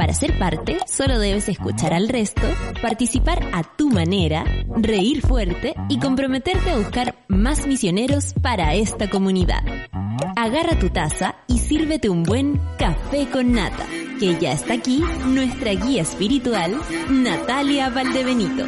Para 0.00 0.14
ser 0.14 0.38
parte, 0.38 0.78
solo 0.86 1.18
debes 1.18 1.50
escuchar 1.50 1.92
al 1.92 2.08
resto, 2.08 2.40
participar 2.80 3.46
a 3.52 3.62
tu 3.62 3.90
manera, 3.90 4.46
reír 4.74 5.20
fuerte 5.20 5.74
y 5.90 5.98
comprometerte 5.98 6.70
a 6.70 6.78
buscar 6.78 7.16
más 7.28 7.66
misioneros 7.66 8.32
para 8.40 8.72
esta 8.72 9.10
comunidad. 9.10 9.62
Agarra 10.36 10.78
tu 10.78 10.88
taza 10.88 11.34
y 11.46 11.58
sírvete 11.58 12.08
un 12.08 12.22
buen 12.22 12.58
café 12.78 13.28
con 13.30 13.52
nata, 13.52 13.84
que 14.18 14.38
ya 14.40 14.52
está 14.52 14.72
aquí 14.72 15.04
nuestra 15.26 15.72
guía 15.72 16.00
espiritual, 16.00 16.80
Natalia 17.10 17.90
Valdebenito. 17.90 18.64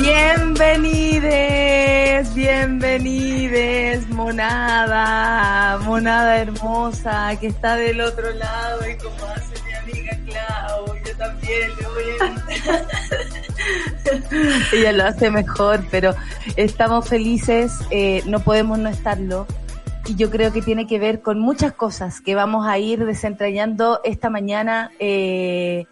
Bienvenides, 0.00 2.32
bienvenides, 2.32 4.08
monada, 4.10 5.76
monada 5.78 6.38
hermosa 6.38 7.36
que 7.40 7.48
está 7.48 7.74
del 7.74 8.00
otro 8.00 8.32
lado 8.32 8.88
y 8.88 8.96
como 8.96 9.26
hace 9.26 9.60
mi 9.64 9.72
amiga 9.72 10.16
Clau, 10.24 10.94
yo 11.04 11.16
también 11.16 11.72
le 11.80 11.88
voy 11.88 12.04
a 12.20 12.28
Ella 14.76 14.92
lo 14.92 15.02
hace 15.04 15.30
mejor, 15.30 15.84
pero 15.90 16.14
estamos 16.56 17.08
felices, 17.08 17.72
eh, 17.90 18.22
no 18.24 18.38
podemos 18.40 18.78
no 18.78 18.88
estarlo. 18.88 19.48
Y 20.06 20.14
yo 20.14 20.30
creo 20.30 20.52
que 20.52 20.62
tiene 20.62 20.86
que 20.86 21.00
ver 21.00 21.22
con 21.22 21.40
muchas 21.40 21.72
cosas 21.72 22.20
que 22.20 22.36
vamos 22.36 22.66
a 22.66 22.78
ir 22.78 23.04
desentrañando 23.04 24.00
esta 24.04 24.30
mañana. 24.30 24.92
Eh, 25.00 25.86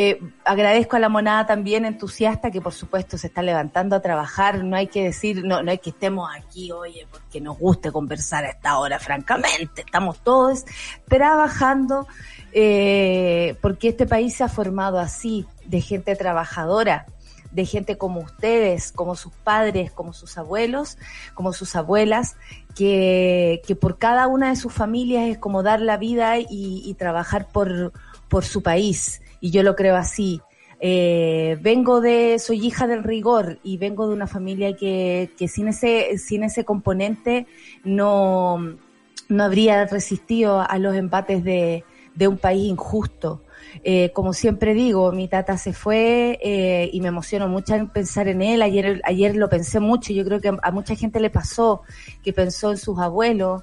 eh, 0.00 0.20
agradezco 0.44 0.94
a 0.94 1.00
la 1.00 1.08
monada 1.08 1.44
también 1.44 1.84
entusiasta 1.84 2.52
que 2.52 2.60
por 2.60 2.72
supuesto 2.72 3.18
se 3.18 3.26
está 3.26 3.42
levantando 3.42 3.96
a 3.96 4.00
trabajar. 4.00 4.62
No 4.62 4.76
hay 4.76 4.86
que 4.86 5.02
decir, 5.02 5.44
no, 5.44 5.60
no 5.64 5.72
hay 5.72 5.78
que 5.78 5.90
estemos 5.90 6.30
aquí, 6.36 6.70
oye, 6.70 7.08
porque 7.10 7.40
nos 7.40 7.58
guste 7.58 7.90
conversar 7.90 8.44
a 8.44 8.50
esta 8.50 8.78
hora, 8.78 9.00
francamente. 9.00 9.80
Estamos 9.80 10.20
todos 10.20 10.66
trabajando 11.08 12.06
eh, 12.52 13.56
porque 13.60 13.88
este 13.88 14.06
país 14.06 14.36
se 14.36 14.44
ha 14.44 14.48
formado 14.48 15.00
así, 15.00 15.46
de 15.66 15.80
gente 15.80 16.14
trabajadora, 16.14 17.06
de 17.50 17.66
gente 17.66 17.98
como 17.98 18.20
ustedes, 18.20 18.92
como 18.92 19.16
sus 19.16 19.32
padres, 19.32 19.90
como 19.90 20.12
sus 20.12 20.38
abuelos, 20.38 20.96
como 21.34 21.52
sus 21.52 21.74
abuelas, 21.74 22.36
que, 22.76 23.60
por 23.80 23.98
cada 23.98 24.28
una 24.28 24.50
de 24.50 24.56
sus 24.56 24.72
familias 24.72 25.28
es 25.28 25.38
como 25.38 25.64
dar 25.64 25.80
la 25.80 25.96
vida 25.96 26.36
y, 26.38 26.94
trabajar 26.96 27.48
por 27.48 28.44
su 28.44 28.62
país 28.62 29.22
y 29.40 29.50
yo 29.50 29.62
lo 29.62 29.76
creo 29.76 29.96
así. 29.96 30.40
Eh, 30.80 31.58
vengo 31.60 32.00
de, 32.00 32.38
soy 32.38 32.64
hija 32.64 32.86
del 32.86 33.02
rigor 33.02 33.58
y 33.64 33.78
vengo 33.78 34.06
de 34.06 34.14
una 34.14 34.28
familia 34.28 34.76
que, 34.76 35.30
que 35.36 35.48
sin 35.48 35.68
ese, 35.68 36.18
sin 36.18 36.44
ese 36.44 36.64
componente 36.64 37.46
no, 37.82 38.76
no 39.28 39.44
habría 39.44 39.86
resistido 39.86 40.60
a 40.60 40.78
los 40.78 40.94
empates 40.94 41.42
de, 41.42 41.84
de 42.14 42.28
un 42.28 42.38
país 42.38 42.68
injusto. 42.68 43.42
Eh, 43.84 44.10
como 44.12 44.32
siempre 44.32 44.74
digo, 44.74 45.12
mi 45.12 45.28
tata 45.28 45.56
se 45.58 45.72
fue 45.72 46.38
eh, 46.42 46.90
y 46.92 47.00
me 47.00 47.08
emociono 47.08 47.48
mucho 47.48 47.74
en 47.74 47.88
pensar 47.88 48.28
en 48.28 48.42
él. 48.42 48.62
Ayer, 48.62 49.00
ayer 49.04 49.36
lo 49.36 49.48
pensé 49.48 49.78
mucho. 49.78 50.12
Yo 50.12 50.24
creo 50.24 50.40
que 50.40 50.56
a 50.60 50.70
mucha 50.70 50.94
gente 50.94 51.20
le 51.20 51.30
pasó 51.30 51.82
que 52.22 52.32
pensó 52.32 52.70
en 52.70 52.78
sus 52.78 52.98
abuelos 52.98 53.62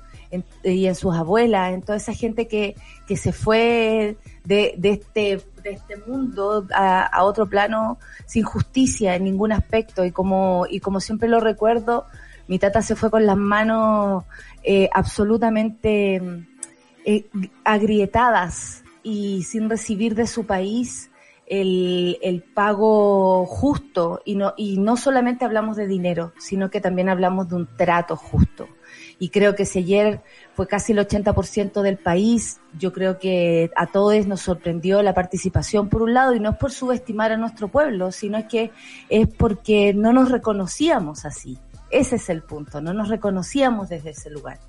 y 0.64 0.86
en 0.86 0.96
sus 0.96 1.16
abuelas, 1.16 1.74
en 1.74 1.82
toda 1.82 1.98
esa 1.98 2.14
gente 2.14 2.48
que, 2.48 2.76
que 3.08 3.16
se 3.16 3.32
fue 3.32 4.18
de, 4.44 4.76
de 4.78 4.90
este 4.90 5.42
de 5.66 5.72
este 5.72 5.98
mundo 5.98 6.68
a, 6.74 7.24
otro 7.24 7.50
plano 7.50 7.98
sin 8.26 8.44
justicia 8.44 9.16
en 9.16 9.26
ningún 9.26 9.52
aspecto. 9.52 10.06
Y 10.06 10.12
como, 10.12 10.66
y 10.70 10.80
como 10.80 11.00
siempre 11.02 11.28
lo 11.28 11.40
recuerdo, 11.40 12.06
mi 12.48 12.60
tata 12.60 12.82
se 12.82 12.96
fue 12.96 13.10
con 13.10 13.26
las 13.26 13.36
manos 13.36 14.24
eh, 14.64 14.90
absolutamente 14.94 16.22
eh, 17.04 17.26
agrietadas 17.64 18.84
y 19.04 19.44
sin 19.44 19.70
recibir 19.70 20.16
de 20.16 20.28
su 20.28 20.46
país 20.46 21.10
el, 21.48 22.18
el, 22.22 22.44
pago 22.44 23.46
justo. 23.46 24.22
Y 24.24 24.36
no, 24.36 24.54
y 24.56 24.78
no 24.78 24.98
solamente 24.98 25.46
hablamos 25.46 25.78
de 25.78 25.88
dinero, 25.88 26.32
sino 26.38 26.70
que 26.70 26.80
también 26.80 27.10
hablamos 27.10 27.50
de 27.50 27.56
un 27.56 27.68
trato 27.76 28.16
justo 28.16 28.68
y 29.20 29.30
creo 29.30 29.56
que 29.56 29.66
si 29.66 29.80
ayer 29.80 30.22
fue 30.54 30.68
casi 30.68 30.92
el 30.92 31.00
80% 31.00 31.82
del 31.82 31.98
país, 31.98 32.60
yo 32.78 32.92
creo 32.92 33.18
que 33.18 33.72
a 33.76 33.88
todos 33.88 34.26
nos 34.28 34.42
sorprendió 34.42 35.02
la 35.02 35.14
participación 35.14 35.90
por 35.90 36.02
un 36.02 36.14
lado 36.14 36.34
y 36.36 36.40
no 36.40 36.52
es 36.52 36.58
por 36.58 36.72
subestimar 36.72 37.32
a 37.32 37.38
nuestro 37.38 37.68
pueblo, 37.70 38.12
sino 38.12 38.38
es 38.38 38.46
que 38.46 38.72
es 39.10 39.28
porque 39.28 39.94
no 39.94 40.14
nos 40.14 40.32
reconocíamos 40.32 41.26
así. 41.26 41.58
Ese 41.92 42.18
es 42.18 42.30
el 42.30 42.42
punto, 42.42 42.82
no 42.82 42.94
nos 42.94 43.10
reconocíamos 43.10 43.90
desde 43.90 44.10
ese 44.10 44.30
lugar. 44.30 44.60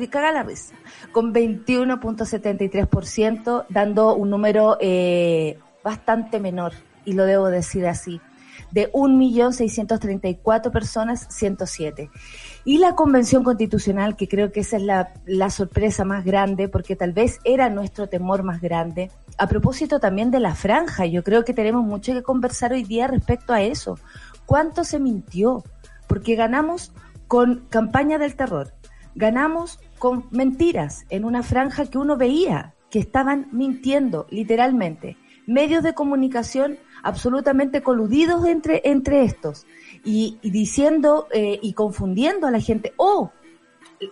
caga 0.09 0.33
la 0.33 0.43
risa, 0.43 0.75
con 1.13 1.33
21.73%, 1.33 3.65
dando 3.69 4.13
un 4.13 4.29
número 4.29 4.77
eh, 4.81 5.57
bastante 5.85 6.41
menor, 6.41 6.73
y 7.05 7.13
lo 7.13 7.25
debo 7.25 7.49
decir 7.49 7.87
así, 7.87 8.19
de 8.71 8.91
1.634 8.91 10.71
personas, 10.71 11.27
107. 11.29 12.09
Y 12.65 12.79
la 12.79 12.95
Convención 12.95 13.43
Constitucional, 13.43 14.15
que 14.15 14.27
creo 14.27 14.51
que 14.51 14.61
esa 14.61 14.77
es 14.77 14.83
la, 14.83 15.13
la 15.25 15.49
sorpresa 15.49 16.05
más 16.05 16.25
grande, 16.25 16.67
porque 16.67 16.95
tal 16.95 17.13
vez 17.13 17.39
era 17.43 17.69
nuestro 17.69 18.07
temor 18.07 18.43
más 18.43 18.61
grande, 18.61 19.11
a 19.37 19.47
propósito 19.47 19.99
también 19.99 20.31
de 20.31 20.39
la 20.39 20.55
franja, 20.55 21.05
yo 21.05 21.23
creo 21.23 21.45
que 21.45 21.53
tenemos 21.53 21.85
mucho 21.85 22.13
que 22.13 22.23
conversar 22.23 22.73
hoy 22.73 22.83
día 22.83 23.07
respecto 23.07 23.53
a 23.53 23.61
eso. 23.61 23.99
¿Cuánto 24.45 24.83
se 24.83 24.99
mintió? 24.99 25.63
Porque 26.07 26.35
ganamos 26.35 26.91
con 27.27 27.67
campaña 27.69 28.17
del 28.17 28.35
terror, 28.35 28.73
ganamos 29.13 29.79
con 29.99 30.25
mentiras 30.31 31.05
en 31.09 31.25
una 31.25 31.43
franja 31.43 31.85
que 31.85 31.97
uno 31.97 32.17
veía 32.17 32.73
que 32.89 32.99
estaban 32.99 33.47
mintiendo 33.51 34.27
literalmente. 34.29 35.17
Medios 35.45 35.83
de 35.83 35.93
comunicación 35.93 36.77
absolutamente 37.03 37.81
coludidos 37.81 38.45
entre, 38.45 38.81
entre 38.85 39.23
estos 39.23 39.65
y, 40.03 40.39
diciendo 40.41 41.27
eh, 41.31 41.59
y 41.61 41.73
confundiendo 41.73 42.47
a 42.47 42.51
la 42.51 42.59
gente 42.59 42.93
o 42.97 43.31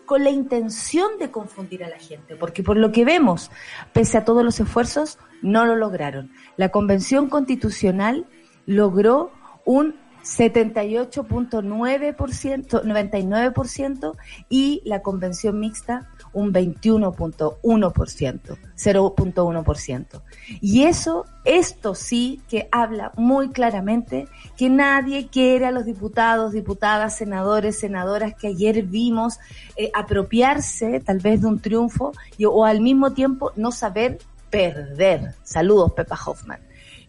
con 0.05 0.23
la 0.23 0.31
intención 0.31 1.19
de 1.19 1.29
confundir 1.29 1.83
a 1.83 1.89
la 1.89 1.99
gente, 1.99 2.35
porque 2.35 2.63
por 2.63 2.77
lo 2.77 2.91
que 2.91 3.05
vemos, 3.05 3.51
pese 3.93 4.17
a 4.17 4.25
todos 4.25 4.43
los 4.43 4.59
esfuerzos, 4.59 5.19
no 5.43 5.65
lo 5.65 5.75
lograron. 5.75 6.31
La 6.57 6.69
Convención 6.69 7.29
Constitucional 7.29 8.25
logró 8.65 9.31
un 9.63 9.93
78.9%, 10.25 12.83
99% 12.83 14.17
y 14.49 14.81
la 14.83 15.03
convención 15.03 15.59
mixta 15.59 16.09
un 16.33 16.51
21.1%, 16.51 18.57
0.1%. 18.75 20.21
Y 20.61 20.83
eso, 20.83 21.25
esto 21.43 21.95
sí 21.95 22.41
que 22.49 22.67
habla 22.71 23.11
muy 23.15 23.49
claramente 23.49 24.27
que 24.57 24.69
nadie 24.69 25.27
quiere 25.27 25.65
a 25.65 25.71
los 25.71 25.85
diputados, 25.85 26.53
diputadas, 26.53 27.17
senadores, 27.17 27.79
senadoras 27.79 28.35
que 28.35 28.47
ayer 28.47 28.83
vimos 28.83 29.39
eh, 29.75 29.91
apropiarse 29.93 30.99
tal 30.99 31.19
vez 31.19 31.41
de 31.41 31.47
un 31.47 31.59
triunfo 31.59 32.11
y, 32.37 32.45
o 32.45 32.65
al 32.65 32.81
mismo 32.81 33.13
tiempo 33.13 33.51
no 33.55 33.71
saber 33.71 34.19
perder. 34.49 35.33
Saludos, 35.43 35.93
Pepa 35.93 36.17
Hoffman 36.25 36.61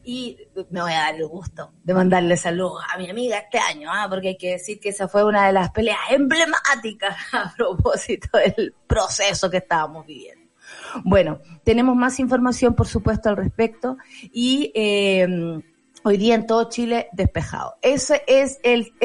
y 0.07 0.39
me 0.71 0.81
voy 0.81 0.93
a 0.93 0.99
dar 0.99 1.17
el 1.17 1.27
gusto 1.27 1.73
de 1.83 1.93
mandarle 1.93 2.37
saludos 2.37 2.81
a 2.89 2.97
mi 2.97 3.11
amiga 3.11 3.39
este 3.39 3.59
año, 3.59 3.91
¿ah? 3.93 4.07
porque 4.09 4.29
hay 4.29 4.37
que 4.37 4.53
decir 4.53 4.79
que 4.79 4.91
esa 4.91 5.09
fue 5.09 5.25
una 5.25 5.49
de 5.49 5.53
las 5.53 5.73
peleas 5.73 5.99
emblemáticas 6.11 7.17
a 7.33 7.53
propósito 7.57 8.39
del 8.39 8.73
proceso 8.87 9.51
que 9.51 9.57
estábamos 9.57 10.07
viviendo. 10.07 10.46
Bueno, 11.05 11.41
tenemos 11.65 11.97
más 11.97 12.19
información, 12.21 12.75
por 12.75 12.87
supuesto, 12.87 13.29
al 13.29 13.37
respecto 13.37 13.97
y 14.33 14.73
eh, 14.75 15.27
hoy 16.03 16.17
día 16.17 16.35
en 16.35 16.47
todo 16.47 16.69
Chile 16.69 17.09
despejado. 17.13 17.77
Ese 17.83 18.23
es 18.27 18.59
el, 18.63 18.93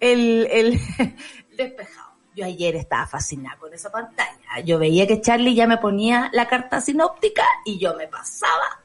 el, 0.00 0.48
el 0.50 0.80
despejado. 1.56 2.12
Yo 2.34 2.46
ayer 2.46 2.76
estaba 2.76 3.06
fascinada 3.06 3.58
con 3.58 3.74
esa 3.74 3.90
pantalla. 3.90 4.60
Yo 4.64 4.78
veía 4.78 5.06
que 5.06 5.20
Charlie 5.20 5.54
ya 5.54 5.66
me 5.66 5.76
ponía 5.76 6.30
la 6.32 6.48
carta 6.48 6.80
sinóptica 6.80 7.44
y 7.66 7.78
yo 7.78 7.94
me 7.94 8.08
pasaba 8.08 8.82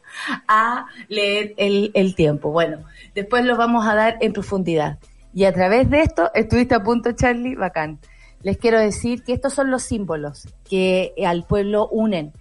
a 0.47 0.87
leer 1.07 1.53
el, 1.57 2.15
tiempo. 2.15 2.51
Bueno, 2.51 2.83
después 3.15 3.45
lo 3.45 3.55
vamos 3.55 3.87
a 3.87 3.95
dar 3.95 4.17
en 4.19 4.33
profundidad. 4.33 4.99
Y 5.33 5.45
a 5.45 5.53
través 5.53 5.89
de 5.89 6.01
esto, 6.01 6.31
estuviste 6.33 6.75
a 6.75 6.83
punto, 6.83 7.11
Charlie, 7.13 7.55
bacán. 7.55 7.99
Les 8.47 8.57
quiero 8.57 8.79
decir 8.79 9.23
que 9.25 9.33
estos 9.33 9.53
son 9.53 9.69
los 9.71 9.83
símbolos 9.83 10.47
que 10.69 11.13
al 11.25 11.43
pueblo 11.43 11.89
unen. 11.89 12.31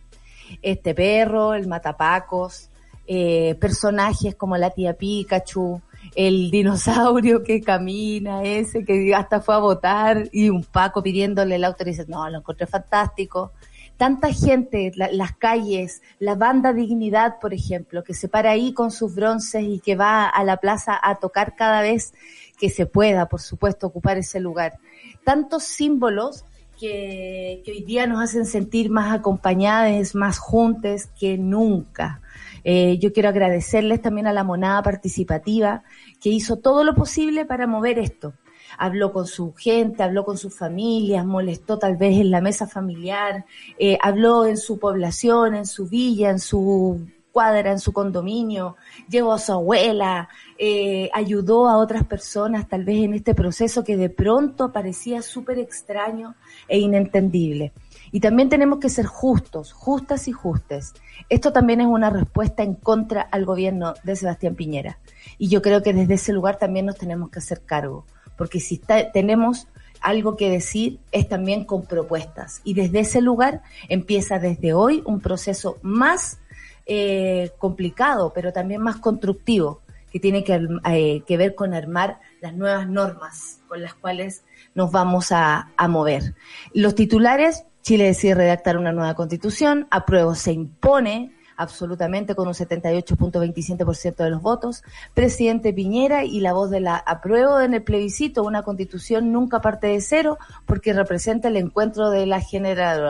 Este 0.62 0.94
perro, 0.94 1.52
el 1.52 1.66
matapacos, 1.66 2.70
eh, 3.08 3.56
personajes 3.56 4.36
como 4.36 4.56
la 4.56 4.70
tía 4.70 4.92
Pikachu, 4.92 5.82
el 6.14 6.52
dinosaurio 6.52 7.42
que 7.42 7.60
camina, 7.60 8.44
ese 8.44 8.84
que 8.84 9.12
hasta 9.16 9.40
fue 9.40 9.56
a 9.56 9.58
votar 9.58 10.28
y 10.30 10.48
un 10.48 10.62
Paco 10.62 11.02
pidiéndole 11.02 11.58
la 11.58 11.66
autorización. 11.66 12.10
No, 12.10 12.30
lo 12.30 12.38
encontré 12.38 12.68
fantástico 12.68 13.50
tanta 13.96 14.32
gente, 14.32 14.92
las 14.94 15.32
calles, 15.36 16.02
la 16.18 16.34
banda 16.34 16.72
Dignidad, 16.72 17.38
por 17.40 17.54
ejemplo, 17.54 18.04
que 18.04 18.14
se 18.14 18.28
para 18.28 18.50
ahí 18.50 18.72
con 18.72 18.90
sus 18.90 19.14
bronces 19.14 19.62
y 19.62 19.80
que 19.80 19.96
va 19.96 20.26
a 20.26 20.44
la 20.44 20.58
plaza 20.58 20.98
a 21.02 21.16
tocar 21.16 21.56
cada 21.56 21.80
vez 21.80 22.12
que 22.58 22.68
se 22.68 22.86
pueda, 22.86 23.26
por 23.26 23.40
supuesto, 23.40 23.86
ocupar 23.86 24.18
ese 24.18 24.40
lugar. 24.40 24.78
Tantos 25.26 25.64
símbolos 25.64 26.44
que, 26.78 27.64
hoy 27.67 27.82
día 27.82 28.06
nos 28.06 28.23
hacen 28.23 28.46
sentir 28.46 28.90
más 28.90 29.12
acompañadas, 29.12 30.14
más 30.14 30.38
juntas 30.38 31.11
que 31.19 31.37
nunca. 31.37 32.20
Eh, 32.62 32.99
yo 32.99 33.12
quiero 33.12 33.31
agradecerles 33.31 34.00
también 34.00 34.28
a 34.28 34.32
la 34.32 34.44
monada 34.44 34.84
participativa 34.84 35.82
que 36.20 36.28
hizo 36.28 36.58
todo 36.58 36.84
lo 36.84 36.94
posible 36.94 37.44
para 37.44 37.67
mover 37.67 37.99
esto 37.99 38.34
habló 38.78 39.12
con 39.12 39.26
su 39.26 39.55
gente, 39.55 40.02
habló 40.02 40.25
con 40.25 40.37
sus 40.37 40.55
familias, 40.55 41.25
molestó 41.25 41.78
tal 41.78 41.96
vez 41.96 42.20
en 42.20 42.31
la 42.31 42.40
mesa 42.40 42.67
familiar, 42.67 43.46
eh, 43.78 43.96
habló 44.02 44.44
en 44.44 44.58
su 44.58 44.78
población, 44.78 45.55
en 45.55 45.67
su 45.67 45.88
villa, 45.88 46.31
en 46.31 46.38
su 46.38 47.00
cuadra, 47.36 47.70
en 47.70 47.80
su 47.80 47.92
condominio, 47.92 48.76
llevó 49.10 49.34
a 49.34 49.38
su 49.38 49.52
abuela, 49.52 50.30
eh, 50.56 51.10
ayudó 51.12 51.68
a 51.68 51.76
otras 51.76 52.04
personas 52.04 52.66
tal 52.66 52.82
vez 52.82 53.04
en 53.04 53.12
este 53.12 53.34
proceso 53.34 53.84
que 53.84 53.98
de 53.98 54.08
pronto 54.08 54.72
parecía 54.72 55.20
súper 55.20 55.58
extraño 55.58 56.34
e 56.66 56.78
inentendible. 56.78 57.74
Y 58.10 58.20
también 58.20 58.48
tenemos 58.48 58.78
que 58.78 58.88
ser 58.88 59.04
justos, 59.04 59.74
justas 59.74 60.28
y 60.28 60.32
justes. 60.32 60.94
Esto 61.28 61.52
también 61.52 61.82
es 61.82 61.88
una 61.88 62.08
respuesta 62.08 62.62
en 62.62 62.72
contra 62.72 63.20
al 63.20 63.44
gobierno 63.44 63.92
de 64.02 64.16
Sebastián 64.16 64.54
Piñera. 64.54 64.98
Y 65.36 65.48
yo 65.48 65.60
creo 65.60 65.82
que 65.82 65.92
desde 65.92 66.14
ese 66.14 66.32
lugar 66.32 66.56
también 66.56 66.86
nos 66.86 66.96
tenemos 66.96 67.28
que 67.28 67.40
hacer 67.40 67.60
cargo 67.66 68.06
porque 68.36 68.60
si 68.60 68.80
tenemos 69.12 69.66
algo 70.00 70.36
que 70.36 70.50
decir 70.50 71.00
es 71.10 71.28
también 71.28 71.64
con 71.64 71.86
propuestas. 71.86 72.60
Y 72.64 72.74
desde 72.74 73.00
ese 73.00 73.20
lugar 73.20 73.62
empieza 73.88 74.38
desde 74.38 74.72
hoy 74.72 75.02
un 75.06 75.20
proceso 75.20 75.78
más 75.82 76.38
eh, 76.86 77.50
complicado, 77.58 78.32
pero 78.34 78.52
también 78.52 78.80
más 78.80 78.96
constructivo, 78.96 79.82
que 80.10 80.20
tiene 80.20 80.44
que, 80.44 80.66
eh, 80.88 81.22
que, 81.26 81.36
ver 81.36 81.54
con 81.54 81.74
armar 81.74 82.20
las 82.40 82.54
nuevas 82.54 82.88
normas 82.88 83.60
con 83.68 83.82
las 83.82 83.94
cuales 83.94 84.44
nos 84.74 84.90
vamos 84.92 85.32
a, 85.32 85.72
a 85.76 85.88
mover. 85.88 86.34
Los 86.72 86.94
titulares, 86.94 87.64
Chile 87.82 88.04
decide 88.04 88.34
redactar 88.34 88.78
una 88.78 88.92
nueva 88.92 89.14
constitución, 89.14 89.86
apruebo 89.90 90.34
se 90.34 90.52
impone 90.52 91.35
absolutamente 91.56 92.34
con 92.34 92.48
un 92.48 92.54
78.27% 92.54 94.16
de 94.16 94.30
los 94.30 94.42
votos. 94.42 94.84
Presidente 95.14 95.72
Piñera 95.72 96.24
y 96.24 96.40
la 96.40 96.52
voz 96.52 96.70
de 96.70 96.80
la 96.80 96.96
apruebo 96.96 97.60
en 97.60 97.74
el 97.74 97.82
plebiscito, 97.82 98.42
una 98.42 98.62
constitución 98.62 99.32
nunca 99.32 99.60
parte 99.60 99.88
de 99.88 100.00
cero 100.00 100.38
porque 100.66 100.92
representa 100.92 101.48
el 101.48 101.56
encuentro 101.56 102.10
de 102.10 102.26
la 102.26 102.40
general. 102.40 103.04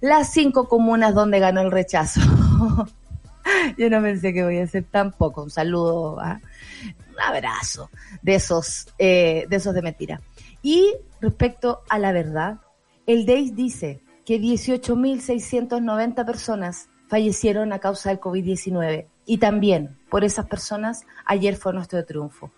Las 0.00 0.32
cinco 0.32 0.68
comunas 0.68 1.14
donde 1.14 1.38
ganó 1.38 1.60
el 1.60 1.70
rechazo. 1.70 2.20
Yo 3.78 3.90
no 3.90 4.02
pensé 4.02 4.32
que 4.32 4.44
voy 4.44 4.58
a 4.58 4.64
hacer 4.64 4.84
tampoco. 4.90 5.42
Un 5.42 5.50
saludo, 5.50 6.14
un 6.14 7.20
abrazo 7.20 7.90
de 8.22 8.34
esos, 8.34 8.88
eh, 8.98 9.46
de 9.48 9.56
esos 9.56 9.74
de 9.74 9.82
mentira. 9.82 10.20
Y 10.62 10.94
respecto 11.20 11.82
a 11.88 11.98
la 11.98 12.12
verdad, 12.12 12.58
el 13.06 13.26
DEIS 13.26 13.54
dice 13.54 14.02
que 14.30 14.40
18.690 14.40 16.24
personas 16.24 16.88
fallecieron 17.08 17.72
a 17.72 17.80
causa 17.80 18.10
del 18.10 18.20
COVID-19. 18.20 19.06
Y 19.26 19.38
también 19.38 19.98
por 20.08 20.22
esas 20.22 20.46
personas 20.46 21.04
ayer 21.24 21.56
fue 21.56 21.72
nuestro 21.72 22.04
triunfo. 22.04 22.52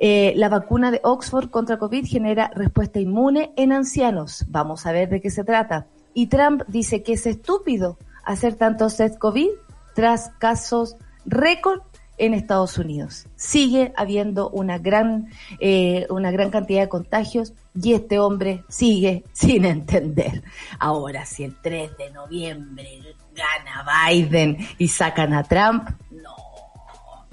Eh, 0.00 0.32
la 0.34 0.48
vacuna 0.48 0.90
de 0.90 1.00
Oxford 1.04 1.48
contra 1.48 1.78
COVID 1.78 2.06
genera 2.06 2.50
respuesta 2.56 2.98
inmune 2.98 3.52
en 3.54 3.70
ancianos. 3.70 4.46
Vamos 4.48 4.84
a 4.84 4.90
ver 4.90 5.08
de 5.08 5.20
qué 5.20 5.30
se 5.30 5.44
trata. 5.44 5.86
Y 6.12 6.26
Trump 6.26 6.64
dice 6.66 7.04
que 7.04 7.12
es 7.12 7.24
estúpido 7.28 7.98
hacer 8.24 8.56
tantos 8.56 8.96
test 8.96 9.16
COVID 9.16 9.50
tras 9.94 10.30
casos 10.40 10.96
récord 11.24 11.82
en 12.18 12.34
Estados 12.34 12.78
Unidos. 12.78 13.28
Sigue 13.36 13.92
habiendo 13.96 14.50
una 14.50 14.78
gran, 14.78 15.28
eh, 15.60 16.08
una 16.10 16.32
gran 16.32 16.50
cantidad 16.50 16.80
de 16.80 16.88
contagios 16.88 17.54
y 17.80 17.94
este 17.94 18.18
hombre 18.18 18.64
sigue 18.68 19.24
sin 19.32 19.64
entender. 19.64 20.42
Ahora, 20.78 21.24
si 21.24 21.44
el 21.44 21.56
3 21.60 21.96
de 21.96 22.10
noviembre 22.10 23.00
gana 23.34 23.84
Biden 24.08 24.56
y 24.78 24.88
sacan 24.88 25.32
a 25.34 25.44
Trump, 25.44 25.90
no. 26.10 26.34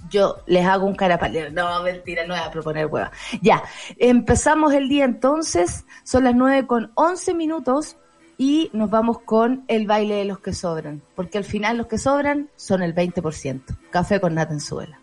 Yo 0.10 0.38
les 0.46 0.66
hago 0.66 0.86
un 0.86 0.96
carapalero. 0.96 1.50
No, 1.52 1.82
mentira, 1.82 2.28
no 2.28 2.36
voy 2.36 2.44
a 2.44 2.52
proponer 2.52 2.86
hueva. 2.86 3.12
Ya, 3.42 3.64
empezamos 3.98 4.74
el 4.74 4.88
día 4.88 5.06
entonces, 5.06 5.86
son 6.04 6.26
las 6.26 6.36
9 6.36 6.68
con 6.68 6.92
11 6.94 7.34
minutos 7.34 7.98
y 8.38 8.70
nos 8.74 8.90
vamos 8.90 9.20
con 9.20 9.64
el 9.68 9.88
baile 9.88 10.16
de 10.16 10.26
los 10.26 10.40
que 10.40 10.54
sobran, 10.54 11.02
porque 11.16 11.38
al 11.38 11.44
final 11.44 11.78
los 11.78 11.88
que 11.88 11.98
sobran 11.98 12.50
son 12.56 12.84
el 12.84 12.94
20%. 12.94 13.62
Café 13.90 14.20
con 14.20 14.36
nata 14.36 14.54
en 14.54 14.60
suela. 14.60 15.03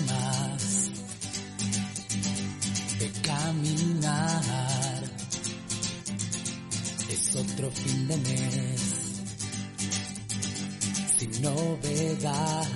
Más 0.00 0.90
de 2.98 3.10
caminar. 3.20 5.02
Es 7.10 7.36
otro 7.36 7.70
fin 7.70 8.08
de 8.08 8.16
mes 8.16 8.80
sin 11.18 11.42
novedad. 11.42 12.66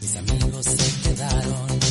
Mis 0.00 0.16
amigos 0.16 0.64
se 0.64 1.08
quedaron 1.08 1.87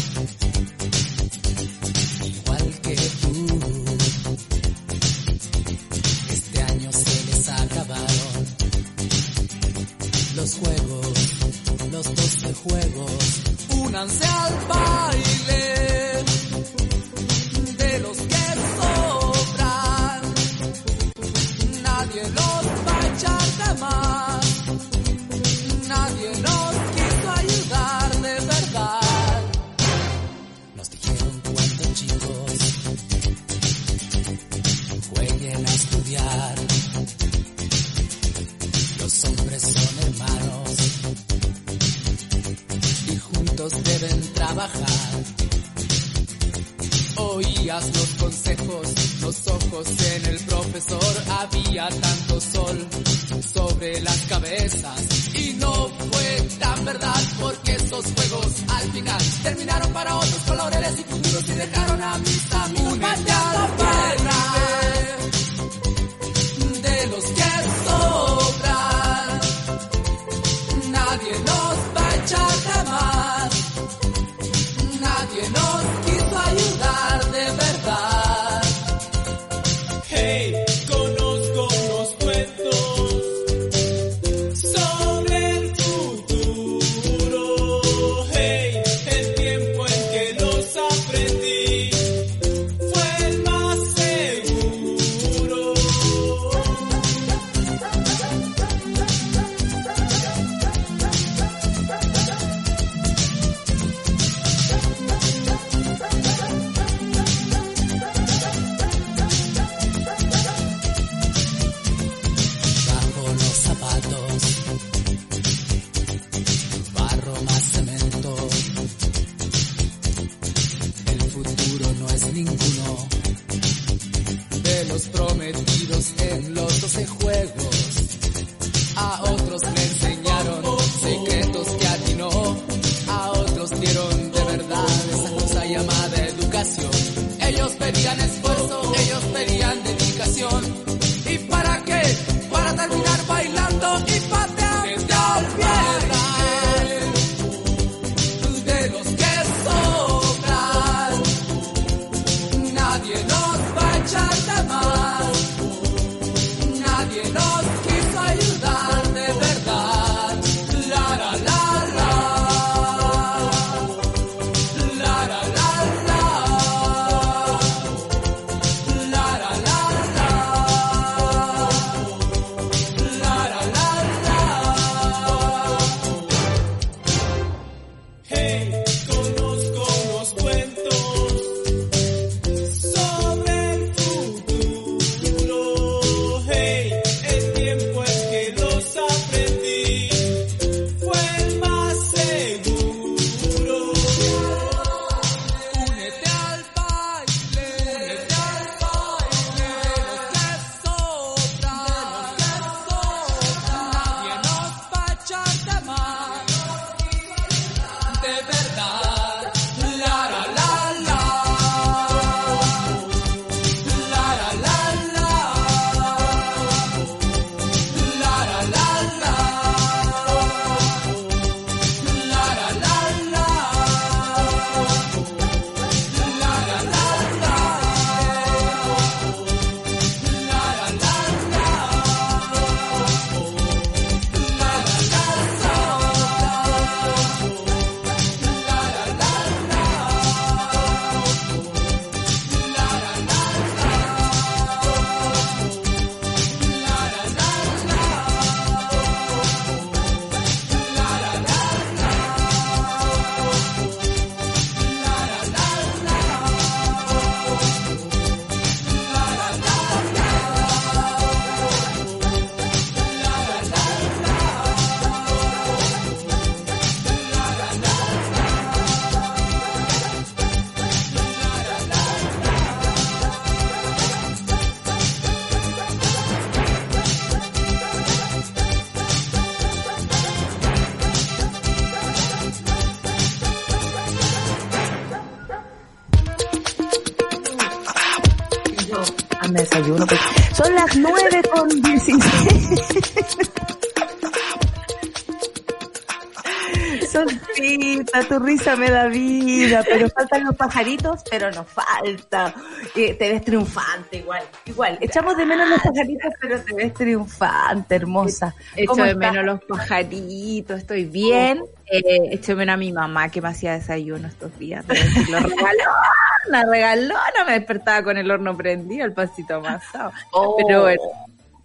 risa 298.40 298.76
me 298.76 298.90
da 298.90 299.08
vida, 299.08 299.84
pero 299.88 300.10
faltan 300.16 300.44
los 300.44 300.56
pajaritos, 300.56 301.24
pero 301.30 301.52
nos 301.52 301.68
falta. 301.68 302.54
Eh, 302.96 303.14
te 303.14 303.32
ves 303.32 303.44
triunfante 303.44 304.18
igual, 304.18 304.44
igual. 304.66 304.98
Echamos 305.02 305.38
de 305.38 305.46
menos 305.46 305.70
los 305.70 305.82
pajaritos, 305.82 306.34
pero 306.40 306.60
te 306.62 306.74
ves 306.74 306.94
triunfante, 306.94 307.96
hermosa. 307.96 308.54
Echo 308.76 308.96
de 308.96 309.16
menos 309.16 309.46
los 309.46 309.64
pajaritos, 309.64 310.80
estoy 310.80 311.06
bien. 311.06 311.64
Eh, 311.86 312.30
echo 312.32 312.54
de 312.54 312.56
menos 312.56 312.74
a 312.74 312.78
mi 312.78 312.92
mamá 312.92 313.30
que 313.30 313.42
me 313.42 313.50
hacía 313.50 313.74
desayuno 313.74 314.28
estos 314.28 314.58
días. 314.60 314.86
Lo 314.88 315.40
regalona, 315.40 316.72
regalona, 316.72 317.46
me 317.46 317.54
despertaba 317.54 318.04
con 318.04 318.18
el 318.18 318.30
horno 318.30 318.56
prendido, 318.56 319.06
el 319.06 319.14
pasito 319.14 319.56
amasado. 319.56 320.12
Pero 320.58 320.80
oh. 320.80 320.84
bueno 320.84 321.02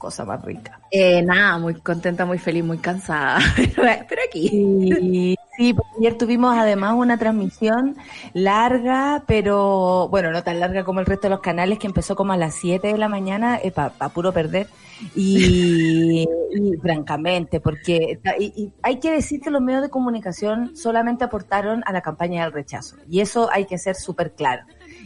cosa 0.02 0.25
más 0.25 0.45
rica. 0.45 0.81
Eh, 0.91 1.23
nada, 1.23 1.59
muy 1.59 1.75
contenta, 1.75 2.25
muy 2.25 2.38
feliz, 2.38 2.64
muy 2.64 2.79
cansada. 2.79 3.38
Pero 3.76 4.23
aquí. 4.26 4.49
Sí, 4.49 5.37
sí, 5.56 5.75
porque 5.75 5.90
ayer 5.99 6.18
tuvimos 6.18 6.56
además 6.56 6.94
una 6.97 7.18
transmisión 7.18 7.97
larga, 8.32 9.25
pero 9.26 10.09
bueno, 10.09 10.30
no 10.32 10.42
tan 10.42 10.61
larga 10.61 10.85
como 10.85 11.00
el 11.00 11.06
resto 11.06 11.26
de 11.28 11.30
los 11.30 11.40
canales, 11.40 11.78
que 11.78 11.87
empezó 11.87 12.16
como 12.16 12.32
a 12.32 12.37
las 12.37 12.54
7 12.54 12.88
de 12.88 12.99
la 12.99 13.09
mañana, 13.09 13.59
eh, 13.62 13.71
para 13.71 13.90
puro 14.11 14.32
perder. 14.32 14.68
Y, 15.14 16.26
y 16.54 16.76
francamente, 16.80 17.61
porque 17.61 18.21
y- 18.38 18.44
y 18.56 18.73
hay 18.82 19.00
que 19.00 19.11
decir 19.11 19.40
que 19.40 19.50
los 19.50 19.61
medios 19.61 19.82
de 19.82 19.90
comunicación 19.90 20.76
solamente 20.76 21.25
aportaron 21.25 21.82
a 21.87 21.92
la 21.92 22.00
campaña 22.02 22.44
del 22.44 22.52
rechazo. 22.52 22.97
Y 23.09 23.21
eso 23.21 23.49
hay 23.52 23.66
que 23.66 23.78
ser 23.78 23.97
súper 23.97 24.32
claro. 24.32 24.62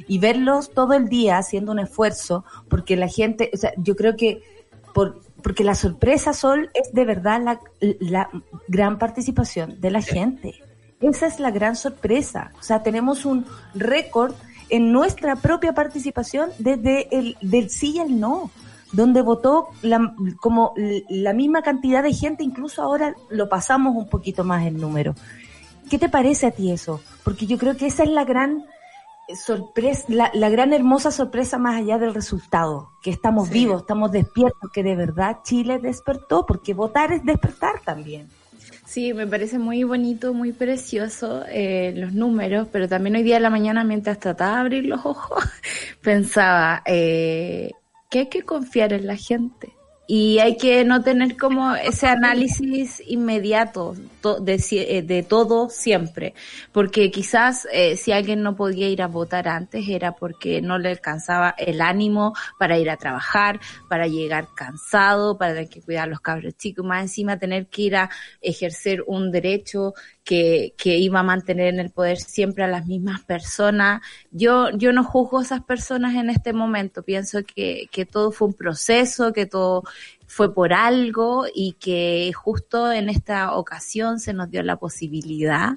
Y 0.07 0.19
verlos 0.19 0.73
todo 0.75 0.93
el 0.95 1.09
día 1.09 1.39
haciendo 1.39 1.73
un 1.73 1.79
esfuerzo, 1.79 2.45
porque 2.69 2.97
la 2.97 3.09
gente, 3.09 3.51
o 3.53 3.57
sea, 3.57 3.73
yo 3.79 3.97
creo 3.97 4.17
que 4.17 4.43
por, 4.95 5.21
porque 5.43 5.65
la 5.65 5.75
sorpresa, 5.75 6.33
Sol, 6.33 6.71
es 6.75 6.93
de 6.93 7.05
verdad 7.05 7.41
la, 7.43 7.61
la 8.01 8.31
gran 8.69 8.99
participación 8.99 9.81
de 9.81 9.91
la 9.91 10.03
gente. 10.03 10.55
Esa 11.01 11.27
es 11.27 11.41
la 11.41 11.51
gran 11.51 11.77
sorpresa. 11.77 12.53
O 12.59 12.63
sea, 12.63 12.83
tenemos 12.83 13.25
un 13.25 13.47
récord 13.75 14.35
en 14.69 14.93
nuestra 14.93 15.37
propia 15.37 15.73
participación 15.75 16.51
desde 16.59 17.09
el 17.17 17.37
del 17.41 17.71
sí 17.71 17.93
y 17.97 17.99
el 18.01 18.19
no, 18.19 18.51
donde 18.93 19.23
votó 19.23 19.69
la, 19.83 20.15
como 20.41 20.73
la 21.09 21.33
misma 21.33 21.63
cantidad 21.63 22.03
de 22.03 22.13
gente, 22.13 22.43
incluso 22.43 22.83
ahora 22.83 23.15
lo 23.31 23.49
pasamos 23.49 23.95
un 23.97 24.09
poquito 24.09 24.45
más 24.45 24.67
el 24.67 24.81
número. 24.81 25.15
¿Qué 25.91 25.99
te 25.99 26.09
parece 26.09 26.47
a 26.47 26.51
ti 26.51 26.73
eso? 26.73 27.01
Porque 27.23 27.47
yo 27.47 27.59
creo 27.59 27.77
que 27.77 27.87
esa 27.87 28.03
es 28.03 28.11
la 28.11 28.25
gran 28.25 28.65
sorpresa, 29.35 30.05
la, 30.09 30.31
la 30.35 30.49
gran 30.49 30.73
hermosa 30.73 31.11
sorpresa 31.11 31.59
más 31.59 31.77
allá 31.77 31.99
del 31.99 32.15
resultado, 32.15 32.91
que 33.03 33.11
estamos 33.11 33.49
Sí. 33.49 33.55
vivos, 33.55 33.83
estamos 33.83 34.13
despiertos, 34.13 34.71
que 34.73 34.83
de 34.83 34.95
verdad 34.97 35.39
Chile 35.43 35.79
despertó, 35.79 36.47
porque 36.47 36.75
votar 36.75 37.13
es 37.13 37.25
despertar 37.25 37.81
también. 37.85 38.29
Sí, 38.85 39.13
me 39.13 39.27
parece 39.27 39.59
muy 39.59 39.83
bonito, 39.83 40.33
muy 40.33 40.53
precioso 40.53 41.43
eh, 41.49 41.93
los 41.97 42.13
números, 42.13 42.69
pero 42.71 42.89
también 42.89 43.17
hoy 43.17 43.25
día 43.25 43.35
de 43.35 43.41
la 43.41 43.51
mañana, 43.51 43.83
mientras 43.85 44.19
trataba 44.21 44.55
de 44.55 44.61
abrir 44.61 44.87
los 44.87 45.05
ojos, 45.05 45.43
pensaba 46.03 46.83
eh, 46.87 47.73
que 48.09 48.21
hay 48.21 48.27
que 48.29 48.43
confiar 48.43 48.93
en 48.93 49.07
la 49.09 49.17
gente 49.17 49.73
y 50.07 50.39
hay 50.39 50.57
que 50.57 50.85
no 50.85 51.03
tener 51.03 51.37
como 51.37 51.75
ese 51.75 52.07
análisis 52.07 53.03
inmediato 53.07 53.97
eh, 54.39 55.03
de 55.03 55.23
todo 55.23 55.69
siempre, 55.69 56.35
porque 56.73 57.11
quizás 57.11 57.67
eh, 57.73 57.97
si 57.97 58.13
alguien 58.13 58.43
no 58.43 58.57
podía 58.57 58.89
ir 58.89 59.03
a 59.03 59.07
votar 59.07 59.49
antes 59.49 59.89
era 59.89 60.13
porque 60.13 60.61
no 60.61 60.79
le 60.79 60.91
alcanzaba 60.91 61.55
el 61.59 61.81
ánimo 61.81 62.35
para 62.59 62.79
ir 62.79 62.91
a 62.91 62.97
trabajar, 62.97 63.61
para 63.89 64.07
llegar 64.07 64.49
cansado, 64.55 65.39
para 65.39 65.55
tener 65.55 65.69
que 65.69 65.83
cuidar 65.83 66.05
a 66.05 66.11
los 66.11 66.21
cabros 66.21 66.57
chicos, 66.57 66.85
más 66.85 67.03
encima 67.03 67.39
tener 67.39 67.67
que 67.67 67.83
ir 67.83 67.97
a 67.97 68.11
ejercer 68.41 69.03
un 69.07 69.31
derecho 69.31 69.95
que, 70.25 70.75
iba 70.85 71.21
a 71.21 71.23
mantener 71.23 71.69
en 71.69 71.81
el 71.81 71.91
poder 71.91 72.19
siempre 72.19 72.65
a 72.65 72.69
las 72.69 72.87
mismas 72.87 73.23
personas. 73.23 74.01
Yo, 74.31 74.71
yo 74.71 74.93
no 74.93 75.05
juzgo 75.05 75.39
a 75.39 75.43
esas 75.43 75.63
personas 75.63 76.17
en 76.17 76.31
este 76.31 76.53
momento, 76.53 77.03
pienso 77.03 77.41
que 77.45 78.09
todo 78.11 78.33
fue 78.33 78.49
un 78.49 78.55
proceso, 78.55 79.33
que 79.33 79.47
todo 79.47 79.85
fue 80.27 80.53
por 80.55 80.73
algo 80.73 81.47
y 81.55 81.73
que 81.81 82.33
justo 82.35 82.91
en 82.93 83.09
esta 83.09 83.55
ocasión 83.55 84.19
se 84.21 84.33
nos 84.33 84.51
dio 84.51 84.63
la 84.63 84.77
posibilidad 84.77 85.75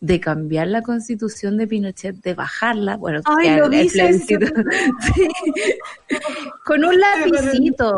de 0.00 0.18
cambiar 0.18 0.66
la 0.68 0.80
constitución 0.82 1.58
de 1.58 1.66
Pinochet, 1.66 2.16
de 2.22 2.32
bajarla, 2.32 2.96
bueno, 2.96 3.20
Ay, 3.26 3.48
que 3.48 3.56
lo 3.58 3.66
el- 3.66 3.74
el 3.74 3.80
dices, 3.82 4.24
plebiscito- 4.26 4.52
Sí. 5.14 5.28
con 6.64 6.84
un 6.84 6.98
lapicito. 6.98 7.94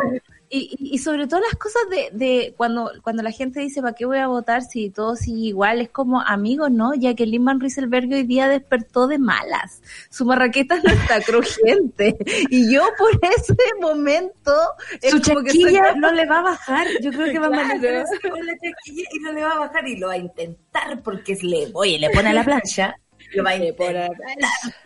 Y, 0.55 0.75
y 0.79 0.99
sobre 0.99 1.25
todo 1.27 1.39
las 1.39 1.55
cosas 1.55 1.81
de, 1.89 2.09
de 2.13 2.53
cuando, 2.55 2.91
cuando 3.01 3.23
la 3.23 3.31
gente 3.31 3.59
dice, 3.59 3.81
¿para 3.81 3.95
qué 3.95 4.05
voy 4.05 4.19
a 4.19 4.27
votar 4.27 4.61
si 4.61 4.91
todo 4.91 5.15
sigue 5.15 5.47
igual? 5.47 5.81
Es 5.81 5.89
como, 5.89 6.21
amigos, 6.21 6.69
¿no? 6.69 6.93
Ya 6.93 7.15
que 7.15 7.25
Lindman 7.25 7.59
Rieselberg 7.59 8.05
hoy 8.13 8.21
día 8.23 8.47
despertó 8.47 9.07
de 9.07 9.17
malas. 9.17 9.81
Su 10.11 10.25
marraqueta 10.25 10.75
no 10.83 10.91
está 10.93 11.21
crujiente. 11.25 12.15
Y 12.51 12.71
yo 12.71 12.83
por 12.99 13.09
ese 13.35 13.55
momento... 13.81 14.53
es 15.01 15.09
Su 15.11 15.17
soy 15.17 15.21
chaquilla 15.21 15.95
no 15.95 16.11
le 16.11 16.27
va 16.27 16.39
a 16.39 16.43
bajar. 16.43 16.85
Yo 17.01 17.11
creo 17.11 17.31
que 17.31 17.39
va 17.39 17.47
a 17.47 17.49
Claro. 17.49 17.67
mantenerse 17.69 18.19
con 18.21 18.45
la 18.45 18.53
chaquilla 18.53 19.03
y 19.11 19.19
no 19.19 19.31
le 19.33 19.43
va 19.43 19.51
a 19.53 19.59
bajar 19.59 19.87
y 19.87 19.97
lo 19.97 20.07
va 20.07 20.13
a 20.13 20.17
intentar 20.17 21.01
porque 21.03 21.35
le, 21.41 21.69
oye, 21.73 21.97
le 21.99 22.09
pone 22.11 22.29
a 22.29 22.33
la 22.33 22.43
plancha. 22.43 22.95
Lo 23.35 23.43
va 23.43 23.51
a 23.51 23.55
intentar, 23.55 24.11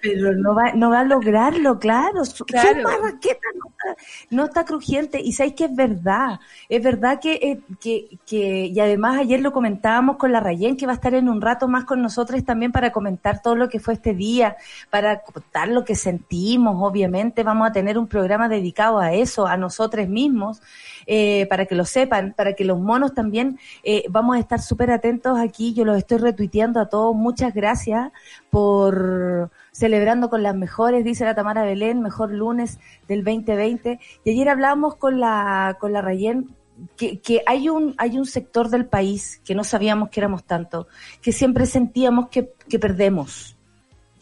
pero 0.02 0.34
no 0.36 0.56
va, 0.56 0.72
no 0.74 0.90
va 0.90 1.02
a 1.02 1.04
lograrlo, 1.04 1.80
claro. 1.80 2.24
Su, 2.26 2.38
su 2.38 2.46
Claro. 2.46 2.82
marraqueta 2.84 3.48
no 3.56 3.70
está, 3.70 4.04
no 4.30 4.46
está 4.46 4.66
crujiente 4.66 5.20
y 5.22 5.34
sabes 5.34 5.54
que 5.54 5.66
es 5.66 5.76
verdad. 5.76 6.40
Es 6.70 6.82
verdad 6.84 7.20
que, 7.20 7.34
eh, 7.36 7.60
que, 7.80 8.18
que, 8.26 8.68
y 8.68 8.80
además 8.80 9.18
ayer 9.20 9.42
lo 9.42 9.52
comentábamos 9.52 10.18
con 10.18 10.32
la 10.32 10.40
Rayen, 10.40 10.78
que 10.78 10.86
va 10.86 10.94
a 10.94 10.96
estar 10.96 11.14
en 11.14 11.30
un 11.30 11.42
rato 11.42 11.68
más 11.68 11.86
con 11.86 12.02
nosotros 12.02 12.44
también 12.46 12.72
para 12.72 12.92
comentar 12.92 13.42
todo 13.42 13.56
lo 13.56 13.70
que 13.70 13.80
fue 13.80 13.94
este 13.96 14.14
día, 14.14 14.56
para 14.90 15.22
contar 15.22 15.68
lo 15.68 15.84
que 15.84 15.96
sentimos, 15.96 16.76
obviamente. 16.80 17.44
Vamos 17.44 17.68
a 17.70 17.72
tener 17.72 17.98
un 17.98 18.08
programa 18.08 18.48
dedicado 18.50 19.00
a 19.00 19.14
eso, 19.14 19.48
a 19.48 19.58
nosotros 19.58 20.08
mismos, 20.08 20.62
eh, 21.06 21.46
para 21.50 21.66
que 21.66 21.76
lo 21.76 21.86
sepan, 21.86 22.34
para 22.36 22.54
que 22.54 22.66
los 22.66 22.80
monos 22.80 23.14
también, 23.14 23.60
eh, 23.84 24.04
vamos 24.10 24.36
a 24.36 24.40
estar 24.40 24.62
súper 24.62 24.92
atentos 24.92 25.40
aquí. 25.40 25.74
Yo 25.74 25.86
los 25.86 25.98
estoy 25.98 26.18
retuiteando 26.18 26.80
a 26.80 26.90
todos. 26.90 27.16
Muchas 27.16 27.54
gracias 27.54 28.12
por 28.50 29.52
celebrando 29.72 30.30
con 30.30 30.42
las 30.44 30.56
mejores, 30.56 31.04
dice 31.04 31.24
la 31.26 31.36
Tamara 31.36 31.64
Belén, 31.64 32.02
mejor 32.02 32.32
lunes 32.32 32.80
del 33.08 33.24
2020. 33.24 34.00
Y 34.24 34.30
ayer 34.32 34.50
hablábamos 34.50 34.96
con 34.96 35.20
la, 35.20 35.78
con 35.80 35.94
la 35.94 36.02
Rayen 36.02 36.56
que, 36.96 37.20
que 37.20 37.42
hay 37.46 37.70
un, 37.70 37.96
hay 37.98 38.18
un 38.18 38.26
sector 38.26 38.70
del 38.70 38.86
país 38.86 39.42
que 39.46 39.56
no 39.56 39.64
sabíamos 39.64 40.10
que 40.10 40.20
éramos 40.20 40.44
tanto, 40.44 40.88
que 41.22 41.32
siempre 41.32 41.66
sentíamos 41.66 42.30
que, 42.30 42.54
que 42.70 42.80
perdemos. 42.80 43.56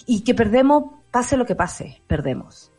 Y 0.05 0.21
que 0.21 0.35
perdemos, 0.35 0.83
pase 1.11 1.35
lo 1.37 1.45
que 1.45 1.55
pase, 1.55 2.01
perdemos. 2.07 2.71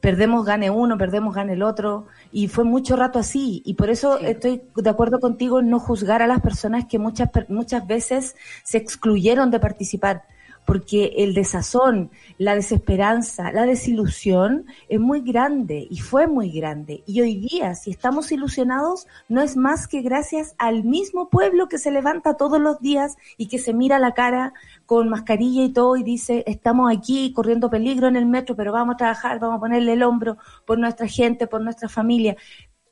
Perdemos, 0.00 0.44
gane 0.44 0.70
uno, 0.70 0.98
perdemos, 0.98 1.34
gane 1.34 1.54
el 1.54 1.62
otro. 1.62 2.08
Y 2.30 2.48
fue 2.48 2.64
mucho 2.64 2.94
rato 2.94 3.18
así. 3.18 3.62
Y 3.64 3.72
por 3.74 3.88
eso 3.88 4.18
Sí. 4.18 4.26
estoy 4.26 4.62
de 4.76 4.90
acuerdo 4.90 5.18
contigo 5.18 5.60
en 5.60 5.70
no 5.70 5.78
juzgar 5.80 6.20
a 6.20 6.26
las 6.26 6.40
personas 6.42 6.84
que 6.84 6.98
muchas, 6.98 7.30
muchas 7.48 7.86
veces 7.86 8.36
se 8.64 8.76
excluyeron 8.76 9.50
de 9.50 9.60
participar 9.60 10.24
porque 10.64 11.14
el 11.18 11.34
desazón, 11.34 12.10
la 12.38 12.54
desesperanza, 12.54 13.52
la 13.52 13.66
desilusión 13.66 14.66
es 14.88 14.98
muy 14.98 15.20
grande 15.20 15.86
y 15.90 15.98
fue 15.98 16.26
muy 16.26 16.50
grande. 16.50 17.02
Y 17.06 17.20
hoy 17.20 17.36
día, 17.36 17.74
si 17.74 17.90
estamos 17.90 18.32
ilusionados, 18.32 19.06
no 19.28 19.42
es 19.42 19.56
más 19.56 19.86
que 19.86 20.00
gracias 20.02 20.54
al 20.58 20.84
mismo 20.84 21.28
pueblo 21.28 21.68
que 21.68 21.78
se 21.78 21.90
levanta 21.90 22.36
todos 22.36 22.60
los 22.60 22.80
días 22.80 23.16
y 23.36 23.48
que 23.48 23.58
se 23.58 23.74
mira 23.74 23.98
la 23.98 24.12
cara 24.12 24.54
con 24.86 25.08
mascarilla 25.08 25.64
y 25.64 25.72
todo 25.72 25.96
y 25.96 26.02
dice, 26.02 26.44
estamos 26.46 26.94
aquí 26.94 27.32
corriendo 27.32 27.70
peligro 27.70 28.08
en 28.08 28.16
el 28.16 28.26
metro, 28.26 28.56
pero 28.56 28.72
vamos 28.72 28.94
a 28.94 28.98
trabajar, 28.98 29.38
vamos 29.38 29.58
a 29.58 29.60
ponerle 29.60 29.92
el 29.92 30.02
hombro 30.02 30.36
por 30.66 30.78
nuestra 30.78 31.06
gente, 31.06 31.46
por 31.46 31.60
nuestra 31.60 31.88
familia. 31.88 32.36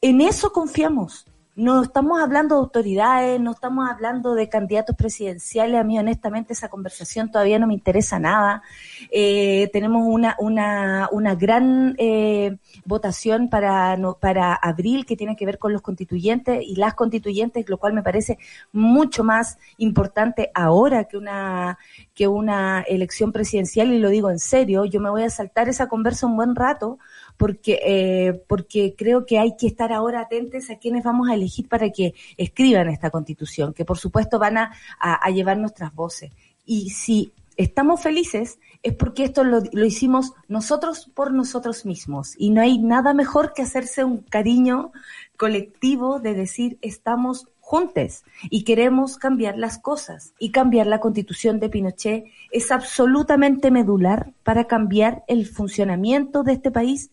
En 0.01 0.21
eso 0.21 0.53
confiamos. 0.53 1.27
No 1.55 1.83
estamos 1.83 2.19
hablando 2.19 2.55
de 2.55 2.61
autoridades, 2.62 3.38
no 3.38 3.51
estamos 3.51 3.87
hablando 3.91 4.35
de 4.35 4.49
candidatos 4.49 4.97
presidenciales. 4.97 5.79
A 5.79 5.85
mí, 5.85 5.99
honestamente, 5.99 6.55
esa 6.55 6.71
conversación 6.71 7.31
todavía 7.31 7.59
no 7.59 7.67
me 7.67 7.75
interesa 7.75 8.19
nada. 8.19 8.62
Eh, 9.11 9.69
tenemos 9.71 10.03
una, 10.07 10.35
una, 10.38 11.11
una 11.12 11.35
gran 11.35 11.95
eh, 11.99 12.57
votación 12.87 13.51
para, 13.51 13.99
no- 13.99 14.15
para 14.19 14.55
abril 14.55 15.05
que 15.05 15.15
tiene 15.15 15.37
que 15.37 15.45
ver 15.45 15.59
con 15.59 15.75
los 15.75 15.83
constituyentes 15.83 16.62
y 16.67 16.77
las 16.77 16.95
constituyentes, 16.95 17.69
lo 17.69 17.77
cual 17.77 17.93
me 17.93 18.03
parece 18.03 18.38
mucho 18.73 19.23
más 19.23 19.59
importante 19.77 20.51
ahora 20.55 21.05
que 21.05 21.19
una, 21.19 21.77
que 22.15 22.29
una 22.29 22.81
elección 22.81 23.31
presidencial. 23.31 23.93
Y 23.93 23.99
lo 23.99 24.09
digo 24.09 24.31
en 24.31 24.38
serio, 24.38 24.87
yo 24.87 25.01
me 25.03 25.11
voy 25.11 25.25
a 25.25 25.29
saltar 25.31 25.69
esa 25.69 25.87
conversa 25.88 26.25
un 26.27 26.37
buen 26.37 26.55
rato 26.57 26.99
porque, 27.37 27.81
eh, 27.85 28.42
porque 28.47 28.95
creo 28.97 29.27
que 29.27 29.38
hay 29.38 29.57
que 29.57 29.66
estar 29.66 29.92
ahora 29.92 30.21
atentos 30.21 30.71
a 30.71 30.77
quienes 30.79 31.03
vamos 31.05 31.29
a 31.29 31.35
elegir 31.35 31.68
para 31.68 31.90
que 31.90 32.14
escriban 32.37 32.88
esta 32.88 33.11
constitución, 33.11 33.73
que 33.75 33.85
por 33.85 33.99
supuesto 33.99 34.38
van 34.38 34.59
a, 34.59 34.73
a- 35.01 35.31
llevar 35.31 35.59
nuestras 35.59 35.95
voces. 35.95 36.31
Y 36.64 36.90
si 36.90 37.33
estamos 37.57 38.01
felices 38.01 38.59
es 38.83 38.95
porque 38.95 39.25
esto 39.25 39.45
lo, 39.45 39.61
lo 39.73 39.85
hicimos 39.85 40.33
nosotros 40.49 41.11
por 41.14 41.33
nosotros 41.33 41.85
mismos. 41.87 42.35
Y 42.38 42.51
no 42.51 42.61
hay 42.61 42.79
nada 42.79 43.14
mejor 43.14 43.53
que 43.55 43.62
hacerse 43.62 44.05
un 44.05 44.18
cariño 44.18 44.90
colectivo 45.37 46.18
de 46.21 46.35
decir 46.35 46.79
estamos 46.83 47.49
juntos 47.61 48.25
y 48.51 48.64
queremos 48.64 49.16
cambiar 49.18 49.57
las 49.57 49.79
cosas. 49.79 50.35
Y 50.38 50.51
cambiar 50.51 50.87
la 50.87 51.01
constitución 51.01 51.61
de 51.61 51.68
Pinochet 51.68 52.25
es 52.51 52.71
absolutamente 52.71 53.71
medular 53.71 54.33
para 54.42 54.66
cambiar 54.66 55.23
el 55.29 55.47
funcionamiento 55.47 56.42
de 56.42 56.53
este 56.55 56.71
país 56.71 57.11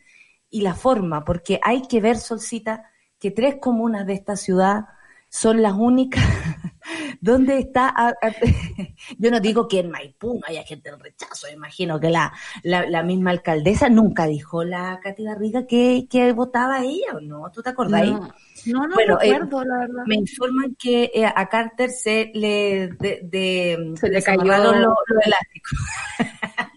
y 0.50 0.62
la 0.62 0.74
forma, 0.76 1.24
porque 1.26 1.60
hay 1.64 1.84
que 1.84 2.02
ver, 2.02 2.18
Solcita, 2.18 2.90
que 3.20 3.32
tres 3.32 3.58
comunas 3.62 4.06
de 4.08 4.14
esta 4.14 4.36
ciudad 4.36 4.86
son 5.32 5.62
las 5.62 5.74
únicas 5.74 6.24
¿Dónde 7.22 7.60
está? 7.60 7.90
a- 7.90 8.10
a- 8.10 8.14
yo 9.20 9.30
no 9.30 9.40
digo 9.40 9.68
que 9.68 9.80
en 9.80 9.92
Maipú 9.92 10.36
no 10.36 10.42
haya 10.48 10.64
gente 10.64 10.90
del 10.90 11.00
rechazo, 11.00 11.48
imagino 11.50 12.00
que 12.00 12.10
la, 12.10 12.34
la, 12.64 12.90
la 12.90 13.04
misma 13.04 13.32
alcaldesa 13.32 13.90
nunca 13.90 14.26
dijo 14.26 14.64
la 14.64 15.00
Katy 15.04 15.24
Garriga 15.26 15.68
que, 15.68 16.08
que 16.10 16.32
votaba 16.32 16.82
ella 16.84 17.14
o 17.16 17.20
no, 17.20 17.52
¿tú 17.52 17.62
te 17.62 17.70
acordás? 17.70 18.02
No, 18.08 18.20
no, 18.66 18.88
no 18.88 18.96
Bueno, 18.96 19.20
eh, 19.22 19.34
recuerdo, 19.34 19.64
la 19.66 19.78
verdad. 19.80 20.04
Me 20.06 20.16
informan 20.16 20.76
que 20.76 21.12
eh, 21.14 21.26
a 21.26 21.48
Carter 21.50 21.90
se 21.92 22.32
le 22.34 22.88
de, 23.00 23.20
de- 23.24 23.94
Se 24.00 24.10
le 24.10 24.24
cayó- 24.24 24.44
los 24.44 24.76
los 24.78 24.96
elásticos 25.26 25.80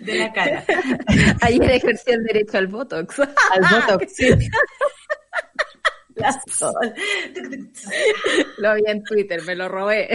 de 0.00 0.14
la 0.18 0.32
cara. 0.32 0.64
Ayer 1.42 1.70
ejerció 1.70 2.14
el 2.14 2.24
derecho 2.24 2.58
al 2.58 2.66
Botox. 2.66 3.18
Al 3.20 3.62
Botox, 3.70 4.12
sí. 4.14 4.28
La 6.14 6.32
sol. 6.50 6.72
lo 8.58 8.74
vi 8.74 8.82
en 8.86 9.02
Twitter, 9.02 9.42
me 9.42 9.54
lo 9.54 9.68
robé. 9.68 10.08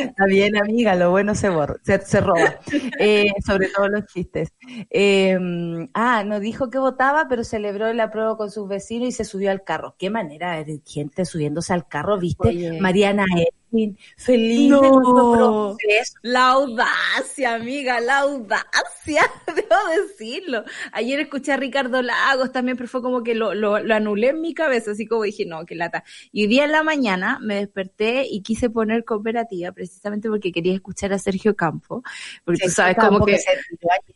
Está 0.00 0.26
bien, 0.26 0.56
amiga, 0.56 0.94
lo 0.94 1.10
bueno 1.10 1.34
se 1.34 1.48
borra, 1.48 1.76
se, 1.82 2.00
se 2.00 2.20
roba. 2.20 2.60
Eh, 2.98 3.32
sobre 3.44 3.68
todo 3.68 3.88
los 3.88 4.06
chistes. 4.06 4.52
Eh, 4.90 5.36
ah, 5.94 6.22
no 6.24 6.38
dijo 6.38 6.70
que 6.70 6.78
votaba, 6.78 7.26
pero 7.28 7.42
celebró 7.42 7.88
el 7.88 7.98
apruebo 7.98 8.36
con 8.36 8.52
sus 8.52 8.68
vecinos 8.68 9.08
y 9.08 9.12
se 9.12 9.24
subió 9.24 9.50
al 9.50 9.64
carro. 9.64 9.96
Qué 9.98 10.10
manera 10.10 10.62
de 10.62 10.80
gente 10.86 11.24
subiéndose 11.24 11.72
al 11.72 11.88
carro, 11.88 12.18
¿viste? 12.18 12.48
Oye. 12.48 12.80
Mariana 12.80 13.24
Feliz 14.16 14.70
No. 14.70 14.80
de 14.82 14.90
nuestro 14.90 15.32
proceso. 15.78 16.14
La 16.22 16.48
audacia, 16.50 17.54
amiga, 17.54 18.00
la 18.00 18.18
audacia, 18.18 19.22
debo 19.46 19.76
decirlo. 20.08 20.64
Ayer 20.92 21.20
escuché 21.20 21.52
a 21.52 21.56
Ricardo 21.56 22.02
Lagos 22.02 22.52
también, 22.52 22.76
pero 22.76 22.88
fue 22.88 23.02
como 23.02 23.22
que 23.22 23.34
lo, 23.34 23.54
lo, 23.54 23.78
lo 23.78 23.94
anulé 23.94 24.28
en 24.28 24.40
mi 24.40 24.54
cabeza, 24.54 24.92
así 24.92 25.06
como 25.06 25.22
dije, 25.22 25.46
no, 25.46 25.64
qué 25.64 25.74
lata. 25.74 26.04
Y 26.30 26.42
hoy 26.42 26.48
día 26.48 26.64
en 26.64 26.72
la 26.72 26.82
mañana 26.82 27.38
me 27.40 27.56
desperté 27.56 28.26
y 28.28 28.42
quise 28.42 28.68
poner 28.70 29.04
cooperativa, 29.04 29.72
precisamente 29.72 30.28
porque 30.28 30.52
quería 30.52 30.74
escuchar 30.74 31.12
a 31.12 31.18
Sergio 31.18 31.56
Campo, 31.56 32.02
porque 32.44 32.64
tú 32.64 32.70
sabes 32.70 32.96
como 32.96 33.24
que... 33.24 33.38
se 33.38 33.50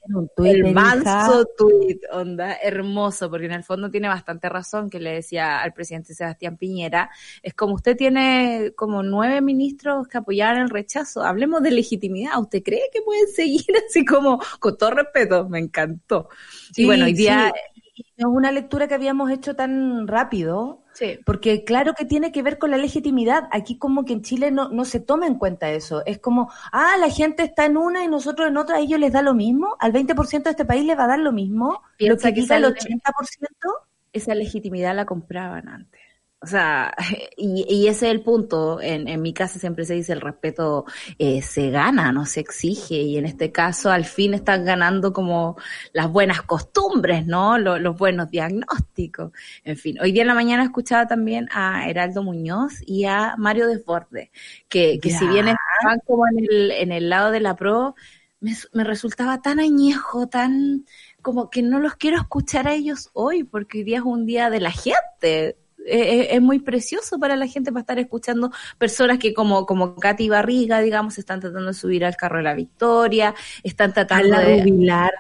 un 0.08 0.30
El 0.44 0.72
manso 0.72 1.46
tweet, 1.56 2.00
onda, 2.12 2.54
hermoso, 2.62 3.30
porque 3.30 3.46
en 3.46 3.52
el 3.52 3.64
fondo 3.64 3.90
tiene 3.90 4.08
bastante 4.08 4.48
razón 4.48 4.90
que 4.90 5.00
le 5.00 5.12
decía 5.12 5.60
al 5.60 5.72
presidente 5.72 6.14
Sebastián 6.14 6.56
Piñera, 6.56 7.10
es 7.42 7.54
como 7.54 7.74
usted 7.74 7.96
tiene 7.96 8.72
como 8.76 9.02
nueve 9.02 9.40
ministros 9.40 10.08
que 10.08 10.18
apoyaban 10.18 10.58
el 10.58 10.70
rechazo, 10.70 11.22
hablemos 11.22 11.62
de 11.62 11.70
legitimidad, 11.70 12.38
¿usted 12.40 12.62
cree 12.62 12.90
que 12.92 13.02
pueden 13.02 13.28
seguir 13.28 13.66
así 13.88 14.04
como, 14.04 14.40
con 14.60 14.76
todo 14.76 14.90
respeto, 14.90 15.48
me 15.48 15.58
encantó. 15.58 16.28
y 16.76 16.84
bueno, 16.84 17.04
hoy 17.04 17.12
día, 17.12 17.52
sí. 17.54 17.76
Es 18.16 18.24
una 18.24 18.52
lectura 18.52 18.88
que 18.88 18.94
habíamos 18.94 19.30
hecho 19.30 19.54
tan 19.56 20.06
rápido, 20.06 20.82
sí, 20.98 21.18
porque 21.24 21.62
claro 21.64 21.92
que 21.94 22.04
tiene 22.04 22.32
que 22.32 22.42
ver 22.42 22.58
con 22.58 22.70
la 22.70 22.76
legitimidad. 22.78 23.48
Aquí 23.52 23.76
como 23.78 24.04
que 24.04 24.14
en 24.14 24.22
Chile 24.22 24.50
no, 24.50 24.68
no 24.70 24.84
se 24.84 24.98
toma 25.00 25.26
en 25.26 25.34
cuenta 25.36 25.70
eso. 25.70 26.02
Es 26.06 26.18
como, 26.18 26.50
ah, 26.72 26.96
la 26.98 27.10
gente 27.10 27.42
está 27.42 27.64
en 27.66 27.76
una 27.76 28.02
y 28.04 28.08
nosotros 28.08 28.48
en 28.48 28.56
otra, 28.56 28.76
a 28.76 28.80
ellos 28.80 28.98
les 28.98 29.12
da 29.12 29.22
lo 29.22 29.34
mismo. 29.34 29.76
Al 29.78 29.92
20% 29.92 30.44
de 30.44 30.50
este 30.50 30.64
país 30.64 30.84
les 30.84 30.98
va 30.98 31.04
a 31.04 31.08
dar 31.08 31.18
lo 31.18 31.32
mismo. 31.32 31.82
lo 31.82 31.96
Piensa 31.96 32.28
que 32.28 32.34
que 32.36 32.40
diga 32.42 32.56
el 32.56 32.62
sale- 32.64 32.74
80%. 32.74 33.70
esa 34.12 34.34
legitimidad 34.34 34.94
la 34.96 35.04
compraban 35.04 35.68
antes. 35.68 36.00
O 36.42 36.46
sea, 36.46 36.94
y, 37.36 37.64
y 37.68 37.88
ese 37.88 38.06
es 38.08 38.12
el 38.12 38.22
punto. 38.22 38.80
En, 38.80 39.08
en 39.08 39.22
mi 39.22 39.32
casa 39.32 39.58
siempre 39.58 39.84
se 39.84 39.94
dice 39.94 40.12
el 40.12 40.20
respeto 40.20 40.84
eh, 41.18 41.42
se 41.42 41.70
gana, 41.70 42.12
no 42.12 42.26
se 42.26 42.40
exige. 42.40 42.96
Y 42.96 43.16
en 43.18 43.24
este 43.26 43.50
caso, 43.52 43.90
al 43.90 44.04
fin 44.04 44.34
están 44.34 44.64
ganando 44.64 45.12
como 45.12 45.56
las 45.92 46.08
buenas 46.10 46.42
costumbres, 46.42 47.26
¿no? 47.26 47.58
Lo- 47.58 47.78
los 47.78 47.96
buenos 47.98 48.30
diagnósticos. 48.30 49.32
En 49.64 49.76
fin, 49.76 49.98
hoy 50.00 50.12
día 50.12 50.22
en 50.22 50.28
la 50.28 50.34
mañana 50.34 50.62
escuchaba 50.64 51.06
también 51.06 51.48
a 51.52 51.88
Heraldo 51.88 52.22
Muñoz 52.22 52.74
y 52.86 53.04
a 53.06 53.34
Mario 53.38 53.66
Desbordes, 53.66 54.30
que, 54.68 55.00
que 55.00 55.10
si 55.10 55.26
bien 55.28 55.48
estaban 55.48 56.00
como 56.06 56.26
en 56.28 56.38
el, 56.50 56.70
en 56.72 56.92
el 56.92 57.08
lado 57.10 57.30
de 57.30 57.40
la 57.40 57.56
pro, 57.56 57.94
me, 58.40 58.52
me 58.72 58.84
resultaba 58.84 59.40
tan 59.42 59.58
añejo, 59.60 60.28
tan 60.28 60.84
como 61.22 61.50
que 61.50 61.62
no 61.62 61.80
los 61.80 61.96
quiero 61.96 62.18
escuchar 62.18 62.68
a 62.68 62.74
ellos 62.74 63.10
hoy, 63.14 63.42
porque 63.44 63.78
hoy 63.78 63.84
día 63.84 63.98
es 63.98 64.04
un 64.04 64.26
día 64.26 64.50
de 64.50 64.60
la 64.60 64.70
gente. 64.70 65.56
Eh, 65.88 66.20
eh, 66.20 66.28
es 66.32 66.42
muy 66.42 66.58
precioso 66.58 67.18
para 67.18 67.36
la 67.36 67.46
gente 67.46 67.70
para 67.72 67.80
estar 67.82 67.98
escuchando 67.98 68.50
personas 68.76 69.18
que 69.18 69.32
como, 69.32 69.66
como 69.66 69.94
Katy 69.96 70.28
Barriga, 70.28 70.80
digamos, 70.80 71.16
están 71.18 71.40
tratando 71.40 71.68
de 71.68 71.74
subir 71.74 72.04
al 72.04 72.16
carro 72.16 72.38
de 72.38 72.42
la 72.44 72.54
victoria, 72.54 73.34
están 73.62 73.92
tratando 73.92 74.28
la 74.28 74.40
de... 74.40 74.58
Rubilar. 74.62 75.12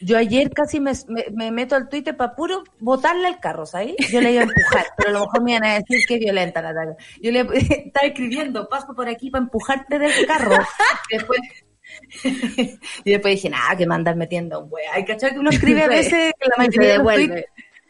Yo 0.00 0.18
ayer 0.18 0.50
casi 0.50 0.78
me, 0.78 0.92
me- 1.08 1.26
me 1.32 1.50
meto 1.50 1.74
al 1.74 1.88
Twitter 1.88 2.16
para 2.16 2.34
puro 2.36 2.62
botarle 2.80 3.26
al 3.28 3.40
carro, 3.40 3.64
¿sabes? 3.64 3.94
Yo 4.10 4.20
le 4.20 4.32
iba 4.32 4.42
a 4.42 4.44
empujar, 4.44 4.84
pero 4.96 5.08
a 5.08 5.12
lo 5.12 5.20
mejor 5.20 5.42
me 5.42 5.52
iban 5.52 5.64
a 5.64 5.74
decir 5.74 6.00
que 6.06 6.18
violenta 6.18 6.60
Natalia. 6.60 6.96
Yo 7.22 7.32
le 7.32 7.40
estaba 7.86 8.06
escribiendo, 8.06 8.68
paso 8.68 8.94
por 8.94 9.08
aquí 9.08 9.30
para 9.30 9.44
empujarte 9.44 9.98
del 9.98 10.26
carro. 10.26 10.56
Después, 11.10 11.40
y 13.04 13.10
después 13.12 13.34
dije, 13.36 13.48
nada, 13.48 13.76
que 13.76 13.86
me 13.86 13.94
andas 13.94 14.16
metiendo 14.16 14.60
un 14.60 14.68
wea. 14.70 14.92
Hay 14.94 15.04
cachado 15.04 15.32
que 15.32 15.38
uno 15.38 15.50
escribe 15.50 15.82
a 15.84 15.88
veces 15.88 16.34
que 16.38 16.48
la 16.48 16.56
mayoría 16.58 16.92
de 16.92 16.98
los. 16.98 17.44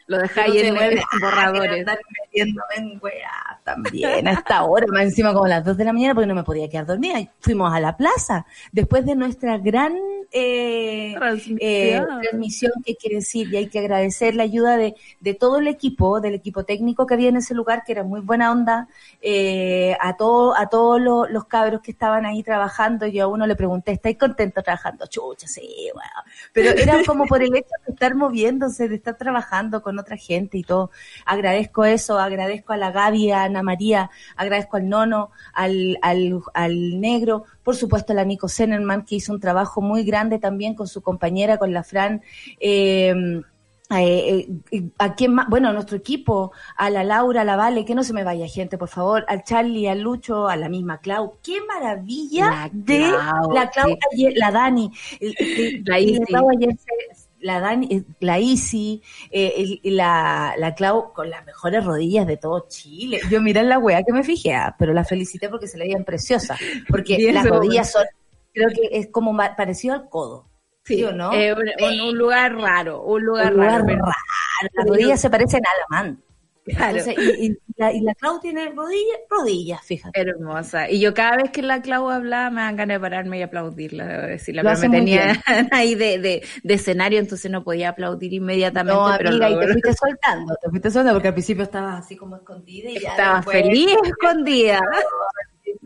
Lo 0.07 0.17
dejáis 0.17 0.63
en 0.63 0.73
nueve 0.73 1.01
borradores. 1.21 1.79
Andar 1.79 1.99
metiéndome 2.23 2.75
en 2.77 2.99
weá 3.01 3.59
también 3.63 4.27
a 4.27 4.31
esta 4.33 4.63
hora, 4.63 4.85
más 4.89 5.03
encima 5.03 5.33
como 5.33 5.45
a 5.45 5.49
las 5.49 5.65
2 5.65 5.75
de 5.77 5.83
la 5.85 5.93
mañana 5.93 6.13
porque 6.13 6.27
no 6.27 6.35
me 6.35 6.43
podía 6.43 6.69
quedar 6.69 6.85
dormida. 6.85 7.19
Y 7.19 7.29
Fuimos 7.41 7.73
a 7.73 7.79
la 7.79 7.97
plaza 7.97 8.45
después 8.71 9.05
de 9.05 9.15
nuestra 9.15 9.57
gran 9.57 9.97
eh, 10.31 11.13
Transmisión. 11.17 11.57
eh, 11.61 12.01
transmisión 12.21 12.71
que 12.85 12.95
quiere 12.95 13.17
decir 13.17 13.47
y 13.51 13.57
hay 13.57 13.67
que 13.67 13.79
agradecer 13.79 14.35
la 14.35 14.43
ayuda 14.43 14.77
de, 14.77 14.95
de 15.19 15.33
todo 15.33 15.59
el 15.59 15.67
equipo, 15.67 16.19
del 16.21 16.33
equipo 16.35 16.63
técnico 16.65 17.05
que 17.07 17.13
había 17.13 17.29
en 17.29 17.37
ese 17.37 17.53
lugar, 17.53 17.83
que 17.85 17.93
era 17.93 18.03
muy 18.03 18.21
buena 18.21 18.51
onda, 18.51 18.87
eh, 19.21 19.95
a 19.99 20.15
todo, 20.17 20.55
a 20.55 20.67
todos 20.67 21.01
los, 21.01 21.29
los 21.31 21.45
cabros 21.45 21.81
que 21.81 21.91
estaban 21.91 22.25
ahí 22.25 22.43
trabajando. 22.43 23.07
Yo 23.07 23.25
a 23.25 23.27
uno 23.27 23.47
le 23.47 23.55
pregunté, 23.55 23.91
¿estáis 23.93 24.17
contento 24.17 24.61
trabajando? 24.63 25.07
Chucha, 25.07 25.47
sí, 25.47 25.89
bueno. 25.93 26.09
Pero 26.53 26.69
era 26.71 27.03
como 27.05 27.25
por 27.25 27.41
el 27.41 27.55
hecho 27.55 27.69
de 27.85 27.93
estar 27.93 28.15
moviéndose, 28.15 28.87
de 28.89 28.95
estar 28.95 29.17
trabajando 29.17 29.81
con 29.97 30.03
otra 30.03 30.17
gente 30.17 30.57
y 30.57 30.63
todo. 30.63 30.91
Agradezco 31.25 31.83
eso, 31.85 32.19
agradezco 32.19 32.73
a 32.73 32.77
la 32.77 32.91
Gaby, 32.91 33.31
a 33.31 33.43
Ana 33.43 33.63
María, 33.63 34.09
agradezco 34.35 34.77
al 34.77 34.87
Nono, 34.87 35.31
al, 35.53 35.97
al, 36.01 36.39
al 36.53 36.99
Negro, 37.01 37.45
por 37.63 37.75
supuesto 37.75 38.13
a 38.13 38.15
la 38.15 38.23
Nico 38.25 38.47
Zenerman, 38.47 39.03
que 39.05 39.15
hizo 39.15 39.33
un 39.33 39.39
trabajo 39.39 39.81
muy 39.81 40.03
grande 40.03 40.37
también 40.39 40.75
con 40.75 40.87
su 40.87 41.01
compañera, 41.01 41.57
con 41.57 41.73
la 41.73 41.83
Fran. 41.83 42.21
Eh, 42.59 43.41
eh, 43.89 44.49
eh, 44.71 44.83
a 44.97 45.15
quién 45.15 45.33
más, 45.33 45.47
bueno, 45.47 45.69
a 45.69 45.73
nuestro 45.73 45.95
equipo, 45.95 46.51
a 46.75 46.89
la 46.89 47.05
Laura, 47.05 47.41
a 47.41 47.45
la 47.45 47.55
Vale, 47.55 47.85
que 47.85 47.95
no 47.95 48.03
se 48.03 48.11
me 48.11 48.25
vaya 48.25 48.45
gente, 48.45 48.77
por 48.77 48.89
favor, 48.89 49.23
al 49.29 49.45
Charlie, 49.45 49.87
al 49.87 50.01
Lucho, 50.01 50.49
a 50.49 50.57
la 50.57 50.67
misma 50.67 50.97
Clau. 50.99 51.37
Qué 51.41 51.59
maravilla 51.65 52.49
La 52.49 52.69
de 52.73 52.97
Clau, 52.97 53.51
la 53.53 53.69
Clau 53.69 53.87
sí. 53.87 53.97
ayer, 54.13 54.33
la 54.35 54.51
Dani, 54.51 54.91
el- 55.21 55.35
el-. 55.89 56.25
Clau 56.27 56.49
ayer 56.49 56.75
se- 56.77 57.26
la 57.39 57.59
Dani, 57.59 57.87
eh, 57.91 58.03
la 58.19 58.39
Isi, 58.39 59.01
eh, 59.31 59.79
la, 59.83 60.55
la 60.57 60.75
Clau 60.75 61.13
con 61.13 61.29
las 61.29 61.45
mejores 61.45 61.83
rodillas 61.83 62.27
de 62.27 62.37
todo 62.37 62.65
Chile. 62.67 63.19
Yo 63.29 63.41
miré 63.41 63.61
en 63.61 63.69
la 63.69 63.79
wea 63.79 64.03
que 64.03 64.13
me 64.13 64.23
fijé, 64.23 64.53
ah, 64.53 64.75
pero 64.77 64.93
la 64.93 65.03
felicité 65.03 65.49
porque 65.49 65.67
se 65.67 65.77
le 65.77 65.85
veían 65.85 66.03
preciosas, 66.03 66.59
porque 66.89 67.31
las 67.31 67.47
rodillas 67.47 67.91
son, 67.91 68.05
creo 68.53 68.69
que 68.69 68.89
es 68.97 69.07
como 69.07 69.35
parecido 69.55 69.93
al 69.93 70.09
codo. 70.09 70.49
¿Sí 70.83 71.03
o 71.03 71.11
no? 71.11 71.33
eh, 71.33 71.53
un, 71.53 72.17
lugar 72.17 72.55
raro, 72.55 73.01
un 73.01 73.21
lugar, 73.21 73.47
Un 73.53 73.59
lugar 73.59 73.81
raro. 73.81 73.85
raro. 73.85 74.11
Las 74.73 74.87
rodillas 74.87 75.19
se 75.19 75.29
parecen 75.29 75.61
a 75.65 75.69
la 75.69 76.03
man. 76.03 76.23
Claro. 76.75 76.97
Entonces, 76.97 77.15
y, 77.39 77.45
y 77.47 77.57
la, 77.77 77.93
y 77.93 78.01
la 78.01 78.13
Clau 78.15 78.39
tiene 78.39 78.65
rodillas, 78.71 79.19
rodillas, 79.29 79.81
fíjate. 79.83 80.19
Hermosa. 80.19 80.89
Y 80.89 80.99
yo 80.99 81.13
cada 81.13 81.37
vez 81.37 81.51
que 81.51 81.61
la 81.61 81.81
Clau 81.81 82.09
hablaba 82.09 82.49
me 82.49 82.61
dan 82.61 82.75
ganas 82.75 82.95
de 82.95 82.99
pararme 82.99 83.39
y 83.39 83.41
aplaudirla, 83.41 84.05
debo 84.05 84.27
decirla. 84.27 84.63
Lo 84.63 84.69
Pero 84.69 84.81
me 84.89 84.97
tenía 84.97 85.41
ahí 85.71 85.95
de, 85.95 86.19
de, 86.19 86.43
de 86.63 86.73
escenario, 86.73 87.19
entonces 87.19 87.49
no 87.49 87.63
podía 87.63 87.89
aplaudir 87.89 88.33
inmediatamente. 88.33 88.99
No, 88.99 89.15
pero 89.17 89.29
amiga, 89.29 89.49
y 89.49 89.59
te 89.59 89.67
fuiste 89.73 89.93
soltando, 89.93 90.55
te 90.61 90.69
fuiste 90.69 90.91
soltando 90.91 91.13
porque 91.13 91.27
al 91.29 91.33
principio 91.35 91.63
estabas 91.63 92.03
así 92.05 92.15
como 92.15 92.35
escondida 92.35 92.89
y 92.89 92.99
ya 92.99 93.09
estaba 93.11 93.37
después- 93.37 93.61
feliz 93.63 93.95
escondida. 94.03 94.79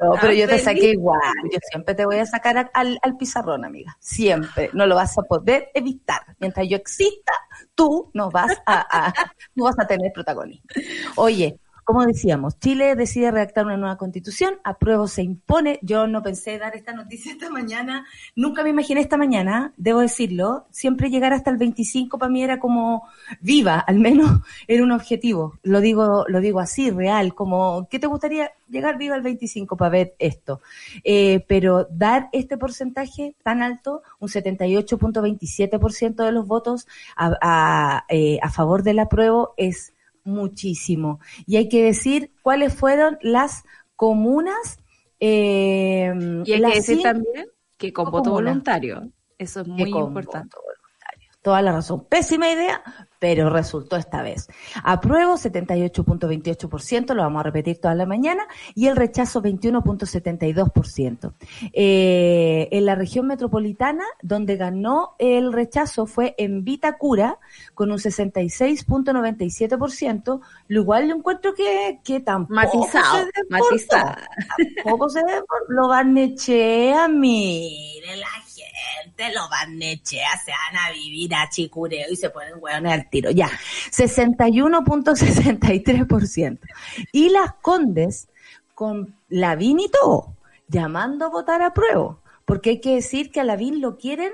No, 0.02 0.14
pero 0.20 0.34
yo 0.34 0.48
te 0.48 0.58
saqué 0.60 0.92
igual. 0.92 1.22
Yo 1.52 1.60
siempre 1.70 1.94
te 1.96 2.06
voy 2.06 2.18
a 2.18 2.26
sacar 2.26 2.58
a- 2.58 2.72
al, 2.74 2.98
al 3.04 3.18
pizarrón, 3.18 3.64
amiga. 3.66 3.96
Siempre. 4.00 4.70
No 4.74 4.86
lo 4.88 4.96
vas 4.96 5.18
a 5.18 5.22
poder 5.22 5.70
evitar. 5.74 6.22
Mientras 6.40 6.68
yo 6.68 6.76
exista, 6.78 7.34
tú 7.76 8.10
no 8.14 8.30
vas 8.32 8.52
a, 8.66 9.08
a- 9.08 9.14
no 9.56 9.66
vas 9.66 9.80
a 9.80 9.86
tener 9.88 10.12
protagonismo. 10.12 10.66
Oye, 11.16 11.60
como 11.84 12.06
decíamos, 12.06 12.60
Chile 12.60 12.96
decide 12.96 13.32
redactar 13.32 13.66
una 13.66 13.78
nueva 13.78 13.98
constitución, 13.98 14.56
apruebo 14.64 15.08
se 15.08 15.24
impone. 15.24 15.80
Yo 15.82 16.08
no 16.08 16.22
pensé 16.22 16.58
dar 16.58 16.76
esta 16.76 16.94
noticia 16.94 17.32
esta 17.32 17.50
mañana, 17.50 18.06
nunca 18.36 18.64
me 18.64 18.70
imaginé 18.70 19.02
esta 19.02 19.18
mañana, 19.18 19.74
debo 19.78 20.00
decirlo. 20.00 20.66
Siempre 20.72 21.10
llegar 21.10 21.34
hasta 21.34 21.50
el 21.50 21.58
25 21.58 22.18
para 22.18 22.32
mí 22.32 22.44
era 22.44 22.60
como 22.60 23.08
viva, 23.40 23.80
al 23.80 24.00
menos 24.00 24.42
era 24.68 24.84
un 24.84 24.92
objetivo. 24.92 25.60
Lo 25.64 25.82
digo, 25.82 26.26
lo 26.28 26.40
digo 26.40 26.60
así, 26.60 26.92
real, 26.92 27.34
como, 27.34 27.88
¿qué 27.90 28.00
te 28.00 28.08
gustaría 28.08 28.52
llegar 28.70 28.98
viva 28.98 29.16
al 29.16 29.22
25 29.22 29.76
para 29.76 29.90
ver 29.90 30.16
esto? 30.20 30.62
Eh, 31.04 31.44
pero 31.48 31.88
dar 31.92 32.30
este 32.32 32.58
porcentaje 32.58 33.36
tan 33.44 33.64
alto, 33.64 34.04
un 34.20 34.30
78.27% 34.30 36.24
de 36.24 36.32
los 36.32 36.46
votos 36.48 36.88
a, 37.16 37.38
a, 37.42 38.06
eh, 38.10 38.40
a 38.42 38.50
favor 38.50 38.84
del 38.84 39.00
apruebo 39.00 39.54
es 39.58 39.94
muchísimo. 40.24 41.20
Y 41.46 41.58
hay 41.58 41.70
que 41.70 41.84
decir 41.84 42.32
cuáles 42.42 42.74
fueron 42.74 43.18
las 43.22 43.64
comunas. 43.96 44.78
Eh, 45.20 46.12
Y 46.46 46.54
hay 46.54 46.60
las 46.60 46.72
que 46.72 46.78
decir 46.78 47.02
también 47.02 47.48
que 47.78 47.94
con 47.94 48.12
voto 48.12 48.32
voluntario. 48.32 49.12
Eso 49.38 49.62
es 49.62 49.68
muy 49.68 49.90
importante. 49.90 50.56
voto. 50.56 50.81
Toda 51.42 51.62
la 51.64 51.72
razón. 51.72 52.06
Pésima 52.06 52.52
idea, 52.52 52.84
pero 53.18 53.50
resultó 53.50 53.96
esta 53.98 54.22
vez. 54.22 54.48
Apruebo 54.84 55.34
78.28%, 55.34 57.16
lo 57.16 57.24
vamos 57.24 57.40
a 57.40 57.44
repetir 57.44 57.80
toda 57.80 57.96
la 57.96 58.06
mañana, 58.06 58.44
y 58.76 58.86
el 58.88 58.96
rechazo 58.96 59.42
21.72%. 59.42 61.34
Eh, 61.74 62.68
en 62.72 62.86
la 62.86 62.94
región 62.94 63.26
metropolitana, 63.26 64.04
donde 64.22 64.56
ganó 64.56 65.16
el 65.18 65.52
rechazo 65.52 66.06
fue 66.06 66.36
en 66.38 66.64
Vitacura, 66.64 67.40
con 67.74 67.90
un 67.92 67.98
66.97%, 67.98 70.42
lo 70.68 70.82
igual 70.82 71.08
lo 71.08 71.16
encuentro 71.16 71.56
que, 71.56 72.02
que 72.04 72.20
tampoco 72.20 72.54
Matizado, 72.56 73.18
se 73.18 73.26
desbordó. 73.26 73.50
matizado. 73.50 74.16
Tampoco 74.84 75.10
se 75.10 75.20
desbordó. 75.22 75.48
Lo 75.70 75.88
barnechea, 75.88 77.08
mire 77.08 78.16
la 78.18 78.28
gente, 79.04 79.34
lo 79.34 79.48
barnechea, 79.50 80.30
se 80.44 80.52
van 80.52 80.78
a 80.88 80.92
vivir 80.94 81.34
a 81.36 81.50
chicureo 81.50 82.08
y 82.12 82.16
se 82.16 82.30
ponen 82.30 82.54
hueones 82.60 82.92
al 82.94 83.10
tiro. 83.10 83.32
Ya, 83.32 83.50
61.63%. 83.92 86.60
Y 87.12 87.30
las 87.30 87.54
condes, 87.62 88.28
con 88.74 89.16
Lavín 89.30 89.80
y 89.80 89.90
todo, 89.90 90.36
llamando 90.68 91.26
a 91.26 91.30
votar 91.30 91.62
a 91.62 91.74
prueba. 91.74 92.18
Porque 92.46 92.72
hay 92.72 92.82
que 92.82 92.96
decir 92.96 93.32
que 93.32 93.40
a 93.40 93.44
Lavín 93.44 93.82
lo 93.82 93.98
quieren, 93.98 94.32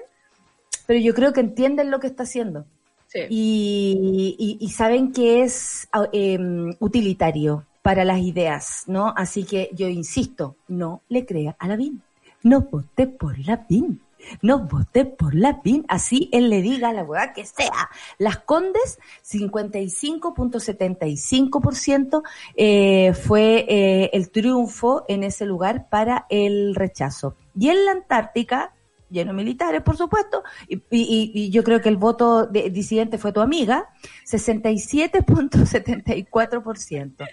pero 0.86 1.00
yo 1.00 1.14
creo 1.14 1.34
que 1.34 1.42
entienden 1.42 1.92
lo 1.92 2.00
que 2.00 2.08
está 2.08 2.24
haciendo 2.24 2.66
Sí. 3.10 3.20
y, 3.30 4.36
y- 4.38 4.58
y 4.66 4.70
saben 4.72 5.14
que 5.14 5.42
es 5.44 5.88
ah, 5.94 6.08
em, 6.12 6.76
utilitario 6.80 7.66
para 7.82 8.04
las 8.04 8.20
ideas, 8.20 8.84
¿no? 8.88 9.14
Así 9.16 9.46
que 9.46 9.70
yo 9.74 9.88
insisto, 9.88 10.58
no 10.68 11.04
le 11.08 11.26
crea 11.26 11.56
a 11.58 11.70
Lavín. 11.70 12.02
No 12.44 12.62
voté 12.62 13.08
por 13.08 13.40
Lavín. 13.40 14.02
No 14.42 14.60
voté 14.60 15.06
por 15.06 15.36
Lavín. 15.36 15.86
Así 15.88 16.30
él 16.32 16.50
le 16.50 16.62
diga 16.62 16.90
a 16.90 16.94
la 16.94 17.04
hueá 17.04 17.34
que 17.34 17.46
sea. 17.46 17.90
Las 18.18 18.40
Condes, 18.40 19.00
55.75% 19.30 22.24
eh, 22.56 23.14
fue 23.14 23.66
eh, 23.68 24.10
el 24.14 24.30
triunfo 24.32 25.04
en 25.08 25.24
ese 25.24 25.46
lugar 25.46 25.90
para 25.90 26.26
el 26.30 26.76
rechazo. 26.76 27.36
Y 27.58 27.70
en 27.70 27.86
la 27.86 27.92
Antártica, 27.92 28.74
lleno 29.10 29.32
de 29.32 29.38
militares, 29.38 29.82
por 29.82 29.98
supuesto, 29.98 30.44
y, 30.68 30.76
y- 30.92 31.32
y 31.34 31.50
yo 31.50 31.64
creo 31.64 31.82
que 31.82 31.90
el 31.90 31.98
voto 31.98 32.46
de- 32.46 32.70
disidente 32.70 33.18
fue 33.18 33.32
tu 33.32 33.40
amiga, 33.42 33.90
67.74%. 34.26 37.26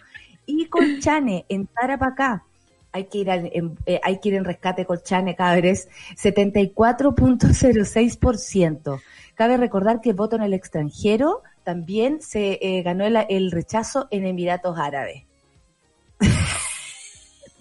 Y 0.46 0.66
Colchane, 0.66 1.44
en 1.48 1.66
Tarapacá, 1.66 2.44
hay 2.94 3.04
que 3.06 3.18
ir 3.18 3.30
al- 3.30 3.50
en, 3.52 3.76
eh, 3.86 4.00
hay 4.04 4.20
que 4.20 4.28
ir 4.30 4.36
en 4.36 4.44
rescate 4.44 4.86
Colchane, 4.86 5.34
cabres, 5.34 5.88
74.06%. 6.16 9.00
Cabe 9.34 9.56
recordar 9.56 10.00
que 10.00 10.10
el 10.10 10.16
voto 10.16 10.36
en 10.36 10.42
el 10.42 10.54
extranjero 10.54 11.42
también 11.64 12.22
se 12.22 12.58
eh, 12.62 12.82
ganó 12.82 13.04
el, 13.04 13.16
el 13.28 13.50
rechazo 13.50 14.06
en 14.12 14.26
Emiratos 14.26 14.78
Árabes. 14.78 15.24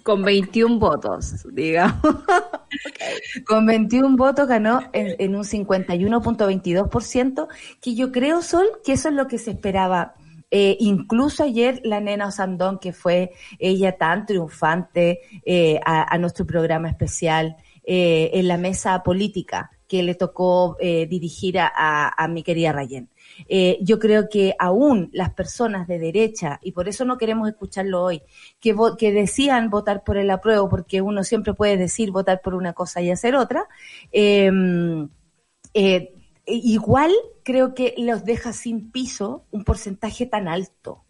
Con 0.03 0.21
21 0.21 0.77
votos, 0.79 1.47
digamos. 1.51 1.99
Con 3.47 3.65
21 3.65 4.15
votos 4.17 4.47
ganó 4.47 4.81
en, 4.91 5.15
en 5.17 5.35
un 5.35 5.43
51.22%, 5.45 7.47
que 7.81 7.95
yo 7.95 8.11
creo, 8.11 8.41
Sol, 8.43 8.67
que 8.85 8.93
eso 8.93 9.09
es 9.09 9.15
lo 9.15 9.27
que 9.27 9.39
se 9.39 9.49
esperaba. 9.51 10.13
Eh, 10.55 10.77
incluso 10.81 11.43
ayer 11.43 11.81
la 11.83 11.99
nena 11.99 12.27
Osandón, 12.27 12.77
que 12.77 12.93
fue 12.93 13.31
ella 13.57 13.97
tan 13.97 14.27
triunfante 14.27 15.21
eh, 15.43 15.79
a, 15.83 16.15
nuestro 16.19 16.45
programa 16.45 16.89
especial 16.89 17.55
eh, 17.83 18.29
en 18.35 18.47
la 18.47 18.57
mesa 18.57 19.01
política 19.01 19.71
que 19.87 20.03
le 20.03 20.13
tocó 20.13 20.77
dirigir 20.79 21.57
a, 21.59 22.27
mi 22.29 22.41
querida 22.41 22.71
Rayen. 22.71 23.09
Yo 23.81 23.99
creo 23.99 24.27
que 24.27 24.55
aún 24.57 25.09
las 25.13 25.31
personas 25.33 25.87
de 25.87 25.99
derecha, 25.99 26.59
y 26.63 26.71
por 26.71 26.87
eso 26.87 27.05
no 27.05 27.17
queremos 27.17 27.47
escucharlo 27.47 28.01
hoy, 28.01 28.21
que, 28.59 28.75
vo- 28.75 28.95
que 28.97 29.11
decían 29.11 29.69
votar 29.69 30.03
por 30.03 30.17
el 30.17 30.31
apruebo, 30.31 30.67
porque 30.67 31.01
uno 31.01 31.23
siempre 31.23 31.53
puede 31.53 31.77
decir 31.77 32.09
votar 32.09 32.41
por 32.41 32.55
una 32.55 32.73
cosa 32.73 33.01
y 33.01 33.11
hacer 33.11 33.35
otra, 33.35 33.67
eh, 34.11 34.51
eh, 35.75 36.13
igual 36.45 37.11
creo 37.43 37.73
que 37.73 37.93
los 37.97 38.25
deja 38.25 38.53
sin 38.53 38.91
piso 38.91 39.45
un 39.51 39.63
porcentaje 39.63 40.25
tan 40.25 40.47
alto. 40.47 41.03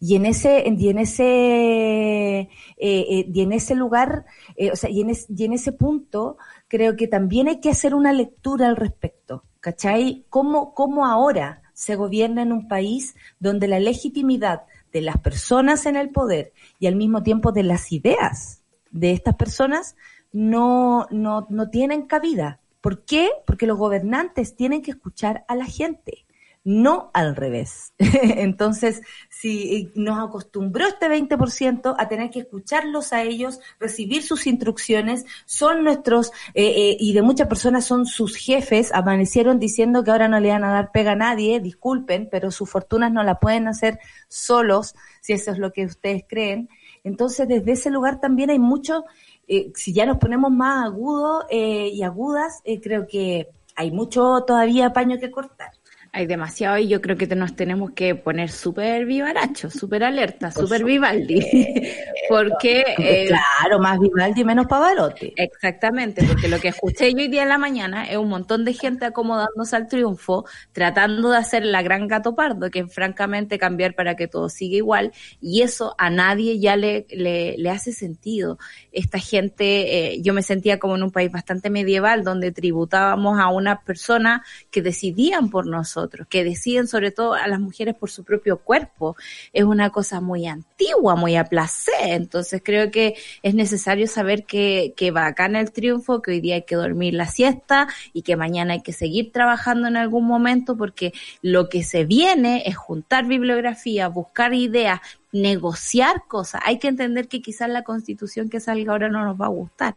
Y 0.00 0.16
en 0.16 0.26
ese, 0.26 0.66
en 0.66 0.98
ese, 0.98 2.40
eh, 2.40 2.48
eh, 2.78 3.26
en 3.34 3.52
ese 3.52 3.74
lugar, 3.76 4.24
eh, 4.56 4.72
o 4.72 4.76
sea, 4.76 4.90
y 4.90 5.00
en, 5.00 5.10
es- 5.10 5.26
y 5.30 5.44
en 5.44 5.52
ese 5.52 5.72
punto, 5.72 6.38
creo 6.68 6.96
que 6.96 7.06
también 7.06 7.46
hay 7.48 7.60
que 7.60 7.70
hacer 7.70 7.94
una 7.94 8.12
lectura 8.12 8.66
al 8.68 8.76
respecto. 8.76 9.44
¿Cachai? 9.60 10.24
¿Cómo, 10.28 10.74
cómo 10.74 11.06
ahora 11.06 11.62
se 11.72 11.94
gobierna 11.94 12.42
en 12.42 12.50
un 12.52 12.66
país 12.66 13.14
donde 13.38 13.68
la 13.68 13.78
legitimidad 13.78 14.62
de 14.92 15.02
las 15.02 15.18
personas 15.18 15.86
en 15.86 15.94
el 15.96 16.10
poder 16.10 16.52
y 16.80 16.88
al 16.88 16.96
mismo 16.96 17.22
tiempo 17.22 17.52
de 17.52 17.62
las 17.62 17.92
ideas 17.92 18.62
de 18.90 19.12
estas 19.12 19.36
personas 19.36 19.94
no, 20.32 21.06
no, 21.12 21.46
no 21.48 21.70
tienen 21.70 22.02
cabida? 22.06 22.58
¿Por 22.82 23.04
qué? 23.04 23.30
Porque 23.46 23.66
los 23.66 23.78
gobernantes 23.78 24.56
tienen 24.56 24.82
que 24.82 24.90
escuchar 24.90 25.44
a 25.46 25.54
la 25.54 25.66
gente, 25.66 26.26
no 26.64 27.12
al 27.14 27.36
revés. 27.36 27.94
Entonces, 27.98 29.02
si 29.30 29.90
nos 29.94 30.18
acostumbró 30.18 30.88
este 30.88 31.06
20% 31.06 31.94
a 31.96 32.08
tener 32.08 32.30
que 32.30 32.40
escucharlos 32.40 33.12
a 33.12 33.22
ellos, 33.22 33.60
recibir 33.78 34.24
sus 34.24 34.48
instrucciones, 34.48 35.24
son 35.46 35.84
nuestros, 35.84 36.32
eh, 36.54 36.64
eh, 36.64 36.96
y 36.98 37.12
de 37.12 37.22
muchas 37.22 37.46
personas 37.46 37.84
son 37.84 38.04
sus 38.04 38.36
jefes, 38.36 38.92
amanecieron 38.92 39.60
diciendo 39.60 40.02
que 40.02 40.10
ahora 40.10 40.26
no 40.26 40.40
le 40.40 40.48
van 40.48 40.64
a 40.64 40.72
dar 40.72 40.90
pega 40.90 41.12
a 41.12 41.16
nadie, 41.16 41.60
disculpen, 41.60 42.28
pero 42.30 42.50
sus 42.50 42.68
fortunas 42.68 43.12
no 43.12 43.22
la 43.22 43.38
pueden 43.38 43.68
hacer 43.68 44.00
solos, 44.26 44.96
si 45.20 45.34
eso 45.34 45.52
es 45.52 45.58
lo 45.58 45.72
que 45.72 45.86
ustedes 45.86 46.24
creen. 46.28 46.68
Entonces, 47.04 47.48
desde 47.48 47.72
ese 47.72 47.90
lugar 47.90 48.20
también 48.20 48.50
hay 48.50 48.58
mucho, 48.58 49.04
eh, 49.54 49.70
si 49.74 49.92
ya 49.92 50.06
nos 50.06 50.16
ponemos 50.16 50.50
más 50.50 50.86
agudos 50.86 51.44
eh, 51.50 51.90
y 51.92 52.02
agudas, 52.02 52.62
eh, 52.64 52.80
creo 52.80 53.06
que 53.06 53.50
hay 53.76 53.90
mucho 53.90 54.44
todavía 54.46 54.94
paño 54.94 55.18
que 55.18 55.30
cortar. 55.30 55.72
Hay 56.14 56.26
demasiado 56.26 56.76
y 56.76 56.88
yo 56.88 57.00
creo 57.00 57.16
que 57.16 57.26
nos 57.34 57.56
tenemos 57.56 57.92
que 57.92 58.14
poner 58.14 58.50
súper 58.50 59.06
vivarachos, 59.06 59.72
súper 59.72 60.04
alerta, 60.04 60.50
súper 60.50 60.84
Vivaldi. 60.84 61.40
porque 62.28 62.84
eh, 62.98 63.28
claro, 63.28 63.78
más 63.78 63.98
Vivaldi, 63.98 64.44
menos 64.44 64.66
Pavarotti. 64.66 65.32
Exactamente, 65.36 66.22
porque 66.26 66.48
lo 66.48 66.60
que 66.60 66.68
escuché 66.68 67.10
yo 67.12 67.18
hoy 67.18 67.28
día 67.28 67.44
en 67.44 67.48
la 67.48 67.56
mañana 67.56 68.04
es 68.04 68.18
un 68.18 68.28
montón 68.28 68.66
de 68.66 68.74
gente 68.74 69.06
acomodándose 69.06 69.74
al 69.74 69.88
triunfo, 69.88 70.44
tratando 70.72 71.30
de 71.30 71.38
hacer 71.38 71.64
la 71.64 71.80
gran 71.80 72.08
gato 72.08 72.34
pardo, 72.34 72.70
que 72.70 72.80
es 72.80 72.94
francamente 72.94 73.58
cambiar 73.58 73.94
para 73.94 74.14
que 74.14 74.28
todo 74.28 74.50
siga 74.50 74.76
igual, 74.76 75.12
y 75.40 75.62
eso 75.62 75.94
a 75.96 76.10
nadie 76.10 76.60
ya 76.60 76.76
le, 76.76 77.06
le, 77.08 77.56
le 77.56 77.70
hace 77.70 77.92
sentido. 77.92 78.58
Esta 78.92 79.18
gente, 79.18 80.14
eh, 80.14 80.22
yo 80.22 80.34
me 80.34 80.42
sentía 80.42 80.78
como 80.78 80.96
en 80.96 81.04
un 81.04 81.10
país 81.10 81.32
bastante 81.32 81.70
medieval, 81.70 82.22
donde 82.22 82.52
tributábamos 82.52 83.40
a 83.40 83.48
unas 83.48 83.82
personas 83.82 84.42
que 84.70 84.82
decidían 84.82 85.48
por 85.48 85.66
nosotros, 85.66 86.01
que 86.28 86.44
deciden 86.44 86.86
sobre 86.86 87.10
todo 87.10 87.34
a 87.34 87.46
las 87.48 87.60
mujeres 87.60 87.94
por 87.94 88.10
su 88.10 88.24
propio 88.24 88.58
cuerpo. 88.58 89.16
Es 89.52 89.64
una 89.64 89.90
cosa 89.90 90.20
muy 90.20 90.46
antigua, 90.46 91.16
muy 91.16 91.36
a 91.36 91.44
placer, 91.44 91.94
entonces 92.00 92.62
creo 92.64 92.90
que 92.90 93.14
es 93.42 93.54
necesario 93.54 94.06
saber 94.06 94.44
que, 94.44 94.94
que 94.96 95.10
bacán 95.10 95.56
el 95.56 95.72
triunfo, 95.72 96.22
que 96.22 96.32
hoy 96.32 96.40
día 96.40 96.56
hay 96.56 96.62
que 96.62 96.76
dormir 96.76 97.14
la 97.14 97.26
siesta 97.26 97.88
y 98.12 98.22
que 98.22 98.36
mañana 98.36 98.74
hay 98.74 98.82
que 98.82 98.92
seguir 98.92 99.32
trabajando 99.32 99.88
en 99.88 99.96
algún 99.96 100.26
momento 100.26 100.76
porque 100.76 101.12
lo 101.40 101.68
que 101.68 101.84
se 101.84 102.04
viene 102.04 102.62
es 102.66 102.76
juntar 102.76 103.26
bibliografía, 103.26 104.08
buscar 104.08 104.54
ideas, 104.54 105.00
negociar 105.32 106.24
cosas. 106.28 106.60
Hay 106.64 106.78
que 106.78 106.88
entender 106.88 107.28
que 107.28 107.42
quizás 107.42 107.68
la 107.68 107.82
constitución 107.82 108.48
que 108.48 108.60
salga 108.60 108.92
ahora 108.92 109.08
no 109.08 109.24
nos 109.24 109.40
va 109.40 109.46
a 109.46 109.50
gustar. 109.50 109.96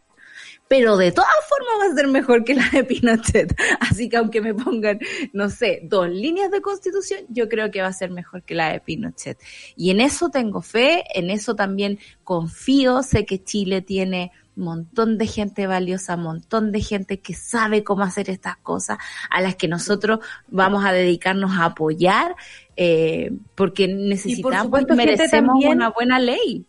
Pero 0.68 0.98
de 0.98 1.12
todas 1.12 1.30
formas 1.48 1.88
va 1.88 1.94
a 1.94 1.96
ser 1.96 2.08
mejor 2.08 2.44
que 2.44 2.56
la 2.56 2.68
de 2.72 2.84
Pinochet. 2.84 3.56
Así 3.80 4.10
que 4.10 4.18
aunque 4.18 4.42
me 4.42 4.54
pongan, 4.54 5.00
no 5.32 5.50
sé, 5.50 5.82
dos 5.84 6.10
líneas 6.10 6.50
de 6.50 6.62
constitución, 6.62 7.22
yo 7.30 7.48
creo 7.50 7.70
que 7.70 7.82
va 7.82 7.88
a 7.90 7.94
ser 7.94 8.10
mejor 8.10 8.42
que 8.44 8.56
la 8.56 8.72
de 8.72 8.80
Pinochet. 8.80 9.38
Y 9.76 9.92
en 9.92 10.02
eso 10.02 10.30
tengo 10.30 10.62
fe, 10.62 11.04
en 11.14 11.30
eso 11.30 11.56
también 11.56 12.00
confío. 12.24 13.04
Sé 13.04 13.26
que 13.26 13.44
Chile 13.44 13.82
tiene 13.82 14.32
un 14.58 14.64
montón 14.64 15.18
de 15.18 15.28
gente 15.28 15.68
valiosa, 15.68 16.16
montón 16.18 16.72
de 16.72 16.82
gente 16.82 17.20
que 17.20 17.34
sabe 17.34 17.84
cómo 17.84 18.04
hacer 18.04 18.30
estas 18.30 18.58
cosas, 18.58 18.98
a 19.30 19.42
las 19.42 19.56
que 19.58 19.68
nosotros 19.68 20.20
vamos 20.48 20.84
a 20.86 20.94
dedicarnos 20.94 21.52
a 21.60 21.66
apoyar, 21.66 22.36
eh, 22.78 23.32
porque 23.54 23.88
necesitamos 23.88 24.82
y 24.90 24.94
merecemos 24.96 25.52
también- 25.54 25.74
una 25.74 25.90
buena 25.90 26.20
ley 26.20 26.66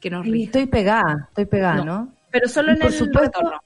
que 0.00 0.10
nos 0.10 0.24
Y 0.26 0.30
rija. 0.30 0.44
Estoy 0.46 0.66
pegada, 0.66 1.26
estoy 1.28 1.46
pegada, 1.46 1.76
No. 1.76 1.84
¿no? 1.84 2.13
Pero 2.34 2.48
solo 2.48 2.72
en 2.72 2.78
por 2.78 2.88
el 2.88 2.92
supuesto- 2.92 3.38
retorno. 3.40 3.60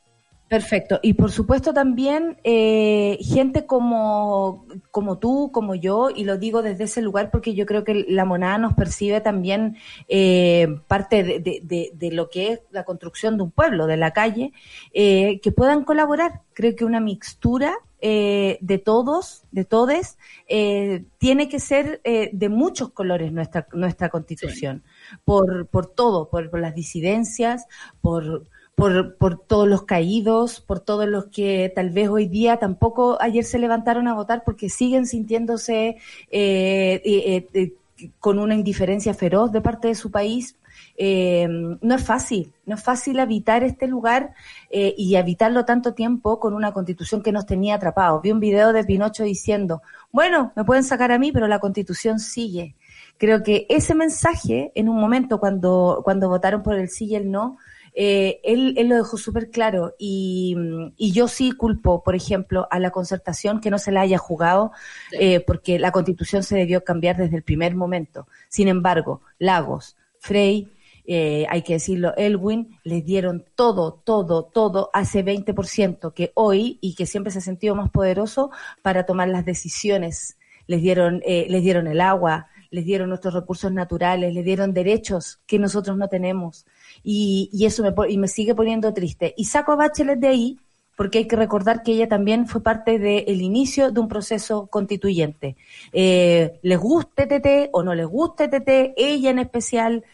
Perfecto. 0.49 0.99
Y 1.03 1.13
por 1.13 1.31
supuesto 1.31 1.75
también 1.75 2.39
eh, 2.43 3.19
gente 3.21 3.67
como, 3.67 4.65
como 4.91 5.19
tú, 5.19 5.51
como 5.53 5.75
yo, 5.75 6.09
y 6.09 6.25
lo 6.25 6.39
digo 6.39 6.63
desde 6.63 6.85
ese 6.85 7.03
lugar 7.03 7.31
porque 7.31 7.55
yo 7.55 7.67
creo 7.67 7.85
que 7.85 8.07
la 8.09 8.25
monada 8.25 8.57
nos 8.57 8.73
percibe 8.73 9.21
también 9.21 9.77
eh, 10.09 10.67
parte 10.87 11.23
de, 11.23 11.61
de, 11.63 11.91
de, 11.93 12.11
lo 12.13 12.31
que 12.31 12.53
es 12.53 12.61
la 12.71 12.85
construcción 12.85 13.37
de 13.37 13.43
un 13.43 13.51
pueblo, 13.51 13.87
de 13.87 13.99
la 13.99 14.13
calle, 14.13 14.55
eh, 14.95 15.39
que 15.43 15.53
puedan 15.53 15.85
colaborar. 15.85 16.41
Creo 16.55 16.75
que 16.75 16.87
una 16.87 17.01
mixtura 17.01 17.75
eh, 18.01 18.57
de 18.63 18.79
todos, 18.79 19.45
de 19.51 19.67
todes, 19.67 20.17
eh, 20.47 21.05
tiene 21.19 21.51
que 21.51 21.61
ser 21.61 22.01
eh, 22.05 22.31
de 22.33 22.49
muchos 22.49 22.91
colores 22.93 23.33
nuestra, 23.33 23.67
nuestra 23.75 24.09
constitución, 24.09 24.83
por, 25.27 25.67
por 25.67 25.85
todo, 25.89 26.31
por, 26.31 26.49
por 26.49 26.61
las 26.61 26.75
disidencias, 26.75 27.67
por 28.01 28.47
por, 28.79 29.17
por 29.17 29.41
todos 29.41 29.67
los 29.67 29.83
caídos, 29.83 30.61
por 30.61 30.79
todos 30.79 31.09
los 31.09 31.27
que 31.27 31.73
tal 31.75 31.91
vez 31.91 32.09
hoy 32.09 32.29
día 32.29 32.59
tampoco 32.59 33.21
ayer 33.21 33.45
se 33.45 33.59
levantaron 33.59 34.07
a 34.07 34.15
votar 34.15 34.45
porque 34.45 34.69
siguen 34.69 35.05
sintiéndose 35.05 35.97
eh, 36.31 37.03
eh, 37.05 37.49
eh, 37.55 37.73
con 38.21 38.39
una 38.39 38.55
indiferencia 38.55 39.15
feroz 39.15 39.51
de 39.51 39.61
parte 39.61 39.89
de 39.89 39.97
su 39.97 40.13
país. 40.13 40.55
Eh, 40.97 41.49
no 41.49 41.95
es 41.95 42.05
fácil, 42.05 42.53
no 42.67 42.77
es 42.77 42.83
fácil 42.83 43.19
habitar 43.19 43.65
este 43.65 43.89
lugar 43.89 44.33
y 44.71 45.17
habitarlo 45.17 45.65
tanto 45.65 45.95
tiempo 45.95 46.39
con 46.39 46.55
una 46.55 46.73
constitución 46.73 47.21
que 47.21 47.33
nos 47.33 47.47
tenía 47.47 47.75
atrapados. 47.75 48.23
Vi 48.23 48.31
un 48.31 48.39
video 48.39 48.73
de 48.73 48.85
Pinocho 48.85 49.25
diciendo, 49.25 49.83
bueno, 50.13 50.53
me 50.55 50.65
pueden 50.65 50.85
sacar 50.85 51.11
a 51.11 51.19
mí, 51.19 51.33
pero 51.33 51.49
la 51.49 51.59
constitución 51.59 52.21
sigue. 52.21 52.77
Creo 53.17 53.43
que 53.43 53.67
ese 53.69 53.97
mensaje, 53.97 54.71
en 54.77 54.89
un 54.89 55.01
momento 55.01 55.41
cuando, 55.41 56.01
cuando 56.05 56.29
votaron 56.29 56.63
por 56.63 56.77
el 56.77 56.89
sí 56.89 57.07
y 57.07 57.17
el 57.17 57.29
no, 57.29 57.59
eh, 58.01 58.39
él, 58.45 58.75
él, 58.77 58.89
lo 58.89 58.95
dejó 58.95 59.17
súper 59.17 59.51
claro 59.51 59.97
y, 59.99 60.55
y, 60.97 61.11
yo 61.11 61.27
sí 61.27 61.51
culpo, 61.51 62.05
por 62.05 62.15
ejemplo, 62.15 62.69
a 62.71 62.79
la 62.79 62.93
concertación 62.93 63.61
que 63.61 63.73
no 63.73 63.79
se 63.81 63.91
la 63.91 64.03
haya 64.03 64.19
jugado 64.19 64.71
eh, 65.19 65.41
porque 65.41 65.81
la 65.81 65.91
constitución 65.91 66.45
se 66.45 66.57
debió 66.57 66.85
cambiar 66.85 67.17
desde 67.17 67.37
el 67.37 67.43
primer 67.43 67.75
momento. 67.75 68.29
Sin 68.49 68.69
embargo, 68.69 69.23
Lagos, 69.41 69.97
Frey, 70.21 70.71
eh, 71.09 71.45
hay 71.51 71.63
que 71.63 71.73
decirlo, 71.73 72.15
Elwin, 72.17 72.79
les 72.85 73.05
dieron 73.05 73.45
todo, 73.57 73.95
todo, 74.05 74.45
todo 74.45 74.91
a 74.93 75.01
ese 75.01 75.25
20% 75.25 76.15
que 76.15 76.31
hoy 76.35 76.79
y 76.81 76.95
que 76.95 77.05
siempre 77.05 77.33
se 77.33 77.41
ha 77.41 77.43
sentido 77.43 77.75
más 77.75 77.91
poderoso 77.91 78.53
para 78.81 79.07
tomar 79.07 79.27
las 79.27 79.45
decisiones. 79.45 80.39
Les 80.69 80.81
dieron, 80.83 81.21
eh, 81.27 81.47
les 81.51 81.65
dieron 81.65 81.89
el 81.89 82.01
agua, 82.01 82.47
les 82.71 82.85
dieron 82.85 83.09
nuestros 83.09 83.35
recursos 83.35 83.73
naturales, 83.73 84.35
les 84.35 84.45
dieron 84.45 84.73
derechos 84.75 85.41
que 85.47 85.59
nosotros 85.59 85.97
no 85.97 86.09
tenemos 86.09 86.67
y, 87.03 87.49
y 87.53 87.67
eso 87.67 87.83
me, 87.83 87.93
y 88.09 88.19
me 88.19 88.29
sigue 88.29 88.55
poniendo 88.55 88.93
triste. 88.93 89.35
Y 89.37 89.45
saco 89.45 89.73
a 89.73 89.77
Bachelet 89.77 90.19
de 90.19 90.29
ahí 90.29 90.59
porque 90.99 91.19
hay 91.19 91.29
que 91.29 91.37
recordar 91.37 91.85
que 91.85 91.93
ella 91.93 92.09
también 92.09 92.49
fue 92.49 92.61
parte 92.61 92.99
del 92.99 93.41
inicio 93.41 93.93
de 93.93 94.01
un 94.01 94.09
proceso 94.09 94.67
constituyente. 94.67 95.57
Eh, 95.93 96.59
les 96.63 96.77
guste 96.77 97.27
TT 97.27 97.71
o 97.73 97.85
no 97.85 97.95
les 97.95 98.07
guste 98.07 98.49
TT, 98.49 98.95
ella 98.97 99.31
en 99.31 99.39
especial, 99.39 100.05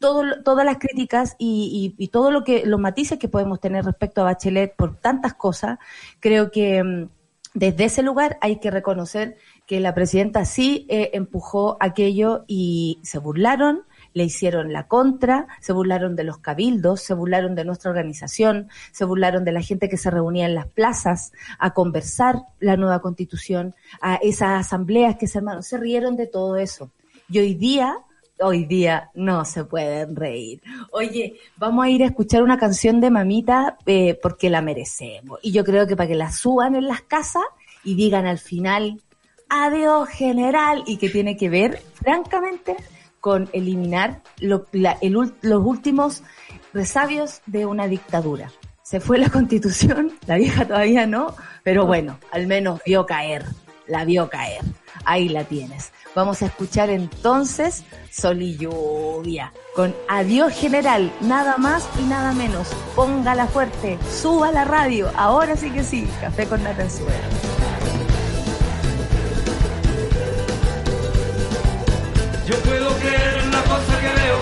todo, 0.00 0.24
todas 0.42 0.66
las 0.66 0.78
críticas 0.78 1.36
y, 1.38 1.94
y, 1.96 2.04
y, 2.04 2.08
todo 2.08 2.32
lo 2.32 2.42
que 2.42 2.66
los 2.66 2.80
matices 2.80 3.20
que 3.20 3.28
podemos 3.28 3.60
tener 3.60 3.84
respecto 3.84 4.20
a 4.20 4.24
Bachelet 4.24 4.74
por 4.74 4.96
tantas 4.96 5.34
cosas, 5.34 5.78
creo 6.18 6.50
que 6.50 6.82
mm, 6.82 7.08
desde 7.54 7.84
ese 7.84 8.02
lugar 8.02 8.36
hay 8.40 8.58
que 8.58 8.72
reconocer 8.72 9.36
que 9.72 9.80
la 9.80 9.94
presidenta 9.94 10.44
sí 10.44 10.84
eh, 10.90 11.12
empujó 11.14 11.78
aquello 11.80 12.44
y 12.46 12.98
se 13.02 13.16
burlaron, 13.18 13.84
le 14.12 14.24
hicieron 14.24 14.70
la 14.70 14.86
contra, 14.86 15.46
se 15.62 15.72
burlaron 15.72 16.14
de 16.14 16.24
los 16.24 16.36
cabildos, 16.36 17.00
se 17.00 17.14
burlaron 17.14 17.54
de 17.54 17.64
nuestra 17.64 17.88
organización, 17.88 18.68
se 18.90 19.06
burlaron 19.06 19.46
de 19.46 19.52
la 19.52 19.62
gente 19.62 19.88
que 19.88 19.96
se 19.96 20.10
reunía 20.10 20.44
en 20.44 20.54
las 20.54 20.66
plazas 20.66 21.32
a 21.58 21.72
conversar 21.72 22.42
la 22.60 22.76
nueva 22.76 23.00
constitución, 23.00 23.74
a 24.02 24.16
esas 24.16 24.60
asambleas 24.60 25.16
que 25.16 25.26
se 25.26 25.38
armaron, 25.38 25.62
se 25.62 25.78
rieron 25.78 26.16
de 26.16 26.26
todo 26.26 26.58
eso. 26.58 26.90
Y 27.30 27.38
hoy 27.38 27.54
día, 27.54 27.96
hoy 28.40 28.66
día 28.66 29.10
no 29.14 29.46
se 29.46 29.64
pueden 29.64 30.14
reír. 30.14 30.60
Oye, 30.90 31.36
vamos 31.56 31.86
a 31.86 31.88
ir 31.88 32.02
a 32.02 32.08
escuchar 32.08 32.42
una 32.42 32.58
canción 32.58 33.00
de 33.00 33.08
mamita 33.08 33.78
eh, 33.86 34.20
porque 34.22 34.50
la 34.50 34.60
merecemos. 34.60 35.38
Y 35.40 35.50
yo 35.50 35.64
creo 35.64 35.86
que 35.86 35.96
para 35.96 36.08
que 36.08 36.14
la 36.14 36.30
suban 36.30 36.74
en 36.74 36.88
las 36.88 37.00
casas 37.00 37.44
y 37.84 37.94
digan 37.94 38.26
al 38.26 38.38
final, 38.38 39.00
adiós 39.52 40.08
general, 40.08 40.82
y 40.86 40.96
que 40.96 41.10
tiene 41.10 41.36
que 41.36 41.50
ver, 41.50 41.82
francamente, 41.94 42.74
con 43.20 43.50
eliminar 43.52 44.22
los 44.40 44.62
últimos 45.64 46.22
resabios 46.72 47.42
de 47.46 47.66
una 47.66 47.86
dictadura. 47.86 48.50
Se 48.82 48.98
fue 48.98 49.18
la 49.18 49.28
constitución, 49.30 50.12
la 50.26 50.36
vieja 50.36 50.66
todavía 50.66 51.06
no, 51.06 51.36
pero 51.62 51.86
bueno, 51.86 52.18
al 52.30 52.46
menos 52.46 52.80
vio 52.86 53.04
caer, 53.04 53.44
la 53.86 54.06
vio 54.06 54.30
caer. 54.30 54.62
Ahí 55.04 55.28
la 55.28 55.44
tienes. 55.44 55.92
Vamos 56.14 56.42
a 56.42 56.46
escuchar 56.46 56.90
entonces 56.90 57.84
Sol 58.10 58.40
y 58.40 58.56
Lluvia 58.56 59.52
con 59.74 59.94
Adiós 60.08 60.54
General, 60.54 61.12
nada 61.20 61.58
más 61.58 61.88
y 62.00 62.04
nada 62.04 62.32
menos. 62.32 62.68
Póngala 62.94 63.46
fuerte, 63.46 63.98
suba 64.20 64.50
la 64.50 64.64
radio, 64.64 65.10
ahora 65.16 65.56
sí 65.56 65.70
que 65.70 65.82
sí, 65.84 66.08
café 66.20 66.46
con 66.46 66.62
Natanzuela. 66.62 67.51
Yo 72.46 72.56
puedo 72.56 72.96
creer 72.98 73.38
en 73.38 73.50
la 73.52 73.62
cosa 73.62 74.00
que 74.00 74.08
veo. 74.20 74.38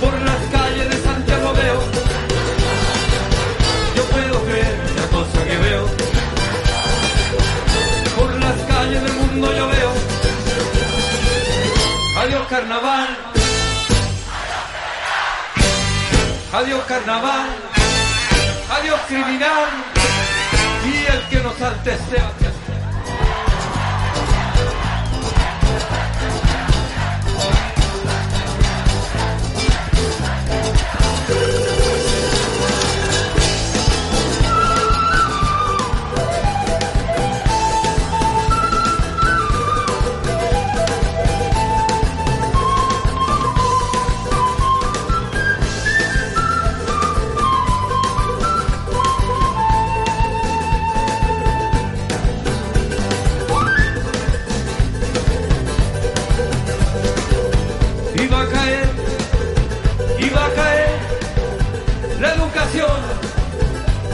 Por 0.00 0.20
las 0.20 0.40
calles 0.52 0.90
de 0.90 1.02
Santiago 1.02 1.52
veo. 1.54 1.80
Yo 3.96 4.04
puedo 4.04 4.44
creer 4.44 4.80
en 4.88 4.96
la 4.96 5.06
cosa 5.06 5.44
que 5.44 5.56
veo. 5.56 5.86
Por 8.18 8.34
las 8.34 8.56
calles 8.68 9.02
del 9.02 9.12
mundo 9.14 9.54
yo 9.54 9.68
veo. 9.68 9.92
Adiós 12.18 12.46
carnaval. 12.48 13.08
Adiós 16.52 16.84
carnaval. 16.84 17.48
Adiós 18.78 19.00
criminal. 19.08 19.68
Y 20.84 21.12
el 21.12 21.28
que 21.30 21.38
nos 21.42 21.56
salte 21.56 21.96
sea 22.10 22.30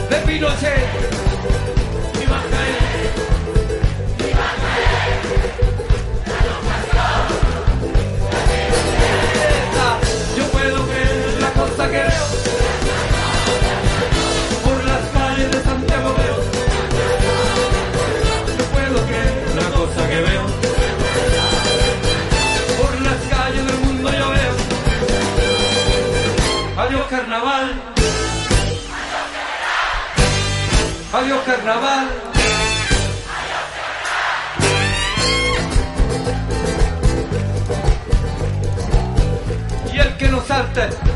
de 0.09 0.15
Pinochet. 0.25 0.87
Iba 2.23 2.37
a 2.37 2.43
caer, 2.51 2.77
iba 4.29 4.45
a 4.45 4.55
caer, 4.61 5.19
la 9.75 9.89
Yo 10.37 10.43
puedo 10.51 10.79
ver 10.87 11.15
la 11.39 11.51
cosa 11.51 11.83
que 11.91 12.01
veo. 12.09 12.25
Por 14.63 14.83
las 14.85 15.03
calles 15.13 15.51
de 15.51 15.63
Santiago 15.63 16.15
veo. 16.17 16.37
Yo 18.57 18.65
puedo 18.73 18.99
ver 19.07 19.33
la 19.55 19.69
cosa 19.77 20.01
que 20.09 20.19
veo. 20.27 20.45
Por 22.81 23.01
las 23.01 23.19
calles 23.29 23.65
del 23.65 23.79
mundo 23.79 24.09
yo 24.11 24.29
veo. 24.31 24.53
Adiós 26.77 27.05
carnaval. 27.09 27.98
Adiós 31.11 31.41
carnaval. 31.43 32.07
Y 39.91 39.99
el 39.99 40.17
que 40.17 40.27
no 40.27 40.41
salte. 40.45 41.08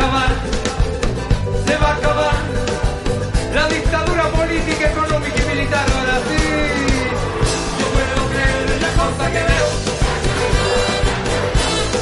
Acabar, 0.00 0.30
se 1.66 1.76
va 1.76 1.88
a 1.88 1.94
acabar 1.94 2.34
la 3.54 3.68
dictadura 3.68 4.24
política, 4.30 4.90
económica 4.90 5.42
y 5.42 5.46
militar. 5.54 5.86
Ahora 5.96 6.18
sí, 6.28 6.42
yo 7.78 7.86
puedo 7.96 8.28
creer 8.32 8.70
en 8.74 8.82
la 8.82 8.92
cosa 9.00 9.24
que 9.30 9.42
veo 9.50 9.68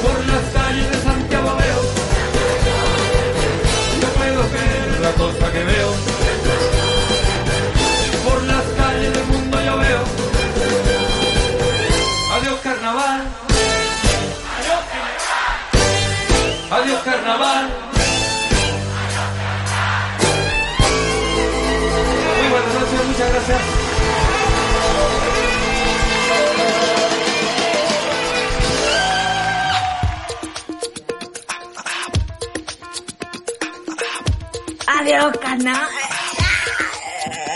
por 0.05 0.19
las 0.27 0.45
calles 0.55 0.91
de 0.91 0.99
Santiago 1.03 1.57
veo. 1.57 1.81
Yo 4.01 4.09
puedo 4.19 4.43
creer 4.53 4.89
en 4.97 5.03
la 5.03 5.13
cosa 5.13 5.53
que 5.53 5.65
veo 5.65 5.91
por 8.25 8.43
las 8.45 8.65
calles 8.77 9.13
del 9.13 9.25
mundo 9.25 9.61
yo 9.61 9.77
veo. 9.79 10.03
Adiós 12.37 12.61
carnaval. 12.63 13.23
Adiós 16.71 17.03
carnaval. 17.03 17.78
Adiós, 34.87 35.37
canal. 35.39 35.89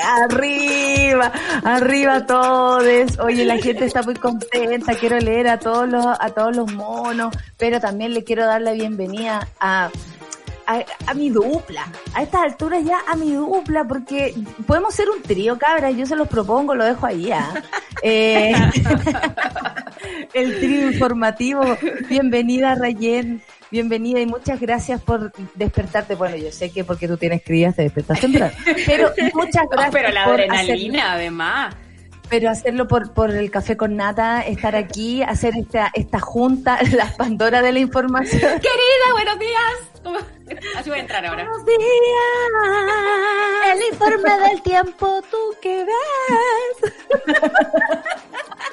Arriba, 0.05 1.33
arriba 1.63 2.27
todos. 2.27 3.19
Oye, 3.21 3.45
la 3.45 3.57
gente 3.59 3.85
está 3.85 4.03
muy 4.03 4.15
contenta. 4.15 4.97
Quiero 4.97 5.21
leer 5.21 5.47
a 5.47 5.61
todos 5.61 5.89
los, 5.89 6.05
a 6.07 6.31
todos 6.31 6.57
los 6.57 6.73
monos, 6.73 7.33
pero 7.57 7.79
también 7.79 8.15
le 8.15 8.25
quiero 8.25 8.47
dar 8.47 8.63
la 8.63 8.73
bienvenida 8.73 9.47
a, 9.61 9.91
a, 10.67 10.85
a 11.07 11.15
mi 11.15 11.31
dupla. 11.31 11.87
A 12.15 12.23
estas 12.23 12.43
alturas 12.43 12.85
ya 12.85 13.01
a 13.07 13.17
mi 13.17 13.33
dupla, 13.33 13.85
porque 13.85 14.35
podemos 14.67 14.95
ser 14.95 15.09
un 15.11 15.23
trío, 15.23 15.59
cabras. 15.59 15.97
Yo 15.97 16.07
se 16.07 16.17
los 16.17 16.29
propongo, 16.29 16.75
lo 16.75 16.85
dejo 16.85 17.07
ahí. 17.07 17.31
¿ah? 17.33 17.53
Eh, 18.05 18.53
el 20.35 20.59
trío 20.59 20.91
informativo. 20.91 21.63
Bienvenida, 22.09 22.75
Rayen. 22.75 23.41
Bienvenida 23.71 24.21
y 24.21 24.27
muchas 24.27 24.61
gracias 24.61 25.01
por 25.01 25.33
despertarte. 25.55 26.17
Bueno, 26.17 26.37
yo 26.37 26.51
sé 26.51 26.71
que 26.71 26.85
porque 26.85 27.07
tú 27.07 27.17
tienes 27.17 27.43
crías 27.45 27.77
te 27.77 27.83
despertas 27.83 28.21
temprano. 28.21 28.53
Pero 28.87 29.13
muchas 29.35 29.65
gracias 29.71 29.93
pero 29.93 30.11
la 30.11 30.25
por 30.25 30.35
adrenalina, 30.35 30.99
hacerlo, 30.99 31.17
además. 31.21 31.75
pero 32.29 32.51
hacerlo 32.51 32.89
por, 32.89 33.15
por 33.15 33.31
el 33.31 33.51
café 33.51 33.77
con 33.77 33.97
nata, 33.97 34.41
estar 34.43 34.75
aquí, 34.77 35.23
hacer 35.23 35.55
esta, 35.57 35.91
esta 35.95 36.19
junta, 36.19 36.81
las 36.93 37.15
Pandora 37.15 37.63
de 37.63 37.73
la 37.73 37.79
información. 37.79 38.41
Querida, 38.41 39.13
buenos 39.15 39.39
días. 39.39 39.92
¿Cómo? 40.03 40.19
Así 40.77 40.91
voy 40.91 40.99
a 40.99 41.03
entrar 41.03 41.25
ahora. 41.25 41.45
Buenos 41.45 41.65
días. 41.65 41.79
El 43.73 43.83
informe 43.93 44.39
del 44.49 44.63
tiempo, 44.63 45.23
tú 45.31 45.57
que 45.61 45.85
ves. 45.85 46.93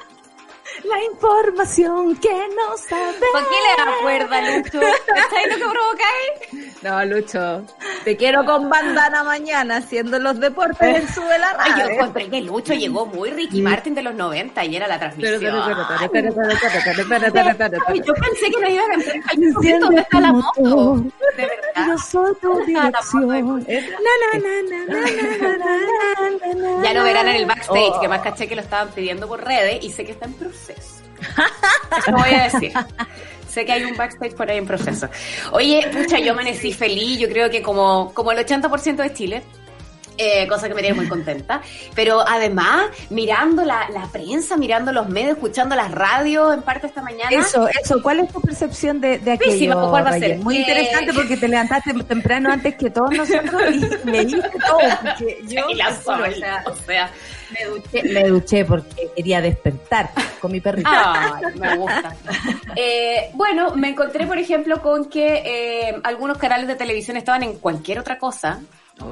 La 0.89 1.03
información 1.03 2.15
que 2.17 2.29
no 2.55 2.77
sabes. 2.77 3.15
¿Por 3.31 3.41
qué 3.49 3.55
le 3.85 4.01
cuerda, 4.01 4.41
Lucho? 4.41 4.81
¿Estáis 4.81 5.47
lo 5.49 5.55
que 5.55 5.65
provocáis? 5.71 6.73
No, 6.81 7.05
Lucho, 7.05 7.65
te 8.05 8.15
quiero 8.17 8.45
con 8.45 8.69
bandana 8.69 9.23
mañana 9.23 9.77
haciendo 9.77 10.17
los 10.17 10.39
deportes 10.39 11.17
en 11.17 11.41
la 11.41 11.55
Ay, 11.59 11.71
yo 11.77 11.89
encontré 11.89 12.29
que 12.29 12.41
Lucho 12.41 12.73
llegó 12.73 13.05
muy 13.05 13.29
Ricky 13.31 13.61
Martin 13.61 13.93
de 13.93 14.01
los 14.01 14.15
90 14.15 14.65
y 14.65 14.75
era 14.77 14.87
la 14.87 14.97
transmisión. 14.97 15.41
Yo 15.41 15.51
pensé 18.13 18.49
que 18.51 18.61
no 18.61 18.69
iba 18.69 18.83
a 18.83 18.87
cantar 18.87 19.13
el 19.33 19.51
momento 19.53 19.79
donde 19.85 20.01
está 20.01 20.19
la 20.21 20.31
moto. 20.33 20.95
De 21.37 21.45
verdad. 21.45 21.87
Yo 21.87 21.97
soy 21.97 22.33
tu 22.41 22.53
Ah, 22.53 22.65
dirección. 22.65 23.65
Ya 26.83 26.93
lo 26.93 27.03
verán 27.03 27.27
en 27.27 27.35
el 27.35 27.45
backstage, 27.45 27.99
que 28.01 28.07
más 28.07 28.21
caché 28.21 28.47
que 28.47 28.55
lo 28.55 28.61
estaban 28.61 28.89
pidiendo 28.89 29.27
por 29.27 29.43
redes 29.43 29.83
y 29.83 29.91
sé 29.91 30.05
que 30.05 30.13
está 30.13 30.25
en 30.25 30.33
proceso. 30.33 30.78
Eso 31.97 32.11
voy 32.11 32.33
a 32.33 32.43
decir. 32.43 32.71
Sé 33.47 33.65
que 33.65 33.71
hay 33.73 33.83
un 33.83 33.97
backstage 33.97 34.35
por 34.35 34.49
ahí 34.49 34.57
en 34.59 34.67
proceso. 34.67 35.09
Oye, 35.51 35.89
pucha, 35.91 36.19
yo 36.19 36.33
amanecí 36.33 36.71
feliz, 36.73 37.17
yo 37.19 37.27
creo 37.27 37.49
que 37.49 37.61
como, 37.61 38.13
como 38.13 38.31
el 38.31 38.37
80% 38.45 38.95
de 38.97 39.13
Chile. 39.13 39.43
eh, 40.21 40.47
cosa 40.49 40.67
que 40.67 40.75
me 40.75 40.81
tiene 40.81 40.97
muy 40.97 41.07
contenta. 41.07 41.61
Pero 41.95 42.19
además, 42.27 42.87
mirando 43.09 43.63
la, 43.63 43.89
la 43.89 44.05
prensa, 44.11 44.57
mirando 44.57 44.91
los 44.91 45.07
medios, 45.07 45.31
escuchando 45.37 45.75
las 45.77 45.91
radios 45.91 46.53
en 46.53 46.61
parte 46.61 46.87
esta 46.87 47.01
mañana. 47.01 47.29
Eso, 47.31 47.67
eso, 47.69 48.01
¿cuál 48.03 48.19
es 48.19 48.31
tu 48.31 48.41
percepción 48.41 48.99
de, 48.99 49.17
de 49.19 49.31
aquello? 49.31 49.51
Pésima, 49.53 49.75
¿cuál 49.89 50.05
va 50.05 50.09
a 50.09 50.13
ser? 50.13 50.21
Rayen? 50.23 50.43
Muy 50.43 50.57
Eh, 50.57 50.59
interesante 50.59 51.13
porque 51.13 51.37
te 51.37 51.47
levantaste 51.47 51.93
temprano 52.03 52.51
antes 52.51 52.75
que 52.75 52.89
todos 52.89 53.11
nosotros 53.11 53.61
y 53.73 54.09
leíste 54.09 54.49
todo. 54.67 54.79
Yo, 55.47 55.69
y 55.69 55.75
la 55.75 55.93
sea, 55.95 56.63
o 56.65 56.75
sea, 56.85 57.09
me 57.51 57.65
duché, 57.65 58.03
me 58.03 58.23
duché 58.23 58.65
porque 58.65 59.09
quería 59.15 59.41
despertar 59.41 60.11
con 60.39 60.51
mi 60.51 60.59
perrito. 60.61 60.89
Ay, 60.91 61.43
me 61.55 61.77
gusta. 61.77 62.15
Eh, 62.75 63.31
bueno, 63.33 63.75
me 63.75 63.89
encontré, 63.89 64.25
por 64.27 64.37
ejemplo, 64.37 64.81
con 64.81 65.09
que 65.09 65.41
eh, 65.43 65.99
algunos 66.03 66.37
canales 66.37 66.67
de 66.67 66.75
televisión 66.75 67.17
estaban 67.17 67.43
en 67.43 67.53
cualquier 67.57 67.99
otra 67.99 68.17
cosa. 68.17 68.61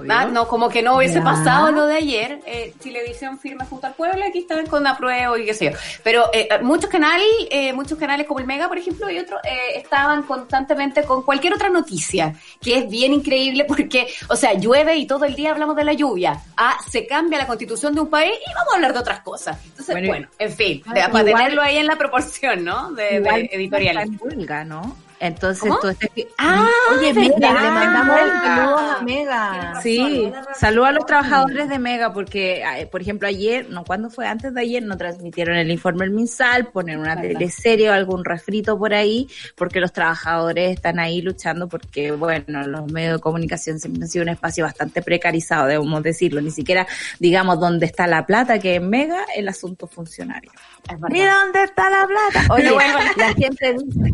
Ah, 0.10 0.26
No, 0.26 0.48
como 0.48 0.70
que 0.70 0.82
no 0.82 0.98
hubiese 0.98 1.16
Ya. 1.20 1.24
pasado 1.24 1.72
lo 1.72 1.86
de 1.86 1.96
ayer. 1.96 2.40
Eh, 2.46 2.74
Televisión 2.82 3.40
firme 3.40 3.66
junto 3.66 3.88
al 3.88 3.94
pueblo, 3.94 4.24
aquí 4.28 4.40
estaban 4.40 4.66
con 4.68 4.86
apruebo 4.86 5.38
y 5.38 5.46
qué 5.46 5.54
sé 5.54 5.66
yo. 5.66 5.72
Pero 6.04 6.26
eh, 6.34 6.48
muchos 6.62 6.90
canales, 6.90 7.26
eh, 7.50 7.74
muchos 7.74 7.98
canales 7.98 8.28
como 8.28 8.40
el 8.40 8.46
Mega, 8.46 8.68
por 8.68 8.78
ejemplo, 8.78 9.10
y 9.10 9.20
otros, 9.20 9.40
eh, 9.44 9.78
estaban 9.80 10.24
constantemente 10.24 11.04
con 11.04 11.24
cualquier 11.24 11.54
otra 11.54 11.70
noticia, 11.70 12.34
que 12.62 12.78
es 12.78 12.90
bien 12.90 13.14
increíble 13.14 13.66
porque, 13.66 14.08
o 14.30 14.36
sea, 14.36 14.54
llueve 14.54 14.96
y 14.96 15.08
todo 15.08 15.26
el 15.26 15.36
día 15.36 15.52
hablamos 15.52 15.76
de 15.76 15.84
la 15.84 15.94
lluvia. 15.94 16.40
Ah, 16.56 16.78
se 16.90 17.06
cambia 17.08 17.38
la 17.40 17.48
constitución 17.48 17.94
de 17.96 18.02
un 18.02 18.10
país 18.10 18.34
y 18.46 18.54
vamos 18.54 18.74
a 18.74 18.76
hablar 18.76 18.94
de 18.94 19.00
otras 19.00 19.20
cosas. 19.22 19.58
Entonces, 19.66 19.94
Bueno, 19.94 20.08
bueno, 20.08 20.28
en 20.40 20.52
fin, 20.52 20.84
Ah, 20.86 20.94
de- 20.94 21.00
para 21.02 21.08
igual- 21.08 21.26
tenerlo 21.44 21.62
ahí 21.62 21.78
en 21.78 21.88
la 21.88 21.96
proporción, 21.98 22.64
¿no? 22.64 22.92
De, 22.92 23.20
de 23.22 24.18
huelga, 24.20 24.64
¿no? 24.64 24.96
Entonces 25.20 25.64
¿Cómo? 25.64 25.80
tú 25.80 25.88
estás... 25.88 26.10
Ah, 26.38 26.70
Oye, 26.96 27.14
¿verdad? 27.14 27.38
Mega, 27.40 27.62
le 27.62 27.72
mandamos 27.72 28.18
saludos 28.18 28.82
a 28.82 29.02
Mega. 29.04 29.82
Sí, 29.82 30.32
saludo 30.56 30.86
a 30.86 30.92
los 30.92 31.06
trabajadores 31.06 31.70
de 31.70 31.80
Mega 31.80 32.14
porque, 32.14 32.64
por 32.92 33.02
ejemplo, 33.02 33.28
ayer, 33.28 33.68
no, 33.70 33.84
¿cuándo 33.84 34.10
fue? 34.10 34.28
Antes 34.28 34.54
de 34.54 34.62
ayer 34.62 34.84
no 34.84 34.98
transmitieron 34.98 35.56
el 35.58 35.72
informe 35.72 36.06
del 36.06 36.14
MinSal, 36.14 36.68
ponen 36.68 37.00
una 37.00 37.20
teleserie 37.20 37.90
o 37.90 37.94
algún 37.94 38.24
refrito 38.24 38.78
por 38.78 38.94
ahí, 38.94 39.28
porque 39.56 39.80
los 39.80 39.92
trabajadores 39.92 40.72
están 40.72 41.00
ahí 41.00 41.22
luchando 41.22 41.68
porque, 41.68 42.12
bueno, 42.12 42.68
los 42.68 42.92
medios 42.92 43.14
de 43.14 43.20
comunicación 43.20 43.80
siempre 43.80 44.04
han 44.04 44.10
sido 44.10 44.24
un 44.24 44.30
espacio 44.30 44.64
bastante 44.66 45.02
precarizado, 45.02 45.66
debemos 45.66 46.04
decirlo, 46.04 46.42
ni 46.42 46.52
siquiera, 46.52 46.86
digamos, 47.20 47.60
donde 47.60 47.88
está 47.88 48.06
la 48.08 48.26
plata, 48.26 48.60
que 48.60 48.76
en 48.76 48.90
Mega, 48.90 49.26
el 49.36 49.48
asunto 49.48 49.88
funcionario. 49.88 50.52
Es. 50.90 50.98
Mira 51.10 51.36
dónde 51.44 51.64
está 51.64 51.90
la 51.90 52.08
plata. 52.08 52.54
Oye, 52.54 52.72
la 53.18 53.34
gente 53.34 53.74
dice, 53.74 54.14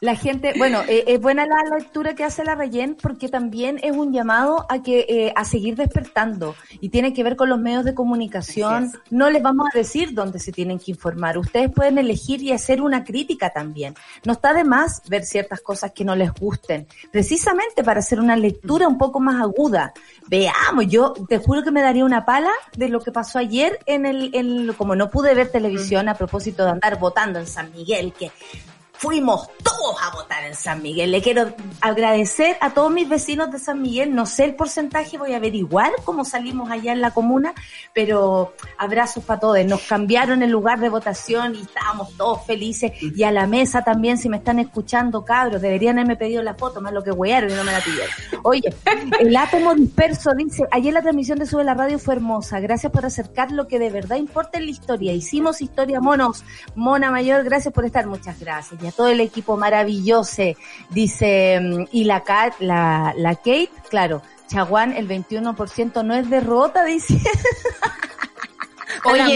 la 0.00 0.16
gente, 0.16 0.54
bueno, 0.56 0.80
eh, 0.88 1.04
es 1.06 1.20
buena 1.20 1.46
la 1.46 1.76
lectura 1.76 2.14
que 2.14 2.24
hace 2.24 2.42
la 2.42 2.54
Reyen 2.54 2.96
porque 3.00 3.28
también 3.28 3.78
es 3.82 3.92
un 3.92 4.12
llamado 4.12 4.64
a 4.68 4.82
que 4.82 5.04
eh, 5.08 5.32
a 5.36 5.44
seguir 5.44 5.76
despertando 5.76 6.54
y 6.80 6.88
tiene 6.88 7.12
que 7.12 7.22
ver 7.22 7.36
con 7.36 7.50
los 7.50 7.58
medios 7.58 7.84
de 7.84 7.94
comunicación. 7.94 8.92
No 9.10 9.28
les 9.30 9.42
vamos 9.42 9.68
a 9.72 9.76
decir 9.76 10.14
dónde 10.14 10.38
se 10.38 10.52
tienen 10.52 10.78
que 10.78 10.90
informar. 10.90 11.36
Ustedes 11.36 11.70
pueden 11.70 11.98
elegir 11.98 12.42
y 12.42 12.52
hacer 12.52 12.80
una 12.80 13.04
crítica 13.04 13.50
también. 13.50 13.94
No 14.24 14.32
está 14.32 14.54
de 14.54 14.64
más 14.64 15.02
ver 15.08 15.24
ciertas 15.24 15.60
cosas 15.60 15.92
que 15.92 16.04
no 16.04 16.16
les 16.16 16.32
gusten, 16.32 16.86
precisamente 17.10 17.84
para 17.84 18.00
hacer 18.00 18.20
una 18.20 18.36
lectura 18.36 18.88
un 18.88 18.96
poco 18.96 19.20
más 19.20 19.40
aguda. 19.42 19.92
Veamos, 20.28 20.86
yo 20.88 21.12
te 21.28 21.38
juro 21.38 21.62
que 21.62 21.70
me 21.70 21.82
daría 21.82 22.04
una 22.04 22.24
pala 22.24 22.52
de 22.76 22.88
lo 22.88 23.00
que 23.00 23.12
pasó 23.12 23.38
ayer 23.38 23.78
en 23.84 24.06
el, 24.06 24.30
en, 24.34 24.72
como 24.74 24.96
no 24.96 25.10
pude 25.10 25.34
ver 25.34 25.50
televisión 25.50 26.08
a 26.08 26.14
propósito 26.14 26.64
de 26.64 26.70
andar 26.70 26.98
votando 26.98 27.38
en 27.38 27.46
San 27.46 27.70
Miguel, 27.72 28.12
que 28.12 28.30
fuimos 29.00 29.48
todos 29.64 29.96
a 30.02 30.14
votar 30.14 30.44
en 30.44 30.54
San 30.54 30.82
Miguel. 30.82 31.10
Le 31.10 31.22
quiero 31.22 31.54
agradecer 31.80 32.58
a 32.60 32.74
todos 32.74 32.92
mis 32.92 33.08
vecinos 33.08 33.50
de 33.50 33.58
San 33.58 33.80
Miguel. 33.80 34.14
No 34.14 34.26
sé 34.26 34.44
el 34.44 34.54
porcentaje, 34.54 35.16
voy 35.16 35.32
a 35.32 35.38
averiguar 35.38 35.90
cómo 36.04 36.26
salimos 36.26 36.70
allá 36.70 36.92
en 36.92 37.00
la 37.00 37.12
comuna, 37.12 37.54
pero 37.94 38.52
abrazos 38.76 39.24
para 39.24 39.40
todos. 39.40 39.64
Nos 39.64 39.80
cambiaron 39.80 40.42
el 40.42 40.50
lugar 40.50 40.80
de 40.80 40.90
votación 40.90 41.54
y 41.54 41.62
estábamos 41.62 42.14
todos 42.18 42.44
felices. 42.44 42.92
Y 43.00 43.22
a 43.22 43.32
la 43.32 43.46
mesa 43.46 43.82
también, 43.82 44.18
si 44.18 44.28
me 44.28 44.36
están 44.36 44.58
escuchando, 44.58 45.24
cabros, 45.24 45.62
deberían 45.62 45.98
haberme 45.98 46.16
pedido 46.16 46.42
la 46.42 46.52
foto, 46.52 46.82
más 46.82 46.92
lo 46.92 47.02
que 47.02 47.10
huearon 47.10 47.50
y 47.50 47.54
no 47.54 47.64
me 47.64 47.72
la 47.72 47.80
pidieron. 47.80 48.10
Oye, 48.42 48.74
el 49.18 49.34
átomo 49.34 49.74
disperso 49.74 50.34
dice, 50.34 50.68
ayer 50.72 50.92
la 50.92 51.00
transmisión 51.00 51.38
de 51.38 51.46
Sube 51.46 51.64
la 51.64 51.72
Radio 51.72 51.98
fue 51.98 52.16
hermosa. 52.16 52.60
Gracias 52.60 52.92
por 52.92 53.06
acercar 53.06 53.50
lo 53.50 53.66
que 53.66 53.78
de 53.78 53.88
verdad 53.88 54.16
importa 54.16 54.58
en 54.58 54.66
la 54.66 54.72
historia. 54.72 55.14
Hicimos 55.14 55.62
historia, 55.62 56.02
monos. 56.02 56.44
Mona 56.74 57.10
Mayor, 57.10 57.44
gracias 57.44 57.72
por 57.72 57.86
estar. 57.86 58.06
Muchas 58.06 58.38
gracias. 58.38 58.78
Y 58.82 58.89
todo 58.90 59.08
el 59.08 59.20
equipo 59.20 59.56
maravilloso. 59.56 60.42
Dice, 60.90 61.60
mm, 61.60 61.84
y 61.92 62.04
la, 62.04 62.22
la 63.16 63.34
Kate, 63.36 63.70
claro, 63.88 64.22
Chaguán, 64.46 64.92
el 64.96 65.08
21% 65.08 66.04
no 66.04 66.14
es 66.14 66.28
derrota, 66.28 66.84
dice. 66.84 67.20
Oye, 69.04 69.34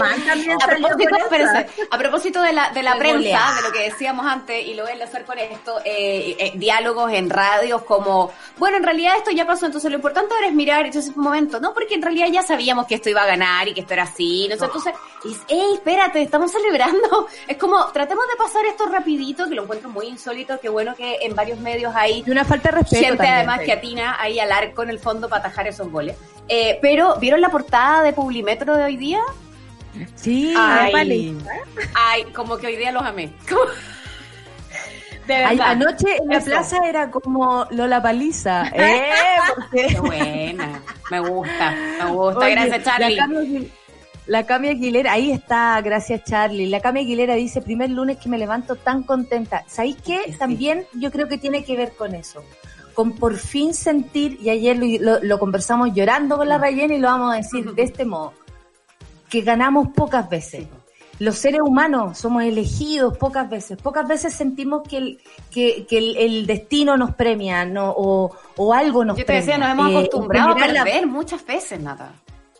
a 1.91 1.97
propósito, 1.97 2.39
a 2.39 2.43
de 2.43 2.53
la, 2.53 2.69
de 2.69 2.83
la 2.83 2.97
prensa, 2.97 3.55
de 3.55 3.61
lo 3.63 3.71
que 3.71 3.83
decíamos 3.83 4.25
antes, 4.25 4.65
y 4.65 4.73
lo 4.73 4.83
voy 4.83 4.91
a 4.91 4.93
enlazar 4.93 5.25
con 5.25 5.37
esto, 5.37 5.79
eh, 5.83 6.35
eh, 6.39 6.51
diálogos 6.55 7.11
en 7.11 7.29
radios 7.29 7.83
como, 7.83 8.31
bueno, 8.57 8.77
en 8.77 8.83
realidad 8.83 9.15
esto 9.17 9.31
ya 9.31 9.45
pasó, 9.45 9.65
entonces 9.65 9.89
lo 9.89 9.97
importante 9.97 10.33
ahora 10.33 10.47
es 10.47 10.53
mirar, 10.53 10.85
entonces 10.85 11.15
un 11.15 11.23
momento, 11.23 11.59
no, 11.59 11.73
porque 11.73 11.95
en 11.95 12.01
realidad 12.01 12.27
ya 12.31 12.43
sabíamos 12.43 12.85
que 12.85 12.95
esto 12.95 13.09
iba 13.09 13.23
a 13.23 13.27
ganar 13.27 13.67
y 13.67 13.73
que 13.73 13.81
esto 13.81 13.93
era 13.93 14.03
así, 14.03 14.47
no 14.49 14.57
sé, 14.57 14.65
entonces, 14.65 14.93
y, 15.23 15.35
hey, 15.47 15.71
espérate, 15.73 16.21
estamos 16.21 16.51
celebrando, 16.51 17.27
es 17.47 17.57
como, 17.57 17.85
tratemos 17.87 18.25
de 18.27 18.35
pasar 18.37 18.65
esto 18.65 18.85
rapidito, 18.87 19.47
que 19.47 19.55
lo 19.55 19.63
encuentro 19.63 19.89
muy 19.89 20.07
insólito, 20.07 20.59
que 20.59 20.69
bueno 20.69 20.95
que 20.95 21.17
en 21.21 21.35
varios 21.35 21.59
medios 21.59 21.93
hay 21.95 22.23
Y 22.25 22.31
una 22.31 22.45
falta 22.45 22.69
de 22.69 22.79
respeto. 22.79 23.01
gente 23.01 23.17
también, 23.17 23.35
además 23.35 23.59
sí. 23.59 23.65
que 23.65 23.73
atina 23.73 24.21
ahí 24.21 24.39
al 24.39 24.51
arco 24.51 24.83
en 24.83 24.89
el 24.89 24.99
fondo 24.99 25.27
para 25.29 25.41
atajar 25.41 25.67
esos 25.67 25.89
goles. 25.89 26.15
Eh, 26.47 26.77
pero, 26.81 27.15
¿vieron 27.17 27.41
la 27.41 27.49
portada 27.49 28.03
de 28.03 28.13
Publimetro 28.13 28.75
de 28.75 28.83
hoy 28.83 28.97
día? 28.97 29.21
Sí, 30.15 30.53
Ay. 30.57 31.37
Ay, 31.95 32.23
como 32.33 32.57
que 32.57 32.67
hoy 32.67 32.75
día 32.77 32.91
los 32.91 33.03
amé. 33.03 33.31
Como- 33.49 33.61
De 35.27 35.33
Ay, 35.33 35.57
verdad. 35.57 35.71
anoche 35.71 36.05
en 36.21 36.27
la 36.29 36.37
Eso. 36.37 36.45
plaza 36.45 36.77
era 36.87 37.09
como 37.09 37.65
Lola 37.71 37.99
Paliza. 38.01 38.67
¿eh? 38.75 39.09
Porque- 39.55 39.87
Qué 39.87 39.99
buena. 39.99 40.81
Me 41.09 41.19
gusta, 41.19 41.71
me 42.03 42.11
gusta. 42.11 42.39
Oye, 42.45 42.51
Gracias, 42.51 42.83
Charlie. 42.83 43.15
La 43.15 43.23
Cami, 43.23 43.35
Aguil- 43.37 43.71
la 44.27 44.45
Cami 44.45 44.67
Aguilera, 44.69 45.11
ahí 45.13 45.31
está, 45.31 45.81
gracias 45.81 46.23
Charlie. 46.25 46.67
La 46.67 46.79
Cami 46.79 46.99
Aguilera 47.01 47.33
dice, 47.35 47.61
primer 47.61 47.89
lunes 47.89 48.17
que 48.17 48.29
me 48.29 48.37
levanto 48.37 48.75
tan 48.75 49.01
contenta. 49.03 49.63
¿Sabéis 49.67 49.97
qué? 50.05 50.19
Sí. 50.27 50.33
También 50.37 50.85
yo 50.93 51.11
creo 51.11 51.27
que 51.27 51.37
tiene 51.39 51.63
que 51.63 51.75
ver 51.75 51.93
con 51.95 52.13
eso. 52.13 52.43
Con 52.93 53.13
por 53.13 53.35
fin 53.35 53.73
sentir, 53.73 54.37
y 54.41 54.49
ayer 54.51 54.77
lo, 54.77 54.85
lo- 55.13 55.23
lo 55.23 55.39
conversamos 55.39 55.89
llorando 55.93 56.35
Mm. 56.35 56.37
con 56.37 56.49
la 56.49 56.57
Rayena 56.59 56.93
y 56.93 56.99
lo 56.99 57.07
vamos 57.07 57.33
a 57.33 57.37
decir 57.37 57.65
de 57.73 57.81
este 57.83 58.05
modo, 58.05 58.33
que 59.29 59.41
ganamos 59.41 59.89
pocas 59.89 60.29
veces. 60.29 60.67
Los 61.17 61.37
seres 61.37 61.61
humanos 61.63 62.17
somos 62.17 62.43
elegidos 62.43 63.17
pocas 63.17 63.49
veces. 63.49 63.77
Pocas 63.81 64.05
veces 64.05 64.33
sentimos 64.33 64.85
que 64.87 64.97
el, 64.97 65.19
que, 65.49 65.85
que 65.87 65.97
el, 65.97 66.17
el 66.17 66.45
destino 66.45 66.97
nos 66.97 67.15
premia 67.15 67.63
no, 67.65 67.89
o, 67.95 68.31
o 68.57 68.73
algo 68.73 69.05
nos 69.05 69.17
Yo 69.17 69.23
te 69.25 69.31
decía, 69.33 69.53
premia. 69.55 69.73
nos 69.73 69.79
hemos 69.79 69.91
Eh, 69.93 69.97
acostumbrado 70.07 70.55
a 70.55 70.67
la- 70.67 70.83
perder 70.83 71.07
muchas 71.07 71.45
veces, 71.45 71.79
nada. 71.79 72.11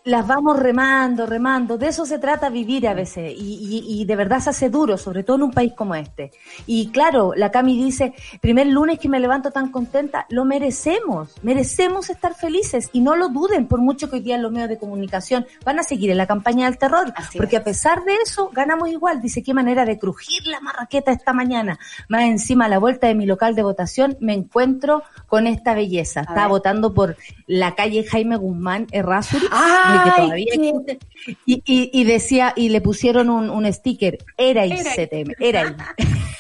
Las 0.06 0.28
vamos 0.28 0.58
remando, 0.58 1.26
remando. 1.26 1.80
De 1.80 1.88
eso 1.88 2.06
se 2.06 2.20
trata 2.20 2.49
vivir 2.49 2.88
a 2.88 2.93
veces. 2.93 3.34
Y, 3.36 3.84
y, 3.88 4.01
y 4.01 4.06
de 4.06 4.16
verdad 4.16 4.39
se 4.39 4.51
hace 4.51 4.70
duro, 4.70 4.97
sobre 4.97 5.24
todo 5.24 5.38
en 5.38 5.43
un 5.43 5.51
país 5.51 5.74
como 5.74 5.95
este. 5.95 6.32
Y 6.68 6.91
claro, 6.91 7.34
la 7.36 7.49
Cami 7.49 7.76
dice, 7.76 8.14
primer 8.39 8.68
lunes 8.68 8.99
que 8.99 9.10
me 9.10 9.20
levanto 9.20 9.49
tan 9.49 9.72
contenta, 9.72 10.28
lo 10.30 10.45
merecemos. 10.45 11.34
Merecemos 11.41 12.12
estar 12.12 12.36
felices. 12.36 12.89
Y 12.93 13.01
no 13.01 13.16
lo 13.16 13.30
duden, 13.30 13.68
por 13.68 13.82
mucho 13.82 14.08
que 14.10 14.18
hoy 14.18 14.22
día 14.22 14.38
los 14.38 14.51
medios 14.51 14.70
de 14.70 14.78
comunicación 14.78 15.47
van 15.66 15.80
a 15.80 15.84
seguir 15.84 16.12
en 16.12 16.18
la 16.18 16.28
campaña 16.28 16.66
del 16.66 16.78
terror. 16.78 17.12
Así 17.16 17.39
porque 17.39 17.56
es. 17.56 17.62
a 17.64 17.66
pesar 17.66 18.03
de 18.03 18.14
eso, 18.24 18.51
ganamos 18.53 18.89
igual. 18.89 19.22
Dice, 19.22 19.41
qué 19.41 19.56
manera 19.56 19.86
de 19.86 19.97
crujir 19.97 20.45
la 20.45 20.60
marraqueta 20.60 21.12
esta 21.12 21.34
mañana. 21.34 21.80
Más 22.10 22.26
encima, 22.26 22.66
a 22.66 22.70
la 22.70 22.78
vuelta 22.78 23.08
de 23.08 23.16
mi 23.16 23.26
local 23.26 23.56
de 23.56 23.64
votación, 23.64 24.18
me 24.20 24.34
encuentro 24.34 25.01
con 25.26 25.47
esta 25.47 25.74
belleza. 25.74 26.22
Estaba 26.22 26.41
ver. 26.41 26.49
votando 26.49 26.93
por 26.93 27.18
la 27.47 27.74
calle 27.74 28.03
Jaime 28.03 28.38
Guzmán 28.38 28.86
Errázuriz 28.91 29.49
¡Ay, 29.97 30.11
que 30.11 30.21
todavía 30.21 30.45
qué- 30.53 30.69
existe. 30.69 30.99
y, 31.45 31.53
y, 31.65 31.89
y 32.01 32.03
decía, 32.03 32.53
y 32.55 32.69
le 32.69 32.81
pusieron 32.81 33.29
un, 33.29 33.49
un 33.49 33.71
sticker, 33.71 34.17
era 34.37 34.65
Era- 34.65 34.75
CTM, 34.95 35.33
era 35.39 35.75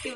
Sí, 0.03 0.11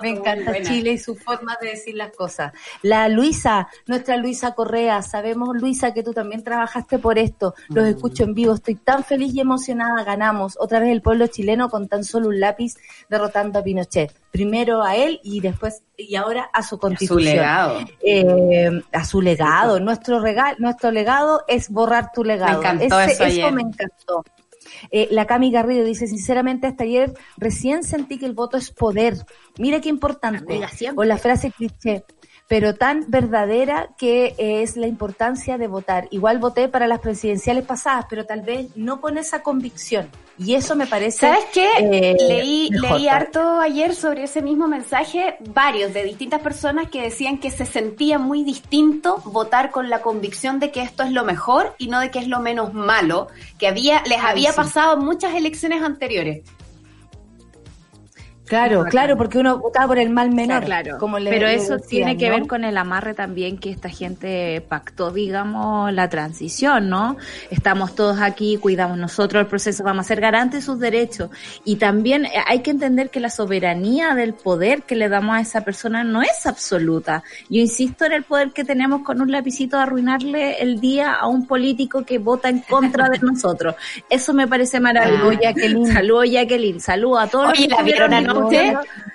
Me 0.00 0.08
encanta. 0.10 0.62
Chile 0.62 0.92
y 0.92 0.98
su 0.98 1.16
forma 1.16 1.56
de 1.60 1.70
decir 1.70 1.96
las 1.96 2.12
cosas. 2.12 2.52
La 2.82 3.08
Luisa, 3.08 3.66
nuestra 3.86 4.16
Luisa 4.16 4.54
Correa, 4.54 5.02
sabemos 5.02 5.56
Luisa 5.60 5.92
que 5.92 6.04
tú 6.04 6.12
también 6.12 6.44
trabajaste 6.44 7.00
por 7.00 7.18
esto, 7.18 7.52
Mm. 7.68 7.74
los 7.74 7.86
escucho 7.86 8.22
en 8.22 8.34
vivo, 8.34 8.54
estoy 8.54 8.76
tan 8.76 9.02
feliz 9.02 9.34
y 9.34 9.40
emocionada, 9.40 10.04
ganamos 10.04 10.56
otra 10.60 10.78
vez 10.78 10.90
el 10.90 11.02
pueblo 11.02 11.26
chileno 11.26 11.68
con 11.68 11.88
tan 11.88 12.04
solo 12.04 12.28
un 12.28 12.38
lápiz 12.38 12.74
derrotando 13.08 13.58
a 13.58 13.62
Pinochet. 13.64 14.12
Primero 14.30 14.82
a 14.84 14.94
él 14.96 15.18
y 15.24 15.40
después 15.40 15.82
y 15.96 16.16
ahora 16.16 16.50
a 16.52 16.62
su 16.62 16.70
Su 16.70 16.78
constitución 16.78 17.24
legado. 17.36 17.80
eh, 18.02 18.82
a 18.92 19.04
su 19.04 19.20
legado. 19.20 19.80
Nuestro 19.80 20.20
regalo, 20.20 20.56
nuestro 20.58 20.90
legado 20.90 21.44
es 21.48 21.70
borrar 21.70 22.10
tu 22.12 22.24
legado. 22.24 22.60
Me 22.60 22.68
encantó 22.68 23.00
eso 23.00 23.24
ayer. 23.24 23.52
me 23.52 23.62
encantó. 23.62 24.24
Eh, 24.90 25.08
la 25.10 25.26
Cami 25.26 25.50
Garrido 25.52 25.84
dice, 25.84 26.06
sinceramente, 26.06 26.66
hasta 26.66 26.84
ayer 26.84 27.12
recién 27.36 27.84
sentí 27.84 28.18
que 28.18 28.26
el 28.26 28.32
voto 28.32 28.56
es 28.56 28.70
poder. 28.70 29.14
Mira 29.58 29.80
qué 29.80 29.88
importante. 29.88 30.58
O 30.96 31.04
la 31.04 31.16
frase 31.18 31.52
cliché, 31.52 32.04
pero 32.46 32.74
tan 32.74 33.04
verdadera 33.08 33.88
que 33.96 34.34
es 34.38 34.76
la 34.76 34.86
importancia 34.86 35.56
de 35.56 35.66
votar. 35.66 36.08
Igual 36.10 36.38
voté 36.38 36.68
para 36.68 36.86
las 36.86 37.00
presidenciales 37.00 37.64
pasadas, 37.64 38.06
pero 38.08 38.26
tal 38.26 38.42
vez 38.42 38.68
no 38.76 39.00
con 39.00 39.16
esa 39.16 39.42
convicción. 39.42 40.08
Y 40.36 40.54
eso 40.54 40.74
me 40.74 40.86
parece... 40.86 41.20
¿Sabes 41.20 41.44
qué? 41.52 41.68
eh, 41.78 42.16
leí, 42.28 42.68
mejor, 42.70 42.98
leí 42.98 43.08
harto 43.08 43.60
ayer 43.60 43.94
sobre 43.94 44.24
ese 44.24 44.42
mismo 44.42 44.66
mensaje, 44.66 45.36
varios 45.40 45.94
de 45.94 46.02
distintas 46.02 46.40
personas 46.42 46.90
que 46.90 47.02
decían 47.02 47.38
que 47.38 47.50
se 47.50 47.64
sentía 47.64 48.18
muy 48.18 48.42
distinto 48.42 49.22
votar 49.24 49.70
con 49.70 49.88
la 49.88 50.02
convicción 50.02 50.58
de 50.58 50.70
que 50.72 50.82
esto 50.82 51.04
es 51.04 51.12
lo 51.12 51.24
mejor 51.24 51.74
y 51.78 51.86
no 51.86 52.00
de 52.00 52.10
que 52.10 52.18
es 52.18 52.26
lo 52.26 52.40
menos 52.40 52.74
malo, 52.74 53.28
que 53.58 53.68
había 53.68 54.02
les 54.02 54.18
Ay, 54.18 54.30
había 54.30 54.50
sí. 54.50 54.56
pasado 54.56 54.94
en 54.98 55.04
muchas 55.04 55.34
elecciones 55.34 55.82
anteriores. 55.82 56.42
Claro, 58.46 58.84
claro, 58.84 59.16
porque 59.16 59.38
uno 59.38 59.58
votaba 59.58 59.88
por 59.88 59.98
el 59.98 60.10
mal 60.10 60.30
menor. 60.30 60.64
Claro, 60.64 60.98
como 60.98 61.18
le- 61.18 61.30
pero 61.30 61.46
eso 61.48 61.76
decían, 61.78 61.88
tiene 61.88 62.16
que 62.18 62.28
¿no? 62.28 62.36
ver 62.36 62.46
con 62.46 62.64
el 62.64 62.76
amarre 62.76 63.14
también 63.14 63.56
que 63.58 63.70
esta 63.70 63.88
gente 63.88 64.60
pactó, 64.68 65.10
digamos, 65.10 65.92
la 65.92 66.08
transición, 66.10 66.88
¿no? 66.90 67.16
Estamos 67.50 67.94
todos 67.94 68.20
aquí, 68.20 68.58
cuidamos 68.58 68.98
nosotros 68.98 69.40
el 69.40 69.46
proceso, 69.46 69.82
vamos 69.82 70.04
a 70.04 70.08
ser 70.08 70.20
garantes 70.20 70.60
de 70.60 70.66
sus 70.66 70.78
derechos. 70.78 71.30
Y 71.64 71.76
también 71.76 72.26
eh, 72.26 72.32
hay 72.46 72.60
que 72.60 72.70
entender 72.70 73.10
que 73.10 73.18
la 73.20 73.30
soberanía 73.30 74.14
del 74.14 74.34
poder 74.34 74.82
que 74.82 74.94
le 74.94 75.08
damos 75.08 75.36
a 75.36 75.40
esa 75.40 75.62
persona 75.64 76.04
no 76.04 76.20
es 76.22 76.44
absoluta. 76.44 77.22
Yo 77.48 77.60
insisto 77.60 78.04
en 78.04 78.12
el 78.12 78.24
poder 78.24 78.50
que 78.52 78.64
tenemos 78.64 79.02
con 79.02 79.20
un 79.22 79.32
lapicito 79.32 79.76
de 79.78 79.84
arruinarle 79.84 80.58
el 80.60 80.80
día 80.80 81.14
a 81.14 81.28
un 81.28 81.46
político 81.46 82.04
que 82.04 82.18
vota 82.18 82.50
en 82.50 82.58
contra 82.60 83.08
de 83.08 83.18
nosotros. 83.22 83.74
Eso 84.10 84.34
me 84.34 84.46
parece 84.46 84.80
maravilloso. 84.80 85.14
Saludos, 85.24 85.40
Jacqueline. 85.42 85.86
Saludos, 85.92 86.30
Jacqueline. 86.30 86.80
Saludos 86.80 87.20
a 87.22 87.26
todos 87.28 87.44
los 87.46 87.58
que 87.58 87.68
la 87.68 87.82
vieron 87.82 88.12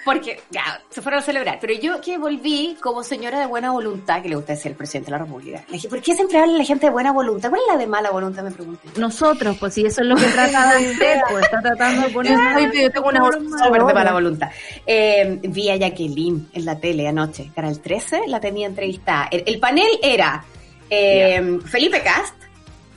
porque 0.06 0.42
ya, 0.50 0.82
se 0.90 1.02
fueron 1.02 1.20
a 1.20 1.24
celebrar. 1.24 1.58
Pero 1.62 1.74
yo 1.74 2.02
que 2.02 2.18
volví 2.18 2.78
como 2.82 3.04
señora 3.04 3.40
de 3.40 3.46
buena 3.46 3.72
voluntad, 3.72 4.22
que 4.22 4.30
le 4.30 4.36
gusta 4.36 4.54
decir 4.54 4.72
el 4.72 4.78
presidente 4.78 5.08
de 5.08 5.18
la 5.18 5.24
República. 5.24 5.64
Le 5.68 5.74
dije, 5.74 5.90
¿por 5.90 6.02
qué 6.02 6.16
siempre 6.16 6.40
habla 6.40 6.58
la 6.58 6.64
gente 6.64 6.88
de 6.88 6.92
buena 6.92 7.12
voluntad? 7.12 7.50
¿Cuál 7.50 7.62
es 7.62 7.74
la 7.74 7.78
de 7.78 7.88
mala 7.88 8.12
voluntad? 8.12 8.44
Me 8.44 8.52
pregunté. 8.52 9.00
nosotros, 9.00 9.58
pues 9.60 9.74
si 9.74 9.86
eso 9.86 10.02
es 10.02 10.08
lo 10.08 10.16
que 10.16 10.26
trata 10.26 10.78
de 10.78 10.92
hacer, 10.92 11.22
pues 11.30 11.44
está 11.44 11.62
tratando 11.62 12.08
de 12.08 12.14
poner... 12.14 12.74
Yo 12.74 12.92
tengo 12.94 13.10
una 13.10 13.20
Súper 13.64 13.84
de 13.84 13.94
mala 13.94 14.14
voluntad. 14.14 14.50
Eh, 14.86 15.40
vi 15.44 15.70
a 15.70 15.76
Jacqueline 15.76 16.50
en 16.54 16.66
la 16.66 16.80
tele 16.80 17.08
anoche, 17.08 17.52
Canal 17.54 17.80
13, 17.80 18.22
la 18.28 18.40
tenía 18.40 18.68
entrevistada. 18.68 19.28
El, 19.32 19.44
el 19.46 19.60
panel 19.60 19.90
era 20.02 20.44
eh, 20.90 21.60
Felipe 21.66 22.02
Cast, 22.02 22.36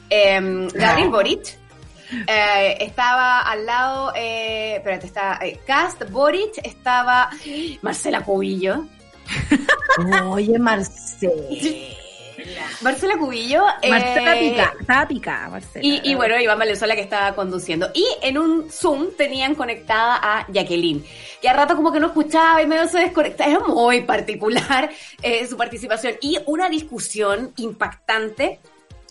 eh, 0.08 0.68
Gabriel 0.74 1.10
Boric, 1.10 1.61
eh, 2.26 2.76
estaba 2.80 3.40
al 3.40 3.66
lado, 3.66 4.12
eh, 4.14 4.76
espérate, 4.76 5.06
está 5.06 5.38
eh, 5.42 5.60
Cast, 5.66 6.08
Boric, 6.10 6.58
estaba 6.62 7.30
Marcela 7.82 8.22
Cubillo. 8.22 8.86
Oye, 10.24 10.58
Marcela. 10.58 11.32
Marcela 12.80 13.16
Cubillo. 13.16 13.64
Marcela 13.88 14.36
eh, 14.36 14.50
pica, 14.50 14.74
estaba 14.80 15.48
Marcela. 15.50 15.84
Y, 15.84 16.00
y 16.10 16.14
bueno, 16.14 16.38
Iván 16.38 16.58
Valenzuela 16.58 16.94
que 16.94 17.02
estaba 17.02 17.34
conduciendo. 17.34 17.90
Y 17.94 18.06
en 18.22 18.38
un 18.38 18.70
Zoom 18.70 19.10
tenían 19.16 19.54
conectada 19.54 20.18
a 20.22 20.46
Jacqueline, 20.52 21.04
que 21.40 21.48
a 21.48 21.52
rato 21.52 21.76
como 21.76 21.92
que 21.92 22.00
no 22.00 22.08
escuchaba 22.08 22.62
y 22.62 22.66
medio 22.66 22.86
se 22.88 23.00
desconectaba. 23.00 23.50
Era 23.50 23.60
muy 23.60 24.02
particular 24.02 24.90
eh, 25.22 25.46
su 25.46 25.56
participación. 25.56 26.14
Y 26.20 26.38
una 26.46 26.68
discusión 26.68 27.52
impactante 27.56 28.60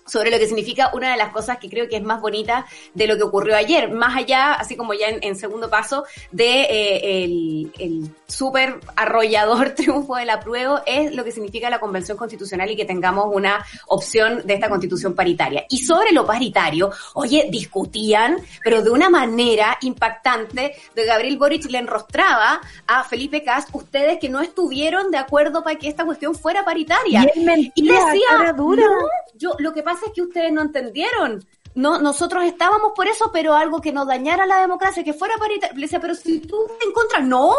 sobre 0.06 0.32
lo 0.32 0.38
que 0.39 0.47
significa 0.47 0.91
una 0.93 1.12
de 1.12 1.18
las 1.18 1.32
cosas 1.32 1.58
que 1.58 1.70
creo 1.70 1.88
que 1.88 1.97
es 1.97 2.04
más 2.04 2.22
bonita 2.22 2.66
de 2.93 3.08
lo 3.08 3.16
que 3.18 3.24
ocurrió 3.24 3.56
ayer, 3.56 3.89
más 3.89 4.16
allá, 4.18 4.54
así 4.54 4.76
como 4.76 4.93
ya 4.93 5.08
en, 5.08 5.20
en 5.24 5.36
segundo 5.36 5.70
paso, 5.70 6.06
de 6.32 6.62
eh, 6.64 7.24
el, 7.24 7.72
el 7.80 8.16
súper 8.28 8.80
arrollador 8.95 9.70
triunfo 9.76 10.16
del 10.16 10.30
apruebo, 10.30 10.82
es 10.86 11.14
lo 11.14 11.24
que 11.24 11.32
significa 11.32 11.70
la 11.70 11.80
convención 11.80 12.18
constitucional 12.18 12.70
y 12.72 12.76
que 12.76 12.86
tengamos 12.86 13.26
una 13.34 13.66
opción 13.88 14.41
de 14.45 14.54
esta 14.56 14.70
constitución 14.70 15.14
paritaria. 15.14 15.66
Y 15.70 15.80
sobre 15.80 16.12
lo 16.12 16.26
paritario, 16.26 16.91
oye, 17.14 17.47
discutían, 17.52 18.38
pero 18.64 18.82
de 18.82 18.89
una 18.89 19.10
manera 19.10 19.78
impactante, 19.82 20.76
de 20.95 21.06
Gabriel 21.06 21.38
Boric 21.38 21.66
le 21.70 21.78
enrostraba 21.78 22.62
a 22.88 23.04
Felipe 23.04 23.43
Cast, 23.43 23.70
ustedes 23.74 24.20
que 24.20 24.30
no 24.30 24.41
estuvieron 24.41 25.12
de 25.12 25.18
acuerdo 25.18 25.64
para 25.64 25.78
que 25.78 25.88
esta 25.88 26.06
cuestión 26.06 26.36
fuera 26.36 26.64
paritaria. 26.66 27.24
Y 27.24 27.39
él 27.39 27.45
mentía, 27.45 27.72
Y 27.76 27.88
decía, 27.88 28.54
dura. 28.56 28.84
"No, 28.84 29.08
yo, 29.36 29.56
lo 29.60 29.74
que 29.74 29.84
pasa 29.84 29.91
es 30.06 30.12
que 30.14 30.22
ustedes 30.22 30.52
no 30.52 30.62
entendieron. 30.62 31.46
No, 31.74 32.00
nosotros 32.00 32.44
estábamos 32.44 32.92
por 32.96 33.08
eso, 33.08 33.32
pero 33.32 33.54
algo 33.54 33.80
que 33.80 33.94
no 33.94 34.06
dañara 34.06 34.46
la 34.46 34.60
democracia, 34.60 35.04
que 35.04 35.14
fuera 35.14 35.36
paritaria. 35.38 35.74
Le 35.76 35.82
decía, 35.82 36.02
pero 36.02 36.16
si 36.16 36.39
tú 36.39 36.58
te 36.80 36.86
en 36.86 36.92
contra, 36.92 37.20
no. 37.20 37.54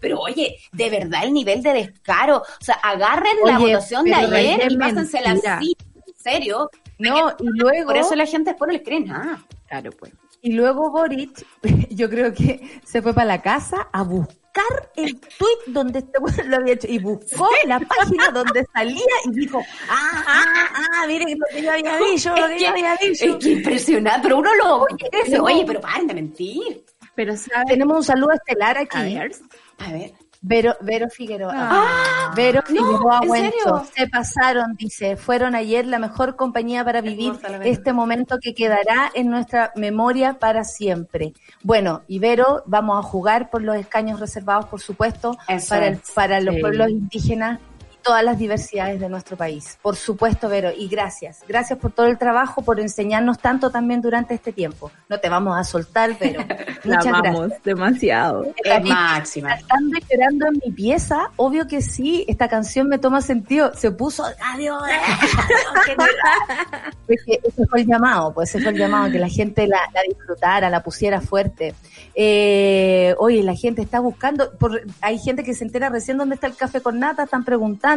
Pero 0.00 0.20
oye, 0.20 0.58
de 0.72 0.90
verdad 0.90 1.24
el 1.24 1.32
nivel 1.32 1.62
de 1.62 1.72
descaro. 1.72 2.38
O 2.38 2.64
sea, 2.64 2.74
agarren 2.76 3.36
la 3.44 3.58
votación 3.58 4.04
de 4.04 4.14
ayer 4.14 4.70
y 4.70 4.76
pásensela 4.76 5.32
así. 5.32 5.76
En 6.06 6.14
serio. 6.14 6.70
No, 6.98 7.30
y 7.38 7.48
luego. 7.58 7.86
Por 7.86 7.96
eso 7.96 8.14
la 8.14 8.26
gente 8.26 8.50
después 8.50 8.68
no 8.68 8.72
les 8.74 8.82
cree 8.82 9.00
nada. 9.00 9.42
Claro, 9.66 9.90
pues. 9.92 10.12
Y 10.42 10.52
luego 10.52 10.90
Boric, 10.90 11.46
yo 11.90 12.10
creo 12.10 12.34
que 12.34 12.80
se 12.84 13.00
fue 13.00 13.14
para 13.14 13.26
la 13.26 13.40
casa 13.40 13.88
a 13.92 14.02
buscar 14.02 14.43
el 14.96 15.20
tweet 15.20 15.72
donde 15.72 15.98
este 16.00 16.18
weón 16.18 16.50
lo 16.50 16.56
había 16.56 16.74
hecho 16.74 16.86
y 16.88 16.98
buscó 16.98 17.48
la 17.66 17.80
página 17.80 18.30
donde 18.30 18.64
salía 18.72 19.14
y 19.24 19.30
dijo, 19.30 19.62
ah, 19.88 20.24
ah, 20.26 20.68
ah, 20.74 21.06
miren 21.06 21.38
lo 21.38 21.46
que 21.50 21.62
yo 21.62 21.72
había 21.72 21.98
dicho, 21.98 22.34
lo 22.36 22.48
que, 22.48 22.60
yo 22.60 22.68
había 22.68 22.96
dicho. 22.96 23.24
Es 23.24 23.36
que 23.36 23.50
impresionante, 23.50 24.20
pero 24.22 24.38
uno 24.38 24.54
lo 24.54 24.82
Oye, 24.82 25.40
oye, 25.40 25.64
pero 25.66 25.80
paren 25.80 26.06
de 26.06 26.14
mentir. 26.14 26.84
Pero 27.14 27.36
¿sabes? 27.36 27.66
Tenemos 27.68 27.96
un 27.96 28.04
saludo 28.04 28.32
estelar 28.32 28.78
aquí. 28.78 28.96
A 28.96 29.02
ver. 29.02 29.32
A 29.78 29.92
ver. 29.92 30.12
Vero, 30.46 30.76
Vero 30.82 31.08
Figueroa. 31.08 31.52
Ah. 31.56 32.32
Vero 32.36 32.60
no, 32.68 33.22
Figueroa. 33.22 33.84
Se 33.96 34.06
pasaron, 34.08 34.74
dice, 34.76 35.16
fueron 35.16 35.54
ayer 35.54 35.86
la 35.86 35.98
mejor 35.98 36.36
compañía 36.36 36.84
para 36.84 37.00
vivir 37.00 37.28
Hermosa 37.28 37.48
Vero. 37.58 37.64
este 37.64 37.92
momento 37.94 38.36
que 38.42 38.54
quedará 38.54 39.10
en 39.14 39.30
nuestra 39.30 39.72
memoria 39.74 40.34
para 40.34 40.64
siempre. 40.64 41.32
Bueno, 41.62 42.02
y 42.08 42.18
Vero, 42.18 42.62
vamos 42.66 42.98
a 42.98 43.08
jugar 43.08 43.48
por 43.48 43.62
los 43.62 43.76
escaños 43.76 44.20
reservados, 44.20 44.66
por 44.66 44.80
supuesto, 44.82 45.36
Eso 45.48 45.68
para, 45.70 45.86
el- 45.86 45.94
es. 45.94 46.10
para 46.14 46.40
los 46.42 46.54
Sí. 46.56 46.60
pueblos 46.60 46.90
indígenas 46.90 47.58
todas 48.04 48.22
las 48.22 48.38
diversidades 48.38 49.00
de 49.00 49.08
nuestro 49.08 49.36
país. 49.36 49.78
Por 49.82 49.96
supuesto, 49.96 50.48
Vero, 50.48 50.70
y 50.76 50.88
gracias. 50.88 51.40
Gracias 51.48 51.78
por 51.78 51.90
todo 51.90 52.06
el 52.06 52.18
trabajo, 52.18 52.62
por 52.62 52.78
enseñarnos 52.78 53.38
tanto 53.38 53.70
también 53.70 54.02
durante 54.02 54.34
este 54.34 54.52
tiempo. 54.52 54.92
No 55.08 55.18
te 55.18 55.28
vamos 55.28 55.58
a 55.58 55.64
soltar, 55.64 56.16
Vero. 56.18 56.44
La 56.84 56.98
Muchas 56.98 57.06
gracias. 57.06 57.14
amamos 57.14 57.50
demasiado. 57.64 58.46
Es 58.62 58.84
máxima. 58.84 59.56
Cantando 59.56 59.98
y 59.98 60.12
llorando 60.12 60.46
en 60.48 60.60
mi 60.64 60.70
pieza, 60.70 61.30
obvio 61.36 61.66
que 61.66 61.80
sí, 61.80 62.24
esta 62.28 62.48
canción 62.48 62.88
me 62.88 62.98
toma 62.98 63.22
sentido. 63.22 63.72
Se 63.74 63.90
puso, 63.90 64.24
adiós, 64.52 64.82
ese 67.08 67.66
fue 67.68 67.80
el 67.80 67.86
llamado, 67.86 68.34
pues 68.34 68.50
ese 68.50 68.62
fue 68.62 68.72
el 68.72 68.78
llamado, 68.78 69.10
que 69.10 69.18
la 69.18 69.28
gente 69.28 69.66
la, 69.66 69.78
la 69.94 70.00
disfrutara, 70.06 70.68
la 70.68 70.82
pusiera 70.82 71.20
fuerte. 71.20 71.74
Eh, 72.14 73.14
oye, 73.18 73.42
la 73.42 73.54
gente 73.54 73.82
está 73.82 74.00
buscando, 74.00 74.52
por, 74.58 74.82
hay 75.00 75.18
gente 75.18 75.42
que 75.42 75.54
se 75.54 75.64
entera 75.64 75.88
recién 75.88 76.18
dónde 76.18 76.34
está 76.34 76.46
el 76.46 76.56
café 76.56 76.80
con 76.80 76.98
nata, 76.98 77.24
están 77.24 77.44
preguntando, 77.44 77.93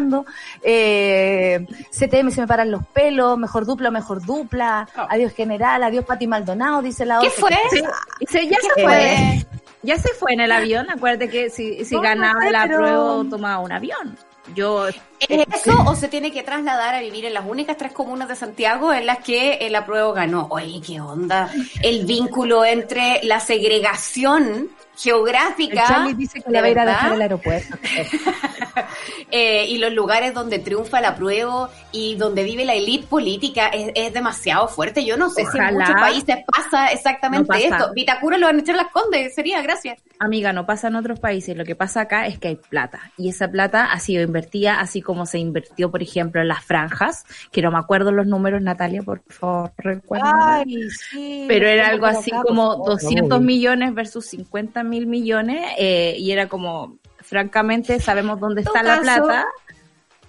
eh, 0.62 1.66
CTM 1.92 2.30
se 2.32 2.42
me 2.42 2.48
paran 2.48 2.72
los 2.72 2.86
pelos, 2.88 3.38
mejor 3.38 3.66
dupla, 3.66 3.92
mejor 3.92 4.26
dupla, 4.26 4.88
Oh. 4.98 5.06
adiós 5.10 5.34
general, 5.34 5.84
adiós 5.84 6.06
Pati 6.06 6.28
Maldonado, 6.28 6.82
dice 6.82 7.06
la 7.06 7.20
¿Qué 7.20 7.28
otra. 7.28 7.40
fue? 7.42 7.58
Sí, 7.72 7.84
y 8.20 8.26
se- 8.28 8.48
ya 8.48 8.58
se 8.62 8.68
¿Qué 8.76 8.84
fue. 8.84 9.46
Ya 9.84 9.98
se 9.98 10.10
fue 10.14 10.34
en 10.34 10.42
el 10.42 10.52
avión. 10.52 10.90
Acuérdate 10.90 11.30
que 11.30 11.50
si, 11.50 11.86
si 11.86 11.96
No, 11.96 12.02
no 12.02 12.08
ganaba 12.10 12.42
sé, 12.42 12.52
la 12.52 12.64
pero- 12.64 12.78
prueba, 12.80 13.24
tomaba 13.30 13.60
un 13.60 13.72
avión. 13.72 14.18
Yo 14.56 14.88
¿Es 14.88 14.96
eso 15.30 15.74
o 15.86 15.94
se 15.96 16.08
tiene 16.08 16.32
que 16.32 16.42
trasladar 16.42 16.96
a 16.96 17.02
vivir 17.02 17.26
en 17.26 17.34
las 17.34 17.46
únicas 17.46 17.76
tres 17.76 17.92
comunas 17.92 18.30
de 18.30 18.36
Santiago 18.38 18.94
en 18.94 19.06
las 19.06 19.18
que 19.20 19.56
el 19.56 19.76
apruebo 19.76 20.14
ganó? 20.14 20.48
Oye, 20.50 20.80
¿qué 20.86 21.02
onda? 21.02 21.50
El 21.82 22.06
vínculo 22.06 22.64
entre 22.64 23.20
la 23.24 23.42
segregación 23.42 24.70
El 24.98 25.04
geográfica 25.04 25.86
Charlie 25.88 26.14
dice 26.16 26.42
que 26.42 26.50
¿de 26.50 26.54
la 26.54 26.62
va 26.62 26.68
a 26.68 26.70
ir 26.70 26.80
a 26.80 26.86
dejar 26.86 27.14
al 27.14 27.22
aeropuerto. 27.22 27.78
eh, 29.32 29.66
y 29.68 29.78
los 29.78 29.94
lugares 29.94 30.34
donde 30.34 30.60
triunfa 30.60 31.00
el 31.00 31.06
apruebo 31.06 31.70
y 31.92 32.16
donde 32.16 32.44
vive 32.44 32.66
la 32.66 32.74
élite 32.74 33.06
política 33.08 33.68
es, 33.68 33.92
es 33.94 34.14
demasiado 34.14 34.68
fuerte. 34.68 35.06
Yo 35.06 35.16
no 35.16 35.30
sé 35.30 35.46
si 35.46 35.58
en 35.58 35.76
muchos 35.76 35.96
países 35.96 36.38
pasa 36.46 36.88
exactamente 36.88 37.44
No 37.44 37.48
pasa. 37.48 37.78
esto. 37.78 37.94
Vitacura 37.94 38.38
lo 38.38 38.48
van 38.48 38.58
a 38.58 38.60
echar 38.60 38.76
las 38.76 38.92
condes, 38.92 39.36
sería, 39.36 39.62
gracias. 39.62 40.00
Amiga, 40.20 40.52
no 40.52 40.66
pasa 40.66 40.88
en 40.88 40.96
otros 40.96 41.20
países. 41.20 41.56
Lo 41.56 41.64
que 41.64 41.76
pasa 41.76 42.02
acá 42.02 42.26
es 42.26 42.40
que 42.40 42.48
hay 42.48 42.56
plata. 42.56 43.12
Y 43.18 43.30
esa 43.30 43.50
plata 43.50 43.92
ha 43.92 44.00
sido 44.00 44.24
invertida 44.24 44.80
así 44.80 45.02
como 45.02 45.26
se 45.28 45.38
invirtió, 45.38 45.92
por 45.92 46.02
ejemplo, 46.02 46.42
en 46.42 46.48
las 46.48 46.64
franjas, 46.64 47.24
que 47.52 47.62
no 47.62 47.72
me 47.72 47.78
acuerdo 47.78 48.12
los 48.12 48.26
números, 48.26 48.62
Natalia, 48.62 49.04
por 49.04 49.22
favor, 49.28 49.72
recuerda. 49.78 50.58
Ay, 50.58 50.90
sí. 50.90 51.46
Pero 51.48 51.68
era 51.68 51.90
algo 51.90 52.08
así 52.08 52.32
acá, 52.32 52.42
como 52.44 52.64
por 52.78 53.00
favor. 53.00 53.02
200 53.02 53.42
millones 53.42 53.94
versus 53.94 54.26
50 54.26 54.84
mil 54.84 55.06
millones. 55.06 55.64
eh, 55.78 56.16
y 56.18 56.32
era 56.32 56.48
como, 56.48 56.98
francamente, 57.20 58.00
sabemos 58.00 58.40
dónde 58.40 58.62
está 58.62 58.82
la 58.82 59.00
caso- 59.02 59.04
plata 59.04 59.46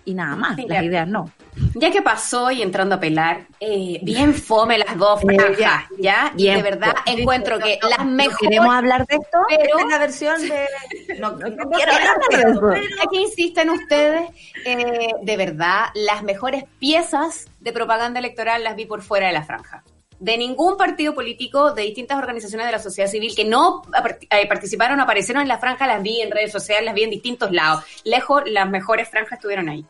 y 0.08 0.14
nada 0.14 0.36
más. 0.36 0.56
Mira. 0.56 0.76
Las 0.76 0.84
ideas 0.84 1.06
no. 1.08 1.30
Ya 1.74 1.90
que 1.90 2.00
pasó 2.02 2.50
y 2.50 2.62
entrando 2.62 2.94
a 2.94 3.00
pelar, 3.00 3.46
eh, 3.60 3.98
bien 4.02 4.32
fome 4.32 4.78
las 4.78 4.96
dos 4.96 5.20
franjas, 5.20 5.58
ya. 5.58 5.86
¿ya? 5.98 6.32
Y 6.36 6.46
de 6.48 6.62
verdad 6.62 6.94
fome. 7.04 7.20
encuentro 7.20 7.58
que 7.58 7.78
las 7.88 8.06
mejores... 8.06 8.38
¿Queremos 8.40 8.74
hablar 8.74 9.06
de 9.06 9.16
esto? 9.16 9.38
Pero- 9.48 9.62
Esta 9.64 9.80
es 9.82 9.86
la 9.88 9.98
versión 9.98 10.40
de... 10.48 10.66
No, 11.18 11.32
no 11.32 11.48
no 11.48 11.70
quiero 11.70 11.92
hablar 11.92 12.16
de 12.30 12.50
eso. 12.52 12.72
Ya 12.74 13.06
que 13.10 13.20
insisten 13.20 13.70
ustedes, 13.70 14.30
eh, 14.64 15.08
de 15.20 15.36
verdad, 15.36 15.86
las 15.94 16.22
mejores 16.22 16.64
piezas 16.78 17.46
de 17.60 17.72
propaganda 17.72 18.20
electoral 18.20 18.62
las 18.64 18.76
vi 18.76 18.86
por 18.86 19.02
fuera 19.02 19.26
de 19.26 19.32
la 19.32 19.42
franja. 19.42 19.82
De 20.20 20.36
ningún 20.36 20.76
partido 20.76 21.14
político, 21.14 21.72
de 21.74 21.82
distintas 21.82 22.18
organizaciones 22.18 22.66
de 22.66 22.72
la 22.72 22.78
sociedad 22.80 23.08
civil 23.08 23.34
que 23.36 23.44
no 23.44 23.82
eh, 24.30 24.46
participaron, 24.48 24.98
aparecieron 25.00 25.42
en 25.42 25.48
la 25.48 25.58
franja, 25.58 25.86
las 25.86 26.02
vi 26.02 26.20
en 26.22 26.30
redes 26.32 26.50
sociales, 26.52 26.84
las 26.84 26.94
vi 26.94 27.04
en 27.04 27.10
distintos 27.10 27.52
lados. 27.52 27.84
Lejos, 28.04 28.42
las 28.46 28.68
mejores 28.68 29.08
franjas 29.08 29.34
estuvieron 29.34 29.68
ahí. 29.68 29.84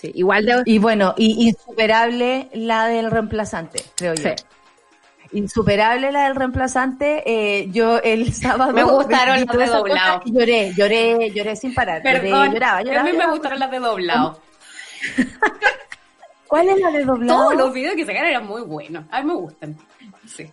Sí, 0.00 0.10
igual 0.14 0.46
de... 0.46 0.62
Y 0.64 0.78
bueno, 0.78 1.14
y 1.18 1.48
insuperable 1.48 2.48
la 2.54 2.86
del 2.86 3.10
reemplazante, 3.10 3.82
creo 3.96 4.14
yo. 4.14 4.30
Sí. 4.30 4.44
Insuperable 5.32 6.10
la 6.10 6.24
del 6.24 6.36
reemplazante. 6.36 7.22
Eh, 7.26 7.68
yo 7.70 7.98
el 7.98 8.32
sábado... 8.32 8.72
Me 8.72 8.82
gustaron 8.82 9.44
las 9.44 9.56
de 9.58 9.66
doblado. 9.66 10.22
Lloré, 10.24 10.72
lloré, 10.74 11.30
lloré 11.32 11.54
sin 11.54 11.74
parar. 11.74 12.02
Lloré, 12.02 12.20
Perdón, 12.20 12.52
lloraba, 12.52 12.78
a 12.78 13.02
mí 13.02 13.12
me 13.12 13.26
gustaron 13.30 13.58
las 13.58 13.70
de 13.70 13.78
doblado. 13.78 14.40
¿Cuál 16.48 16.68
es 16.70 16.80
la 16.80 16.90
de 16.92 17.04
doblado? 17.04 17.38
Todos 17.38 17.54
los 17.56 17.74
videos 17.74 17.94
que 17.94 18.06
sacaron 18.06 18.30
eran 18.30 18.46
muy 18.46 18.62
buenos. 18.62 19.04
A 19.10 19.20
mí 19.20 19.26
me 19.26 19.34
gustan. 19.34 19.76
Sí. 20.26 20.50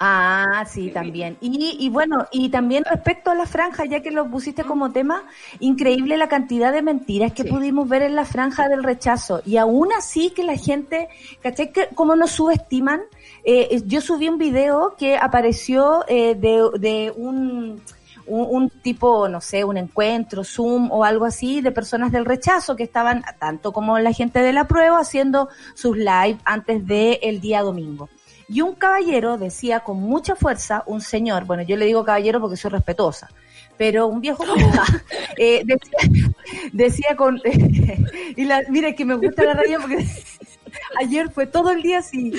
Ah, 0.00 0.64
sí, 0.68 0.90
también. 0.90 1.36
Y, 1.40 1.76
y 1.80 1.88
bueno, 1.88 2.26
y 2.30 2.50
también 2.50 2.84
respecto 2.84 3.30
a 3.30 3.34
la 3.34 3.46
franja, 3.46 3.84
ya 3.84 4.00
que 4.00 4.10
lo 4.12 4.28
pusiste 4.30 4.62
como 4.62 4.92
tema, 4.92 5.24
increíble 5.58 6.16
la 6.16 6.28
cantidad 6.28 6.72
de 6.72 6.82
mentiras 6.82 7.32
que 7.32 7.42
Sí. 7.42 7.48
pudimos 7.48 7.88
ver 7.88 8.02
en 8.02 8.14
la 8.14 8.24
franja 8.24 8.68
del 8.68 8.84
rechazo. 8.84 9.42
Y 9.44 9.56
aún 9.56 9.88
así 9.96 10.30
que 10.30 10.44
la 10.44 10.56
gente, 10.56 11.08
¿cachai? 11.42 11.72
Que 11.72 11.88
cómo 11.94 12.14
nos 12.14 12.30
subestiman. 12.30 13.00
Eh, 13.44 13.82
yo 13.86 14.00
subí 14.00 14.28
un 14.28 14.38
video 14.38 14.94
que 14.96 15.16
apareció 15.16 16.04
eh, 16.06 16.34
de, 16.36 16.62
de 16.78 17.12
un, 17.16 17.80
un, 18.26 18.46
un 18.50 18.70
tipo, 18.70 19.28
no 19.28 19.40
sé, 19.40 19.64
un 19.64 19.78
encuentro, 19.78 20.44
Zoom 20.44 20.92
o 20.92 21.04
algo 21.04 21.24
así, 21.24 21.60
de 21.60 21.72
personas 21.72 22.12
del 22.12 22.24
rechazo 22.24 22.76
que 22.76 22.84
estaban, 22.84 23.24
tanto 23.40 23.72
como 23.72 23.98
la 23.98 24.12
gente 24.12 24.40
de 24.40 24.52
la 24.52 24.68
prueba, 24.68 25.00
haciendo 25.00 25.48
sus 25.74 25.96
live 25.96 26.38
antes 26.44 26.86
del 26.86 27.40
día 27.40 27.62
domingo. 27.62 28.08
Y 28.48 28.62
un 28.62 28.74
caballero 28.74 29.36
decía 29.36 29.80
con 29.80 29.98
mucha 29.98 30.34
fuerza, 30.34 30.82
un 30.86 31.02
señor, 31.02 31.44
bueno, 31.44 31.62
yo 31.62 31.76
le 31.76 31.84
digo 31.84 32.04
caballero 32.04 32.40
porque 32.40 32.56
soy 32.56 32.70
respetuosa, 32.70 33.28
pero 33.76 34.06
un 34.06 34.20
viejo 34.22 34.42
eh, 35.36 35.62
decía, 35.64 36.32
decía 36.72 37.16
con, 37.16 37.40
y 38.36 38.44
la, 38.44 38.62
mira 38.70 38.94
que 38.94 39.04
me 39.04 39.16
gusta 39.16 39.44
la 39.44 39.54
radio 39.54 39.80
porque 39.80 40.06
ayer 41.00 41.30
fue 41.30 41.46
todo 41.46 41.70
el 41.70 41.82
día 41.82 41.98
así. 41.98 42.32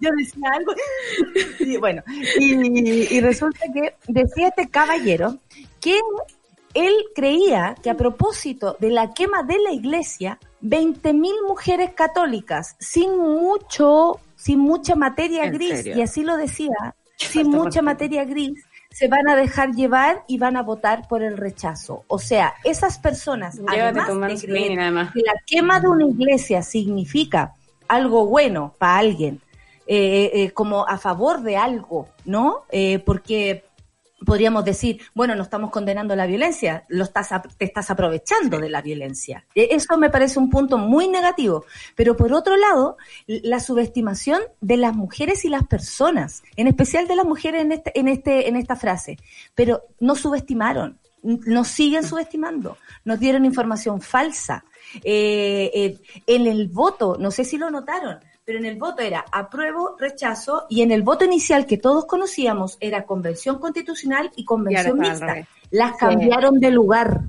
Yo 0.00 0.10
decía 0.16 0.50
algo, 0.54 0.72
y 1.58 1.76
bueno, 1.76 2.02
y, 2.38 3.14
y 3.14 3.20
resulta 3.20 3.60
que 3.74 3.94
decía 4.08 4.48
este 4.48 4.68
caballero 4.68 5.38
que 5.80 6.00
él 6.76 6.94
creía 7.14 7.74
que 7.82 7.90
a 7.90 7.96
propósito 7.96 8.76
de 8.80 8.90
la 8.90 9.12
quema 9.14 9.42
de 9.42 9.58
la 9.58 9.72
iglesia, 9.72 10.38
20.000 10.62 11.46
mujeres 11.46 11.92
católicas 11.94 12.76
sin 12.78 13.18
mucho, 13.18 14.20
sin 14.46 14.60
mucha 14.60 14.94
materia 14.94 15.44
¿En 15.44 15.52
gris, 15.54 15.76
serio? 15.78 15.96
y 15.96 16.02
así 16.02 16.22
lo 16.22 16.36
decía, 16.36 16.94
sin 17.16 17.50
mucha 17.50 17.82
materia 17.82 18.24
gris, 18.24 18.64
se 18.90 19.08
van 19.08 19.28
a 19.28 19.34
dejar 19.34 19.72
llevar 19.72 20.22
y 20.28 20.38
van 20.38 20.56
a 20.56 20.62
votar 20.62 21.08
por 21.08 21.22
el 21.24 21.36
rechazo. 21.36 22.04
O 22.06 22.18
sea, 22.20 22.54
esas 22.62 22.98
personas, 22.98 23.56
Llévate 23.56 23.80
además 23.80 24.06
tu 24.06 24.12
de 24.14 24.18
mansplaining, 24.20 24.66
creer 24.66 24.80
además. 24.80 25.12
que 25.12 25.20
la 25.20 25.34
quema 25.44 25.80
de 25.80 25.88
una 25.88 26.06
iglesia 26.06 26.62
significa 26.62 27.54
algo 27.88 28.26
bueno 28.26 28.74
para 28.78 28.98
alguien, 28.98 29.40
eh, 29.86 30.30
eh, 30.32 30.50
como 30.52 30.86
a 30.86 30.96
favor 30.98 31.42
de 31.42 31.56
algo, 31.56 32.08
¿no? 32.24 32.62
Eh, 32.70 33.00
porque 33.00 33.64
podríamos 34.26 34.66
decir, 34.66 35.00
bueno, 35.14 35.34
no 35.34 35.42
estamos 35.42 35.70
condenando 35.70 36.14
la 36.14 36.26
violencia, 36.26 36.84
lo 36.88 37.04
estás, 37.04 37.30
te 37.56 37.64
estás 37.64 37.90
aprovechando 37.90 38.58
de 38.58 38.68
la 38.68 38.82
violencia. 38.82 39.46
Eh, 39.54 39.68
Eso 39.70 39.96
me 39.96 40.10
parece 40.10 40.38
un 40.38 40.50
punto 40.50 40.76
muy 40.76 41.08
negativo. 41.08 41.64
Pero 41.94 42.14
por 42.18 42.34
otro 42.34 42.56
lado, 42.58 42.98
la 43.26 43.60
subestimación 43.60 44.42
de 44.60 44.76
las 44.76 44.94
mujeres 44.94 45.46
y 45.46 45.48
las 45.48 45.66
personas, 45.66 46.42
en 46.56 46.66
especial 46.66 47.08
de 47.08 47.16
las 47.16 47.24
mujeres 47.24 47.62
en, 47.62 47.72
este, 47.72 47.98
en, 47.98 48.08
este, 48.08 48.48
en 48.48 48.56
esta 48.56 48.76
frase. 48.76 49.16
Pero 49.54 49.84
no 50.00 50.14
subestimaron, 50.14 50.98
nos 51.22 51.68
siguen 51.68 52.04
subestimando, 52.04 52.76
nos 53.04 53.18
dieron 53.18 53.44
información 53.44 54.00
falsa. 54.00 54.64
Eh, 55.02 55.70
eh, 55.74 55.98
en 56.26 56.46
el 56.46 56.68
voto, 56.68 57.16
no 57.18 57.30
sé 57.30 57.44
si 57.44 57.56
lo 57.56 57.70
notaron, 57.70 58.18
pero 58.46 58.60
en 58.60 58.64
el 58.64 58.76
voto 58.76 59.02
era 59.02 59.24
apruebo, 59.32 59.96
rechazo, 59.98 60.66
y 60.70 60.82
en 60.82 60.92
el 60.92 61.02
voto 61.02 61.24
inicial 61.24 61.66
que 61.66 61.78
todos 61.78 62.06
conocíamos 62.06 62.78
era 62.80 63.04
convención 63.04 63.58
constitucional 63.58 64.30
y 64.36 64.44
convención 64.44 64.98
Y 64.98 65.00
mixta. 65.00 65.48
Las 65.72 65.96
cambiaron 65.96 66.60
de 66.60 66.70
lugar. 66.70 67.22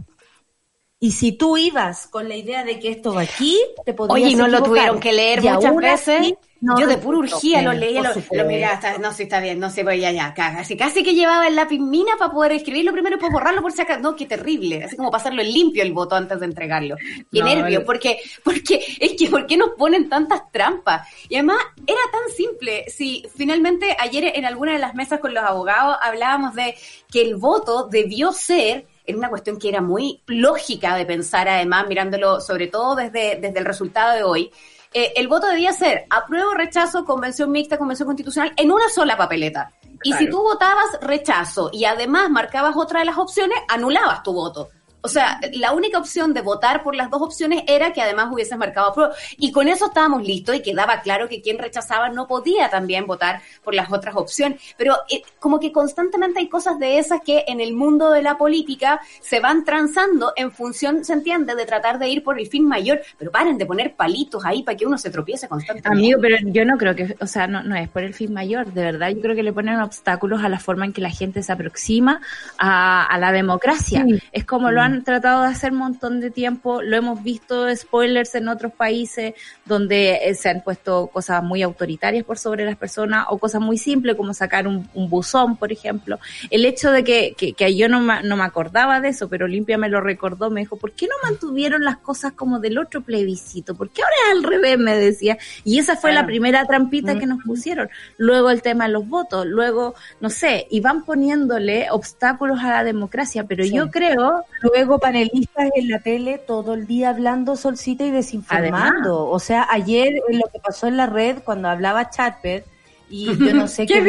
Y 1.00 1.12
si 1.12 1.32
tú 1.34 1.58
ibas 1.58 2.08
con 2.08 2.28
la 2.28 2.36
idea 2.36 2.64
de 2.64 2.80
que 2.80 2.90
esto 2.90 3.14
va 3.14 3.22
aquí, 3.22 3.56
te 3.86 3.94
podrías 3.94 4.16
Oye, 4.26 4.34
y 4.34 4.36
no 4.36 4.48
lo 4.48 4.64
tuvieron 4.64 5.00
que 5.00 5.14
leer 5.14 5.44
Y 5.44 5.50
muchas 5.50 5.76
veces. 5.76 6.20
así, 6.22 6.38
no, 6.60 6.80
yo 6.80 6.88
de 6.88 6.98
pura 6.98 7.20
urgía 7.20 7.62
lo 7.62 7.72
leía, 7.74 8.02
lo, 8.02 8.10
lo 8.32 8.46
miraba, 8.46 8.74
está- 8.74 8.98
no 8.98 9.14
sé, 9.14 9.24
está 9.24 9.40
bien, 9.40 9.60
no 9.60 9.70
sé, 9.70 9.84
voy 9.84 10.00
ya, 10.00 10.12
ya, 10.12 10.34
casi, 10.34 10.76
casi 10.76 11.04
que 11.04 11.14
llevaba 11.14 11.46
el 11.48 11.56
lápiz 11.56 11.78
mina 11.78 12.14
para 12.18 12.32
poder 12.32 12.54
escribirlo 12.54 12.94
primero 12.94 13.16
y 13.22 13.30
borrarlo 13.32 13.62
por 13.62 13.72
si 13.74 13.82
acaso. 13.84 14.00
No, 14.00 14.16
qué 14.16 14.26
terrible, 14.26 14.84
así 14.86 14.96
como 14.98 15.12
pasarlo 15.12 15.44
en 15.44 15.54
limpio 15.54 15.84
el 15.84 15.94
voto 15.94 16.16
antes 16.16 16.40
de 16.40 16.48
entregarlo. 16.48 16.96
Qué 17.32 17.42
No, 17.42 17.46
nervio, 17.46 17.86
porque, 17.86 18.20
porque, 18.44 18.84
es 19.00 19.14
que, 19.14 19.30
¿por 19.30 19.46
qué 19.46 19.56
nos 19.56 19.70
ponen 19.78 20.10
tantas 20.10 20.52
trampas? 20.52 21.08
Y 21.30 21.36
además, 21.36 21.60
era 21.86 22.00
tan 22.12 22.36
simple. 22.36 22.86
Si 22.90 23.24
finalmente 23.36 23.96
ayer 24.00 24.32
en 24.36 24.46
alguna 24.46 24.74
de 24.74 24.80
las 24.80 24.96
mesas 24.96 25.20
con 25.20 25.32
los 25.36 25.44
abogados 25.44 25.96
hablábamos 26.02 26.56
de 26.56 26.74
que 27.12 27.22
el 27.22 27.36
voto 27.36 27.88
debió 27.88 28.32
ser 28.34 28.88
era 29.08 29.18
una 29.18 29.30
cuestión 29.30 29.58
que 29.58 29.70
era 29.70 29.82
muy 29.82 30.22
lógica 30.28 30.96
de 30.96 31.06
pensar, 31.06 31.48
además, 31.48 31.88
mirándolo 31.88 32.42
sobre 32.42 32.68
todo 32.68 32.96
desde, 32.96 33.40
desde 33.42 33.58
el 33.58 33.66
resultado 33.66 34.14
de 34.14 34.24
hoy. 34.24 34.52
Eh, 34.94 35.14
el 35.16 35.28
voto 35.28 35.48
debía 35.48 35.74
ser 35.74 36.06
apruebo, 36.10 36.54
rechazo, 36.54 37.06
convención 37.06 37.52
mixta, 37.52 37.78
convención 37.78 38.08
constitucional 38.08 38.54
en 38.58 38.72
una 38.72 38.90
sola 38.90 39.18
papeleta. 39.18 39.72
Y 40.04 40.14
si 40.14 40.30
tú 40.30 40.42
votabas 40.42 41.00
rechazo 41.02 41.70
y 41.74 41.86
además 41.86 42.30
marcabas 42.30 42.76
otra 42.76 43.00
de 43.00 43.06
las 43.06 43.18
opciones, 43.18 43.58
anulabas 43.68 44.22
tu 44.24 44.34
voto. 44.34 44.70
O 45.08 45.10
sea, 45.10 45.40
la 45.54 45.72
única 45.72 45.98
opción 45.98 46.34
de 46.34 46.42
votar 46.42 46.84
por 46.84 46.94
las 46.94 47.10
dos 47.10 47.22
opciones 47.22 47.64
era 47.66 47.94
que 47.94 48.02
además 48.02 48.28
hubieses 48.30 48.58
marcado 48.58 48.90
apruebo. 48.90 49.14
Y 49.38 49.54
con 49.54 49.70
eso 49.70 49.86
estábamos 49.86 50.22
listos 50.28 50.54
y 50.58 50.62
quedaba 50.62 51.00
claro 51.00 51.30
que 51.30 51.42
quien 51.42 51.58
rechazaba 51.58 52.10
no 52.10 52.28
podía 52.28 52.70
también 52.70 53.08
votar 53.08 53.42
por 53.64 53.74
las 53.74 53.90
otras 53.90 54.18
opciones. 54.18 54.62
Pero 54.78 54.98
eh, 55.10 55.22
como 55.40 55.62
que 55.62 55.72
constantemente 55.72 56.42
hay 56.42 56.50
cosas 56.50 56.78
de 56.78 57.00
esas 57.00 57.22
que 57.22 57.46
en 57.48 57.62
el 57.62 57.74
mundo 57.74 58.12
de 58.12 58.22
la 58.22 58.38
política 58.38 59.00
se 59.22 59.40
van 59.40 59.64
transando 59.64 60.34
en 60.36 60.52
función, 60.52 61.06
se 61.06 61.14
entiende, 61.14 61.56
de 61.56 61.66
tratar 61.66 62.00
de 62.00 62.10
ir 62.10 62.22
por 62.22 62.38
el 62.38 62.48
fin 62.48 62.68
mayor. 62.68 63.00
Pero 63.18 63.32
paren 63.32 63.58
de 63.58 63.66
poner 63.66 63.96
palitos 63.96 64.44
ahí 64.44 64.62
para 64.62 64.78
que 64.78 64.86
uno 64.86 64.98
se 64.98 65.10
tropiece 65.10 65.48
constantemente. 65.48 65.98
Amigo, 65.98 66.20
pero 66.22 66.36
yo 66.44 66.66
no 66.66 66.78
creo 66.78 66.94
que, 66.94 67.16
o 67.22 67.28
sea, 67.28 67.48
no, 67.48 67.64
no 67.64 67.78
es 67.78 67.88
por 67.88 68.04
el 68.04 68.14
fin 68.14 68.34
mayor, 68.34 68.74
de 68.74 68.84
verdad, 68.84 69.10
yo 69.10 69.22
creo 69.22 69.36
que 69.36 69.44
le 69.44 69.54
ponen 69.54 69.80
obstáculos 69.80 70.44
a 70.44 70.50
la 70.50 70.60
forma 70.60 70.84
en 70.84 70.92
que 70.92 71.00
la 71.00 71.12
gente 71.12 71.42
se 71.44 71.54
aproxima 71.54 72.20
a, 72.58 73.06
a 73.06 73.18
la 73.18 73.32
democracia. 73.32 74.04
Sí. 74.06 74.20
Es 74.34 74.44
como 74.44 74.72
lo 74.72 74.82
han 74.82 74.97
tratado 75.04 75.44
de 75.44 75.50
hacer 75.50 75.72
un 75.72 75.80
montón 75.80 76.20
de 76.20 76.32
tiempo, 76.32 76.82
lo 76.82 76.96
hemos 76.98 77.24
visto 77.24 77.74
spoilers 77.76 78.36
en 78.36 78.48
otros 78.48 78.74
países 78.74 79.34
donde 79.66 80.20
eh, 80.24 80.36
se 80.36 80.50
han 80.50 80.62
puesto 80.62 81.08
cosas 81.08 81.44
muy 81.44 81.62
autoritarias 81.64 82.24
por 82.24 82.38
sobre 82.38 82.66
las 82.66 82.76
personas 82.78 83.26
o 83.30 83.38
cosas 83.38 83.62
muy 83.62 83.78
simples 83.78 84.16
como 84.16 84.34
sacar 84.34 84.68
un, 84.68 84.90
un 84.94 85.10
buzón, 85.10 85.58
por 85.58 85.72
ejemplo. 85.72 86.20
El 86.50 86.66
hecho 86.66 86.92
de 86.92 87.04
que, 87.04 87.36
que, 87.38 87.54
que 87.54 87.76
yo 87.76 87.90
no 87.90 88.00
me, 88.02 88.24
no 88.24 88.38
me 88.38 88.44
acordaba 88.44 89.02
de 89.02 89.10
eso, 89.10 89.30
pero 89.30 89.46
Olimpia 89.46 89.78
me 89.78 89.90
lo 89.90 90.02
recordó, 90.02 90.50
me 90.50 90.62
dijo, 90.62 90.78
¿por 90.78 90.92
qué 90.94 91.08
no 91.08 91.16
mantuvieron 91.24 91.84
las 91.84 91.98
cosas 91.98 92.34
como 92.34 92.60
del 92.60 92.78
otro 92.78 93.02
plebiscito? 93.02 93.76
¿Por 93.76 93.90
qué 93.90 94.02
ahora 94.04 94.16
es 94.26 94.38
al 94.38 94.44
revés? 94.44 94.78
Me 94.78 94.96
decía. 94.98 95.38
Y 95.64 95.80
esa 95.80 95.96
fue 95.96 96.14
la 96.14 96.26
primera 96.26 96.66
trampita 96.66 97.18
que 97.20 97.26
nos 97.26 97.44
pusieron. 97.44 97.90
Luego 98.18 98.50
el 98.50 98.62
tema 98.62 98.86
de 98.88 98.94
los 98.94 99.08
votos, 99.08 99.46
luego, 99.46 99.96
no 100.22 100.30
sé, 100.30 100.68
y 100.70 100.80
van 100.80 101.04
poniéndole 101.04 101.88
obstáculos 101.92 102.60
a 102.62 102.70
la 102.70 102.84
democracia, 102.84 103.44
pero 103.44 103.64
Sí. 103.64 103.74
yo 103.74 103.90
creo 103.92 104.46
Luego 104.62 104.87
panelistas 105.00 105.70
en 105.76 105.90
la 105.90 106.00
tele 106.00 106.38
todo 106.38 106.74
el 106.74 106.88
día 106.88 107.10
hablando 107.10 107.56
solcita 107.58 108.06
y 108.06 108.12
desinformando. 108.12 109.30
O 109.30 109.40
sea, 109.40 109.68
ayer 109.70 110.14
en 110.30 110.40
lo 110.40 110.46
que 110.48 110.60
pasó 110.60 110.88
en 110.88 110.96
la 110.98 111.06
red 111.06 111.40
cuando 111.44 111.68
hablaba 111.70 112.10
Chatper 112.10 112.64
y 113.10 113.26
yo 113.38 113.54
no 113.54 113.68
sé 113.68 113.86
qué. 113.88 114.02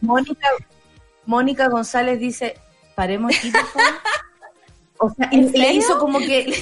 Mónica, 0.00 0.46
Mónica 1.26 1.68
González 1.68 2.18
dice, 2.20 2.56
paremos 2.94 3.36
aquí, 3.36 3.50
por 3.50 3.64
favor. 3.66 3.88
O 5.00 5.08
sea, 5.10 5.28
y 5.30 5.36
¿En 5.38 5.52
le 5.52 5.72
hizo 5.74 5.96
como 6.00 6.18
que 6.18 6.26
le, 6.48 6.56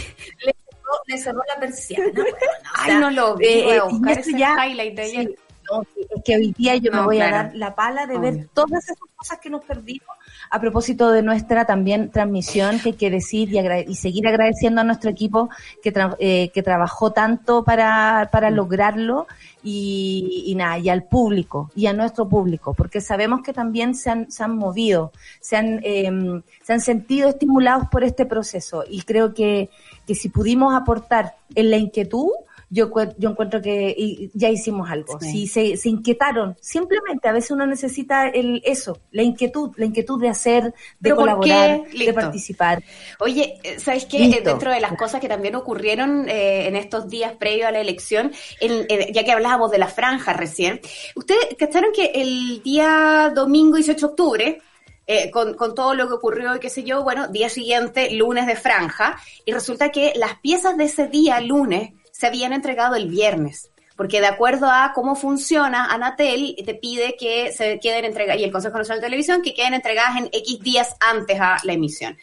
le 0.45 0.55
cerró, 0.69 0.93
le 1.07 1.17
cerró 1.19 1.41
la 1.55 1.59
persiana. 1.59 2.05
bueno, 2.13 2.29
o 2.37 2.37
Ay, 2.75 2.95
no 2.97 3.11
lo 3.11 3.35
vi, 3.37 3.47
eh, 3.47 3.63
voy 3.65 3.73
a 3.73 3.77
eh, 3.77 3.81
buscar 3.89 4.19
ese 4.19 4.39
ya- 4.39 4.67
highlight 4.69 4.95
de 4.95 5.03
ayer. 5.03 5.27
sí, 5.29 5.35
no, 5.73 5.81
es 5.83 6.23
que 6.23 6.37
hoy 6.37 6.53
día 6.53 6.77
yo 6.77 6.93
me 6.93 7.01
voy 7.01 7.19
a 7.23 7.31
dar 7.31 7.51
la 7.55 7.75
pala 7.75 8.07
de 8.07 8.19
Obvio. 8.19 8.33
ver 8.33 8.49
todas 8.53 8.85
esas 8.85 8.99
cosas 9.17 9.39
que 9.41 9.49
nos 9.49 9.65
perdimos 9.65 10.07
a 10.51 10.61
propósito 10.61 11.11
de 11.11 11.23
nuestra 11.23 11.65
también 11.65 12.11
transmisión, 12.11 12.79
que 12.81 12.91
hay 12.91 12.95
que 12.95 13.11
decir 13.11 13.53
y, 13.53 13.59
agra- 13.59 13.81
y 13.81 13.95
seguir 13.95 14.27
agradeciendo 14.29 14.81
a 14.81 14.85
nuestro 14.85 15.11
equipo 15.11 15.49
que, 15.83 15.93
tra- 15.93 16.17
eh, 16.19 16.51
que 16.55 16.63
trabajó 16.63 17.13
tanto 17.13 17.65
para, 17.65 18.29
para 18.33 18.51
lograrlo 18.51 19.27
y, 19.63 20.45
y 20.47 20.55
nada, 20.55 20.79
y 20.79 20.89
al 20.89 21.03
público, 21.05 21.71
y 21.75 21.87
a 21.87 21.93
nuestro 21.93 22.29
público, 22.29 22.75
porque 22.75 23.01
sabemos 23.01 23.43
que 23.43 23.53
también 23.53 23.95
se 23.95 24.11
han, 24.11 24.31
se 24.31 24.45
han 24.45 24.57
movido, 24.57 25.13
se 25.41 25.57
han, 25.57 25.81
em, 25.83 26.43
se 26.63 26.73
han 26.73 26.81
sentido 26.81 27.29
estimulados 27.29 27.89
por 27.91 28.05
este 28.05 28.27
proceso. 28.27 28.85
Y 28.89 29.03
creo 29.03 29.35
que, 29.35 29.71
que 30.07 30.15
si 30.15 30.29
pudimos 30.29 30.75
aportar 30.75 31.35
en 31.55 31.71
la 31.71 31.77
inquietud, 31.79 32.31
yo, 32.69 32.91
yo 33.19 33.31
encuentro 33.31 33.63
que 33.63 33.95
y- 33.97 34.31
ya 34.35 34.49
hicimos 34.49 34.91
algo. 34.91 35.21
Sí. 35.21 35.31
Si 35.31 35.47
se, 35.47 35.77
se 35.77 35.89
inquietaron, 35.89 36.57
simplemente 36.61 37.29
a 37.29 37.33
veces 37.33 37.53
uno 37.53 37.67
necesita 37.67 38.29
el 38.29 38.61
eso, 38.65 38.99
la 39.13 39.23
inquietud, 39.23 39.71
la 39.77 39.85
inquietud 39.87 40.21
de 40.21 40.29
hacer, 40.29 40.65
de 40.65 40.73
¿Pero 41.01 41.17
por 41.17 41.25
colaborar, 41.27 41.83
de 41.91 42.13
participar. 42.13 42.83
Oye, 43.21 43.59
eh, 43.63 43.79
¿sabes 43.79 44.07
qué? 44.07 44.19
Listo. 44.19 44.39
Eh, 44.39 44.43
Dentro 44.43 44.71
de 44.73 44.81
las 44.81 44.93
cosas 44.95 45.21
que 45.21 45.29
también 45.29 45.55
ocurrieron 45.55 46.29
eh, 46.29 46.67
en 46.67 46.77
estos 46.77 47.09
días 47.09 47.33
previos 47.35 47.69
a 47.69 47.73
la 47.73 47.81
elección, 47.81 48.33
eh, 48.61 49.11
ya 49.13 49.25
que 49.25 49.33
hablábamos 49.33 49.71
de 49.71 49.79
la 49.79 49.89
franja 49.89 50.33
recién, 50.33 50.81
ustedes 51.15 51.47
cacharon 51.59 51.91
que 51.95 52.07
el 52.15 52.63
día 52.63 53.31
domingo 53.35 53.77
18 53.77 54.07
de 54.07 54.11
octubre, 54.11 54.59
eh, 55.07 55.31
con, 55.31 55.55
con 55.55 55.73
todo 55.75 55.95
lo 55.95 56.09
que 56.09 56.15
ocurrió 56.15 56.57
y 56.57 56.59
qué 56.59 56.69
sé 56.69 56.83
yo, 56.83 57.05
bueno, 57.05 57.29
día 57.29 57.49
siguiente, 57.49 58.11
lunes 58.13 58.47
de 58.49 58.57
franja, 58.57 59.17
y 59.45 59.53
resulta 59.53 59.91
que 59.93 60.13
las 60.17 60.41
piezas 60.41 60.77
de 60.77 60.85
ese 60.85 61.07
día, 61.07 61.41
lunes, 61.41 61.91
se 62.17 62.27
habían 62.27 62.53
entregado 62.53 62.95
el 62.95 63.09
viernes. 63.09 63.71
Porque 63.95 64.21
de 64.21 64.27
acuerdo 64.27 64.67
a 64.71 64.93
cómo 64.95 65.17
funciona, 65.17 65.87
Anatel 65.87 66.57
te 66.65 66.75
pide 66.75 67.17
que 67.19 67.53
se 67.53 67.79
queden 67.81 68.05
entregadas, 68.05 68.41
y 68.41 68.45
el 68.45 68.53
Consejo 68.53 68.77
Nacional 68.77 69.01
de 69.01 69.07
Televisión, 69.07 69.43
que 69.43 69.55
queden 69.55 69.75
entregadas 69.75 70.19
en 70.19 70.27
X 70.27 70.61
días 70.61 70.97
antes 71.01 71.41
a 71.41 71.57
la 71.63 71.73
emisión. 71.73 72.17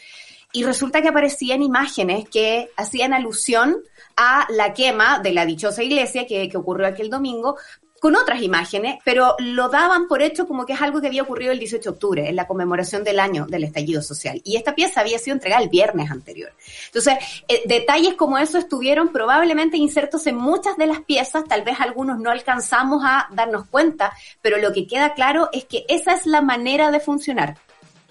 Y 0.52 0.64
resulta 0.64 1.02
que 1.02 1.08
aparecían 1.08 1.64
imágenes 1.64 2.30
que 2.30 2.70
hacían 2.78 3.14
alusión 3.14 3.78
a 4.16 4.46
la 4.50 4.74
quema 4.74 5.18
de 5.18 5.34
la 5.34 5.48
dichosa 5.48 5.82
iglesia 5.82 6.28
que, 6.28 6.48
que 6.48 6.58
ocurrió 6.58 6.86
aquel 6.86 7.10
domingo, 7.10 7.58
con 8.04 8.18
otras 8.18 8.42
imágenes, 8.42 9.00
pero 9.06 9.38
lo 9.40 9.70
daban 9.70 10.10
por 10.10 10.22
hecho 10.22 10.46
como 10.46 10.66
que 10.66 10.74
es 10.74 10.82
algo 10.82 11.00
que 11.00 11.08
había 11.08 11.24
ocurrido 11.24 11.54
el 11.54 11.60
18 11.60 11.82
de 11.82 11.90
octubre, 11.90 12.28
en 12.28 12.36
la 12.36 12.48
conmemoración 12.48 13.02
del 13.06 13.18
año 13.18 13.46
del 13.46 13.64
estallido 13.64 14.02
social. 14.02 14.42
Y 14.44 14.58
esta 14.58 14.76
pieza 14.76 15.00
había 15.00 15.18
sido 15.20 15.36
entregada 15.36 15.64
el 15.64 15.70
viernes 15.70 16.12
anterior. 16.12 16.52
Entonces, 16.88 17.14
eh, 17.48 17.62
detalles 17.66 18.16
como 18.16 18.38
eso 18.38 18.58
estuvieron 18.58 19.14
probablemente 19.14 19.78
insertos 19.78 20.28
en 20.28 20.36
muchas 20.36 20.76
de 20.76 20.88
las 20.88 21.00
piezas, 21.00 21.46
tal 21.46 21.62
vez 21.62 21.80
algunos 21.80 22.20
no 22.20 22.30
alcanzamos 22.30 23.04
a 23.06 23.30
darnos 23.32 23.68
cuenta, 23.68 24.12
pero 24.42 24.58
lo 24.58 24.74
que 24.74 24.86
queda 24.86 25.14
claro 25.14 25.48
es 25.54 25.64
que 25.64 25.86
esa 25.88 26.12
es 26.12 26.26
la 26.26 26.42
manera 26.42 26.92
de 26.92 27.00
funcionar. 27.00 27.56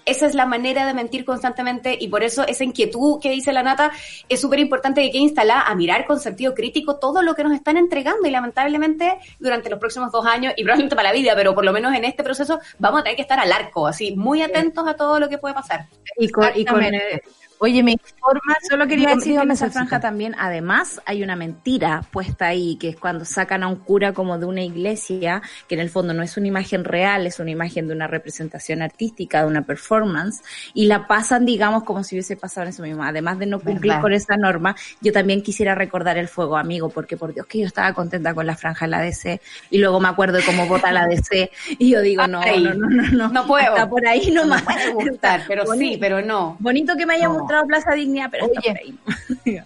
Esa 0.05 0.25
es 0.25 0.35
la 0.35 0.45
manera 0.45 0.85
de 0.85 0.93
mentir 0.93 1.25
constantemente 1.25 1.97
y 1.99 2.07
por 2.07 2.23
eso 2.23 2.45
esa 2.45 2.63
inquietud 2.63 3.19
que 3.21 3.29
dice 3.29 3.53
la 3.53 3.63
Nata 3.63 3.91
es 4.27 4.41
súper 4.41 4.59
importante 4.59 5.01
que 5.01 5.11
quede 5.11 5.21
instalada 5.21 5.61
a 5.61 5.75
mirar 5.75 6.05
con 6.05 6.19
sentido 6.19 6.53
crítico 6.53 6.97
todo 6.97 7.21
lo 7.21 7.35
que 7.35 7.43
nos 7.43 7.53
están 7.53 7.77
entregando 7.77 8.27
y 8.27 8.31
lamentablemente 8.31 9.17
durante 9.39 9.69
los 9.69 9.79
próximos 9.79 10.11
dos 10.11 10.25
años 10.25 10.53
y 10.57 10.63
probablemente 10.63 10.95
para 10.95 11.09
la 11.09 11.15
vida, 11.15 11.33
pero 11.35 11.55
por 11.55 11.63
lo 11.63 11.71
menos 11.71 11.93
en 11.95 12.05
este 12.05 12.23
proceso 12.23 12.59
vamos 12.79 13.01
a 13.01 13.03
tener 13.03 13.15
que 13.15 13.21
estar 13.21 13.39
al 13.39 13.51
arco, 13.51 13.87
así 13.87 14.15
muy 14.15 14.41
atentos 14.41 14.87
a 14.87 14.95
todo 14.95 15.19
lo 15.19 15.29
que 15.29 15.37
puede 15.37 15.53
pasar. 15.53 15.87
y 16.17 16.29
con, 16.29 16.45
y 16.55 16.65
con, 16.65 16.83
Exactamente. 16.83 17.23
Oye, 17.63 17.81
me 17.81 17.93
informa. 17.93 18.57
Solo 18.69 18.85
quería 18.87 19.15
decir 19.15 19.37
que 19.37 19.41
en 19.41 19.51
esa 19.51 19.71
franja 19.71 20.01
también, 20.01 20.35
además, 20.37 21.01
hay 21.05 21.23
una 21.23 21.37
mentira 21.37 22.03
puesta 22.11 22.47
ahí, 22.47 22.75
que 22.75 22.89
es 22.89 22.97
cuando 22.97 23.23
sacan 23.23 23.63
a 23.63 23.69
un 23.69 23.77
cura 23.77 24.11
como 24.11 24.37
de 24.37 24.45
una 24.45 24.61
iglesia, 24.63 25.41
que 25.69 25.75
en 25.75 25.79
el 25.79 25.89
fondo 25.89 26.13
no 26.13 26.23
es 26.23 26.35
una 26.35 26.47
imagen 26.47 26.83
real, 26.83 27.25
es 27.25 27.39
una 27.39 27.51
imagen 27.51 27.87
de 27.87 27.93
una 27.93 28.07
representación 28.07 28.81
artística, 28.81 29.39
de 29.39 29.47
una 29.47 29.61
performance, 29.61 30.43
y 30.73 30.87
la 30.87 31.07
pasan, 31.07 31.45
digamos, 31.45 31.83
como 31.83 32.03
si 32.03 32.15
hubiese 32.15 32.35
pasado 32.35 32.63
en 32.65 32.73
eso 32.73 32.83
mismo. 32.83 33.01
Además 33.01 33.39
de 33.39 33.45
no 33.45 33.61
cumplir 33.61 33.93
¿Verdad? 33.93 34.01
con 34.01 34.11
esa 34.11 34.35
norma, 34.35 34.75
yo 34.99 35.13
también 35.13 35.41
quisiera 35.41 35.73
recordar 35.73 36.17
el 36.17 36.27
fuego 36.27 36.57
amigo, 36.57 36.89
porque 36.89 37.15
por 37.15 37.33
Dios 37.33 37.45
que 37.45 37.59
yo 37.59 37.65
estaba 37.65 37.93
contenta 37.93 38.33
con 38.33 38.45
la 38.45 38.57
franja 38.57 38.87
de 38.87 38.91
la 38.91 38.99
DC, 38.99 39.39
y 39.69 39.77
luego 39.77 40.01
me 40.01 40.09
acuerdo 40.09 40.39
de 40.39 40.43
cómo 40.43 40.67
vota 40.67 40.91
la 40.91 41.07
DC, 41.07 41.49
y 41.79 41.91
yo 41.91 42.01
digo, 42.01 42.27
no, 42.27 42.41
no, 42.41 42.73
no, 42.73 42.89
no, 42.89 43.11
no, 43.13 43.29
no 43.29 43.47
puedo. 43.47 43.71
Hasta 43.71 43.89
por 43.89 44.05
ahí 44.05 44.31
No 44.31 44.41
nomás. 44.41 44.65
me 44.65 44.91
puede 44.91 44.91
gustar, 45.11 45.43
pero 45.47 45.65
sí, 45.77 45.95
pero 45.97 46.21
no. 46.21 46.57
Bonito 46.59 46.97
que 46.97 47.05
me 47.05 47.13
haya 47.13 47.29
No. 47.29 47.52
Mostrado 47.61 47.67
Plaza 47.67 47.91
Dignidad, 47.95 48.29
pero 48.31 48.45
Oye. 48.45 48.53
por 48.55 48.77
ahí. 48.77 48.99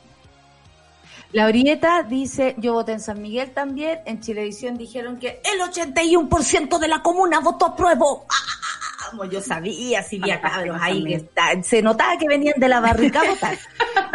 La 1.34 1.46
Orieta 1.46 2.04
dice, 2.04 2.56
yo 2.58 2.74
voté 2.74 2.94
en 2.94 3.02
San 3.02 3.22
Miguel 3.22 3.52
también, 3.52 4.00
en 4.06 4.22
Chilevisión 4.22 4.78
dijeron 4.78 5.18
que 5.20 5.42
el 5.54 5.60
81% 5.60 6.80
de 6.80 6.88
la 6.88 7.02
comuna 7.02 7.42
votó 7.42 7.66
apruebo. 7.68 8.26
¡Ah! 8.30 9.10
Como 9.12 9.26
yo 9.26 9.42
sabía, 9.42 10.02
si 10.04 10.22
había 10.22 10.40
cabros 10.42 10.78
ahí 10.82 11.04
que 11.04 11.16
está- 11.16 11.62
se 11.64 11.82
notaba 11.82 12.18
que 12.18 12.28
venían 12.28 12.56
de 12.58 12.68
la 12.70 12.80
barrica 12.80 13.22
a 13.22 13.30
votar. 13.30 13.58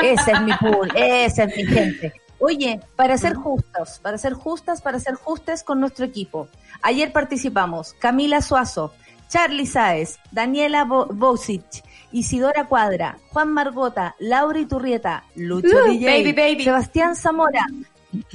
Ese 0.03 0.33
es 0.33 0.41
mi 0.43 0.53
pool, 0.57 0.91
esa 0.97 1.45
es 1.45 1.57
mi 1.57 1.64
gente. 1.66 2.12
Oye, 2.39 2.81
para 2.97 3.16
ser 3.18 3.35
justos, 3.35 4.01
para 4.03 4.18
ser 4.18 4.33
justas, 4.33 4.81
para 4.83 4.99
ser 4.99 5.14
justes 5.14 5.62
con 5.62 5.81
nuestro 5.81 6.05
equipo. 6.05 6.49
Ayer 6.83 7.12
participamos 7.12 7.95
Camila 7.99 8.41
Suazo, 8.43 8.93
Charlie 9.29 9.66
Sáez, 9.66 10.18
Daniela 10.31 10.85
Bo- 10.85 11.07
Bosic, 11.07 11.83
Isidora 12.12 12.66
Cuadra, 12.66 13.18
Juan 13.30 13.52
Margota, 13.52 14.14
Laura 14.18 14.58
Iturrieta, 14.58 15.24
Lucho 15.36 15.68
Uh, 15.86 15.90
DJ, 15.90 16.06
baby, 16.06 16.32
baby. 16.32 16.64
Sebastián 16.64 17.16
Zamora, 17.16 17.66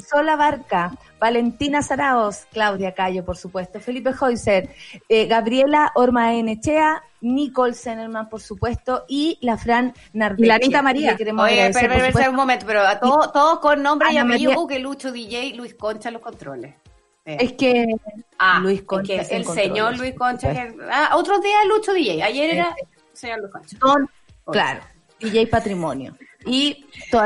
Sola 0.09 0.35
Barca, 0.35 0.93
Valentina 1.19 1.81
Saraos, 1.81 2.47
Claudia 2.51 2.93
Cayo, 2.93 3.23
por 3.23 3.37
supuesto, 3.37 3.79
Felipe 3.79 4.11
Heuser, 4.19 4.69
eh, 5.07 5.25
Gabriela 5.27 5.91
Orma 5.95 6.33
Enechea, 6.33 7.03
Nicole 7.21 7.73
Zenerman, 7.73 8.29
por 8.29 8.41
supuesto, 8.41 9.05
y 9.07 9.37
la 9.41 9.57
Fran. 9.57 9.93
Y 10.13 10.45
la 10.45 10.55
Anita 10.55 10.81
María. 10.81 11.15
Queremos 11.15 11.45
Oye, 11.45 11.69
pero, 11.73 11.93
pero, 12.13 12.29
un 12.29 12.35
momento, 12.35 12.65
pero 12.65 12.81
a 12.81 12.99
todos 12.99 13.31
todos 13.31 13.59
con 13.59 13.81
nombre 13.81 14.11
y 14.11 14.17
Ana 14.17 14.29
apellido, 14.29 14.51
María- 14.51 14.63
uh, 14.63 14.67
que 14.67 14.79
Lucho 14.79 15.11
DJ, 15.11 15.53
Luis 15.55 15.75
Concha 15.75 16.11
los 16.11 16.21
controles. 16.21 16.75
Eh. 17.25 17.37
Es 17.41 17.53
que 17.53 17.85
ah, 18.39 18.59
Luis 18.61 18.83
Concha 18.83 19.15
que 19.15 19.21
es 19.21 19.31
en 19.31 19.37
el 19.37 19.45
señor 19.45 19.97
Luis 19.97 20.15
Concha. 20.15 20.51
Que, 20.53 20.75
ah, 20.89 21.11
otros 21.15 21.41
días 21.41 21.65
Lucho 21.67 21.93
DJ, 21.93 22.23
ayer 22.23 22.51
era 22.51 22.75
Concha. 23.51 23.77
Don, 23.79 24.09
claro, 24.45 24.81
DJ 25.19 25.47
Patrimonio. 25.47 26.15
Y, 26.45 26.85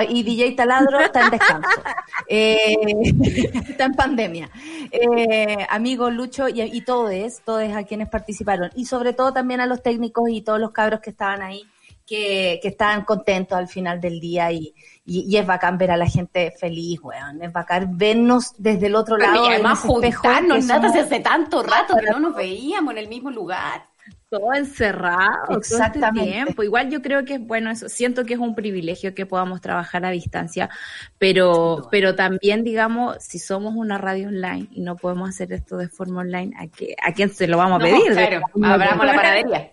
y 0.09 0.23
DJ 0.23 0.53
Taladro 0.53 0.99
está 0.99 1.25
en 1.25 1.31
descanso. 1.31 1.69
Eh, 2.27 2.75
está 3.67 3.85
en 3.85 3.93
pandemia. 3.93 4.49
Eh, 4.91 5.65
amigo 5.69 6.09
Lucho 6.09 6.47
y, 6.47 6.61
y 6.61 6.81
todos, 6.81 7.41
todos 7.43 7.73
a 7.75 7.83
quienes 7.83 8.07
participaron. 8.09 8.69
Y 8.75 8.85
sobre 8.85 9.11
todo 9.13 9.33
también 9.33 9.59
a 9.59 9.65
los 9.65 9.83
técnicos 9.83 10.29
y 10.29 10.41
todos 10.41 10.59
los 10.59 10.71
cabros 10.71 11.01
que 11.01 11.09
estaban 11.09 11.41
ahí, 11.41 11.63
que, 12.07 12.59
que 12.61 12.69
estaban 12.69 13.03
contentos 13.03 13.57
al 13.57 13.67
final 13.67 13.99
del 13.99 14.19
día. 14.21 14.51
Y, 14.51 14.73
y, 15.05 15.25
y 15.27 15.37
es 15.37 15.45
bacán 15.45 15.77
ver 15.77 15.91
a 15.91 15.97
la 15.97 16.05
gente 16.07 16.53
feliz, 16.57 16.99
weón. 17.01 17.41
Es 17.41 17.51
bacán 17.51 17.97
vernos 17.97 18.53
desde 18.57 18.87
el 18.87 18.95
otro 18.95 19.17
lado. 19.17 19.45
y 19.45 19.49
además 19.53 19.79
juntarnos, 19.79 20.65
nada, 20.65 20.87
somos- 20.89 21.05
hace 21.05 21.19
tanto 21.19 21.63
rato 21.63 21.95
que 21.97 22.05
no 22.11 22.19
nos 22.19 22.35
veíamos 22.35 22.91
en 22.93 22.97
el 22.99 23.07
mismo 23.09 23.29
lugar. 23.29 23.87
Todo 24.31 24.53
encerrado 24.53 25.45
todo 25.45 25.59
este 25.59 25.75
Exactamente. 25.75 26.31
tiempo. 26.31 26.63
Igual 26.63 26.89
yo 26.89 27.01
creo 27.01 27.25
que 27.25 27.35
es 27.35 27.41
bueno 27.45 27.69
eso. 27.69 27.89
Siento 27.89 28.23
que 28.23 28.33
es 28.35 28.39
un 28.39 28.55
privilegio 28.55 29.13
que 29.13 29.25
podamos 29.25 29.59
trabajar 29.59 30.05
a 30.05 30.09
distancia, 30.09 30.69
pero, 31.17 31.89
pero 31.91 32.15
también 32.15 32.63
digamos, 32.63 33.17
si 33.19 33.39
somos 33.39 33.75
una 33.75 33.97
radio 33.97 34.29
online 34.29 34.69
y 34.71 34.79
no 34.81 34.95
podemos 34.95 35.29
hacer 35.29 35.51
esto 35.51 35.75
de 35.75 35.89
forma 35.89 36.21
online, 36.21 36.53
¿a, 36.57 36.67
qué, 36.67 36.95
a 37.05 37.11
quién 37.13 37.29
se 37.29 37.45
lo 37.47 37.57
vamos 37.57 37.83
a 37.83 37.87
No, 37.87 37.91
pedir? 37.93 38.13
claro, 38.13 38.41
abramos 38.63 39.05
la 39.05 39.15
panadería. 39.15 39.71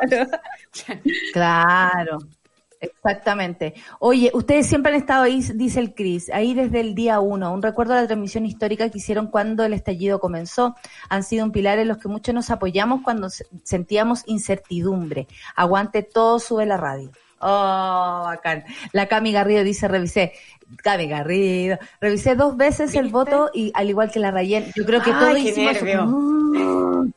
Claro, 1.32 2.18
exactamente. 2.80 3.74
Oye, 3.98 4.30
ustedes 4.34 4.66
siempre 4.66 4.92
han 4.92 4.98
estado 4.98 5.24
ahí, 5.24 5.40
dice 5.54 5.80
el 5.80 5.94
Cris, 5.94 6.30
ahí 6.30 6.54
desde 6.54 6.80
el 6.80 6.94
día 6.94 7.20
uno. 7.20 7.52
Un 7.52 7.62
recuerdo 7.62 7.94
de 7.94 8.02
la 8.02 8.06
transmisión 8.06 8.46
histórica 8.46 8.88
que 8.90 8.98
hicieron 8.98 9.28
cuando 9.28 9.64
el 9.64 9.72
estallido 9.72 10.18
comenzó. 10.20 10.76
Han 11.08 11.22
sido 11.22 11.44
un 11.44 11.52
pilar 11.52 11.78
en 11.78 11.88
los 11.88 11.98
que 11.98 12.08
muchos 12.08 12.34
nos 12.34 12.50
apoyamos 12.50 13.02
cuando 13.02 13.30
se- 13.30 13.46
sentíamos 13.62 14.22
incertidumbre. 14.26 15.26
Aguante 15.54 16.02
todo, 16.02 16.38
sube 16.38 16.66
la 16.66 16.76
radio. 16.76 17.10
Oh, 17.38 18.22
bacán. 18.24 18.64
La 18.92 19.06
Cami 19.08 19.30
Garrido 19.32 19.62
dice, 19.62 19.88
revisé. 19.88 20.32
Cami 20.82 21.06
Garrido. 21.06 21.78
Revisé 22.00 22.34
dos 22.34 22.56
veces 22.56 22.94
el 22.94 23.08
voto 23.10 23.50
y 23.54 23.70
al 23.74 23.88
igual 23.90 24.10
que 24.10 24.18
la 24.18 24.30
Rayen, 24.30 24.64
yo 24.74 24.84
creo 24.84 25.02
que 25.02 25.12
Ay, 25.12 25.18
todos 25.20 25.34
qué 25.34 25.40
hicimos... 25.50 25.72
nervio. 25.82 27.06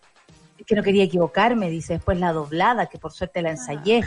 Que 0.68 0.76
no 0.76 0.84
quería 0.84 1.04
equivocarme, 1.06 1.72
dice 1.72 1.94
después 1.94 2.20
la 2.20 2.32
doblada, 2.32 2.86
que 2.86 3.00
por 3.00 3.12
suerte 3.12 3.42
la 3.42 3.50
ensayé. 3.50 4.04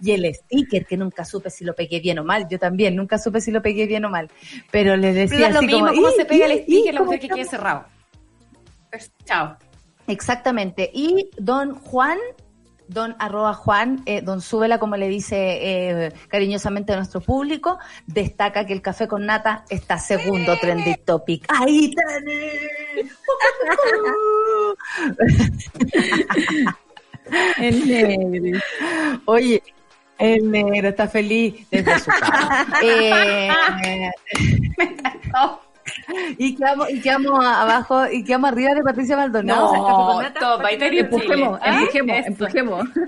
Y 0.00 0.12
el 0.12 0.32
sticker, 0.34 0.86
que 0.86 0.96
nunca 0.96 1.24
supe 1.24 1.50
si 1.50 1.64
lo 1.64 1.74
pegué 1.74 2.00
bien 2.00 2.18
o 2.18 2.24
mal. 2.24 2.46
Yo 2.48 2.58
también, 2.58 2.96
nunca 2.96 3.18
supe 3.18 3.40
si 3.40 3.50
lo 3.50 3.62
pegué 3.62 3.86
bien 3.86 4.04
o 4.04 4.10
mal. 4.10 4.30
Pero 4.70 4.96
le 4.96 5.12
Pero 5.12 5.20
decía 5.28 5.50
lo 5.50 5.58
así 5.58 5.66
mismo, 5.66 5.80
como, 5.88 5.94
cómo 5.94 6.08
"Y, 6.08 6.12
se 6.12 6.24
pega 6.24 6.46
el 6.46 6.62
sticker, 6.62 6.94
la 6.94 6.98
¿cómo 7.00 7.06
mujer 7.12 7.20
que 7.20 7.28
quede 7.28 7.40
estamos?". 7.42 7.50
cerrado. 7.50 7.84
Pues, 8.90 9.12
Chao. 9.24 9.56
Exactamente. 10.06 10.90
Y 10.94 11.30
don 11.36 11.74
Juan, 11.74 12.18
don 12.88 13.16
arroba 13.18 13.52
Juan, 13.54 14.02
eh, 14.06 14.22
don 14.22 14.40
Súbela, 14.40 14.78
como 14.78 14.96
le 14.96 15.08
dice 15.08 15.36
eh, 16.06 16.12
cariñosamente 16.28 16.92
a 16.92 16.96
nuestro 16.96 17.20
público, 17.20 17.78
destaca 18.06 18.64
que 18.66 18.72
el 18.72 18.82
café 18.82 19.08
con 19.08 19.26
nata 19.26 19.64
está 19.68 19.98
segundo 19.98 20.56
trending 20.60 21.00
topic. 21.04 21.44
¡Ahí 21.48 21.92
tenés! 21.92 23.12
El 27.58 27.88
negro. 27.88 28.60
Oye, 29.24 29.60
el 30.18 30.50
negro 30.50 30.88
está 30.88 31.08
feliz 31.08 31.66
desde 31.70 31.98
su 31.98 32.10
casa. 32.10 32.66
Eh, 32.82 34.10
Oh, 35.38 35.60
y 36.38 36.54
quedamos, 36.54 36.90
y 36.90 37.00
quedamos 37.00 37.44
abajo, 37.44 38.06
y 38.10 38.24
quedamos 38.24 38.50
arriba 38.50 38.74
de 38.74 38.82
Patricia 38.82 39.16
Maldonado. 39.16 39.66
o 39.66 40.20
sea, 40.20 40.30
no, 40.30 40.40
toma, 40.40 40.68
ahí 40.68 40.78
Empujemos. 40.98 41.58
¿Ah? 41.62 41.80
empujemos, 41.80 42.26
empujemos. 42.26 42.88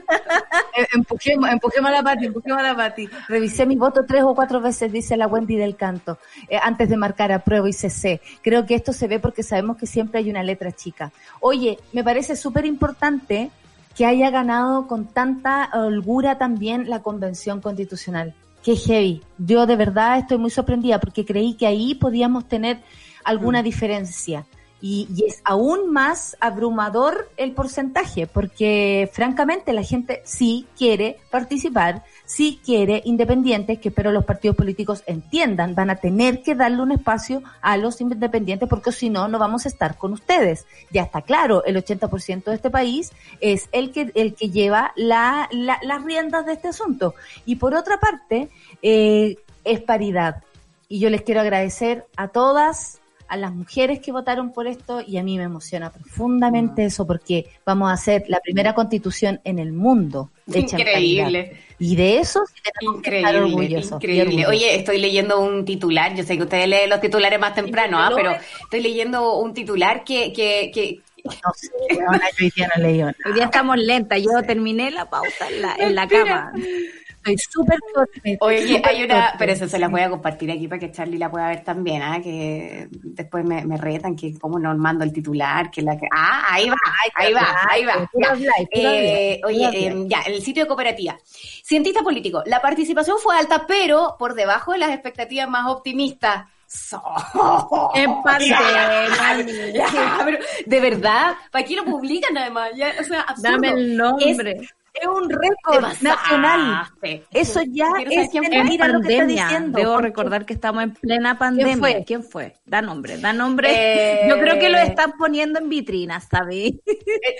Eh, 0.76 0.86
empujemos, 0.94 1.50
empujemos 1.50 1.90
a 1.90 1.92
la 1.92 2.02
Pati, 2.04 2.26
empujemos 2.26 2.58
a 2.60 2.62
la 2.62 2.76
Pati. 2.76 3.08
Revisé 3.26 3.66
mi 3.66 3.74
voto 3.74 4.04
tres 4.06 4.22
o 4.22 4.32
cuatro 4.32 4.60
veces, 4.60 4.92
dice 4.92 5.16
la 5.16 5.26
Wendy 5.26 5.56
del 5.56 5.74
canto, 5.74 6.18
eh, 6.48 6.56
antes 6.62 6.88
de 6.88 6.96
marcar 6.96 7.32
apruebo 7.32 7.66
y 7.66 7.72
CC. 7.72 8.20
Creo 8.42 8.64
que 8.64 8.76
esto 8.76 8.92
se 8.92 9.08
ve 9.08 9.18
porque 9.18 9.42
sabemos 9.42 9.76
que 9.76 9.86
siempre 9.86 10.20
hay 10.20 10.30
una 10.30 10.44
letra 10.44 10.70
chica. 10.70 11.10
Oye, 11.40 11.78
me 11.92 12.04
parece 12.04 12.36
súper 12.36 12.64
importante 12.64 13.50
que 13.98 14.06
haya 14.06 14.30
ganado 14.30 14.86
con 14.86 15.06
tanta 15.06 15.70
holgura 15.74 16.38
también 16.38 16.88
la 16.88 17.02
convención 17.02 17.60
constitucional. 17.60 18.32
Qué 18.62 18.76
heavy. 18.76 19.24
Yo 19.38 19.66
de 19.66 19.74
verdad 19.74 20.18
estoy 20.18 20.38
muy 20.38 20.50
sorprendida 20.50 21.00
porque 21.00 21.26
creí 21.26 21.54
que 21.54 21.66
ahí 21.66 21.96
podíamos 21.96 22.46
tener 22.46 22.78
alguna 23.24 23.60
diferencia. 23.60 24.46
Y, 24.80 25.08
y 25.16 25.24
es 25.24 25.42
aún 25.44 25.92
más 25.92 26.36
abrumador 26.38 27.28
el 27.36 27.50
porcentaje, 27.50 28.28
porque 28.28 29.10
francamente 29.12 29.72
la 29.72 29.82
gente 29.82 30.22
sí 30.24 30.68
quiere 30.76 31.16
participar, 31.32 32.04
sí 32.28 32.60
quiere 32.62 33.00
independientes, 33.06 33.78
que 33.78 33.88
espero 33.88 34.12
los 34.12 34.26
partidos 34.26 34.54
políticos 34.54 35.02
entiendan, 35.06 35.74
van 35.74 35.88
a 35.88 35.96
tener 35.96 36.42
que 36.42 36.54
darle 36.54 36.82
un 36.82 36.92
espacio 36.92 37.42
a 37.62 37.78
los 37.78 38.02
independientes, 38.02 38.68
porque 38.68 38.92
si 38.92 39.08
no, 39.08 39.28
no 39.28 39.38
vamos 39.38 39.64
a 39.64 39.70
estar 39.70 39.96
con 39.96 40.12
ustedes. 40.12 40.66
Ya 40.90 41.04
está 41.04 41.22
claro, 41.22 41.64
el 41.64 41.76
80% 41.82 42.44
de 42.44 42.54
este 42.54 42.68
país 42.68 43.12
es 43.40 43.70
el 43.72 43.92
que, 43.92 44.12
el 44.14 44.34
que 44.34 44.50
lleva 44.50 44.92
la, 44.94 45.48
la- 45.52 45.80
las 45.82 46.04
riendas 46.04 46.44
de 46.44 46.52
este 46.52 46.68
asunto. 46.68 47.14
Y 47.46 47.56
por 47.56 47.74
otra 47.74 47.98
parte, 47.98 48.50
eh, 48.82 49.36
es 49.64 49.80
paridad. 49.80 50.42
Y 50.86 51.00
yo 51.00 51.08
les 51.08 51.22
quiero 51.22 51.40
agradecer 51.40 52.04
a 52.16 52.28
todas, 52.28 53.00
a 53.28 53.36
las 53.36 53.52
mujeres 53.54 54.00
que 54.00 54.10
votaron 54.10 54.52
por 54.52 54.66
esto 54.66 55.02
y 55.06 55.18
a 55.18 55.22
mí 55.22 55.36
me 55.36 55.44
emociona 55.44 55.92
profundamente 55.92 56.84
eso 56.86 57.06
porque 57.06 57.46
vamos 57.64 57.90
a 57.90 57.92
hacer 57.92 58.24
la 58.28 58.40
primera 58.40 58.74
constitución 58.74 59.40
en 59.44 59.58
el 59.58 59.72
mundo 59.72 60.30
hecha 60.52 60.76
en 60.76 60.80
Increíble. 60.80 61.56
Y 61.78 61.94
de 61.94 62.18
eso 62.18 62.40
sí 62.46 62.60
tenemos 62.80 63.02
que 63.02 63.18
estar 63.18 63.34
Increíble, 63.34 63.54
orgullosos. 63.54 63.92
increíble. 64.02 64.46
Oye, 64.46 64.74
estoy 64.76 64.98
leyendo 64.98 65.40
un 65.40 65.64
titular, 65.64 66.14
yo 66.16 66.24
sé 66.24 66.36
que 66.36 66.42
ustedes 66.42 66.66
leen 66.68 66.90
los 66.90 67.00
titulares 67.00 67.38
más 67.38 67.54
temprano, 67.54 67.98
¿ah? 68.00 68.10
pero 68.14 68.32
estoy 68.62 68.80
leyendo 68.80 69.38
un 69.38 69.54
titular 69.54 70.02
que, 70.04 70.32
que, 70.32 70.70
que 70.72 71.00
No 71.24 71.52
sé, 71.54 71.68
yo 71.90 71.98
hoy 72.40 72.52
día 72.56 72.68
no 72.76 72.82
leí. 72.82 73.02
Hoy 73.02 73.32
día 73.34 73.44
estamos 73.44 73.76
lentas. 73.76 74.20
Yo 74.22 74.30
terminé 74.46 74.90
la 74.90 75.08
pauta 75.08 75.48
en 75.50 75.62
la, 75.62 75.76
en 75.78 75.94
la 75.94 76.08
cama. 76.08 76.52
Súper 77.36 77.78
torpe, 77.94 78.38
Oye, 78.40 78.82
hay 78.84 79.02
una, 79.04 79.14
torpe. 79.22 79.36
pero 79.38 79.52
eso 79.52 79.68
se 79.68 79.78
las 79.78 79.90
voy 79.90 80.00
a 80.00 80.10
compartir 80.10 80.50
aquí 80.50 80.68
para 80.68 80.78
que 80.78 80.90
Charlie 80.92 81.18
la 81.18 81.30
pueda 81.30 81.48
ver 81.48 81.64
también, 81.64 82.02
¿ah? 82.02 82.20
Que 82.22 82.88
después 82.90 83.44
me, 83.44 83.64
me 83.64 83.76
retan 83.76 84.16
que 84.16 84.38
cómo 84.38 84.58
no 84.58 84.76
mando 84.76 85.04
el 85.04 85.12
titular, 85.12 85.70
que 85.70 85.82
la 85.82 85.96
que, 85.96 86.06
ah, 86.14 86.44
ahí 86.50 86.68
va, 86.68 86.76
ahí 87.14 87.32
va, 87.32 87.56
ahí 87.70 87.84
va. 87.84 88.10
Ya. 88.14 88.52
Eh, 88.70 89.40
oye, 89.44 89.68
eh, 89.72 90.04
ya, 90.06 90.20
el 90.22 90.40
sitio 90.42 90.62
de 90.64 90.68
cooperativa. 90.68 91.18
Cientista 91.62 92.02
político, 92.02 92.42
la 92.46 92.60
participación 92.62 93.18
fue 93.18 93.36
alta, 93.36 93.66
pero 93.66 94.16
por 94.18 94.34
debajo 94.34 94.72
de 94.72 94.78
las 94.78 94.90
expectativas 94.90 95.48
más 95.48 95.66
optimistas. 95.70 96.46
So- 96.66 97.02
En 97.94 98.10
pero, 100.24 100.38
de 100.66 100.80
verdad, 100.80 101.34
¿para 101.50 101.64
qué 101.64 101.74
lo 101.74 101.84
publican 101.84 102.36
además? 102.36 102.70
Ya, 102.76 102.92
o 103.00 103.04
sea, 103.04 103.22
absurdo. 103.22 103.52
Dame 103.52 103.68
el 103.70 103.96
nombre. 103.96 104.56
Es- 104.60 104.74
Es 105.00 105.06
un 105.06 105.30
récord 105.30 105.84
nacional. 106.00 106.86
Eso 107.32 107.60
ya 107.70 107.86
es 108.10 108.30
quién 108.30 108.44
mentira 108.50 108.88
lo 108.88 109.00
que 109.00 109.08
está 109.08 109.18
pandemia. 109.18 109.44
diciendo. 109.44 109.78
Debo 109.78 109.92
porque- 109.94 110.06
recordar 110.08 110.46
que 110.46 110.52
estamos 110.54 110.82
en 110.84 110.94
plena 110.94 111.38
pandemia. 111.38 111.76
fue? 111.76 112.04
¿Quién 112.06 112.22
fue? 112.22 112.56
Da 112.66 112.82
nombre, 112.82 113.18
da 113.18 113.32
nombre. 113.32 113.68
Eh, 113.72 114.28
Yo 114.28 114.38
creo 114.38 114.58
que 114.58 114.68
lo 114.68 114.78
están 114.78 115.12
poniendo 115.18 115.58
en 115.58 115.68
vitrinas, 115.68 116.26
¿sabes? 116.30 116.72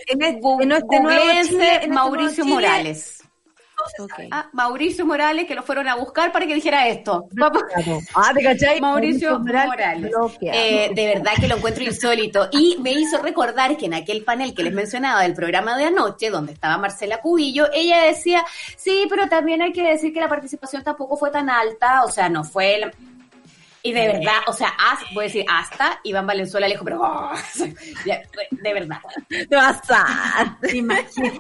En 0.08 0.22
este, 0.22 0.40
en 0.62 0.72
este 0.72 1.00
nuevo 1.00 1.20
Chile, 1.42 1.66
en 1.66 1.72
este 1.74 1.88
Mauricio 1.88 2.44
nuevo 2.44 2.60
Chile, 2.60 2.68
Morales. 2.68 3.17
Ah, 4.30 4.48
Mauricio 4.52 5.04
Morales, 5.06 5.46
que 5.46 5.54
lo 5.54 5.62
fueron 5.62 5.88
a 5.88 5.94
buscar 5.96 6.32
para 6.32 6.46
que 6.46 6.54
dijera 6.54 6.88
esto. 6.88 7.26
Ah, 8.14 8.32
¿te 8.34 8.42
cachai? 8.42 8.80
Mauricio 8.80 9.38
Morales. 9.66 10.10
Eh, 10.54 10.90
de 10.94 11.06
verdad 11.14 11.32
que 11.40 11.48
lo 11.48 11.56
encuentro 11.56 11.84
insólito. 11.84 12.48
Y 12.52 12.76
me 12.80 12.92
hizo 12.92 13.20
recordar 13.22 13.76
que 13.76 13.86
en 13.86 13.94
aquel 13.94 14.24
panel 14.24 14.54
que 14.54 14.62
les 14.62 14.72
mencionaba 14.72 15.22
del 15.22 15.34
programa 15.34 15.76
de 15.76 15.84
anoche, 15.86 16.30
donde 16.30 16.52
estaba 16.52 16.78
Marcela 16.78 17.20
Cubillo, 17.20 17.66
ella 17.72 18.02
decía, 18.04 18.44
sí, 18.76 19.06
pero 19.08 19.28
también 19.28 19.62
hay 19.62 19.72
que 19.72 19.82
decir 19.82 20.12
que 20.12 20.20
la 20.20 20.28
participación 20.28 20.82
tampoco 20.84 21.16
fue 21.16 21.30
tan 21.30 21.48
alta, 21.50 22.04
o 22.04 22.10
sea, 22.10 22.28
no 22.28 22.44
fue... 22.44 22.78
la- 22.78 22.92
Y 23.82 23.92
de 23.92 24.06
verdad, 24.08 24.40
o 24.48 24.52
sea, 24.52 24.68
as- 24.90 25.04
voy 25.14 25.24
a 25.24 25.28
decir 25.28 25.44
hasta 25.48 26.00
Iván 26.02 26.26
Valenzuela 26.26 26.66
le 26.66 26.74
dijo, 26.74 26.84
pero 26.84 27.00
oh, 27.02 27.32
de 28.50 28.72
verdad. 28.74 28.98
Te 29.28 29.56
vas 29.56 29.80
a... 29.90 30.58
Imagínate. 30.74 31.38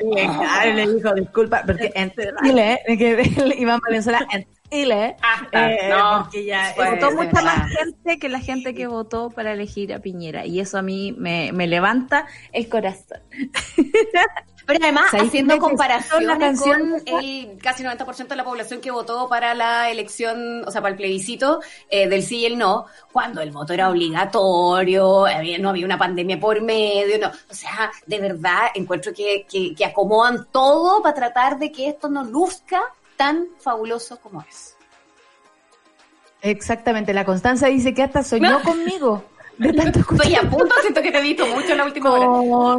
Eh, 0.00 0.26
claro, 0.38 0.72
le 0.74 0.94
dijo 0.94 1.14
disculpa, 1.14 1.62
porque 1.66 1.92
en 1.94 2.12
Chile, 2.42 2.80
que 2.86 3.22
Iván 3.58 3.80
Valenzuela 3.86 4.26
en 4.32 4.46
Chile, 4.70 5.16
Basta, 5.20 5.72
eh, 5.72 5.88
no. 5.90 6.22
porque 6.22 6.44
ya 6.46 6.72
Pues, 6.74 6.90
votó 6.92 7.10
mucha 7.12 7.42
más 7.42 7.70
gente 7.70 8.18
que 8.18 8.28
la 8.28 8.40
gente 8.40 8.74
que 8.74 8.86
votó 8.86 9.30
para 9.30 9.52
elegir 9.52 9.92
a 9.92 10.00
Piñera. 10.00 10.46
Y 10.46 10.60
eso 10.60 10.78
a 10.78 10.82
mí 10.82 11.12
me, 11.18 11.52
me 11.52 11.66
levanta 11.66 12.26
el 12.52 12.68
corazón. 12.68 13.20
Pero 14.72 14.84
además, 14.84 15.10
¿Sabéis 15.10 15.28
haciendo 15.28 15.58
gustó 15.58 16.20
la 16.20 16.38
canción 16.38 16.90
con 16.90 17.02
el 17.24 17.58
casi 17.62 17.82
90% 17.82 18.28
de 18.28 18.36
la 18.36 18.44
población 18.44 18.80
que 18.80 18.90
votó 18.90 19.28
para 19.28 19.54
la 19.54 19.90
elección, 19.90 20.64
o 20.66 20.70
sea, 20.70 20.80
para 20.80 20.92
el 20.92 20.96
plebiscito 20.96 21.60
eh, 21.88 22.08
del 22.08 22.22
sí 22.22 22.38
y 22.38 22.46
el 22.46 22.56
no, 22.58 22.86
cuando 23.12 23.40
el 23.40 23.50
voto 23.50 23.72
era 23.72 23.90
obligatorio, 23.90 25.26
había- 25.26 25.58
no 25.58 25.70
había 25.70 25.84
una 25.86 25.98
pandemia 25.98 26.38
por 26.38 26.60
medio, 26.62 27.18
no. 27.18 27.28
O 27.28 27.54
sea, 27.54 27.90
de 28.06 28.20
verdad, 28.20 28.68
encuentro 28.74 29.12
que, 29.12 29.46
que, 29.50 29.74
que 29.74 29.84
acomodan 29.84 30.46
todo 30.52 31.02
para 31.02 31.14
tratar 31.14 31.58
de 31.58 31.72
que 31.72 31.88
esto 31.88 32.08
no 32.08 32.24
luzca 32.24 32.80
tan 33.16 33.46
fabuloso 33.58 34.18
como 34.20 34.40
es. 34.42 34.76
Exactamente, 36.42 37.12
la 37.12 37.24
Constanza 37.24 37.66
dice 37.66 37.92
que 37.92 38.02
hasta 38.02 38.22
soñó 38.22 38.62
conmigo. 38.62 39.24
De 39.58 39.72
tanto 39.74 39.98
Estoy 39.98 40.34
a 40.36 40.42
punto, 40.48 40.74
siento 40.80 41.02
que 41.02 41.12
te 41.12 41.18
he 41.18 41.22
visto 41.22 41.46
mucho 41.46 41.72
en 41.72 41.76
la 41.78 41.84
última 41.84 42.12
hora. 42.12 42.78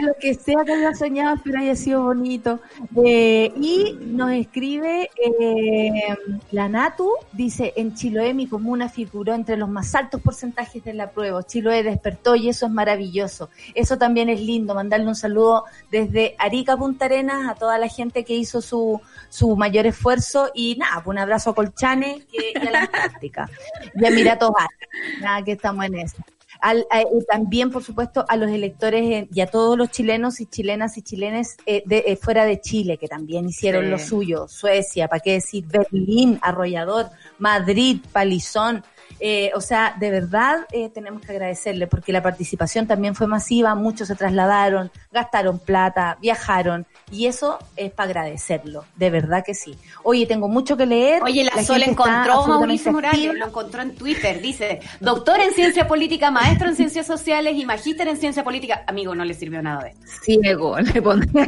Lo 0.00 0.14
que 0.20 0.34
sea 0.34 0.64
que 0.64 0.72
haya 0.72 0.94
soñado, 0.94 1.36
pero 1.42 1.58
haya 1.58 1.74
sido 1.74 2.04
bonito. 2.04 2.60
Eh, 3.04 3.52
y 3.56 3.98
nos 4.00 4.32
escribe 4.32 5.10
eh, 5.16 6.16
la 6.52 6.68
Natu, 6.68 7.10
dice, 7.32 7.72
en 7.76 7.94
Chiloé 7.94 8.34
mi 8.34 8.46
comuna 8.46 8.88
figuró 8.88 9.34
entre 9.34 9.56
los 9.56 9.68
más 9.68 9.94
altos 9.94 10.20
porcentajes 10.20 10.84
de 10.84 10.94
la 10.94 11.10
prueba. 11.10 11.42
Chiloé 11.42 11.82
despertó 11.82 12.36
y 12.36 12.48
eso 12.48 12.66
es 12.66 12.72
maravilloso. 12.72 13.50
Eso 13.74 13.98
también 13.98 14.28
es 14.28 14.40
lindo, 14.40 14.74
mandarle 14.74 15.08
un 15.08 15.16
saludo 15.16 15.64
desde 15.90 16.34
Arica 16.38 16.76
Punta 16.76 17.06
Arenas 17.06 17.48
a 17.48 17.54
toda 17.54 17.78
la 17.78 17.88
gente 17.88 18.24
que 18.24 18.34
hizo 18.34 18.62
su, 18.62 19.00
su 19.28 19.56
mayor 19.56 19.86
esfuerzo 19.86 20.50
y 20.54 20.76
nada, 20.76 21.02
un 21.04 21.18
abrazo 21.18 21.50
a 21.50 21.54
Colchane 21.54 22.24
que, 22.30 22.52
y 22.54 22.66
a 22.66 22.70
la 22.70 22.80
Antártica. 22.82 23.48
Y 23.94 24.04
a 24.04 24.08
Emiratos 24.08 24.50
Árabes. 24.56 25.20
nada 25.20 25.42
que 25.42 25.52
estamos 25.52 25.84
en 25.86 25.98
eso. 25.98 26.16
Al- 26.62 26.86
a- 26.90 27.02
y 27.02 27.24
también, 27.28 27.70
por 27.70 27.82
supuesto, 27.82 28.24
a 28.28 28.36
los 28.36 28.50
electores 28.50 29.02
eh, 29.04 29.28
y 29.32 29.40
a 29.40 29.46
todos 29.46 29.76
los 29.78 29.90
chilenos 29.90 30.40
y 30.40 30.46
chilenas 30.46 30.96
y 30.98 31.02
chilenes 31.02 31.56
eh, 31.66 31.82
de, 31.86 32.04
eh, 32.06 32.16
fuera 32.16 32.44
de 32.44 32.60
Chile, 32.60 32.98
que 32.98 33.08
también 33.08 33.48
hicieron 33.48 33.84
Sí. 33.84 33.90
lo 33.90 33.98
suyo. 33.98 34.48
Suecia, 34.48 35.08
¿para 35.08 35.20
qué 35.20 35.32
decir? 35.32 35.64
Berlín, 35.66 36.38
Arrollador, 36.42 37.10
Madrid, 37.38 38.00
Palizón. 38.12 38.84
Eh, 39.22 39.50
o 39.54 39.60
sea, 39.60 39.94
de 40.00 40.10
verdad 40.10 40.66
eh, 40.72 40.88
tenemos 40.88 41.20
que 41.20 41.32
agradecerle 41.32 41.86
porque 41.86 42.10
la 42.10 42.22
participación 42.22 42.86
también 42.86 43.14
fue 43.14 43.26
masiva, 43.26 43.74
muchos 43.74 44.08
se 44.08 44.16
trasladaron, 44.16 44.90
gastaron 45.12 45.58
plata, 45.58 46.16
viajaron 46.22 46.86
y 47.10 47.26
eso 47.26 47.58
es 47.76 47.92
para 47.92 48.08
agradecerlo, 48.08 48.86
de 48.96 49.10
verdad 49.10 49.44
que 49.44 49.52
sí. 49.54 49.76
Oye, 50.04 50.26
tengo 50.26 50.48
mucho 50.48 50.76
que 50.76 50.86
leer. 50.86 51.22
Oye, 51.22 51.44
la, 51.44 51.50
Sol 51.62 51.76
gente 51.76 51.90
está 51.90 52.04
encontró 52.04 52.44
a 52.44 52.46
Mauricio 52.46 52.92
Morales, 52.92 53.34
lo 53.34 53.46
encontró 53.46 53.82
en 53.82 53.94
Twitter. 53.94 54.40
Dice, 54.40 54.80
doctor 55.00 55.38
en 55.40 55.52
ciencia 55.52 55.86
política, 55.86 56.30
maestro 56.30 56.68
en 56.68 56.76
ciencias 56.76 57.06
sociales 57.06 57.56
y 57.56 57.66
magíster 57.66 58.08
en 58.08 58.16
ciencia 58.16 58.42
política. 58.42 58.84
Amigo, 58.86 59.14
no 59.14 59.24
le 59.26 59.34
sirvió 59.34 59.60
nada 59.60 59.84
de 59.84 59.90
esto. 59.90 60.06
Ciego, 60.22 60.78
le 60.80 61.02
pondría 61.02 61.46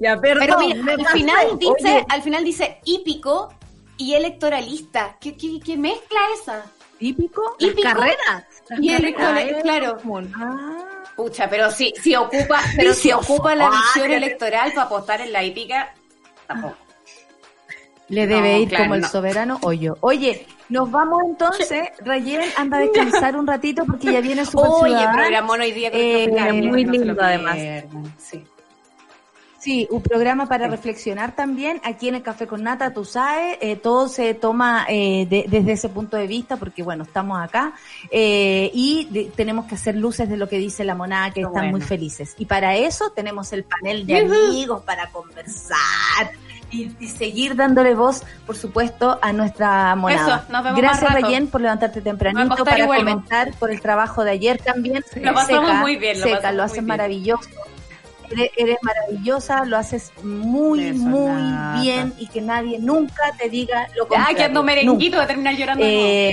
ya, 0.00 0.16
perdón. 0.20 0.46
Pero 0.46 0.58
mira, 0.58 0.94
al 0.98 1.06
final 1.08 1.58
dice, 1.58 1.96
Oye. 1.96 2.06
al 2.08 2.22
final 2.22 2.44
dice 2.44 2.78
hípico 2.84 3.52
y 3.96 4.14
electoralista. 4.14 5.16
¿Qué, 5.20 5.36
qué, 5.36 5.58
qué 5.64 5.76
mezcla 5.76 6.20
esa? 6.40 6.66
típico. 6.98 7.56
Carreras. 7.82 8.44
Y 8.80 8.88
carreras, 8.88 9.00
electoral- 9.00 9.48
eh, 9.50 9.58
claro. 9.62 9.96
Ah, 10.36 11.04
Pucha, 11.16 11.48
pero 11.50 11.70
si, 11.70 11.92
si 12.02 12.14
ocupa, 12.16 12.60
pero 12.76 12.94
si 12.94 13.12
ocupa 13.12 13.54
la 13.54 13.66
Ah, 13.66 13.70
visión 13.94 14.10
electoral 14.12 14.72
para 14.72 14.86
apostar 14.86 15.20
en 15.20 15.32
la 15.32 15.42
hípica, 15.44 15.92
tampoco. 16.46 16.76
Le 18.08 18.26
debe 18.26 18.52
No, 18.54 18.58
ir 18.60 18.68
claro, 18.68 18.84
como 18.84 18.94
el 18.96 19.00
no. 19.02 19.08
soberano 19.08 19.58
o 19.62 19.72
yo. 19.72 19.96
Oye, 20.00 20.46
nos 20.68 20.90
vamos 20.90 21.22
entonces. 21.24 21.88
Rayen 22.00 22.42
anda 22.56 22.76
a 22.78 22.80
descansar 22.80 23.36
un 23.36 23.46
ratito 23.46 23.84
porque 23.86 24.12
ya 24.12 24.20
viene 24.20 24.44
su 24.46 24.58
Oye, 24.58 24.94
programón 25.12 25.60
hoy 25.60 25.72
día 25.72 25.90
con 25.90 26.00
Eh, 26.00 26.28
muy 26.62 26.84
no 26.84 26.92
lindo, 26.92 27.22
además. 27.22 27.58
Sí. 28.18 28.44
Sí, 29.64 29.88
un 29.90 30.02
programa 30.02 30.46
para 30.46 30.68
reflexionar 30.68 31.34
también. 31.34 31.80
Aquí 31.84 32.06
en 32.08 32.16
el 32.16 32.22
Café 32.22 32.46
con 32.46 32.62
Nata, 32.62 32.92
tú 32.92 33.06
sabes, 33.06 33.56
eh, 33.62 33.76
todo 33.76 34.08
se 34.08 34.34
toma 34.34 34.84
eh, 34.90 35.24
de- 35.26 35.46
desde 35.48 35.72
ese 35.72 35.88
punto 35.88 36.18
de 36.18 36.26
vista 36.26 36.58
porque, 36.58 36.82
bueno, 36.82 37.04
estamos 37.04 37.42
acá 37.42 37.72
eh, 38.10 38.70
y 38.74 39.08
de- 39.10 39.32
tenemos 39.34 39.64
que 39.64 39.76
hacer 39.76 39.96
luces 39.96 40.28
de 40.28 40.36
lo 40.36 40.50
que 40.50 40.58
dice 40.58 40.84
la 40.84 40.94
monada, 40.94 41.30
que 41.30 41.40
están 41.40 41.70
muy 41.70 41.80
felices. 41.80 42.34
Y 42.36 42.44
para 42.44 42.76
eso 42.76 43.10
tenemos 43.16 43.54
el 43.54 43.64
panel 43.64 44.06
de 44.06 44.18
amigos 44.18 44.82
para 44.82 45.08
conversar 45.10 46.32
y, 46.70 46.90
y 47.00 47.08
seguir 47.08 47.56
dándole 47.56 47.94
voz, 47.94 48.22
por 48.46 48.56
supuesto, 48.56 49.18
a 49.22 49.32
nuestra 49.32 49.94
monada. 49.96 50.42
Eso, 50.42 50.52
nos 50.52 50.62
vemos 50.64 50.78
Gracias. 50.80 51.10
Rayen, 51.12 51.46
por 51.46 51.62
levantarte 51.62 52.02
tempranito 52.02 52.64
para 52.66 52.86
comentar 52.86 53.54
por 53.54 53.70
el 53.70 53.80
trabajo 53.80 54.24
de 54.24 54.32
ayer 54.32 54.60
también. 54.60 55.02
Lo 55.16 55.32
pasamos 55.32 55.68
Seca, 55.68 55.80
muy 55.80 55.96
bien, 55.96 56.20
lo 56.20 56.26
Seca, 56.26 56.52
lo 56.52 56.62
haces 56.64 56.74
bien. 56.78 56.86
maravilloso. 56.86 57.48
Eres, 58.36 58.50
eres 58.56 58.76
maravillosa, 58.82 59.64
lo 59.64 59.76
haces 59.76 60.12
muy, 60.22 60.88
Eso, 60.88 60.98
muy 60.98 61.82
bien 61.82 62.12
y 62.18 62.26
que 62.28 62.40
nadie 62.40 62.78
nunca 62.78 63.32
te 63.38 63.48
diga 63.48 63.88
lo 63.96 64.04
Ay, 64.04 64.08
contrario. 64.08 64.36
que 64.36 64.44
ando 64.44 64.62
merenguito, 64.62 65.16
Nunca. 65.16 65.16
voy 65.16 65.24
a 65.24 65.26
terminar 65.28 65.54
llorando. 65.56 65.84
Eh, 65.86 66.32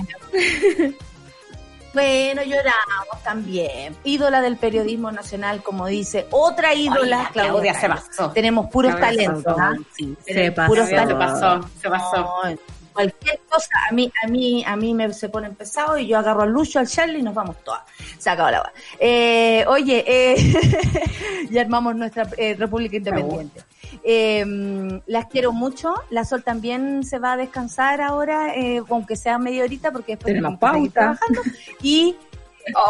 bueno, 1.94 2.42
lloramos 2.44 3.22
también. 3.24 3.96
Ídola 4.06 4.40
del 4.42 4.56
periodismo 4.58 5.12
nacional, 5.12 5.62
como 5.62 5.88
dice. 5.88 6.26
Otra 6.32 6.74
ídola, 6.74 7.30
Claudia 7.34 7.50
Claudia 7.52 7.74
se 7.74 7.90
pasó. 7.90 8.32
Tenemos 8.32 8.68
puros 8.70 8.96
Claudia 8.96 9.10
se 9.12 9.18
talentos, 9.26 9.44
pasó. 9.56 9.60
¿ah? 9.62 9.76
Sí, 9.98 10.18
Tenemos 10.26 10.46
se 10.46 10.52
pasó. 10.54 10.68
puros 10.70 10.88
Se 10.88 10.96
talentos. 10.96 11.18
pasó, 11.42 11.70
se 11.82 11.90
pasó. 11.90 12.18
No, 12.18 12.58
cualquier 12.94 13.40
cosa, 13.50 13.70
a 13.90 13.94
mí, 13.94 14.12
a 14.24 14.28
mí, 14.28 14.64
a 14.66 14.76
mí 14.76 14.94
me 14.94 15.12
se 15.14 15.30
pone 15.30 15.50
pesado 15.52 15.98
y 15.98 16.08
yo 16.08 16.18
agarro 16.18 16.44
al 16.44 16.52
Lucho, 16.52 16.80
al 16.80 16.88
Charlie 16.88 17.20
y 17.20 17.24
nos 17.24 17.34
vamos 17.34 17.58
todas. 17.64 17.82
Se 18.18 18.30
acabó 18.30 18.52
la. 18.52 18.72
Eh, 19.00 19.64
oye, 19.68 20.04
eh, 20.08 20.54
ya 21.52 21.62
armamos 21.62 21.96
nuestra 21.96 22.28
eh, 22.38 22.56
República 22.58 22.98
Independiente. 22.98 23.64
Eh, 24.04 25.02
las 25.08 25.26
quiero 25.28 25.52
mucho. 25.52 25.94
La 26.10 26.26
Sol 26.26 26.44
también 26.44 27.04
se 27.04 27.20
va 27.20 27.34
a 27.34 27.38
descansar 27.38 28.02
ahora, 28.02 28.56
eh, 28.56 28.82
aunque 28.90 29.16
sea 29.16 29.38
media 29.38 29.64
horita, 29.64 29.92
porque 29.92 30.14
después 30.14 30.34
Tenemos 30.34 30.60
pauta. 30.60 30.92
trabajando. 30.92 31.42
Y 31.84 32.16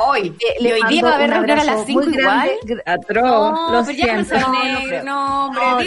Hoy, 0.05 0.36
eh, 0.39 0.55
y 0.59 0.63
le 0.63 0.74
hoy 0.74 0.82
día 0.89 1.01
va 1.03 1.11
a 1.11 1.15
haber 1.15 1.30
un 1.30 1.36
reunión 1.36 1.59
a 1.59 1.63
las 1.63 1.69
abrazo 1.74 1.86
5 1.88 2.01
muy 2.03 2.19
igual. 2.19 2.51
Atroz, 2.86 3.24
No, 3.24 3.72
lo 3.72 3.86
pero 3.86 3.97
ya 3.97 4.05
siento. 4.05 4.36
No, 4.39 4.47
no. 4.47 5.03
No, 5.03 5.45
hombre, 5.47 5.61
No, 5.63 5.84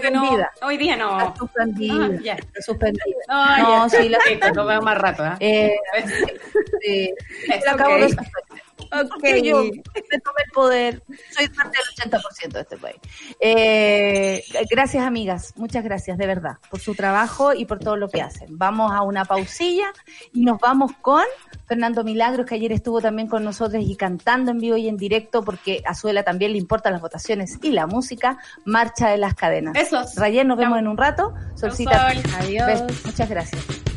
que 0.00 0.10
no. 0.10 0.22
Hoy 0.62 0.76
día 0.76 0.96
no. 0.96 1.18
Está 1.20 1.36
suspendida. 1.36 1.94
Ah, 1.94 2.08
ya. 2.22 2.32
Está 2.34 2.62
suspendida. 2.62 3.04
No, 3.28 3.58
No, 3.58 3.88
sí, 3.88 4.08
la- 4.08 4.18
nos 4.52 4.66
vemos 4.66 4.84
más 4.84 4.98
rato. 4.98 5.24
¿eh? 5.24 5.36
Eh, 5.40 5.76
sí, 6.82 7.14
Es 7.52 7.64
lo 7.66 7.70
acabo 7.72 7.94
ok. 7.94 8.00
de 8.00 8.08
suspender. 8.08 8.63
Porque 8.76 9.42
yo 9.42 9.62
me 9.62 10.20
tomé 10.20 10.40
el 10.44 10.50
poder, 10.52 11.02
soy 11.30 11.48
parte 11.48 11.78
del 11.78 12.10
80% 12.10 12.52
de 12.52 12.60
este 12.60 12.76
país. 12.76 12.96
Eh, 13.40 14.44
gracias, 14.70 15.04
amigas, 15.04 15.52
muchas 15.56 15.84
gracias, 15.84 16.18
de 16.18 16.26
verdad, 16.26 16.58
por 16.70 16.80
su 16.80 16.94
trabajo 16.94 17.54
y 17.54 17.64
por 17.64 17.78
todo 17.78 17.96
lo 17.96 18.08
que 18.08 18.22
hacen. 18.22 18.58
Vamos 18.58 18.92
a 18.92 19.02
una 19.02 19.24
pausilla 19.24 19.92
y 20.32 20.44
nos 20.44 20.60
vamos 20.60 20.92
con 21.00 21.24
Fernando 21.66 22.04
Milagros, 22.04 22.46
que 22.46 22.54
ayer 22.56 22.72
estuvo 22.72 23.00
también 23.00 23.28
con 23.28 23.44
nosotros 23.44 23.82
y 23.86 23.96
cantando 23.96 24.50
en 24.50 24.58
vivo 24.58 24.76
y 24.76 24.88
en 24.88 24.96
directo, 24.96 25.42
porque 25.44 25.82
a 25.86 25.94
Suela 25.94 26.22
también 26.22 26.52
le 26.52 26.58
importan 26.58 26.92
las 26.92 27.02
votaciones 27.02 27.58
y 27.62 27.70
la 27.70 27.86
música, 27.86 28.38
Marcha 28.64 29.08
de 29.08 29.18
las 29.18 29.34
Cadenas. 29.34 29.72
Besos. 29.72 30.14
Rayen, 30.16 30.48
nos 30.48 30.58
vemos 30.58 30.78
en 30.78 30.88
un 30.88 30.96
rato. 30.96 31.34
Solcita, 31.54 32.12
Sol. 32.12 32.22
Adiós. 32.38 32.66
besos. 32.66 33.06
muchas 33.06 33.28
gracias. 33.28 33.93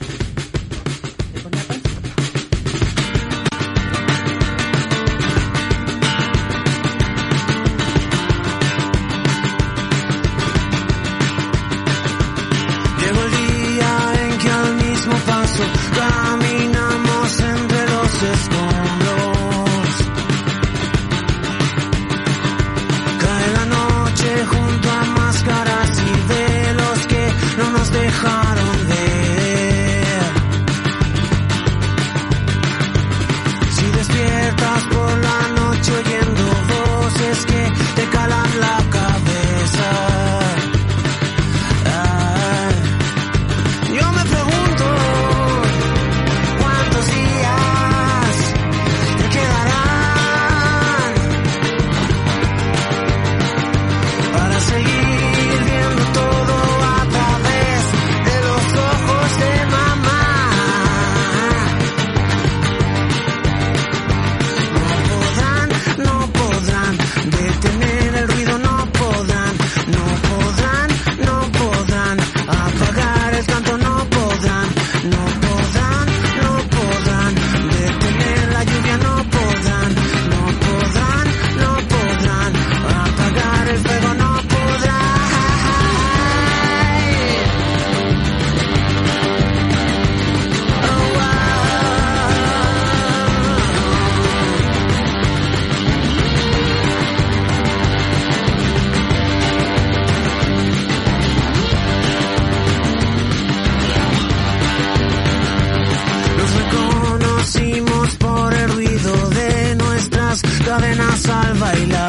más 111.25 111.29
al 111.29 111.53
bailar. 111.55 112.06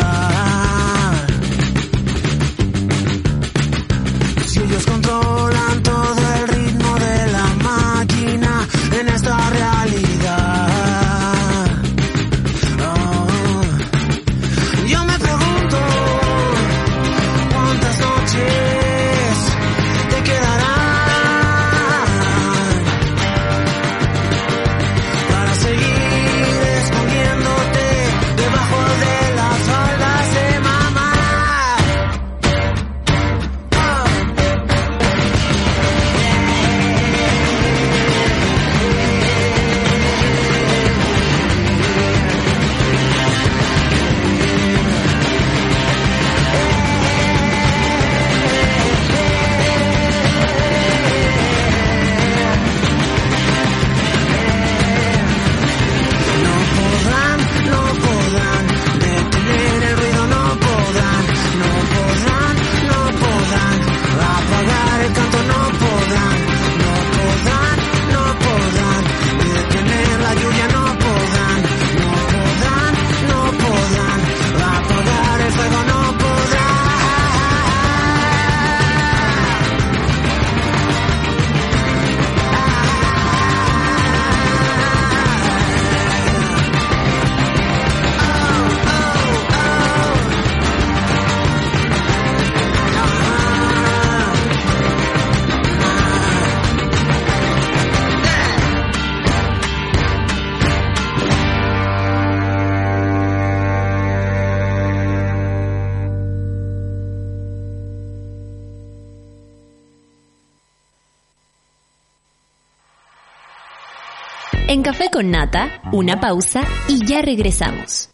Con 115.18 115.32
Nata, 115.32 115.82
una 115.90 116.20
pausa 116.20 116.62
y 116.86 117.04
ya 117.04 117.20
regresamos. 117.20 118.08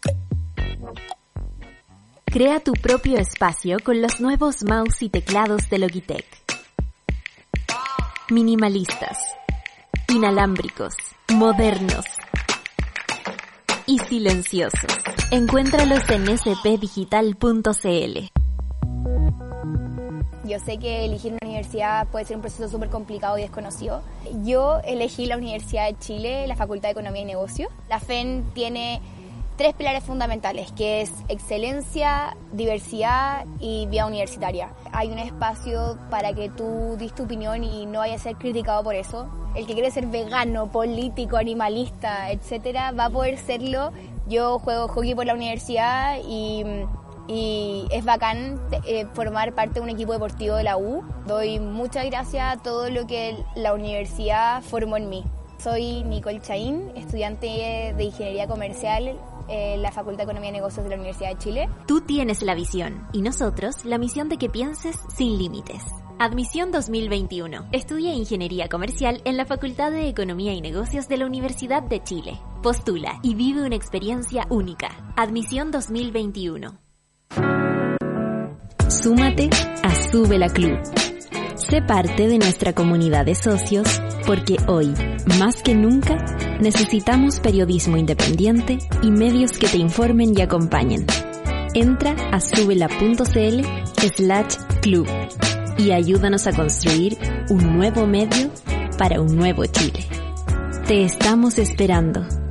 Crea 2.25 2.59
tu 2.61 2.71
propio 2.71 3.19
espacio 3.19 3.77
con 3.83 4.01
los 4.01 4.19
nuevos 4.19 4.63
mouse 4.63 5.03
y 5.03 5.09
teclados 5.09 5.69
de 5.69 5.77
Logitech. 5.77 6.25
Minimalistas, 8.31 9.19
inalámbricos, 10.11 10.95
modernos 11.31 12.05
y 13.85 13.99
silenciosos. 13.99 14.97
Encuéntralos 15.29 16.09
en 16.09 16.35
spdigital.cl. 16.35 18.19
Yo 20.43 20.59
sé 20.59 20.79
que 20.79 21.05
elegir 21.05 21.37
universidad 21.55 22.07
puede 22.07 22.25
ser 22.25 22.35
un 22.35 22.41
proceso 22.41 22.69
súper 22.69 22.89
complicado 22.89 23.37
y 23.37 23.41
desconocido. 23.41 24.01
Yo 24.43 24.79
elegí 24.83 25.25
la 25.25 25.37
Universidad 25.37 25.87
de 25.87 25.97
Chile, 25.99 26.47
la 26.47 26.55
Facultad 26.55 26.89
de 26.89 26.93
Economía 26.93 27.21
y 27.21 27.25
Negocios. 27.25 27.69
La 27.89 27.99
FEN 27.99 28.43
tiene 28.53 29.01
tres 29.57 29.73
pilares 29.73 30.03
fundamentales, 30.03 30.71
que 30.73 31.01
es 31.01 31.11
excelencia, 31.29 32.35
diversidad 32.51 33.45
y 33.59 33.87
vía 33.87 34.05
universitaria. 34.05 34.69
Hay 34.91 35.11
un 35.11 35.19
espacio 35.19 35.97
para 36.09 36.33
que 36.33 36.49
tú 36.49 36.95
dis 36.97 37.13
tu 37.15 37.23
opinión 37.23 37.63
y 37.63 37.85
no 37.85 37.99
vayas 37.99 38.21
a 38.21 38.23
ser 38.25 38.35
criticado 38.35 38.83
por 38.83 38.95
eso. 38.95 39.27
El 39.55 39.65
que 39.65 39.73
quiere 39.73 39.91
ser 39.91 40.07
vegano, 40.07 40.69
político, 40.71 41.37
animalista, 41.37 42.31
etcétera, 42.31 42.91
va 42.91 43.05
a 43.05 43.09
poder 43.09 43.37
serlo. 43.37 43.91
Yo 44.27 44.59
juego 44.59 44.89
hockey 44.89 45.15
por 45.15 45.25
la 45.25 45.33
universidad 45.33 46.17
y 46.27 46.65
y 47.27 47.87
es 47.91 48.05
bacán 48.05 48.59
eh, 48.85 49.05
formar 49.13 49.53
parte 49.53 49.75
de 49.75 49.81
un 49.81 49.89
equipo 49.89 50.13
deportivo 50.13 50.55
de 50.55 50.63
la 50.63 50.77
U. 50.77 51.03
Doy 51.27 51.59
muchas 51.59 52.05
gracias 52.05 52.57
a 52.57 52.61
todo 52.61 52.89
lo 52.89 53.07
que 53.07 53.37
la 53.55 53.73
universidad 53.73 54.61
formó 54.61 54.97
en 54.97 55.09
mí. 55.09 55.23
Soy 55.57 56.03
Nicole 56.03 56.41
Chaín, 56.41 56.91
estudiante 56.95 57.93
de 57.95 58.03
Ingeniería 58.03 58.47
Comercial 58.47 59.17
en 59.47 59.81
la 59.81 59.91
Facultad 59.91 60.17
de 60.17 60.23
Economía 60.23 60.49
y 60.49 60.53
Negocios 60.53 60.83
de 60.83 60.89
la 60.89 60.95
Universidad 60.97 61.29
de 61.29 61.37
Chile. 61.37 61.69
Tú 61.87 62.01
tienes 62.01 62.41
la 62.41 62.55
visión 62.55 63.07
y 63.13 63.21
nosotros 63.21 63.85
la 63.85 63.97
misión 63.97 64.29
de 64.29 64.37
que 64.37 64.49
pienses 64.49 64.97
sin 65.15 65.37
límites. 65.37 65.83
Admisión 66.17 66.71
2021. 66.71 67.67
Estudia 67.71 68.13
Ingeniería 68.13 68.69
Comercial 68.69 69.21
en 69.25 69.37
la 69.37 69.45
Facultad 69.45 69.91
de 69.91 70.07
Economía 70.07 70.53
y 70.53 70.61
Negocios 70.61 71.09
de 71.09 71.17
la 71.17 71.25
Universidad 71.25 71.83
de 71.83 72.01
Chile. 72.03 72.39
Postula 72.63 73.19
y 73.21 73.35
vive 73.35 73.65
una 73.65 73.75
experiencia 73.75 74.47
única. 74.49 74.89
Admisión 75.17 75.71
2021. 75.71 76.84
Súmate 78.89 79.49
a 79.83 79.95
Sube 80.11 80.37
la 80.37 80.49
Club. 80.49 80.77
Sé 81.55 81.81
parte 81.81 82.27
de 82.27 82.37
nuestra 82.37 82.73
comunidad 82.73 83.25
de 83.25 83.33
socios 83.33 83.87
porque 84.25 84.57
hoy, 84.67 84.93
más 85.39 85.63
que 85.63 85.73
nunca, 85.73 86.17
necesitamos 86.59 87.39
periodismo 87.39 87.97
independiente 87.97 88.77
y 89.01 89.09
medios 89.09 89.53
que 89.53 89.67
te 89.67 89.77
informen 89.77 90.37
y 90.37 90.41
acompañen. 90.41 91.07
Entra 91.73 92.15
a 92.31 92.39
subela.cl 92.39 93.61
slash 94.15 94.55
club 94.81 95.07
y 95.77 95.91
ayúdanos 95.91 96.45
a 96.47 96.53
construir 96.53 97.17
un 97.49 97.77
nuevo 97.77 98.05
medio 98.05 98.51
para 98.97 99.19
un 99.19 99.35
nuevo 99.35 99.65
Chile. 99.65 100.05
Te 100.87 101.03
estamos 101.03 101.57
esperando. 101.57 102.44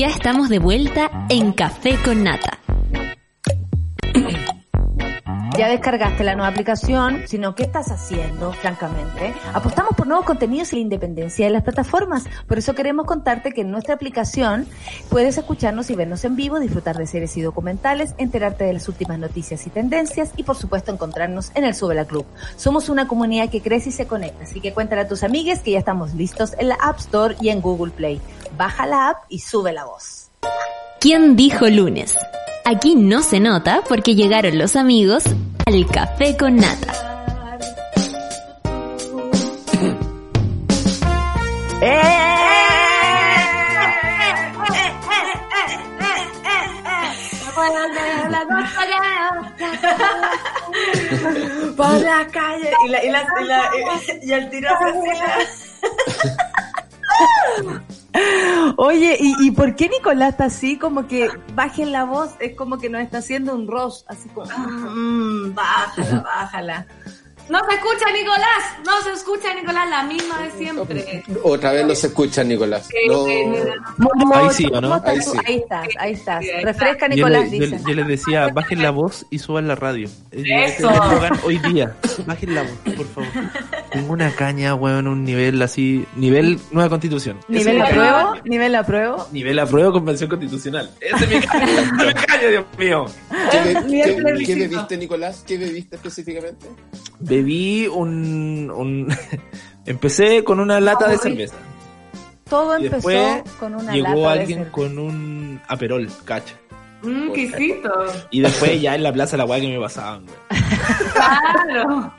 Ya 0.00 0.06
estamos 0.06 0.48
de 0.48 0.58
vuelta 0.58 1.26
en 1.28 1.52
Café 1.52 1.98
con 2.02 2.24
Nata. 2.24 2.58
Ya 5.58 5.68
descargaste 5.68 6.24
la 6.24 6.34
nueva 6.34 6.48
aplicación, 6.48 7.24
sino 7.26 7.54
¿qué 7.54 7.64
estás 7.64 7.90
haciendo, 7.90 8.50
francamente? 8.54 9.34
Apostamos 9.52 9.90
por 9.94 10.06
nuevos 10.06 10.24
contenidos 10.24 10.72
y 10.72 10.76
la 10.76 10.80
independencia 10.80 11.44
de 11.44 11.52
las 11.52 11.62
plataformas. 11.62 12.24
Por 12.48 12.56
eso 12.56 12.74
queremos 12.74 13.04
contarte 13.04 13.52
que 13.52 13.60
en 13.60 13.70
nuestra 13.70 13.92
aplicación 13.92 14.66
puedes 15.10 15.36
escucharnos 15.36 15.90
y 15.90 15.96
vernos 15.96 16.24
en 16.24 16.34
vivo, 16.34 16.58
disfrutar 16.58 16.96
de 16.96 17.06
series 17.06 17.36
y 17.36 17.42
documentales, 17.42 18.14
enterarte 18.16 18.64
de 18.64 18.72
las 18.72 18.88
últimas 18.88 19.18
noticias 19.18 19.66
y 19.66 19.70
tendencias 19.70 20.30
y 20.34 20.44
por 20.44 20.56
supuesto 20.56 20.92
encontrarnos 20.92 21.52
en 21.54 21.64
el 21.64 21.74
Sube 21.74 21.94
la 21.94 22.06
Club. 22.06 22.24
Somos 22.56 22.88
una 22.88 23.06
comunidad 23.06 23.50
que 23.50 23.60
crece 23.60 23.90
y 23.90 23.92
se 23.92 24.06
conecta, 24.06 24.44
así 24.44 24.62
que 24.62 24.72
cuéntale 24.72 25.02
a 25.02 25.08
tus 25.08 25.24
amigues 25.24 25.60
que 25.60 25.72
ya 25.72 25.78
estamos 25.78 26.14
listos 26.14 26.54
en 26.58 26.68
la 26.68 26.76
App 26.76 27.00
Store 27.00 27.36
y 27.38 27.50
en 27.50 27.60
Google 27.60 27.92
Play. 27.92 28.18
Baja 28.60 28.84
la 28.84 29.08
app 29.08 29.24
y 29.30 29.38
sube 29.38 29.72
la 29.72 29.86
voz. 29.86 30.28
¿Quién 31.00 31.34
dijo 31.34 31.66
lunes? 31.68 32.14
Aquí 32.66 32.94
no 32.94 33.22
se 33.22 33.40
nota 33.40 33.80
porque 33.88 34.14
llegaron 34.14 34.58
los 34.58 34.76
amigos 34.76 35.24
al 35.64 35.86
Café 35.86 36.36
con 36.36 36.56
Nata. 36.56 36.92
Por 51.76 52.00
la 52.00 52.26
calle. 52.32 52.70
Y, 52.86 52.88
la, 52.88 53.04
y, 53.04 53.10
la, 53.10 53.26
y, 53.40 53.44
la- 53.44 53.70
y 54.22 54.32
el 54.32 54.50
tiro 54.50 54.68
Oye, 58.76 59.16
¿y, 59.20 59.34
¿y 59.46 59.50
por 59.52 59.74
qué 59.76 59.88
Nicolás 59.88 60.30
está 60.30 60.44
así? 60.46 60.76
Como 60.78 61.06
que 61.06 61.28
bajen 61.54 61.92
la 61.92 62.04
voz, 62.04 62.30
es 62.40 62.56
como 62.56 62.78
que 62.78 62.88
nos 62.88 63.02
está 63.02 63.18
haciendo 63.18 63.54
un 63.54 63.66
roast, 63.66 64.08
así 64.10 64.28
como, 64.30 64.46
mm, 64.46 65.54
bájala, 65.54 66.20
bájala. 66.20 66.86
No 67.50 67.58
se 67.68 67.74
escucha 67.74 68.12
Nicolás, 68.12 68.86
no 68.86 69.02
se 69.02 69.12
escucha 69.12 69.54
Nicolás, 69.54 69.90
la 69.90 70.02
misma 70.04 70.38
de 70.42 70.50
siempre. 70.52 71.24
Otra 71.42 71.72
vez 71.72 71.84
no 71.86 71.94
se 71.96 72.06
escucha, 72.06 72.44
Nicolás. 72.44 72.88
No. 73.08 73.24
Ahí 74.34 74.48
sí, 74.52 74.66
¿o 74.72 74.80
no? 74.80 74.88
¿cómo 74.88 74.96
estás 74.96 75.10
Ahí 75.14 75.20
sí. 75.22 75.38
Ahí 75.46 75.56
estás, 75.56 75.88
ahí 75.98 76.12
estás. 76.12 76.44
Refresca, 76.62 77.08
Yo, 77.08 77.14
Nicolás, 77.16 77.50
le- 77.50 77.70
yo- 77.70 77.76
yo 77.88 77.94
les 77.94 78.06
decía, 78.06 78.48
bajen 78.54 78.82
la 78.82 78.90
voz 78.90 79.26
y 79.30 79.38
suban 79.40 79.66
la 79.66 79.74
radio. 79.74 80.08
Es- 80.30 80.44
Eso. 80.44 80.44
ese 80.44 80.74
es 80.74 80.80
el 80.80 80.86
eslogan 80.94 81.40
hoy 81.44 81.58
día. 81.58 81.96
Bajen 82.26 82.54
la 82.54 82.62
voz, 82.62 82.94
por 82.96 83.06
favor. 83.08 83.28
Tengo 83.90 84.12
una 84.12 84.30
caña, 84.32 84.74
weón, 84.76 85.08
un 85.08 85.24
nivel 85.24 85.60
así, 85.62 86.06
nivel 86.14 86.60
nueva 86.70 86.88
constitución. 86.88 87.38
Nivel 87.48 87.82
apruebo, 87.82 88.34
nivel 88.44 88.74
apruebo. 88.76 89.26
Nivel 89.32 89.58
apruebo 89.58 89.92
convención 89.92 90.30
constitucional. 90.30 90.88
Ese 91.00 91.24
es 91.24 91.30
mi 91.30 91.40
caña, 91.40 91.66
mi 92.06 92.14
caña, 92.14 92.48
Dios 92.48 92.64
mío. 92.78 93.06
¿Qué, 93.50 93.74
qué 94.46 94.54
bebiste, 94.54 94.96
Nicolás? 94.96 95.42
¿Qué 95.44 95.58
bebiste 95.58 95.96
específicamente? 95.96 96.66
Bebí 97.40 97.86
un, 97.86 98.70
un 98.74 99.08
empecé 99.86 100.44
con 100.44 100.60
una 100.60 100.78
lata 100.80 101.08
de 101.08 101.16
cerveza. 101.18 101.54
Todo 102.48 102.78
Y 102.78 102.86
empezó 102.86 103.08
con 103.58 103.74
una 103.76 103.92
llegó 103.92 104.08
lata 104.08 104.32
alguien 104.32 104.58
de 104.60 104.64
cerveza. 104.66 104.70
con 104.72 104.98
un 104.98 105.60
aperol, 105.68 106.08
cacha. 106.24 106.54
Mmm, 107.02 107.32
quisito. 107.32 107.90
Y 108.30 108.40
después 108.40 108.80
ya 108.82 108.94
en 108.94 109.02
la 109.04 109.12
plaza 109.12 109.36
la 109.38 109.46
weá 109.46 109.58
que 109.60 109.68
me 109.68 109.80
pasaban, 109.80 110.26
güey. 110.26 110.60
Claro. 111.14 112.12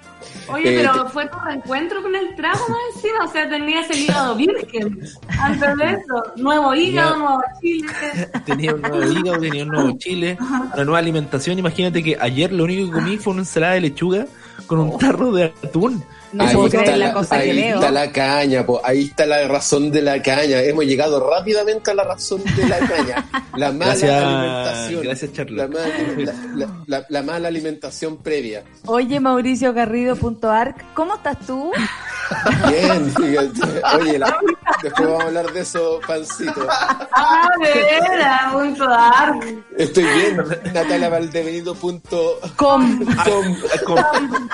Oye, 0.47 0.73
Eh, 0.73 0.77
pero 0.83 1.07
fue 1.09 1.27
tu 1.27 1.37
reencuentro 1.39 2.01
con 2.01 2.15
el 2.15 2.35
trago 2.35 2.59
más 2.67 2.77
encima, 2.95 3.25
o 3.25 3.27
sea, 3.27 3.47
tenías 3.49 3.89
el 3.91 3.99
hígado 3.99 4.35
virgen. 4.35 4.99
Antes 5.39 5.77
de 5.77 5.85
eso, 5.91 6.23
nuevo 6.37 6.73
hígado, 6.73 7.13
Tenía- 7.13 7.23
nuevo 7.23 7.41
chile. 7.61 8.29
Tenía 8.45 8.73
un 8.75 8.81
nuevo 8.81 9.03
hígado, 9.11 9.39
tenía 9.39 9.63
un 9.63 9.69
nuevo 9.69 9.97
chile, 9.97 10.37
una 10.73 10.83
nueva 10.83 10.97
alimentación. 10.99 11.59
Imagínate 11.59 12.03
que 12.03 12.17
ayer 12.19 12.51
lo 12.51 12.63
único 12.63 12.87
que 12.87 12.93
comí 12.99 13.17
fue 13.17 13.33
una 13.33 13.41
ensalada 13.43 13.73
de 13.75 13.81
lechuga 13.81 14.25
con 14.71 14.79
un 14.79 14.97
tarro 14.97 15.33
de 15.33 15.43
atún. 15.43 16.01
No 16.33 16.43
ahí 16.45 16.55
puedo 16.55 16.69
creer 16.69 16.97
la 16.97 17.07
la, 17.07 17.13
cosa 17.13 17.35
ahí 17.35 17.47
que 17.49 17.53
leo. 17.53 17.75
está 17.75 17.91
la 17.91 18.11
caña, 18.11 18.65
po. 18.65 18.79
ahí 18.83 19.03
está 19.05 19.25
la 19.25 19.47
razón 19.47 19.91
de 19.91 20.01
la 20.01 20.21
caña. 20.21 20.61
Hemos 20.61 20.85
llegado 20.85 21.29
rápidamente 21.29 21.91
a 21.91 21.93
la 21.93 22.03
razón 22.05 22.41
de 22.55 22.67
la 22.67 22.77
caña. 22.79 23.25
La 23.57 23.71
mala 23.71 23.85
Gracias, 23.95 24.23
alimentación. 24.23 25.03
gracias, 25.03 25.33
Charlotte. 25.33 25.57
La 25.57 25.67
mala, 25.67 25.93
la- 26.17 26.33
la- 26.55 26.67
la- 26.87 27.05
la 27.09 27.21
mala 27.23 27.47
alimentación 27.49 28.17
previa. 28.17 28.63
Oye, 28.85 29.19
Mauricio 29.19 29.73
Garrido.arc, 29.73 30.93
¿cómo 30.93 31.15
estás 31.15 31.37
tú? 31.45 31.71
Bien, 32.69 33.13
fíjate. 33.13 33.81
Oye, 33.99 34.17
la- 34.17 34.37
después 34.81 35.07
vamos 35.09 35.23
a 35.23 35.27
hablar 35.27 35.51
de 35.51 35.59
eso, 35.59 35.99
pancito. 36.07 36.65
Ah, 37.13 37.49
de 37.61 37.73
veras, 37.73 38.53
punto 38.53 38.87
dark. 38.87 39.65
Estoy 39.77 40.03
bien, 40.05 40.37
natalavaldebenito.com. 40.73 42.39
Com. 42.55 43.05
Con- 43.85 44.49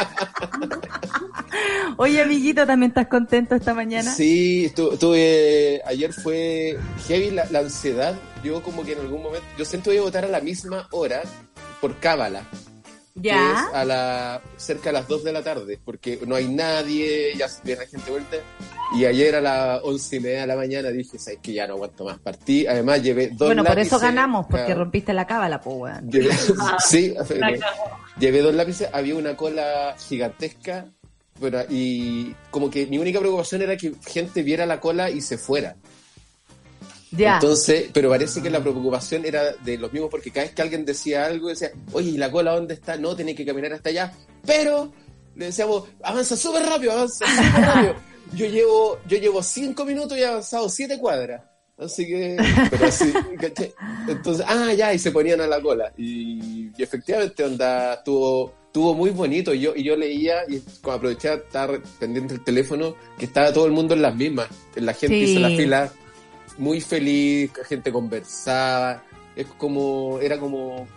Oye, 1.98 2.22
amiguito, 2.22 2.66
¿también 2.68 2.92
estás 2.92 3.08
contento 3.08 3.56
esta 3.56 3.74
mañana? 3.74 4.12
Sí, 4.14 4.66
estuve, 4.66 5.82
ayer 5.86 6.14
fue 6.14 6.78
heavy 7.08 7.32
la, 7.32 7.46
la 7.50 7.60
ansiedad. 7.60 8.16
Yo 8.44 8.62
como 8.62 8.84
que 8.86 8.94
en 8.94 9.00
algún 9.00 9.24
momento, 9.24 9.46
yo 9.58 9.66
siento 9.66 9.90
que 9.90 9.98
voy 9.98 10.04
a 10.04 10.06
votar 10.08 10.26
a 10.26 10.28
la 10.28 10.40
misma 10.42 10.88
hora 10.92 11.22
por 11.82 11.98
cábala. 12.00 12.44
Ya. 13.20 13.34
que 13.34 13.52
es 13.54 13.74
a 13.74 13.84
la, 13.84 14.42
cerca 14.58 14.90
de 14.90 14.94
las 14.94 15.08
2 15.08 15.24
de 15.24 15.34
la 15.34 15.42
tarde, 15.42 15.80
porque 15.84 16.20
no 16.28 16.36
hay 16.36 16.48
nadie, 16.48 17.34
ya 17.36 17.48
viene 17.64 17.82
la 17.82 17.88
gente 17.88 18.12
vuelta. 18.12 18.38
Y 18.96 19.06
ayer 19.06 19.36
a 19.36 19.42
las 19.42 19.82
once 19.84 20.18
y 20.18 20.20
media 20.20 20.42
de 20.42 20.48
la 20.48 20.56
mañana 20.56 20.90
dije, 20.90 21.18
¿sabes 21.18 21.40
que 21.42 21.52
Ya 21.52 21.66
no 21.66 21.74
aguanto 21.74 22.06
más. 22.06 22.20
Partí, 22.20 22.68
además 22.68 23.02
llevé 23.02 23.30
dos 23.30 23.48
Bueno, 23.48 23.64
por 23.64 23.80
eso 23.80 23.96
lápices, 23.96 24.02
ganamos, 24.02 24.46
porque 24.46 24.66
claro. 24.66 24.82
rompiste 24.82 25.14
la 25.14 25.26
cábala, 25.26 25.60
po, 25.60 25.72
weón. 25.72 26.12
Llevé, 26.12 26.30
sí, 26.88 27.16
La 27.40 27.52
cagó. 27.60 27.98
llevé 28.20 28.42
dos 28.44 28.54
lápices, 28.54 28.88
había 28.94 29.16
una 29.16 29.36
cola 29.36 29.96
gigantesca, 29.98 30.86
y 31.70 32.36
como 32.50 32.70
que 32.70 32.86
mi 32.88 32.98
única 32.98 33.20
preocupación 33.20 33.62
era 33.62 33.78
que 33.78 33.94
gente 34.06 34.44
viera 34.44 34.66
la 34.66 34.80
cola 34.80 35.10
y 35.10 35.22
se 35.22 35.38
fuera. 35.38 35.76
Ya. 37.12 37.36
Entonces, 37.36 37.90
pero 37.94 38.10
parece 38.10 38.42
que 38.42 38.50
la 38.50 38.60
preocupación 38.60 39.26
era 39.26 39.54
de 39.54 39.78
los 39.78 39.94
mismos, 39.94 40.10
porque 40.10 40.32
cada 40.32 40.46
vez 40.46 40.56
que 40.56 40.62
alguien 40.62 40.86
decía 40.86 41.26
algo, 41.26 41.50
decía, 41.50 41.72
oye, 41.94 42.12
¿y 42.12 42.18
la 42.18 42.32
cola 42.32 42.54
dónde 42.54 42.74
está? 42.74 42.98
No, 42.98 43.16
tenés 43.16 43.36
que 43.36 43.46
caminar 43.46 43.74
hasta 43.74 43.90
allá. 43.90 44.14
Pero 44.46 44.92
le 45.36 45.46
decíamos, 45.46 45.86
avanza 46.04 46.36
súper 46.36 46.64
rápido, 46.64 46.92
avanza 46.92 47.26
súper 47.26 47.62
rápido. 47.62 47.96
Yo 48.34 48.46
llevo, 48.48 49.00
yo 49.08 49.18
llevo 49.18 49.42
cinco 49.42 49.86
minutos 49.86 50.18
y 50.18 50.22
he 50.22 50.26
avanzado 50.26 50.68
siete 50.68 51.00
cuadras. 51.00 51.44
Así 51.78 52.08
que, 52.08 52.38
pero 52.72 52.88
así. 52.88 53.14
Entonces, 54.08 54.46
ah, 54.48 54.74
ya, 54.74 54.94
y 54.94 55.00
se 55.00 55.12
ponían 55.12 55.40
a 55.42 55.48
la 55.48 55.62
cola. 55.62 55.94
Y, 55.96 56.72
y 56.76 56.84
efectivamente, 56.84 57.44
onda, 57.44 57.94
estuvo, 57.94 58.54
estuvo 58.78 58.94
muy 58.94 59.10
bonito. 59.10 59.54
Y 59.56 59.62
yo, 59.62 59.74
y 59.76 59.84
yo 59.84 59.96
leía, 59.96 60.44
y 60.48 60.62
como 60.82 60.96
aproveché 60.96 61.30
a 61.30 61.34
estar 61.34 61.82
pendiente 62.00 62.36
del 62.36 62.44
teléfono, 62.44 62.96
que 63.18 63.26
estaba 63.26 63.52
todo 63.52 63.66
el 63.66 63.72
mundo 63.72 63.96
en 63.96 64.04
las 64.04 64.16
mismas. 64.16 64.48
La 64.76 64.94
gente 64.94 65.16
Sí. 65.26 65.32
hizo 65.32 65.40
la 65.40 65.50
fila 65.50 65.92
muy 66.60 66.80
feliz, 66.80 67.52
la 67.58 67.66
gente 67.66 67.92
conversaba. 67.92 69.02
Es 69.36 69.48
como, 69.58 70.20
era 70.22 70.38
como, 70.40 70.88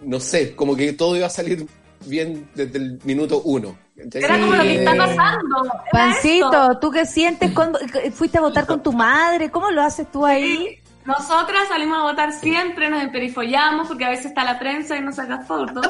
no 0.00 0.20
sé, 0.20 0.54
como 0.54 0.76
que 0.76 0.92
todo 0.92 1.16
iba 1.16 1.26
a 1.26 1.30
salir 1.30 1.66
bien 2.06 2.48
desde 2.54 2.78
el 2.78 3.00
minuto 3.04 3.42
uno. 3.44 3.76
Era 3.96 4.38
como 4.38 4.54
lo 4.54 4.62
que 4.62 4.74
está 4.76 4.96
pasando. 4.96 5.56
Pancito, 5.90 6.46
esto. 6.46 6.78
¿tú 6.80 6.90
qué 6.92 7.04
sientes? 7.04 7.50
cuando 7.52 7.78
¿Fuiste 8.12 8.38
a 8.38 8.42
votar 8.42 8.66
con 8.66 8.80
tu 8.82 8.92
madre? 8.92 9.50
¿Cómo 9.50 9.70
lo 9.72 9.82
haces 9.82 10.10
tú 10.10 10.24
ahí? 10.24 10.78
Nosotras 11.04 11.66
salimos 11.68 11.98
a 11.98 12.02
votar 12.02 12.32
siempre, 12.32 12.88
nos 12.88 13.02
emperifollamos, 13.02 13.88
porque 13.88 14.04
a 14.04 14.10
veces 14.10 14.26
está 14.26 14.44
la 14.44 14.58
prensa 14.58 14.96
y 14.96 15.00
nos 15.00 15.16
saca 15.16 15.40
fotos. 15.40 15.84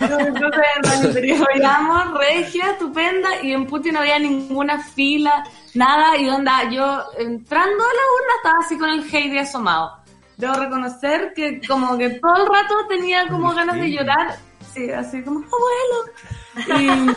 Entonces 0.00 0.34
nos 0.82 1.04
emperifollamos, 1.04 2.18
regia, 2.18 2.72
estupenda, 2.72 3.42
y 3.42 3.52
en 3.52 3.66
Putin 3.66 3.94
no 3.94 4.00
había 4.00 4.18
ninguna 4.18 4.78
fila, 4.82 5.44
nada, 5.74 6.18
y 6.18 6.28
onda, 6.28 6.68
yo 6.70 7.04
entrando 7.18 7.84
a 7.84 7.94
la 7.94 8.02
urna 8.16 8.32
estaba 8.36 8.58
así 8.60 8.78
con 8.78 8.90
el 8.90 9.14
Heidi 9.14 9.38
asomado. 9.38 9.96
Debo 10.36 10.54
reconocer 10.54 11.32
que 11.34 11.60
como 11.66 11.96
que 11.96 12.10
todo 12.10 12.44
el 12.44 12.52
rato 12.52 12.74
tenía 12.88 13.28
como 13.28 13.54
ganas 13.54 13.76
de 13.76 13.92
llorar, 13.92 14.36
sí, 14.74 14.90
así 14.90 15.22
como, 15.22 15.40
abuelo. 15.40 17.14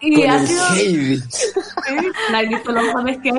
Y, 0.00 0.08
y 0.10 0.22
Con 0.22 0.30
ha 0.30 0.36
el 0.38 0.46
sido... 0.46 0.68
Sí, 0.70 1.22
¿La 2.30 2.38
has 2.38 2.48
visto 2.48 2.72
los 2.72 2.84
que 3.22 3.32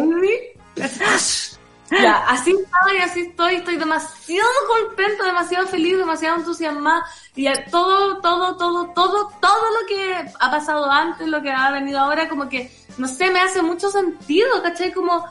Ya, 1.91 2.17
así 2.27 2.51
estaba 2.51 2.93
y 2.93 2.97
así 2.97 3.21
estoy, 3.21 3.55
estoy 3.55 3.77
demasiado 3.77 4.49
contenta, 4.67 5.25
demasiado 5.25 5.67
feliz, 5.67 5.97
demasiado 5.97 6.37
entusiasmada 6.37 7.03
y 7.35 7.47
todo, 7.71 8.19
todo, 8.21 8.57
todo, 8.57 8.89
todo, 8.93 9.31
todo 9.41 9.63
lo 9.81 9.87
que 9.87 10.13
ha 10.39 10.51
pasado 10.51 10.89
antes, 10.91 11.27
lo 11.27 11.41
que 11.41 11.51
ha 11.51 11.71
venido 11.71 11.99
ahora, 11.99 12.29
como 12.29 12.47
que, 12.47 12.71
no 12.97 13.07
sé, 13.07 13.31
me 13.31 13.39
hace 13.39 13.61
mucho 13.61 13.89
sentido, 13.89 14.61
¿cachai? 14.61 14.93
Como, 14.93 15.25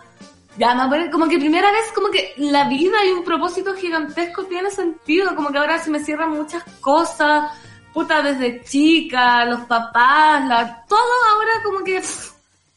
ya, 0.56 0.76
como 1.12 1.28
que 1.28 1.38
primera 1.38 1.70
vez, 1.70 1.92
como 1.94 2.08
que 2.08 2.34
la 2.38 2.68
vida 2.68 3.04
y 3.04 3.12
un 3.12 3.24
propósito 3.24 3.74
gigantesco 3.74 4.44
tiene 4.44 4.70
sentido, 4.70 5.36
como 5.36 5.50
que 5.50 5.58
ahora 5.58 5.78
se 5.78 5.90
me 5.90 6.00
cierran 6.00 6.30
muchas 6.30 6.64
cosas, 6.80 7.52
puta, 7.92 8.20
desde 8.20 8.64
chica, 8.64 9.44
los 9.44 9.60
papás, 9.60 10.44
la, 10.46 10.84
todo 10.88 11.12
ahora 11.30 11.62
como 11.62 11.84
que 11.84 12.02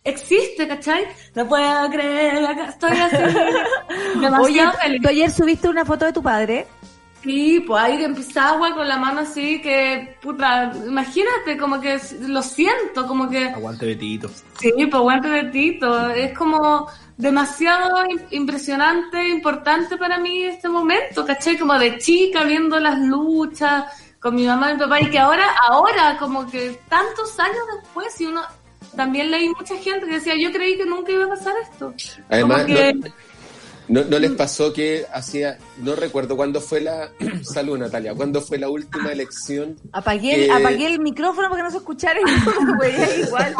existe, 0.03 0.67
¿cachai? 0.67 1.05
No 1.35 1.47
puedo 1.47 1.89
creer, 1.89 2.45
acá 2.45 2.65
estoy 2.65 2.97
así, 2.97 3.17
demasiado 4.19 4.41
Oye, 4.43 4.77
feliz. 4.81 5.01
tú 5.01 5.09
ayer 5.09 5.31
subiste 5.31 5.69
una 5.69 5.85
foto 5.85 6.05
de 6.05 6.13
tu 6.13 6.23
padre. 6.23 6.67
Sí, 7.23 7.63
pues 7.67 7.83
ahí 7.83 8.03
en 8.03 8.15
Pisagua 8.15 8.73
con 8.73 8.87
la 8.87 8.97
mano 8.97 9.19
así 9.19 9.61
que, 9.61 10.17
puta, 10.23 10.71
imagínate, 10.87 11.55
como 11.55 11.79
que 11.79 11.99
lo 12.21 12.41
siento, 12.41 13.05
como 13.05 13.29
que 13.29 13.45
Aguante 13.49 13.85
Betito. 13.85 14.27
Sí, 14.59 14.71
pues 14.89 15.03
buen 15.03 15.21
Betito. 15.21 16.09
Es 16.09 16.35
como 16.35 16.87
demasiado 17.17 18.03
im- 18.05 18.25
impresionante, 18.31 19.29
importante 19.29 19.97
para 19.97 20.17
mí 20.17 20.45
este 20.45 20.67
momento, 20.67 21.23
¿cachai? 21.23 21.59
Como 21.59 21.77
de 21.77 21.99
chica 21.99 22.43
viendo 22.43 22.79
las 22.79 22.97
luchas 22.97 23.85
con 24.19 24.33
mi 24.33 24.47
mamá 24.47 24.71
y 24.71 24.73
mi 24.73 24.79
papá 24.79 24.99
y 25.01 25.09
que 25.11 25.19
ahora, 25.19 25.45
ahora, 25.69 26.17
como 26.17 26.49
que 26.49 26.79
tantos 26.89 27.39
años 27.39 27.61
después, 27.83 28.19
y 28.19 28.25
uno 28.25 28.41
también 28.95 29.31
leí 29.31 29.49
mucha 29.49 29.75
gente 29.77 30.05
que 30.05 30.13
decía, 30.13 30.35
yo 30.35 30.51
creí 30.51 30.77
que 30.77 30.85
nunca 30.85 31.11
iba 31.11 31.25
a 31.25 31.29
pasar 31.29 31.53
esto. 31.63 31.93
Además, 32.29 32.63
Como 32.63 32.75
que- 32.75 32.93
no, 32.93 33.09
no, 33.91 34.03
no 34.05 34.19
les 34.19 34.31
pasó 34.31 34.71
que 34.73 35.05
hacía, 35.13 35.57
no 35.77 35.95
recuerdo 35.95 36.35
cuándo 36.37 36.61
fue 36.61 36.81
la, 36.81 37.11
salud 37.43 37.77
Natalia, 37.77 38.13
cuándo 38.15 38.41
fue 38.41 38.57
la 38.57 38.69
última 38.69 39.11
elección. 39.11 39.75
Apagué, 39.91 40.33
el- 40.35 40.41
Eh, 40.49 40.51
apagué 40.51 40.87
el 40.87 40.99
micrófono 40.99 41.49
para 41.49 41.57
que 41.61 41.63
no 41.63 41.71
se 41.71 41.77
escuchara 41.77 42.19
y 42.19 42.23
no, 42.65 43.25
igual. 43.27 43.55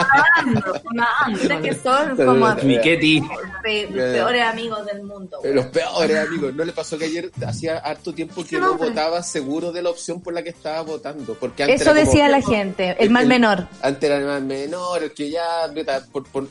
Mira 1.42 1.62
que 1.62 1.76
son 1.76 2.16
como 2.16 2.56
Miqueti. 2.64 3.22
pe- 3.64 3.88
peores 3.92 4.44
amigos 4.44 4.86
del 4.86 5.04
mundo. 5.04 5.38
Eh, 5.44 5.54
Los 5.54 5.66
peores 5.68 6.18
amigos. 6.28 6.54
¿No 6.56 6.64
les 6.64 6.74
pasó 6.74 6.98
que 6.98 7.06
ayer 7.06 7.32
hacía 7.46 7.78
harto 7.80 8.14
tiempo 8.14 8.44
que 8.46 8.58
no 8.58 8.78
votaba 8.78 9.22
seguro 9.24 9.72
de 9.72 9.82
la 9.82 9.90
opción 9.90 10.22
por 10.22 10.34
la 10.34 10.44
que 10.44 10.50
estaba 10.50 10.82
votando? 10.82 11.36
Porque 11.40 11.64
antes 11.64 11.82
Eso 11.82 11.92
como- 11.92 12.00
decía 12.06 12.30
la 12.30 12.42
gente, 12.42 12.96
el 13.00 13.10
mal 13.10 13.28
menor. 13.28 13.68
Antes 13.82 14.04
era 14.10 14.18
el 14.20 14.26
más 14.26 14.42
menor, 14.42 15.04
el 15.04 15.12
que 15.14 15.30
ya, 15.30 15.44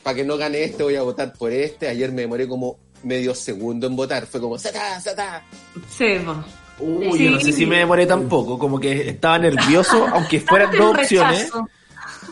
para 0.02 0.15
que 0.16 0.24
no 0.24 0.36
gane 0.36 0.65
este, 0.65 0.82
voy 0.82 0.97
a 0.97 1.02
votar 1.02 1.32
por 1.32 1.51
este. 1.52 1.89
Ayer 1.89 2.12
me 2.12 2.23
demoré 2.23 2.47
como 2.47 2.78
medio 3.02 3.35
segundo 3.35 3.86
en 3.86 3.97
votar. 3.97 4.27
Fue 4.27 4.40
como, 4.40 4.59
¡Sata, 4.59 5.01
sata! 5.01 5.43
Sí, 5.89 6.05
pues. 6.24 6.36
Uy, 6.78 7.12
Sí. 7.18 7.24
yo 7.24 7.31
no 7.32 7.40
sé 7.40 7.52
si 7.52 7.66
me 7.66 7.78
demoré 7.78 8.06
tampoco, 8.06 8.59
como 8.59 8.81
que 8.81 9.10
estaba 9.10 9.39
nervioso, 9.39 10.06
aunque 10.12 10.40
fueran 10.40 10.70
dos 10.77 10.97
opciones. 10.97 11.51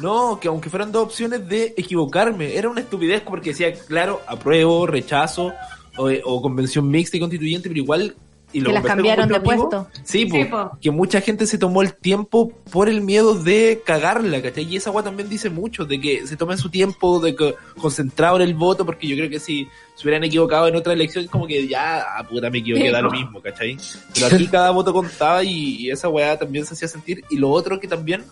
No, 0.01 0.39
que 0.41 0.49
aunque 0.49 0.71
fueran 0.71 0.93
dos 0.93 1.05
opciones 1.05 1.47
de 1.49 1.75
equivocarme, 1.77 2.57
era 2.57 2.69
una 2.69 2.81
estupidez 2.81 3.21
porque 3.23 3.51
decía, 3.51 3.73
claro, 3.75 4.23
apruebo, 4.27 4.87
rechazo 4.87 5.53
o, 5.97 6.09
o 6.25 6.41
convención 6.43 6.89
mixta 6.89 7.17
y 7.17 7.21
constituyente, 7.21 7.69
pero 7.69 7.81
igual... 7.81 8.17
Y 8.53 8.61
lo 8.61 8.69
Que 8.71 8.75
las 8.75 8.85
cambiaron 8.85 9.29
de 9.29 9.41
puesto. 9.41 9.89
Sí, 10.05 10.25
po, 10.25 10.37
Sí, 10.37 10.45
po. 10.47 10.71
que 10.81 10.91
mucha 10.91 11.21
gente 11.21 11.47
se 11.47 11.59
tomó 11.59 11.83
el 11.83 11.95
tiempo 11.95 12.51
por 12.71 12.89
el 12.89 13.03
miedo 13.03 13.35
de 13.35 13.83
cagarla, 13.85 14.41
¿cachai? 14.41 14.65
Y 14.65 14.77
esa 14.77 14.89
agua 14.89 15.03
también 15.03 15.29
dice 15.29 15.51
mucho, 15.51 15.85
de 15.85 16.01
que 16.01 16.27
se 16.27 16.37
tomen 16.37 16.57
su 16.57 16.71
tiempo, 16.71 17.21
de 17.21 17.37
que 17.37 17.55
concentrado 17.79 18.37
en 18.37 18.43
el 18.43 18.55
voto, 18.55 18.87
porque 18.87 19.07
yo 19.07 19.17
creo 19.17 19.29
que 19.29 19.39
si 19.39 19.69
se 19.95 20.03
hubieran 20.05 20.25
equivocado 20.25 20.67
en 20.67 20.77
otra 20.77 20.95
elección, 20.95 21.27
como 21.27 21.47
que 21.47 21.69
ya, 21.69 22.01
ah, 22.01 22.27
puta, 22.27 22.49
me 22.49 22.59
equivoqué, 22.59 22.87
Sí, 22.87 22.91
da 22.93 23.03
lo 23.03 23.11
mismo, 23.11 23.43
¿cachai? 23.43 23.77
Pero 24.15 24.27
aquí 24.27 24.47
cada 24.47 24.71
voto 24.71 24.93
contaba 24.95 25.45
y, 25.45 25.77
y 25.77 25.91
esa 25.91 26.09
weá 26.09 26.39
también 26.39 26.65
se 26.65 26.73
hacía 26.73 26.89
sentir. 26.89 27.25
Y 27.29 27.37
lo 27.37 27.51
otro 27.51 27.79
que 27.79 27.87
también, 27.87 28.25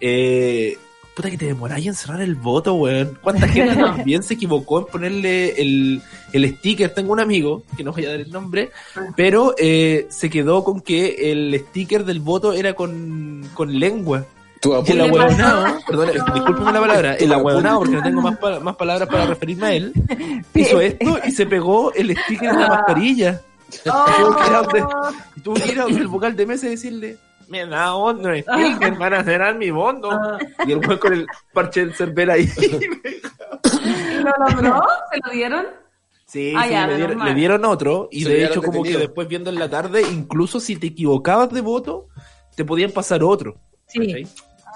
eh, 0.00 0.76
puta 1.14 1.30
que 1.30 1.36
te 1.38 1.46
demoráis 1.46 1.86
en 1.86 1.94
cerrar 1.94 2.20
el 2.22 2.34
voto, 2.34 2.74
weón. 2.74 3.18
¿Cuánta 3.22 3.46
gente 3.48 3.74
también 3.82 4.22
se 4.22 4.34
equivocó 4.34 4.80
en 4.80 4.86
ponerle 4.86 5.60
el, 5.60 6.02
el 6.32 6.56
sticker? 6.58 6.92
Tengo 6.94 7.12
un 7.12 7.20
amigo, 7.20 7.64
que 7.76 7.84
no 7.84 7.92
voy 7.92 8.06
a 8.06 8.10
dar 8.10 8.20
el 8.20 8.30
nombre, 8.30 8.70
pero 9.16 9.54
eh, 9.58 10.06
se 10.10 10.30
quedó 10.30 10.64
con 10.64 10.80
que 10.80 11.30
el 11.32 11.58
sticker 11.68 12.04
del 12.04 12.20
voto 12.20 12.52
era 12.52 12.74
con, 12.74 13.48
con 13.54 13.78
lengua. 13.78 14.24
Tu 14.60 14.72
Y 14.86 14.92
el 14.92 15.00
abuelo- 15.00 15.24
ahueonado, 15.24 15.78
perdón, 15.88 16.10
discúlpeme 16.34 16.72
la 16.72 16.80
palabra, 16.80 17.14
el 17.16 17.32
ahueonado, 17.32 17.78
porque 17.80 17.96
no 17.96 18.02
tengo 18.04 18.20
más, 18.22 18.38
pa- 18.38 18.60
más 18.60 18.76
palabras 18.76 19.08
para 19.08 19.26
referirme 19.26 19.66
a 19.66 19.72
él, 19.74 19.92
hizo 20.54 20.80
esto 20.80 21.18
y 21.26 21.32
se 21.32 21.46
pegó 21.46 21.92
el 21.94 22.16
sticker 22.16 22.50
en 22.50 22.60
la 22.60 22.68
mascarilla. 22.68 23.40
Tuvo 23.84 24.36
que 24.36 24.46
ir 24.46 24.52
a 24.54 24.62
donde- 24.62 24.84
tuvo 25.42 25.54
que 25.54 25.72
ir 25.72 25.80
a 25.80 25.82
donde 25.82 26.00
el 26.00 26.06
vocal 26.06 26.36
de 26.36 26.46
mesa 26.46 26.66
y 26.66 26.70
decirle, 26.70 27.16
me 27.52 27.66
da 27.66 27.94
otro 27.94 28.34
sticker 28.34 28.96
para 28.98 29.22
cerrar 29.22 29.54
mi 29.56 29.70
voto. 29.70 30.08
Y 30.66 30.72
el 30.72 30.78
weón 30.78 30.98
con 30.98 31.12
el 31.12 31.26
parche 31.52 31.80
del 31.80 31.94
Cervera 31.94 32.34
ahí. 32.34 32.48
¿Y 32.58 34.22
lo 34.22 34.32
logró? 34.38 34.82
¿Se 35.12 35.18
lo 35.22 35.32
dieron? 35.32 35.66
Sí, 36.24 36.54
Ah, 36.56 36.64
sí, 36.64 36.70
ya, 36.70 36.86
le, 36.86 36.96
dieron, 36.96 37.24
le 37.26 37.34
dieron 37.34 37.64
otro. 37.66 38.08
Y 38.10 38.22
Se 38.24 38.30
de 38.30 38.44
hecho, 38.46 38.62
como 38.62 38.82
que 38.82 38.96
después 38.96 39.28
viendo 39.28 39.50
en 39.50 39.58
la 39.58 39.68
tarde, 39.68 40.00
incluso 40.00 40.60
si 40.60 40.76
te 40.76 40.86
equivocabas 40.86 41.50
de 41.50 41.60
voto, 41.60 42.08
te 42.56 42.64
podían 42.64 42.90
pasar 42.90 43.22
otro. 43.22 43.56
Sí, 43.86 43.98
¿cachai? 43.98 44.26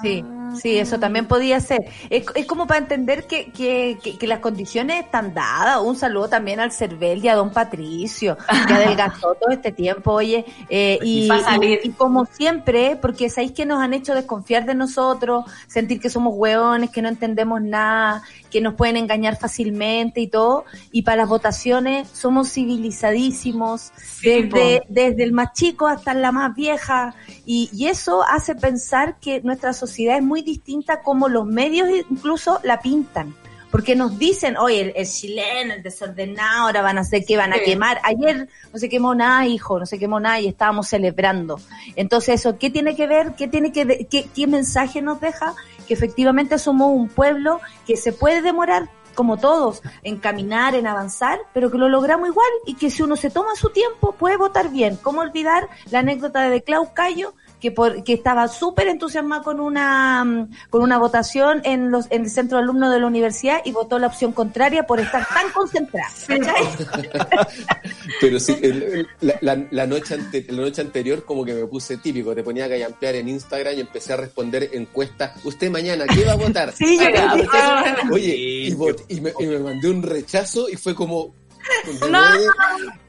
sí. 0.03 0.25
Sí, 0.55 0.79
eso 0.79 0.99
también 0.99 1.27
podía 1.27 1.61
ser. 1.61 1.87
Es, 2.11 2.25
es 2.35 2.47
como 2.47 2.67
para 2.67 2.79
entender 2.81 3.27
que, 3.27 3.51
que, 3.53 3.99
que, 4.03 4.17
que 4.19 4.27
las 4.27 4.41
condiciones 4.41 5.05
están 5.05 5.35
dadas. 5.35 5.81
Un 5.83 5.97
saludo 5.97 6.29
también 6.29 6.61
al 6.61 6.73
Cervel 6.73 7.25
y 7.25 7.29
a 7.29 7.35
don 7.35 7.51
Patricio, 7.51 8.37
que 8.67 8.73
adelgazó 8.75 9.35
todo 9.35 9.51
este 9.51 9.73
tiempo, 9.73 10.13
oye. 10.13 10.45
eh, 10.69 10.99
y, 11.03 11.29
salir. 11.29 11.81
y- 11.85 11.89
y 11.89 11.91
como 11.93 12.27
siempre, 12.27 12.97
porque 12.97 13.29
sabéis 13.31 13.53
que 13.53 13.67
nos 13.67 13.81
han 13.81 13.95
hecho 13.95 14.15
desconfiar 14.15 14.65
de 14.67 14.75
nosotros, 14.75 15.45
sentir 15.67 16.01
que 16.01 16.11
somos 16.11 16.35
hueones, 16.37 16.91
que 16.91 17.03
no 17.03 17.09
entendemos 17.09 17.61
nada, 17.63 18.23
que 18.51 18.61
nos 18.61 18.75
pueden 18.75 18.97
engañar 18.97 19.37
fácilmente 19.39 20.21
y 20.21 20.29
todo. 20.29 20.65
Y 20.93 21.03
para 21.03 21.19
las 21.19 21.29
votaciones 21.29 22.09
somos 22.13 22.53
civilizadísimos, 22.53 23.93
desde, 24.23 24.83
desde 24.89 25.23
el 25.23 25.33
más 25.33 25.53
chico 25.53 25.87
hasta 25.87 26.15
la 26.15 26.33
más 26.33 26.55
vieja. 26.55 27.15
Y, 27.45 27.71
y 27.73 27.87
eso 27.87 28.23
hace 28.23 28.55
pensar 28.55 29.17
que 29.21 29.41
nuestra 29.43 29.73
sociedad 29.73 30.17
es 30.17 30.23
muy 30.23 30.36
distinta 30.43 31.03
como 31.03 31.29
los 31.29 31.47
medios 31.47 31.89
incluso 32.11 32.61
la 32.63 32.81
pintan. 32.81 33.35
Porque 33.71 33.97
nos 33.97 34.17
dicen, 34.19 34.57
oye, 34.57 34.81
el, 34.81 34.93
el 34.97 35.07
chileno, 35.07 35.75
el 35.75 35.83
desordenado, 35.83 36.67
ahora 36.67 36.83
van 36.83 36.99
a 36.99 37.01
hacer 37.01 37.25
que 37.27 37.37
van 37.37 37.53
a 37.53 37.57
Sí. 37.57 37.65
quemar. 37.65 38.01
Ayer 38.05 38.49
no 38.73 38.79
se 38.79 38.89
quemó 38.89 39.15
nada, 39.15 39.45
hijo, 39.47 39.79
no 39.79 39.87
se 39.87 39.99
quemó 39.99 40.21
nada 40.21 40.41
y 40.41 40.47
estábamos 40.47 40.87
celebrando. 40.89 41.61
Entonces, 41.97 42.41
eso, 42.41 42.59
¿qué 42.59 42.71
tiene 42.71 42.95
que 42.95 43.07
ver? 43.07 43.35
¿Qué 43.37 43.49
tiene 43.49 43.73
que, 43.73 44.07
qué, 44.09 44.29
qué 44.35 44.47
mensaje 44.47 45.03
nos 45.03 45.21
deja? 45.21 45.55
Que 45.87 45.95
efectivamente 45.95 46.59
somos 46.59 46.93
un 46.93 47.09
pueblo 47.09 47.61
que 47.87 47.97
se 47.97 48.13
puede 48.13 48.41
demorar, 48.41 48.89
como 49.15 49.37
todos, 49.37 49.83
en 50.05 50.19
caminar, 50.19 50.75
en 50.75 50.87
avanzar, 50.87 51.41
pero 51.53 51.71
que 51.71 51.77
lo 51.77 51.89
logramos 51.89 52.29
igual 52.29 52.49
y 52.67 52.75
que 52.75 52.91
si 52.91 53.03
uno 53.03 53.17
se 53.17 53.31
toma 53.31 53.57
su 53.57 53.71
tiempo 53.71 54.13
puede 54.13 54.37
votar 54.37 54.71
bien. 54.71 54.97
¿Cómo 55.03 55.23
olvidar 55.23 55.69
la 55.91 55.99
anécdota 55.99 56.49
de 56.49 56.63
Clau 56.63 56.95
Cayo? 56.95 57.35
Que, 57.61 57.71
por, 57.71 58.05
que 58.05 58.13
estaba 58.13 58.49
súper 58.49 58.87
entusiasmada 58.89 59.43
con 59.43 59.61
una 59.61 60.23
mm, 60.25 60.51
con 60.69 60.83
una 60.83 60.99
votación 60.99 61.63
en 61.65 61.91
los 61.91 62.05
en 62.11 62.25
el 62.25 62.31
centro 62.31 62.59
de 62.59 62.65
alumnos 62.65 62.93
de 62.93 63.01
la 63.01 63.07
universidad 63.07 63.61
y 63.65 63.73
votó 63.73 63.99
la 63.99 64.09
opción 64.09 64.33
contraria 64.33 64.87
por 64.87 65.01
estar 65.01 65.27
tan 65.27 65.51
concentrada. 65.53 66.07
Pero 68.21 68.39
sí, 68.41 68.57
el- 68.63 68.83
el- 68.83 69.09
la, 69.21 69.35
la- 69.41 69.67
la 69.71 69.87
noche 69.87 70.15
ante- 70.15 70.47
la 70.51 70.63
noche 70.63 70.81
anterior 70.83 71.25
como 71.25 71.45
que 71.45 71.55
me 71.55 71.67
puse 71.67 71.97
típico, 71.99 72.35
te 72.35 72.43
ponía 72.43 72.65
a 72.65 72.69
gallampear 72.69 73.15
en 73.17 73.29
Instagram 73.29 73.75
y 73.77 73.81
empecé 73.81 74.13
a 74.13 74.17
responder 74.17 74.71
encuestas. 74.73 75.33
¿Usted 75.45 75.71
mañana 75.71 76.05
qué 76.07 76.25
va 76.25 76.33
a 76.33 76.37
votar? 76.37 76.73
Sí, 76.73 76.99
yo 76.99 77.05
Ah, 77.53 77.97
eso. 78.03 78.07
Oye, 78.13 78.35
y, 78.37 78.73
vot- 78.75 79.05
y 79.09 79.21
me, 79.21 79.33
y 79.39 79.47
me 79.47 79.59
mandé 79.59 79.89
un 79.91 80.03
rechazo 80.03 80.69
y 80.69 80.77
fue 80.77 80.95
como... 80.95 81.35
No. 82.11 82.21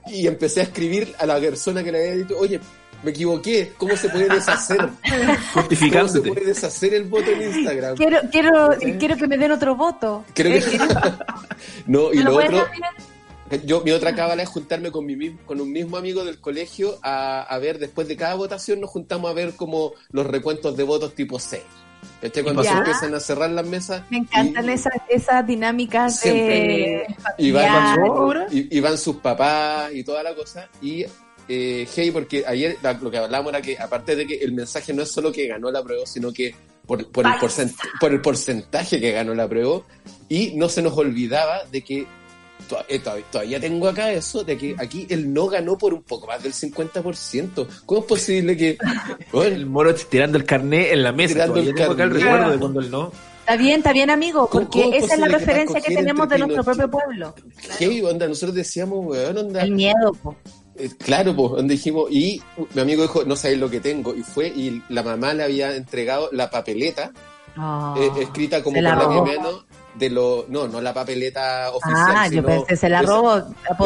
Y 0.08 0.26
empecé 0.26 0.62
a 0.62 0.64
escribir 0.64 1.14
a 1.20 1.26
la 1.26 1.40
persona 1.40 1.84
que 1.84 1.92
le 1.92 2.00
había 2.00 2.24
dicho, 2.24 2.38
oye, 2.40 2.60
me 3.04 3.12
equivoqué, 3.12 3.74
¿cómo 3.78 3.96
se 3.96 4.10
puede 4.10 4.28
deshacer? 4.30 4.90
¿Cómo 5.92 6.08
se 6.08 6.22
puede 6.22 6.46
deshacer 6.46 6.94
el 6.94 7.04
voto 7.06 7.30
en 7.32 7.42
Instagram? 7.58 7.96
Quiero 7.96 8.20
quiero 8.32 8.70
quiero 9.00 9.16
que 9.18 9.28
me 9.28 9.38
den 9.38 9.52
otro 9.52 9.76
voto. 9.76 10.26
Creo 10.34 10.58
Eh, 10.58 10.62
que... 10.72 10.80
no, 11.86 12.12
y 12.14 12.18
¿Me 12.18 12.24
lo 12.24 12.32
lo 12.32 12.38
otro... 12.38 12.66
Yo, 13.66 13.82
mi 13.82 13.92
otra 13.92 14.14
cábala 14.14 14.44
es 14.44 14.50
juntarme 14.50 14.92
con, 14.92 15.06
mi, 15.06 15.16
mismo- 15.16 15.40
con 15.46 15.62
un 15.62 15.72
mismo 15.72 15.96
amigo 15.96 16.26
del 16.26 16.42
colegio 16.42 17.00
a, 17.02 17.44
a 17.44 17.58
ver, 17.60 17.80
después 17.80 18.06
de 18.10 18.18
cada 18.18 18.34
votación 18.36 18.82
nos 18.82 18.90
juntamos 18.90 19.32
a 19.32 19.34
ver 19.34 19.54
como 19.54 19.94
los 20.12 20.26
recuentos 20.28 20.76
de 20.76 20.84
votos 20.84 21.14
tipo 21.16 21.40
6. 21.40 21.62
¿Cachai? 22.22 22.44
Cuando 22.44 22.64
Ya. 22.64 22.72
se 22.74 22.78
empiezan 22.80 23.16
a 23.16 23.20
cerrar 23.22 23.50
las 23.52 23.66
mesas 23.66 24.02
Me 24.10 24.18
encantan 24.18 24.66
y- 24.66 24.74
esas, 24.74 24.92
esas 25.08 25.48
dinámicas 25.48 26.20
de 26.24 26.30
Siempre. 26.30 27.08
y 27.38 27.52
van, 27.52 28.48
y 28.52 28.80
van 28.82 28.98
sus 28.98 29.16
papás 29.18 29.94
y 29.94 30.04
toda 30.04 30.24
la 30.24 30.36
cosa. 30.36 30.68
Y 30.82 31.06
eh, 31.50 31.88
hey, 31.96 32.12
porque 32.12 32.44
ayer 32.46 32.78
lo 33.02 33.10
que 33.12 33.18
hablábamos 33.18 33.54
era 33.54 33.62
que 33.62 33.78
aparte 33.78 34.16
de 34.16 34.26
que 34.28 34.36
el 34.38 34.52
mensaje 34.54 34.94
no 34.94 35.04
es 35.04 35.12
solo 35.12 35.32
que 35.32 35.48
ganó 35.48 35.72
la 35.72 35.84
prueba, 35.84 36.06
sino 36.06 36.32
que 36.34 36.54
por, 36.86 37.06
por, 37.12 37.26
el, 37.26 37.34
porcent- 37.34 37.76
por 38.00 38.12
el 38.14 38.22
porcentaje 38.22 39.00
que 39.00 39.12
ganó 39.12 39.34
la 39.34 39.48
prueba, 39.48 39.82
y 40.30 40.54
no 40.56 40.70
se 40.70 40.82
nos 40.82 40.98
olvidaba 40.98 41.64
de 41.72 41.82
que 41.82 42.06
eh, 42.90 43.00
todavía, 43.00 43.26
todavía 43.32 43.60
tengo 43.60 43.88
acá 43.88 44.12
eso, 44.12 44.44
de 44.44 44.58
que 44.58 44.76
aquí 44.78 45.06
el 45.10 45.34
no 45.34 45.48
ganó 45.48 45.78
por 45.78 45.94
un 45.94 46.04
poco 46.04 46.28
más 46.28 46.42
del 46.44 46.54
50%. 46.54 47.68
¿Cómo 47.86 48.02
es 48.02 48.08
posible 48.08 48.58
que... 48.58 48.78
bueno, 49.32 49.56
El 49.56 49.66
moro 49.66 49.94
tirando 49.96 50.38
el 50.38 50.44
carnet 50.46 50.92
en 50.92 51.04
la 51.04 51.12
mesa. 51.12 51.34
Tirando 51.36 51.60
el 51.60 51.74
tengo 51.76 51.92
acá 51.94 52.04
el 52.04 52.10
carnet. 52.10 52.24
recuerdo 52.24 52.52
de 52.52 52.58
cuando 52.60 52.80
él 52.82 52.92
no. 52.92 53.12
Está 53.40 53.56
bien, 53.56 53.78
está 53.78 53.94
bien, 53.94 54.10
amigo, 54.10 54.48
¿Cómo- 54.50 54.70
porque 54.70 54.98
esa 54.98 55.14
es 55.14 55.20
la 55.22 55.28
que 55.28 55.38
referencia 55.38 55.80
que 55.80 55.96
tenemos 55.96 56.28
de 56.28 56.38
nuestro 56.40 56.64
propio 56.66 56.90
pueblo. 56.92 57.34
hey, 57.80 58.02
onda, 58.04 58.28
nosotros 58.28 58.54
decíamos, 58.56 59.06
weón, 59.06 59.38
onda... 59.38 59.62
El 59.62 59.72
miedo, 59.72 60.12
po. 60.22 60.36
Eh, 60.80 60.90
Claro, 61.00 61.36
pues, 61.36 61.52
donde 61.52 61.76
dijimos, 61.76 62.10
y 62.12 62.42
mi 62.74 62.82
amigo 62.82 63.04
dijo, 63.04 63.24
no 63.26 63.36
sabéis 63.36 63.60
lo 63.60 63.70
que 63.70 63.80
tengo, 63.80 64.16
y 64.16 64.24
fue, 64.24 64.48
y 64.48 64.82
la 64.90 65.04
mamá 65.04 65.34
le 65.34 65.44
había 65.44 65.76
entregado 65.76 66.30
la 66.32 66.50
papeleta, 66.50 67.12
Ah, 67.60 67.96
eh, 67.98 68.12
escrita 68.22 68.62
como 68.62 68.76
por 68.76 68.84
la 68.84 68.96
la 68.96 69.22
menos, 69.24 69.66
de 69.96 70.12
lo, 70.12 70.46
no, 70.48 70.68
no 70.68 70.80
la 70.80 70.94
papeleta 70.94 71.72
oficial, 71.72 72.14
Ah, 72.16 72.28
yo 72.28 72.46
pensé, 72.46 72.78
se 72.78 72.88
la 72.88 73.02
robó. 73.02 73.42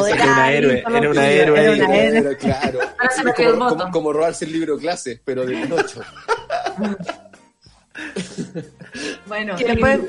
Era 0.08 0.24
una 0.26 0.52
héroe, 0.52 0.80
era 0.80 1.10
una 1.10 1.30
héroe 1.30 1.64
era 1.64 1.86
una 1.86 1.96
héroe. 1.98 2.38
Claro, 2.38 2.80
como, 3.38 3.70
como, 3.70 3.92
como 3.92 4.12
robarse 4.14 4.44
el 4.44 4.52
libro 4.52 4.76
de 4.76 4.82
clases, 4.82 5.22
pero 5.24 5.46
de 5.46 5.56
Pinocho. 5.56 6.02
Bueno, 9.28 9.56
después, 9.58 10.00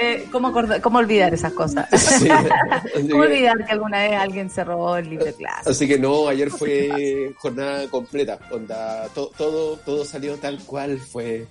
eh, 0.00 0.26
¿cómo, 0.30 0.48
acordar- 0.48 0.80
¿cómo 0.80 0.98
olvidar 0.98 1.32
esas 1.32 1.52
cosas? 1.52 1.88
Sí. 2.20 2.28
¿Cómo 2.28 3.22
que- 3.22 3.28
olvidar 3.28 3.64
que 3.64 3.72
alguna 3.72 3.98
vez 4.02 4.12
alguien 4.14 4.50
se 4.50 4.62
robó 4.64 4.96
el 4.96 5.08
libro 5.08 5.24
de 5.26 5.34
clase? 5.34 5.70
Así 5.70 5.88
que 5.88 5.98
no, 5.98 6.28
ayer 6.28 6.50
fue 6.50 7.32
jornada 7.38 7.88
completa, 7.88 8.38
onda, 8.50 9.08
to- 9.14 9.30
todo, 9.36 9.76
todo 9.78 10.04
salió 10.04 10.36
tal 10.36 10.58
cual 10.64 10.98
fue. 10.98 11.46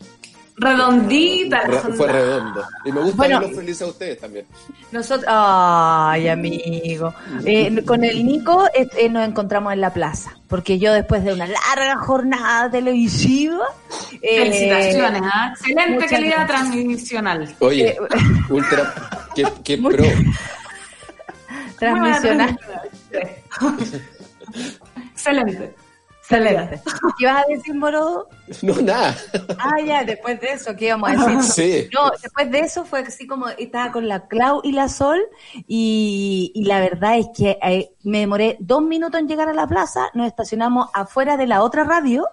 Redondita. 0.60 1.62
Re- 1.62 1.78
fue 1.94 2.08
redondo. 2.08 2.64
Y 2.86 2.92
me 2.92 3.02
gusta 3.02 3.18
Bueno. 3.18 3.40
verlos 3.40 3.58
felices 3.58 3.82
a 3.82 3.86
ustedes 3.88 4.20
también. 4.20 4.46
Nosotros, 4.92 5.26
ay, 5.28 6.28
amigo. 6.28 7.14
Eh, 7.46 7.84
con 7.86 8.04
el 8.04 8.26
Nico 8.26 8.66
eh, 8.74 9.10
nos 9.10 9.28
encontramos 9.28 9.74
en 9.74 9.82
la 9.82 9.94
plaza, 9.94 10.36
porque 10.48 10.80
yo 10.80 10.94
después 10.94 11.24
de 11.24 11.34
una 11.34 11.48
larga 11.48 11.96
jornada 11.98 12.70
televisiva, 12.70 13.66
eh, 14.22 14.40
Felicitaciones, 14.44 15.22
¿ah? 15.26 15.54
Excelente 15.58 16.06
calidad 16.08 16.48
gracias. 16.48 16.72
transmisional. 16.72 17.56
Oye, 17.60 17.90
Eh, 17.90 17.98
ultra, 18.50 18.94
qué, 19.36 19.48
qué 19.64 19.78
Muy- 19.78 19.96
pro. 19.96 20.06
transmisional. 21.80 22.60
Excelente. 25.14 25.76
Excelente. 26.30 26.82
¿Qué 27.18 27.24
ibas 27.24 27.44
a 27.44 27.48
decir, 27.50 27.76
Morodo? 27.76 28.30
No, 28.62 28.76
nada. 28.82 29.16
Ah, 29.58 29.82
ya, 29.84 30.04
después 30.04 30.40
de 30.40 30.52
eso, 30.52 30.76
¿qué 30.76 30.88
íbamos 30.88 31.10
a 31.10 31.14
decir? 31.14 31.40
Sí. 31.60 31.90
No, 31.94 32.12
después 32.22 32.52
de 32.52 32.60
eso 32.60 32.86
fue 32.86 33.00
así 33.00 33.26
como 33.26 33.50
estaba 33.50 33.92
con 33.92 34.08
la 34.08 34.28
Clau 34.28 34.62
y 34.64 34.72
la 34.72 34.88
Sol 34.88 35.20
y, 35.68 36.52
y 36.54 36.66
la 36.66 36.80
verdad 36.80 37.18
es 37.18 37.28
que 37.36 37.58
eh, 37.62 37.92
me 38.04 38.20
demoré 38.20 38.58
dos 38.60 38.82
minutos 38.84 39.20
en 39.20 39.28
llegar 39.28 39.50
a 39.50 39.54
la 39.54 39.68
plaza, 39.68 40.10
nos 40.14 40.28
estacionamos 40.28 40.90
afuera 40.94 41.38
de 41.38 41.48
la 41.48 41.64
otra 41.64 41.84
radio, 41.84 42.28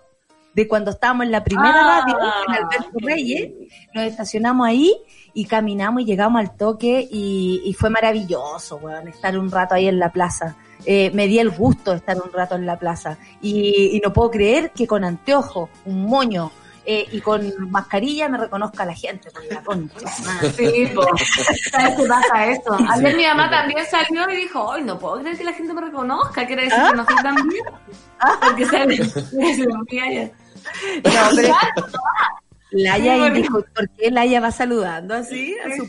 de 0.55 0.69
cuando 0.69 0.91
estábamos 0.91 1.27
en 1.27 1.33
la 1.33 1.45
primera 1.45 1.75
Ah, 1.75 2.01
radio, 2.01 2.19
en 2.49 2.55
Alberto 2.55 2.99
Reyes, 3.01 3.53
nos 3.95 4.05
estacionamos 4.05 4.67
ahí 4.67 4.95
y 5.35 5.47
caminamos 5.47 6.03
y 6.03 6.05
llegamos 6.05 6.41
al 6.41 6.57
toque 6.57 7.07
y, 7.11 7.63
y 7.65 7.73
fue 7.75 7.91
maravilloso, 7.91 8.77
weón, 8.77 9.09
estar 9.09 9.37
un 9.39 9.51
rato 9.51 9.75
ahí 9.75 9.89
en 9.89 9.99
la 9.99 10.13
plaza. 10.13 10.57
Eh, 10.85 11.11
me 11.15 11.27
di 11.27 11.39
el 11.39 11.51
gusto 11.51 11.93
de 11.93 11.97
estar 11.99 12.17
un 12.17 12.33
rato 12.33 12.55
en 12.55 12.67
la 12.67 12.79
plaza 12.79 13.19
y, 13.41 13.97
y 13.97 14.01
no 14.01 14.13
puedo 14.13 14.31
creer 14.31 14.71
que 14.71 14.87
con 14.87 15.05
anteojo, 15.05 15.69
un 15.85 16.05
moño 16.07 16.53
eh, 16.89 17.05
y 17.11 17.21
con 17.21 17.53
mascarilla 17.69 18.29
me 18.29 18.39
reconozca 18.39 18.85
la 18.85 18.95
gente. 18.95 19.29
Por 19.33 19.45
la 19.53 19.61
concha. 19.63 19.99
Sí, 20.57 20.87
po. 20.95 21.03
¿sabes 21.73 21.97
qué 21.97 22.07
pasa 22.07 22.47
eso? 22.47 22.77
Ayer 22.93 23.17
mi 23.17 23.25
mamá 23.25 23.51
también 23.51 23.85
salió 23.91 24.31
y 24.31 24.37
dijo, 24.37 24.73
ay, 24.73 24.85
no 24.85 24.97
puedo 24.97 25.19
creer 25.21 25.37
que 25.37 25.45
la 25.45 25.53
gente 25.53 25.75
me 25.75 25.81
reconozca, 25.81 26.47
quiere 26.47 26.65
decir 26.65 26.79
que 26.91 26.97
no 26.97 27.05
soy 27.05 27.17
tan 27.17 27.35
bien. 27.49 27.65
Porque 28.41 28.65
sale, 28.67 29.05
se 29.05 30.01
ayer. 30.01 30.33
No, 31.05 31.11
pero 31.35 31.55
Laia 32.71 33.27
Sí, 33.27 33.31
dijo, 33.43 33.65
¿por 33.75 33.89
qué 33.91 34.11
Laia 34.11 34.41
va 34.41 34.51
saludando 34.51 35.15
así 35.15 35.55
a 35.65 35.77
su. 35.77 35.87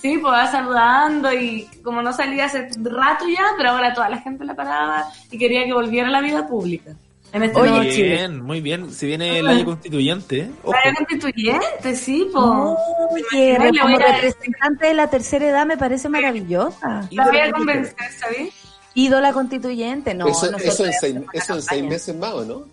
Sí, 0.00 0.18
pues 0.18 0.32
va 0.32 0.50
saludando 0.50 1.32
y 1.32 1.68
como 1.82 2.02
no 2.02 2.12
salía 2.12 2.46
hace 2.46 2.68
rato 2.82 3.24
ya, 3.28 3.44
pero 3.56 3.70
ahora 3.70 3.94
toda 3.94 4.08
la 4.08 4.18
gente 4.18 4.44
la 4.44 4.54
paraba 4.54 5.06
y 5.30 5.38
quería 5.38 5.64
que 5.64 5.72
volviera 5.72 6.08
a 6.08 6.10
la 6.10 6.20
vida 6.20 6.46
pública. 6.46 6.92
En 7.32 7.42
este 7.42 7.60
Oye, 7.60 7.70
nuevo 7.70 7.84
Muy 7.84 7.92
Chile. 7.92 8.08
bien, 8.08 8.42
muy 8.42 8.60
bien. 8.60 8.90
Si 8.90 9.06
viene 9.06 9.38
el 9.38 9.46
año 9.46 9.64
constituyente, 9.64 10.40
¿eh? 10.40 10.50
ojo. 10.62 10.72
Para 10.72 10.94
constituyente, 10.94 11.94
sí, 11.94 12.28
pues. 12.32 12.44
Oye, 12.44 13.58
como 13.80 13.98
representante 13.98 14.86
de 14.86 14.94
la 14.94 15.10
tercera 15.10 15.46
edad 15.46 15.66
me 15.66 15.76
parece 15.76 16.08
maravillosa. 16.08 17.06
La 17.10 17.26
voy 17.26 17.38
a 17.38 17.52
convencer, 17.52 17.94
¿sabes? 18.18 18.54
Ídola 18.94 19.32
constituyente, 19.32 20.14
no. 20.14 20.26
eso, 20.26 20.56
eso 20.56 20.86
en 20.86 20.92
seis, 20.94 21.16
eso 21.32 21.54
en 21.54 21.62
seis 21.62 21.84
meses 21.84 22.16
más, 22.16 22.32
¿o 22.32 22.44
no? 22.44 22.64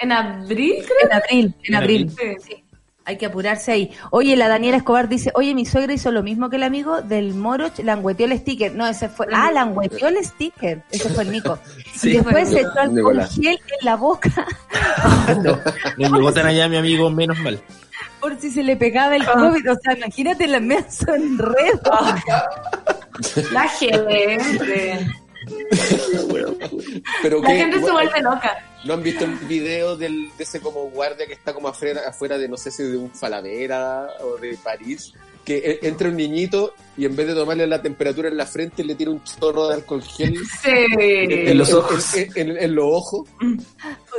En 0.00 0.12
abril, 0.12 0.74
creo. 0.84 1.10
En 1.10 1.12
abril, 1.12 1.54
en 1.62 1.74
En 1.74 1.82
abril. 1.82 2.10
Sí. 2.10 2.26
Sí. 2.46 2.64
Hay 3.06 3.16
que 3.16 3.26
apurarse 3.26 3.72
ahí. 3.72 3.90
Oye, 4.10 4.36
la 4.36 4.46
Daniela 4.48 4.76
Escobar 4.76 5.08
dice, 5.08 5.32
oye, 5.34 5.54
mi 5.54 5.64
suegra 5.66 5.92
hizo 5.92 6.12
lo 6.12 6.22
mismo 6.22 6.48
que 6.50 6.56
el 6.56 6.62
amigo 6.62 7.00
del 7.02 7.34
Moroch, 7.34 7.78
langueteó 7.80 8.26
el 8.26 8.38
sticker. 8.38 8.74
No, 8.74 8.86
ese 8.86 9.08
fue, 9.08 9.26
ah, 9.32 9.50
langueteó 9.50 10.08
el 10.08 10.22
sticker. 10.24 10.82
Ese 10.90 11.08
fue 11.08 11.24
el 11.24 11.32
Nico. 11.32 11.58
Sí. 11.94 12.10
y 12.10 12.12
después 12.18 12.48
se 12.48 12.60
echó 12.60 12.78
alcohol 12.78 13.20
gel 13.26 13.58
en 13.80 13.84
la 13.84 13.96
boca. 13.96 14.30
No 15.98 16.16
llegó 16.16 16.32
tan 16.32 16.46
allá 16.46 16.68
mi 16.68 16.76
amigo, 16.76 17.10
menos 17.10 17.38
mal. 17.40 17.60
por 18.20 18.38
si 18.40 18.50
se 18.50 18.62
le 18.62 18.76
pegaba 18.76 19.16
el 19.16 19.24
COVID. 19.24 19.70
O 19.72 19.76
sea, 19.82 19.96
imagínate 19.96 20.46
la 20.46 20.60
mesa 20.60 21.14
en 21.16 21.38
red. 21.38 21.80
La 23.52 23.68
gente. 23.68 25.06
Pero 27.22 27.40
La 27.42 27.48
que- 27.48 27.56
gente 27.56 27.80
se 27.80 27.90
vuelve 27.90 28.20
loca. 28.22 28.56
¿No 28.84 28.94
han 28.94 29.02
visto 29.02 29.24
el 29.24 29.34
video 29.46 29.96
del, 29.96 30.30
de 30.36 30.44
ese 30.44 30.60
como 30.60 30.84
guardia 30.90 31.26
que 31.26 31.34
está 31.34 31.52
como 31.52 31.68
afuera, 31.68 32.02
afuera 32.08 32.38
de, 32.38 32.48
no 32.48 32.56
sé 32.56 32.70
si 32.70 32.82
de 32.82 32.96
un 32.96 33.10
Falabella 33.10 34.06
o 34.22 34.36
de 34.38 34.56
París? 34.62 35.12
Que 35.44 35.56
eh, 35.58 35.78
entra 35.82 36.08
un 36.08 36.16
niñito 36.16 36.74
y 36.96 37.04
en 37.06 37.16
vez 37.16 37.26
de 37.26 37.34
tomarle 37.34 37.66
la 37.66 37.80
temperatura 37.82 38.28
en 38.28 38.36
la 38.36 38.46
frente 38.46 38.84
le 38.84 38.94
tira 38.94 39.10
un 39.10 39.22
chorro 39.24 39.68
de 39.68 39.74
alcohol 39.74 40.02
gel 40.02 40.36
Sí. 40.62 40.70
En 40.70 41.58
los 41.58 41.72
ojos. 41.72 42.14
En, 42.16 42.30
en- 42.50 42.56
en 42.58 42.74
los 42.74 42.84
ojos. 42.86 43.28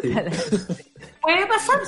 Puede 0.01 1.45
pasar. 1.47 1.79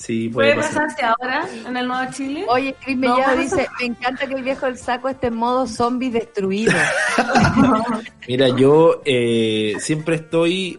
Sí, 0.00 0.28
puede 0.28 0.54
Puede 0.54 0.66
pasar. 0.68 0.84
pasarse 0.86 1.04
ahora 1.04 1.48
en 1.66 1.76
el 1.76 1.88
Nuevo 1.88 2.12
Chile. 2.12 2.44
Oye, 2.48 2.72
Cris 2.84 2.96
Mellado 2.96 3.36
dice, 3.36 3.66
me 3.80 3.86
encanta 3.86 4.28
que 4.28 4.34
el 4.34 4.44
viejo 4.44 4.66
del 4.66 4.78
saco 4.78 5.08
esté 5.08 5.26
en 5.26 5.34
modo 5.34 5.66
zombie 5.66 6.08
destruido. 6.10 6.72
Mira, 8.28 8.48
yo 8.56 9.02
eh, 9.04 9.74
siempre 9.80 10.16
estoy 10.16 10.78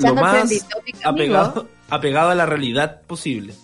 lo 0.00 0.14
más 0.14 0.50
apegado, 1.04 1.68
apegado 1.88 2.30
a 2.30 2.34
la 2.34 2.46
realidad 2.46 3.02
posible. 3.06 3.54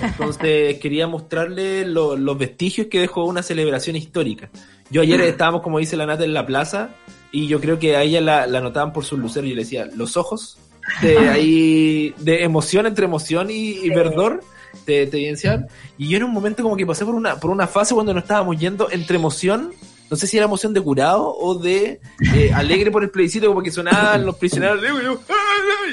Entonces 0.00 0.78
quería 0.80 1.06
mostrarle 1.06 1.86
lo- 1.86 2.16
los 2.16 2.38
vestigios 2.38 2.86
que 2.88 3.00
dejó 3.00 3.24
una 3.24 3.42
celebración 3.42 3.96
histórica. 3.96 4.48
Yo 4.90 5.02
ayer 5.02 5.20
estábamos, 5.22 5.62
como 5.62 5.78
dice 5.80 5.96
la 5.96 6.06
Nata, 6.06 6.24
en 6.24 6.32
la 6.32 6.46
plaza 6.46 6.90
y 7.32 7.48
yo 7.48 7.60
creo 7.60 7.78
que 7.78 7.96
a 7.96 8.02
ella 8.02 8.20
la, 8.20 8.46
la 8.46 8.60
notaban 8.60 8.92
por 8.92 9.04
sus 9.04 9.18
luceros 9.18 9.46
y 9.46 9.50
yo 9.50 9.56
le 9.56 9.62
decía, 9.64 9.86
los 9.94 10.16
ojos 10.16 10.58
de 11.02 11.18
ahí, 11.28 12.14
de 12.18 12.42
emoción 12.44 12.86
entre 12.86 13.04
emoción 13.06 13.50
y, 13.50 13.78
y 13.84 13.90
verdor, 13.90 14.42
te, 14.84 15.06
te 15.06 15.16
evidenciaban. 15.18 15.66
Y 15.98 16.08
yo 16.08 16.16
en 16.18 16.24
un 16.24 16.32
momento 16.32 16.62
como 16.62 16.76
que 16.76 16.86
pasé 16.86 17.04
por 17.04 17.14
una, 17.14 17.36
por 17.40 17.50
una 17.50 17.66
fase 17.66 17.94
cuando 17.94 18.14
nos 18.14 18.22
estábamos 18.24 18.56
yendo 18.58 18.90
entre 18.90 19.16
emoción, 19.16 19.72
no 20.10 20.16
sé 20.16 20.26
si 20.26 20.36
era 20.36 20.46
emoción 20.46 20.72
de 20.72 20.80
curado 20.80 21.34
o 21.36 21.58
de 21.58 22.00
eh, 22.34 22.52
alegre 22.54 22.90
por 22.90 23.02
el 23.02 23.10
plebiscito, 23.10 23.48
como 23.48 23.62
que 23.62 23.70
sonaban 23.70 24.24
los 24.24 24.36
prisioneros 24.36 24.80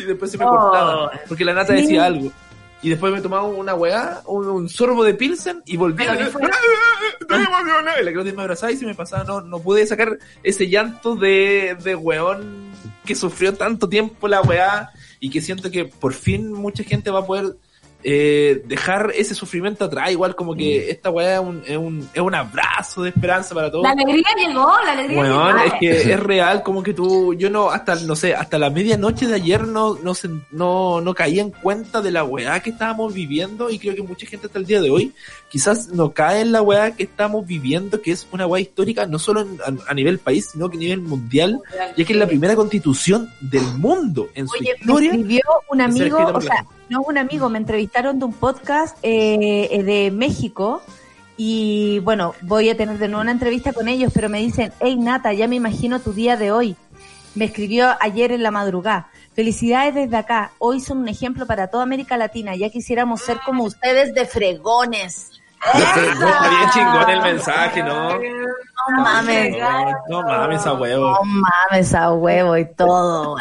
y 0.02 0.06
después 0.06 0.32
se 0.32 0.38
me 0.38 0.46
Oh. 0.46 0.50
cortaba, 0.50 1.12
porque 1.28 1.46
la 1.46 1.54
nata 1.54 1.74
decía 1.74 2.06
algo. 2.06 2.32
Y 2.84 2.90
después 2.90 3.14
me 3.14 3.22
tomaba 3.22 3.44
una 3.44 3.74
weá, 3.76 4.22
un, 4.26 4.46
un 4.46 4.68
sorbo 4.68 5.06
de 5.06 5.14
Pilsen 5.14 5.64
y 5.66 5.78
volví 5.78 6.04
Pero 6.04 6.12
a 6.12 6.18
que 6.18 6.24
la 8.04 8.12
Claudia 8.12 8.34
me 8.34 8.42
abrazaba 8.42 8.74
y 8.74 8.78
se 8.78 8.86
me 8.86 8.94
pasaba, 8.94 9.24
no, 9.24 9.40
no 9.40 9.60
pude 9.60 9.88
sacar 9.88 10.18
ese 10.44 10.68
llanto 10.68 11.16
de, 11.16 11.78
de 11.82 11.96
weón 11.96 12.63
que 13.06 13.16
sufrió 13.16 13.54
tanto 13.54 13.88
tiempo 13.90 14.28
la 14.28 14.42
weá 14.42 14.92
y 15.20 15.30
que 15.30 15.42
siento 15.42 15.70
que 15.72 15.86
por 15.86 16.14
fin 16.14 16.52
mucha 16.52 16.84
gente 16.84 17.10
va 17.12 17.20
a 17.20 17.26
poder 17.26 17.56
eh, 18.06 18.62
dejar 18.66 19.12
ese 19.16 19.34
sufrimiento 19.34 19.86
atrás, 19.86 20.12
igual 20.12 20.36
como 20.36 20.54
que 20.56 20.90
esta 20.92 21.10
weá 21.10 21.36
es 21.36 21.40
un, 21.40 21.64
es, 21.66 21.78
un, 21.78 22.10
es 22.14 22.22
un 22.22 22.36
abrazo 22.36 23.02
de 23.04 23.10
esperanza 23.12 23.56
para 23.56 23.72
todos. 23.72 23.84
La 23.84 23.92
alegría 23.92 24.26
llegó, 24.46 24.70
la 24.86 24.92
alegría 24.92 25.20
Weón, 25.22 25.56
llegó. 25.56 25.66
es 25.66 25.74
que 25.80 25.90
es 26.14 26.20
real, 26.20 26.64
como 26.64 26.84
que 26.84 26.94
tú, 26.94 27.34
yo 27.34 27.50
no, 27.50 27.70
hasta, 27.72 27.96
no 27.96 28.18
sé, 28.18 28.36
hasta 28.36 28.60
la 28.60 28.70
medianoche 28.70 29.26
de 29.26 29.36
ayer 29.36 29.66
no, 29.66 29.96
no, 30.04 30.14
se- 30.16 30.30
no, 30.52 31.00
no 31.00 31.14
caía 31.14 31.42
en 31.44 31.52
cuenta 31.52 32.02
de 32.02 32.12
la 32.12 32.26
weá 32.26 32.60
que 32.60 32.72
estábamos 32.72 33.14
viviendo 33.14 33.70
y 33.70 33.80
creo 33.80 33.96
que 33.96 34.04
mucha 34.04 34.28
gente 34.28 34.48
hasta 34.48 34.60
el 34.60 34.66
día 34.66 34.82
de 34.82 34.90
hoy 34.90 35.14
quizás 35.54 35.90
no 35.90 36.14
cae 36.14 36.42
en 36.42 36.52
la 36.52 36.64
weá 36.64 36.96
que 36.96 37.04
estamos 37.04 37.46
viviendo, 37.46 38.02
que 38.02 38.12
es 38.12 38.28
una 38.32 38.48
weá 38.48 38.60
histórica 38.60 39.06
no 39.06 39.20
solo 39.20 39.42
en- 39.42 39.60
a, 39.62 39.92
a 39.92 39.94
nivel 39.94 40.18
país, 40.18 40.50
sino 40.52 40.68
que 40.68 40.78
a 40.78 40.80
nivel 40.80 41.00
mundial, 41.02 41.62
ya 41.96 42.04
que 42.04 42.12
es 42.14 42.18
la 42.20 42.26
primera 42.26 42.56
constitución 42.56 43.30
del 43.40 43.64
mundo 43.78 44.30
en 44.34 44.48
su 44.48 44.56
Oye, 44.56 44.72
me 44.72 44.80
historia. 44.80 45.12
escribió 45.12 45.42
un 45.70 45.82
amigo, 45.82 46.18
o 46.34 46.42
sea, 46.42 46.66
no 46.90 47.04
un 47.04 47.20
amigo, 47.20 47.50
me 47.50 47.60
entrevistaron 47.60 48.18
de 48.18 48.26
un 48.26 48.34
podcast 48.34 48.98
eh, 49.04 49.68
eh, 49.72 49.84
de 49.84 50.10
México 50.10 50.82
y 51.38 52.00
bueno, 52.00 52.34
voy 52.42 52.70
a 52.72 52.76
tener 52.76 52.98
de 52.98 53.08
nuevo 53.08 53.22
una 53.22 53.32
entrevista 53.32 53.74
con 53.74 53.88
ellos, 53.88 54.12
pero 54.14 54.30
me 54.30 54.40
dicen, 54.40 54.74
hey 54.80 54.96
Nata, 54.98 55.34
ya 55.34 55.48
me 55.48 55.56
imagino 55.56 56.00
tu 56.00 56.14
día 56.14 56.36
de 56.36 56.52
hoy. 56.52 56.76
Me 57.36 57.46
escribió 57.46 57.96
ayer 58.00 58.32
en 58.32 58.42
la 58.44 58.50
madrugada. 58.52 59.10
Felicidades 59.36 59.96
desde 59.96 60.16
acá. 60.18 60.52
Hoy 60.60 60.80
son 60.80 61.00
un 61.00 61.08
ejemplo 61.08 61.48
para 61.48 61.66
toda 61.68 61.82
América 61.84 62.18
Latina. 62.18 62.56
Ya 62.56 62.70
quisiéramos 62.70 63.22
ser 63.22 63.38
como 63.44 63.64
ustedes 63.64 64.14
de 64.14 64.26
fregones. 64.28 65.32
Está 65.74 66.50
bien 66.50 66.70
chingón 66.74 67.10
el 67.10 67.22
mensaje, 67.22 67.84
¿no? 67.84 68.20
No 68.90 69.02
mames. 69.02 69.56
No, 69.58 70.22
no 70.22 70.28
mames 70.28 70.66
a 70.68 70.74
huevo. 70.74 71.12
No 71.12 71.20
mames 71.24 71.94
a 71.94 72.12
huevo 72.12 72.58
y 72.58 72.66
todo. 72.76 73.38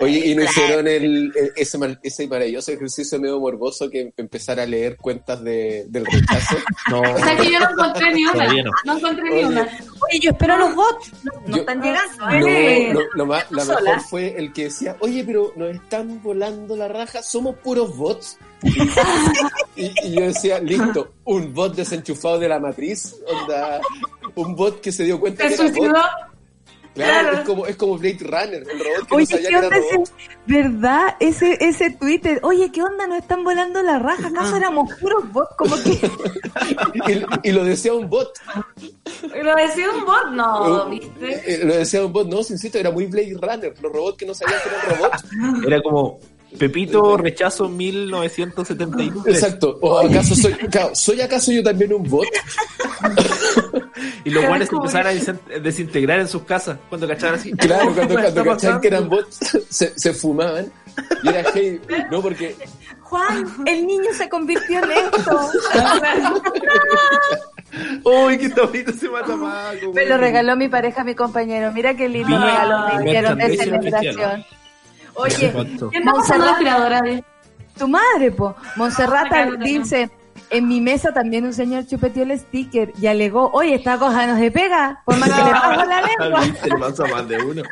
Oye, 0.00 0.26
y 0.28 0.34
no 0.36 0.44
hicieron 0.44 0.86
el, 0.86 1.32
ese, 1.56 1.78
ese 2.04 2.28
maravilloso 2.28 2.70
ejercicio 2.70 3.18
medio 3.18 3.40
morboso 3.40 3.90
que 3.90 4.12
empezar 4.16 4.60
a 4.60 4.66
leer 4.66 4.96
cuentas 4.96 5.42
de, 5.42 5.86
del 5.88 6.06
rechazo. 6.06 6.56
No. 6.88 7.00
O 7.00 7.18
sea 7.18 7.36
que 7.36 7.50
yo 7.50 7.58
no 7.58 7.70
encontré 7.70 8.14
ni 8.14 8.24
una. 8.26 8.46
No. 8.62 8.70
No 8.84 8.96
encontré 8.98 9.30
ni 9.30 9.44
una. 9.44 9.62
Oye, 9.62 10.20
yo 10.20 10.30
espero 10.30 10.56
los 10.56 10.74
bots. 10.76 11.12
No, 11.24 11.32
no 11.46 11.56
Yo- 11.56 11.60
están 11.62 11.82
llegando. 11.82 12.24
No, 12.30 12.46
¿eh? 12.46 12.90
lo, 12.92 13.00
lo 13.14 13.26
más- 13.26 13.50
la 13.50 13.64
Sola. 13.64 13.80
mejor 13.80 14.00
fue 14.02 14.38
el 14.38 14.52
que 14.52 14.64
decía, 14.64 14.96
oye, 15.00 15.24
pero 15.24 15.52
nos 15.56 15.70
están 15.74 16.22
volando 16.22 16.76
la 16.76 16.86
raja, 16.86 17.22
somos 17.24 17.56
puros 17.56 17.96
bots. 17.96 18.38
y, 19.76 19.92
y 20.04 20.12
yo 20.14 20.22
decía, 20.22 20.58
listo, 20.60 21.12
un 21.24 21.52
bot 21.52 21.74
desenchufado 21.74 22.38
de 22.38 22.48
la 22.48 22.58
matriz, 22.58 23.16
onda, 23.26 23.80
un 24.34 24.54
bot 24.56 24.80
que 24.80 24.92
se 24.92 25.04
dio 25.04 25.20
cuenta 25.20 25.46
que 25.46 25.54
era 25.54 25.62
suicidó. 25.64 25.88
bot. 25.92 25.92
Claro, 25.92 27.28
Claro. 27.28 27.38
es 27.40 27.44
como, 27.44 27.66
es 27.66 27.76
como 27.76 27.98
Blade 27.98 28.16
Runner, 28.20 28.54
el 28.70 28.78
robot 28.78 29.06
que 29.08 29.14
Oye, 29.16 29.24
no 29.24 29.26
sabía 29.26 29.42
¿qué 29.42 29.48
que 29.48 29.54
era 29.58 29.66
onda 29.66 29.76
robot. 29.76 30.08
ese, 30.08 30.12
verdad? 30.46 31.16
Ese, 31.20 31.58
ese 31.60 31.90
Twitter, 31.90 32.40
oye, 32.42 32.72
¿qué 32.72 32.82
onda? 32.82 33.06
Nos 33.06 33.18
están 33.18 33.44
volando 33.44 33.82
la 33.82 33.98
raja, 33.98 34.28
¿acaso 34.28 34.56
éramos 34.56 34.90
puros 34.94 35.30
bots? 35.30 35.54
Como 35.58 35.76
que, 35.76 36.10
Y, 37.44 37.48
y 37.50 37.52
lo 37.52 37.64
decía 37.64 37.92
un 37.92 38.08
bot. 38.08 38.30
¿Lo 39.42 39.54
decía 39.56 39.90
un 39.90 40.06
bot? 40.06 40.26
No, 40.32 40.88
¿viste? 40.88 41.54
eh, 41.54 41.64
lo 41.66 41.74
decía 41.76 42.02
un 42.02 42.14
bot, 42.14 42.28
no, 42.28 42.42
si 42.42 42.54
insisto, 42.54 42.78
era 42.78 42.90
muy 42.90 43.04
Blade 43.04 43.36
Runner, 43.42 43.74
los 43.82 43.92
robots 43.92 44.16
que 44.16 44.24
no 44.24 44.32
sabían 44.32 44.58
que 44.62 44.68
eran 44.70 44.98
robots. 44.98 45.24
Era 45.66 45.82
como 45.82 46.18
Pepito 46.58 47.16
rechazo 47.16 47.68
1973. 47.68 49.26
Exacto. 49.26 49.78
¿O 49.82 49.98
acaso 49.98 50.34
soy, 50.34 50.52
claro, 50.54 50.94
soy 50.94 51.20
acaso 51.20 51.52
yo 51.52 51.62
también 51.62 51.92
un 51.92 52.02
bot? 52.04 52.26
Y 54.24 54.30
los 54.30 54.44
guanes 54.44 54.68
empezaron 54.72 55.16
a 55.16 55.58
desintegrar 55.60 56.18
en 56.18 56.28
sus 56.28 56.42
casas 56.42 56.78
cuando 56.88 57.06
cachaban 57.06 57.36
así. 57.38 57.52
Claro, 57.52 57.94
cuando, 57.94 58.16
¿Qué 58.16 58.22
cuando 58.22 58.44
cachaban 58.44 58.80
que 58.80 58.88
eran 58.88 59.08
bots, 59.08 59.38
se, 59.68 59.98
se 59.98 60.12
fumaban. 60.12 60.72
Y 61.22 61.28
era 61.28 61.44
hey, 61.54 61.80
no, 62.10 62.20
porque 62.20 62.56
Juan, 63.02 63.46
el 63.66 63.86
niño 63.86 64.12
se 64.14 64.28
convirtió 64.28 64.82
en 64.82 64.90
esto. 64.90 65.50
Uy, 68.04 68.38
qué 68.38 68.48
bonito 68.48 68.90
ese 68.90 69.08
matamaco. 69.08 69.92
Me 69.94 70.06
lo 70.06 70.16
regaló 70.16 70.56
mi 70.56 70.68
pareja, 70.68 71.04
mi 71.04 71.14
compañero. 71.14 71.70
Mira 71.72 71.94
qué 71.94 72.08
lindo 72.08 72.28
Mira, 72.28 72.40
regalo 72.40 72.86
me 72.88 73.04
hicieron 73.04 73.38
de 73.38 73.56
celebración. 73.56 74.44
Oye, 75.16 75.52
¿Qué 75.92 75.98
está 75.98 76.38
la 76.38 76.50
aspiradora? 76.52 77.00
de- 77.02 77.24
tu 77.78 77.88
madre, 77.88 78.30
po. 78.30 78.54
Monserrata 78.76 79.50
dice, 79.62 80.10
en 80.50 80.66
mi 80.68 80.80
mesa 80.80 81.12
también 81.12 81.44
un 81.44 81.52
señor 81.52 81.86
chupeteó 81.86 82.22
el 82.22 82.38
sticker 82.38 82.92
y 83.00 83.06
alegó, 83.06 83.50
oye, 83.52 83.74
esta 83.74 83.98
cosa 83.98 84.26
no 84.26 84.38
se 84.38 84.50
pega, 84.50 85.02
por 85.04 85.16
más 85.18 85.28
que 85.30 85.42
le 85.44 85.50
bajo 85.50 85.84
la 85.84 86.02
lengua. 86.20 86.44
Le 86.64 86.78
pasa 86.78 87.04
más 87.06 87.28
de 87.28 87.36
uno. 87.44 87.62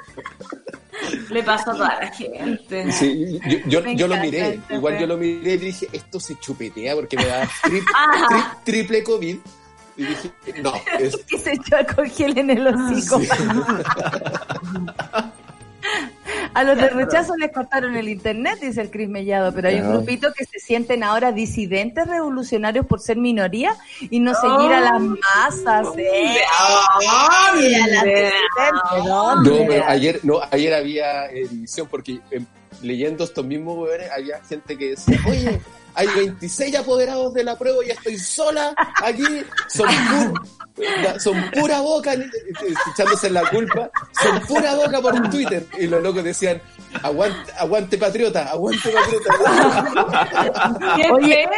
Le 1.31 1.43
pasa 1.43 1.71
a 1.71 1.75
toda 1.75 2.01
la 2.01 2.07
gente. 2.13 2.93
sí, 2.93 3.41
yo, 3.67 3.81
yo, 3.81 3.93
yo 3.93 4.09
lo 4.09 4.17
miré, 4.19 4.55
este 4.55 4.75
igual 4.77 4.99
yo 4.99 5.07
lo 5.07 5.17
miré 5.17 5.55
y 5.55 5.57
dije, 5.59 5.89
esto 5.93 6.21
se 6.21 6.39
chupetea 6.39 6.95
porque 6.95 7.17
me 7.17 7.27
da 7.27 7.43
tri- 7.63 7.83
Ajá. 7.95 8.29
tri- 8.29 8.65
triple 8.65 9.03
COVID. 9.05 9.37
Y 9.97 10.05
dije, 10.05 10.31
no, 10.63 10.73
es, 10.99 11.17
que 11.29 11.39
se 11.39 11.53
echó 11.53 11.77
alcohol 11.77 12.09
gel 12.11 12.37
en 12.39 12.51
el 12.51 12.67
hocico. 12.67 13.21
A 16.55 16.63
los 16.65 16.77
de 16.77 16.89
rechazo 16.89 17.37
les 17.37 17.53
cortaron 17.53 17.97
el 17.97 18.09
internet, 18.09 18.61
dice 18.61 18.81
el 18.81 18.91
Cris 18.91 19.09
Mellado, 19.09 19.53
pero 19.53 19.69
hay 19.69 19.81
un 19.81 19.91
grupito 19.93 20.33
que 20.33 20.45
se 20.45 20.59
sienten 20.59 21.03
ahora 21.03 21.33
disidentes 21.33 22.07
revolucionarios 22.07 22.87
por 22.87 23.01
ser 23.01 23.17
minoría 23.17 23.77
y 24.01 24.21
no 24.21 24.35
seguir 24.35 24.73
a 24.73 24.81
las 24.81 25.01
masas. 25.01 25.89
¿eh? 25.99 26.37
Ay, 26.59 27.75
a 27.75 27.87
las 27.89 28.05
disidentes, 28.05 28.33
no, 29.05 29.67
pero 29.67 29.85
ayer, 29.89 30.21
no, 30.23 30.41
ayer 30.51 30.75
había 30.75 31.29
división 31.29 31.89
porque 31.91 32.21
eh, 32.31 32.41
leyendo 32.83 33.25
estos 33.25 33.45
mismos 33.45 33.77
weones 33.77 34.11
había 34.11 34.43
gente 34.45 34.79
que 34.79 34.91
decía, 34.91 35.19
oye, 35.27 35.61
hay 35.95 36.07
26 36.09 36.77
apoderados 36.77 37.33
de 37.35 37.45
la 37.45 37.57
prueba 37.57 37.79
y 37.87 37.91
estoy 37.91 38.19
sola 38.19 38.75
aquí, 39.03 39.25
son, 39.69 39.89
pu- 39.89 41.21
son 41.21 41.51
pura 41.53 41.81
boca, 41.81 42.15
echándose 42.93 43.31
la 43.31 43.49
culpa, 43.51 43.91
son 44.23 44.41
pura 44.47 44.75
boca 44.75 45.01
por 45.01 45.31
Twitter. 45.31 45.67
Y 45.79 45.87
los 45.87 46.03
locos 46.03 46.25
decían, 46.25 46.61
aguante, 47.03 47.53
aguante 47.59 47.97
patriota, 47.99 48.45
aguante 48.51 48.91
patriota. 48.91 49.35
¡Qué 50.97 51.11
Oye, 51.11 51.49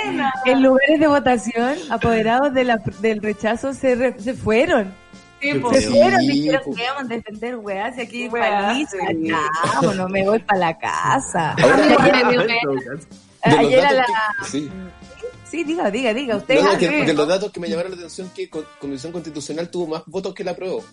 en 0.45 0.63
lugares 0.63 1.01
de 1.01 1.07
votación, 1.07 1.75
apoderados 1.91 2.53
de 2.55 2.65
la- 2.65 2.81
del 3.01 3.21
rechazo 3.23 3.73
se, 3.75 3.95
re- 3.95 4.17
se 4.21 4.35
fueron. 4.35 4.93
Sí, 5.41 5.53
po. 5.55 5.71
Se 5.73 5.83
Sí, 5.83 5.89
fueron, 5.89 6.21
dijeron 6.27 6.61
pues. 6.65 6.77
que 6.79 6.83
vamos 6.89 7.03
a 7.05 7.15
defender 7.15 7.57
weas 7.57 7.97
y 7.99 8.01
aquí 8.01 8.29
Weas, 8.29 8.65
paliza, 8.65 8.97
sí. 9.09 9.31
vámonos, 9.75 10.11
me 10.11 10.25
voy 10.25 10.39
para 10.41 10.59
la 10.59 10.79
casa. 10.79 11.55
Ahora, 11.63 11.77
Ay, 13.43 13.67
Ayer- 13.67 13.81
de 13.81 13.87
a 13.87 13.93
la, 13.93 14.05
que- 14.07 14.49
sí. 14.49 14.71
Sí, 15.51 15.63
diga, 15.65 15.91
diga, 15.91 16.13
diga. 16.13 16.37
Usted 16.37 16.61
No, 16.61 16.73
no, 16.73 16.79
que, 16.79 16.89
de 16.89 17.15
los 17.15 17.29
datos 17.29 17.53
que 17.53 17.61
me 17.61 17.69
llamaron 17.69 17.93
la 17.93 17.97
atención 17.99 18.31
que 18.35 18.51
con- 18.51 18.67
Convención 18.81 19.13
Constitucional 19.13 19.71
tuvo 19.71 19.87
más 19.87 20.03
votos 20.07 20.35
que 20.35 20.43
la 20.45 20.51
aprobó. 20.53 20.85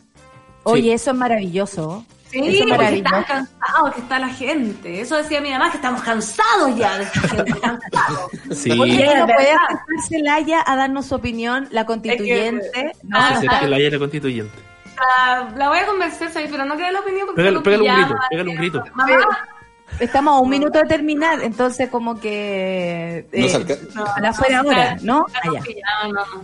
Oye, 0.63 0.93
eso 0.93 1.11
es 1.11 1.17
maravilloso. 1.17 2.05
Sí, 2.29 2.39
eso 2.39 2.49
es 2.49 2.57
porque 2.61 2.71
maravilloso. 2.77 3.15
están 3.19 3.45
cansados 3.45 3.93
que 3.93 3.99
está 4.01 4.19
la 4.19 4.29
gente. 4.29 5.01
Eso 5.01 5.17
decía 5.17 5.41
mi 5.41 5.51
mamá, 5.51 5.69
que 5.71 5.77
estamos 5.77 6.01
cansados 6.01 6.75
ya 6.77 6.97
de 6.99 7.03
esta 7.03 7.19
gente, 7.21 7.51
cansados. 7.61 8.31
Sí. 8.55 8.71
Oye, 8.79 8.95
Sí, 8.95 9.03
¿no 9.03 9.11
es 9.11 9.23
puede 9.35 9.51
acercarse 9.51 10.07
Celaya 10.09 10.63
a 10.65 10.75
darnos 10.75 11.05
su 11.07 11.15
opinión, 11.15 11.67
la 11.71 11.85
constituyente? 11.85 12.91
No, 13.03 13.17
Ah, 13.17 13.27
Se 13.29 13.33
acerca 13.47 13.59
ah. 13.59 13.67
la 13.67 13.77
la 13.79 13.99
constituyente. 13.99 14.57
La, 14.95 15.49
la 15.57 15.69
voy 15.69 15.79
a 15.79 15.85
convencer, 15.87 16.31
¿sabes? 16.31 16.49
pero 16.51 16.63
no 16.65 16.77
queda 16.77 16.91
la 16.91 16.99
opinión 17.01 17.25
porque 17.25 17.41
Pégale, 17.41 17.59
pégale 17.61 17.89
un 17.89 17.95
grito, 17.95 18.15
pégale 18.29 18.49
un 18.51 18.55
grito. 18.55 18.83
Mamá, 18.93 19.17
Estamos 19.99 20.33
a 20.35 20.39
un 20.39 20.49
minuto 20.49 20.79
de 20.79 20.85
terminar, 20.85 21.41
entonces 21.43 21.89
como 21.89 22.19
que... 22.19 23.27
No 23.31 23.47
se 23.47 23.57
eh, 23.57 23.79
no, 23.93 24.03
para 24.05 24.29
afuera 24.29 24.63
no, 24.63 24.69
ahora, 24.69 24.97
¿no? 25.03 25.25
ya 25.43 25.49
Allá. 25.51 25.61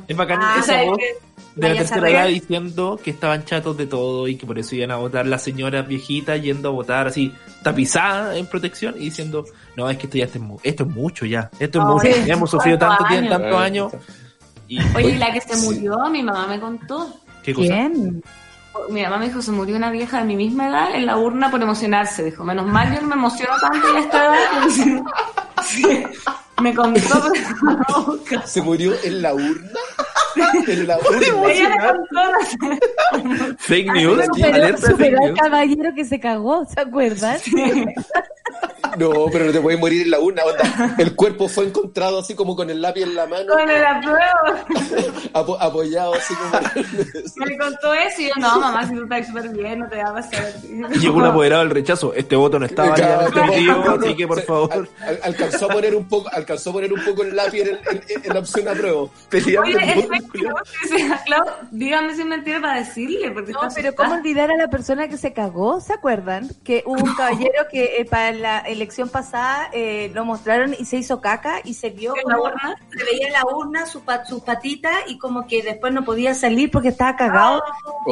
Es 0.07 0.15
bacán 0.17 0.39
Ah, 0.41 0.57
esa 0.59 0.83
voz 0.83 0.97
que- 0.97 1.15
de 1.55 1.69
la 1.69 1.75
tercera 1.75 2.09
edad 2.09 2.27
diciendo 2.27 2.99
que 3.03 3.09
estaban 3.09 3.43
chatos 3.43 3.75
de 3.75 3.87
todo 3.87 4.27
y 4.27 4.35
que 4.37 4.45
por 4.45 4.57
eso 4.59 4.75
iban 4.75 4.91
a 4.91 4.97
votar 4.97 5.25
las 5.25 5.41
señoras 5.41 5.87
viejitas 5.87 6.39
yendo 6.41 6.69
a 6.69 6.71
votar 6.71 7.07
así 7.07 7.33
tapizadas 7.63 8.37
en 8.37 8.45
protección 8.45 8.95
y 8.97 9.05
diciendo 9.05 9.43
no 9.75 9.89
es 9.89 9.97
que 9.97 10.05
esto 10.05 10.17
ya 10.19 10.25
es, 10.25 10.39
mu- 10.39 10.59
esto 10.63 10.83
es 10.83 10.89
mucho 10.89 11.25
ya 11.25 11.49
esto 11.59 11.79
es 11.79 11.85
mucho 11.85 12.05
sí. 12.07 12.23
ya 12.27 12.33
hemos 12.35 12.49
sufrido 12.51 12.77
tanto 12.77 13.03
tiempo 13.05 13.33
años. 13.33 13.41
tantos 13.41 13.61
años 13.61 13.91
y 14.69 14.79
Oye, 14.95 15.09
y 15.09 15.17
la 15.17 15.33
que 15.33 15.41
se 15.41 15.57
murió, 15.65 15.97
mi 16.11 16.21
mamá 16.23 16.45
me 16.47 16.59
contó. 16.61 17.13
qué 17.43 17.53
cosa 17.53 17.67
¿Quién? 17.67 18.23
Mi 18.89 19.03
mamá 19.03 19.17
me 19.17 19.27
dijo, 19.27 19.41
se 19.41 19.51
murió 19.51 19.75
una 19.75 19.91
vieja 19.91 20.19
de 20.19 20.25
mi 20.25 20.35
misma 20.35 20.67
edad 20.69 20.95
en 20.95 21.05
la 21.05 21.17
urna 21.17 21.51
por 21.51 21.61
emocionarse. 21.61 22.23
Dijo, 22.23 22.43
menos 22.43 22.65
mal 22.65 22.93
yo 22.93 23.01
no 23.01 23.07
me 23.07 23.15
emociono 23.15 23.53
tanto 23.59 23.87
a 23.95 23.99
esta 23.99 24.25
edad. 24.25 25.03
Sí. 25.63 26.03
Me 26.61 26.73
contó. 26.73 27.31
pero- 28.29 28.45
¿Se 28.47 28.61
murió 28.61 28.93
en 29.03 29.21
la 29.21 29.33
urna? 29.33 29.79
en 30.67 30.87
la 30.87 30.97
urna. 30.97 31.49
Ella 31.51 31.69
me 31.69 31.77
contó. 31.77 33.55
fake 33.59 33.91
news 33.93 34.25
Superó, 34.25 35.19
al 35.21 35.25
news 35.25 35.39
caballero 35.39 35.89
que 35.95 36.05
se 36.05 36.19
cagó, 36.19 36.65
¿se 36.65 36.79
acuerdan? 36.81 37.37
No, 38.97 39.25
pero 39.31 39.45
no 39.45 39.51
te 39.51 39.59
puedes 39.61 39.79
morir 39.79 40.03
en 40.03 40.11
la 40.11 40.19
urna. 40.19 40.41
onda. 40.43 40.95
El 40.97 41.15
cuerpo 41.15 41.47
fue 41.47 41.65
encontrado 41.65 42.19
así 42.19 42.35
como 42.35 42.55
con 42.55 42.69
el 42.69 42.81
lápiz 42.81 43.03
en 43.03 43.15
la 43.15 43.25
mano, 43.27 43.53
Con 43.53 43.69
el 43.69 43.85
apruebo. 43.85 44.19
apo- 45.33 45.57
apoyado 45.59 46.13
así 46.15 46.33
como. 46.35 46.59
Me 47.45 47.57
contó 47.57 47.93
eso 47.93 48.21
y 48.21 48.27
yo, 48.29 48.33
no, 48.37 48.59
mamá, 48.59 48.87
si 48.87 48.95
tú 48.95 49.03
estás 49.03 49.27
súper 49.27 49.49
bien, 49.49 49.79
no 49.79 49.87
te 49.89 49.97
va 50.03 50.09
a 50.09 50.13
pasar 50.13 50.53
llegó 50.99 51.17
un 51.17 51.25
apoderado 51.25 51.61
del 51.63 51.71
rechazo 51.71 52.13
este 52.13 52.35
voto 52.35 52.59
no 52.59 52.65
estaba 52.65 52.93
Claro, 52.93 53.29
no, 53.29 53.43
emitido, 53.43 53.83
no, 53.83 53.91
así 54.05 54.15
que 54.15 54.27
por 54.27 54.41
favor 54.41 54.71
al- 54.73 54.89
al- 55.07 55.19
alcanzó 55.23 55.65
a 55.65 55.73
poner 55.73 55.95
un 55.95 56.07
poco, 56.07 56.29
alcanzó 56.33 56.69
a 56.69 56.73
poner 56.73 56.93
un 56.93 57.03
poco 57.03 57.23
el 57.23 57.35
lápiz 57.35 57.61
en, 57.61 57.67
el- 57.69 57.79
en- 58.09 58.25
en 58.25 58.33
la 58.33 58.39
opción 58.39 58.67
apruebo. 58.67 59.11
peleando 59.29 59.61
Oye, 59.61 60.07
el 60.07 60.19
Clau, 61.25 61.45
dígame 61.71 62.15
si 62.15 62.21
es 62.21 62.27
mentira 62.27 62.59
para 62.61 62.79
decirle, 62.79 63.31
porque 63.31 63.51
No, 63.51 63.59
pero 63.59 63.67
asustada. 63.89 63.95
¿cómo 63.95 64.13
olvidar 64.19 64.51
a 64.51 64.55
la 64.57 64.67
persona 64.69 65.07
que 65.07 65.17
se 65.17 65.33
cagó? 65.33 65.79
¿Se 65.81 65.93
acuerdan? 65.93 66.49
Que 66.63 66.83
hubo 66.85 67.01
un 67.03 67.15
caballero 67.15 67.65
que 67.71 67.97
eh, 67.99 68.05
para 68.05 68.31
la 68.31 68.63
elección 68.79 69.09
pasada 69.09 69.69
eh, 69.73 70.09
lo 70.13 70.25
mostraron 70.25 70.73
y 70.77 70.85
se 70.85 70.97
hizo 70.97 71.19
caca 71.21 71.59
y 71.63 71.73
se 71.73 71.89
vio 71.89 72.13
¿En 72.15 72.27
la 72.27 72.35
como 72.35 72.47
urna? 72.47 72.75
se 72.97 73.03
veía 73.03 73.27
en 73.27 73.33
la 73.33 73.43
urna 73.45 73.85
su 73.85 74.01
pa- 74.01 74.25
sus 74.25 74.41
patitas 74.41 74.93
y 75.07 75.17
como 75.17 75.45
que 75.47 75.61
después 75.61 75.93
no 75.93 76.03
podía 76.05 76.33
salir 76.33 76.71
porque 76.71 76.87
estaba 76.89 77.15
cagado. 77.15 77.61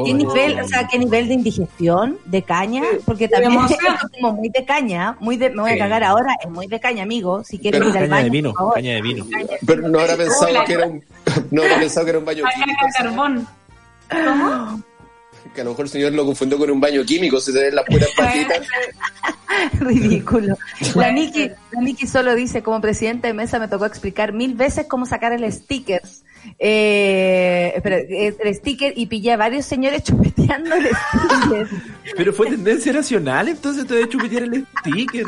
¿Qué 0.06 0.12
Oh. 0.14 0.16
nivel, 0.16 0.60
o 0.60 0.68
sea, 0.68 0.88
qué 0.88 1.00
nivel 1.00 1.28
de 1.28 1.34
indigestión, 1.36 2.18
de 2.26 2.42
caña? 2.44 2.84
Porque 3.06 3.28
también 3.28 3.54
es 3.66 3.78
como 4.20 4.34
muy 4.34 4.50
de 4.50 4.66
caña, 4.66 5.16
muy 5.20 5.38
de, 5.38 5.50
me 5.50 5.62
voy 5.62 5.72
a 5.72 5.74
Sí. 5.74 5.80
cagar 5.80 6.04
ahora, 6.04 6.36
es 6.44 6.50
muy 6.50 6.68
de 6.68 6.80
caña, 6.80 7.04
amigo, 7.04 7.44
si 7.44 7.58
quieres 7.60 7.80
Pero 7.80 7.90
ir 7.92 7.98
al 7.98 8.04
caña 8.04 8.16
baño. 8.16 8.24
de 8.26 8.30
vino 8.30 8.54
caña 8.74 8.94
de 8.96 9.02
vino 9.02 9.26
Pero 9.66 9.88
no 9.90 10.00
habrá 10.00 10.16
pensado 10.18 10.64
que 10.66 10.74
era 10.74 10.88
un, 10.88 11.04
no 11.52 11.62
habrá 11.64 11.80
pensado 11.80 12.06
que 12.06 12.10
era 12.12 12.20
un 12.20 12.26
baño 12.26 12.44
químico. 12.54 12.86
carbón. 12.98 13.48
¿Cómo? 14.10 14.82
Que 15.54 15.62
a 15.62 15.64
lo 15.64 15.72
mejor 15.72 15.86
el 15.86 15.92
señor 15.92 16.14
lo 16.14 16.26
confundió 16.26 16.58
con 16.58 16.70
un 16.70 16.80
baño 16.80 17.04
químico, 17.04 17.40
si 17.40 17.52
se 17.52 17.64
ven 17.64 17.76
las 17.76 17.86
puras 17.86 18.10
patitas. 18.18 18.68
Ridículo. 19.80 20.58
La 20.96 21.12
Niki, 21.12 21.50
la 21.72 21.82
Niki 21.82 22.08
solo 22.08 22.36
dice, 22.36 22.62
como 22.62 22.82
presidente 22.82 23.28
de 23.28 23.34
mesa 23.34 23.60
me 23.60 23.68
tocó 23.68 23.86
explicar 23.86 24.34
mil 24.34 24.56
veces 24.56 24.86
cómo 24.88 25.06
sacar 25.06 25.34
el 25.34 25.52
stickers. 25.52 26.24
Eh, 26.60 27.74
espera, 27.76 27.98
eh, 27.98 28.36
el 28.40 28.56
sticker 28.56 28.94
y 28.96 29.08
pillé 29.08 29.34
a 29.34 29.38
varios 29.38 29.66
señores 29.66 30.04
chupeteando 30.06 30.76
el 30.76 30.88
sticker. 30.88 31.68
pero 32.16 32.32
fue 32.32 32.48
tendencia 32.48 32.94
nacional 32.94 33.50
entonces 33.50 33.86
te 33.86 33.96
de 33.96 34.08
chupetear 34.08 34.44
el 34.44 34.66
sticker 34.80 35.26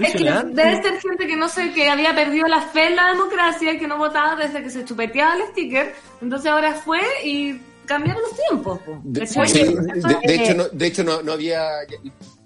Es 0.00 0.12
que 0.12 0.24
debe 0.24 0.82
ser 0.82 1.00
gente 1.00 1.26
que 1.26 1.36
no 1.36 1.48
sé, 1.48 1.72
que 1.72 1.90
había 1.90 2.14
perdido 2.14 2.46
la 2.46 2.62
fe 2.62 2.86
en 2.88 2.96
la 2.96 3.08
democracia, 3.08 3.78
que 3.78 3.88
no 3.88 3.98
votaba 3.98 4.36
desde 4.36 4.62
que 4.62 4.70
se 4.70 4.84
chupeteaba 4.84 5.36
el 5.36 5.42
sticker. 5.48 5.94
Entonces 6.22 6.50
ahora 6.50 6.74
fue 6.74 7.00
y 7.24 7.60
cambiaron 7.86 8.22
los 8.22 8.32
tiempos. 8.36 8.80
po. 8.80 9.00
De, 9.04 9.26
sí, 9.26 9.40
de- 9.40 10.18
de 10.26 10.34
hecho, 10.34 10.54
no, 10.54 10.68
de 10.68 10.86
hecho 10.86 11.04
no, 11.04 11.22
no 11.22 11.32
había. 11.32 11.68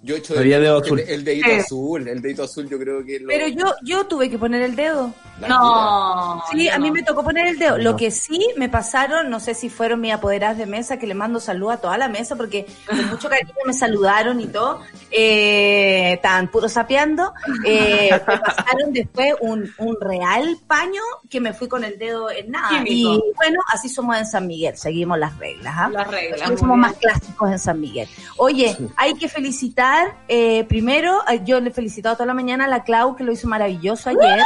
Yo 0.03 0.15
he 0.15 0.19
hecho 0.19 0.35
No 0.35 0.41
había 0.41 0.57
el, 0.57 0.63
dedo 0.63 0.79
el- 0.79 0.85
azul. 0.85 1.01
el 1.01 1.25
dedito 1.25 1.47
Sí. 1.49 1.55
azul. 1.57 2.09
El 2.09 2.23
dedito 2.23 2.43
azul, 2.45 2.69
yo 2.69 2.79
creo 2.79 3.05
que. 3.05 3.21
Lo, 3.21 3.29
Pero 3.29 3.49
yo, 3.49 3.75
yo 3.85 4.07
tuve 4.07 4.31
que 4.31 4.39
poner 4.39 4.63
el 4.63 4.77
dedo. 4.77 5.13
No. 5.47 6.43
Sí, 6.51 6.69
a 6.69 6.79
mí 6.79 6.89
no. 6.89 6.95
me 6.95 7.03
tocó 7.03 7.23
poner 7.23 7.47
el 7.47 7.59
dedo. 7.59 7.77
No. 7.79 7.85
Lo 7.85 7.97
que 7.97 8.11
sí 8.11 8.49
me 8.57 8.69
pasaron, 8.69 9.31
no 9.31 9.41
sé 9.41 9.55
si 9.55 9.69
fueron 9.69 10.01
mis 10.01 10.13
apoderadas 10.13 10.59
de 10.59 10.67
mesa, 10.67 10.99
que 10.99 11.07
le 11.07 11.15
mando 11.15 11.41
salud 11.41 11.71
a 11.71 11.77
toda 11.77 11.99
la 11.99 12.09
mesa, 12.09 12.37
porque 12.37 12.67
con 12.87 13.09
mucho 13.09 13.29
cariño 13.29 13.53
me 13.67 13.73
saludaron 13.73 14.41
y 14.41 14.47
todo. 14.47 14.81
Eh, 15.11 16.15
estaban 16.15 16.49
puro 16.49 16.69
sapeando. 16.69 17.33
Eh, 17.65 18.11
me 18.13 18.39
pasaron 18.39 18.93
después 18.93 19.35
un, 19.41 19.71
un 19.79 19.97
real 20.01 20.59
paño 20.67 21.03
que 21.29 21.41
me 21.41 21.53
fui 21.53 21.69
con 21.69 21.85
el 21.85 21.99
dedo 21.99 22.31
en 22.31 22.51
nada. 22.51 22.69
Químico. 22.71 23.15
Y 23.15 23.23
bueno, 23.37 23.61
así 23.73 23.89
somos 23.89 24.17
en 24.17 24.27
San 24.27 24.47
Miguel, 24.47 24.77
seguimos 24.77 25.19
las 25.19 25.37
reglas. 25.39 25.75
¿ah? 25.77 25.89
Las 25.93 26.09
reglas, 26.09 26.41
somos 26.41 26.61
bien. 26.61 26.81
más 26.81 26.95
clásicos 26.95 27.51
en 27.51 27.59
San 27.59 27.81
Miguel. 27.81 28.09
Oye, 28.37 28.77
hay 28.97 29.15
que 29.15 29.29
felicitar, 29.29 30.17
eh, 30.29 30.65
primero, 30.65 31.23
eh, 31.29 31.41
yo 31.45 31.61
le 31.61 31.71
he 31.71 31.73
felicitado 31.73 32.17
toda 32.17 32.27
la 32.27 32.35
mañana 32.35 32.65
a 32.65 32.69
la 32.69 32.85
Clau, 32.85 33.17
que 33.17 33.25
lo 33.25 33.33
hizo 33.33 33.49
maravilloso 33.49 34.11
ayer. 34.11 34.41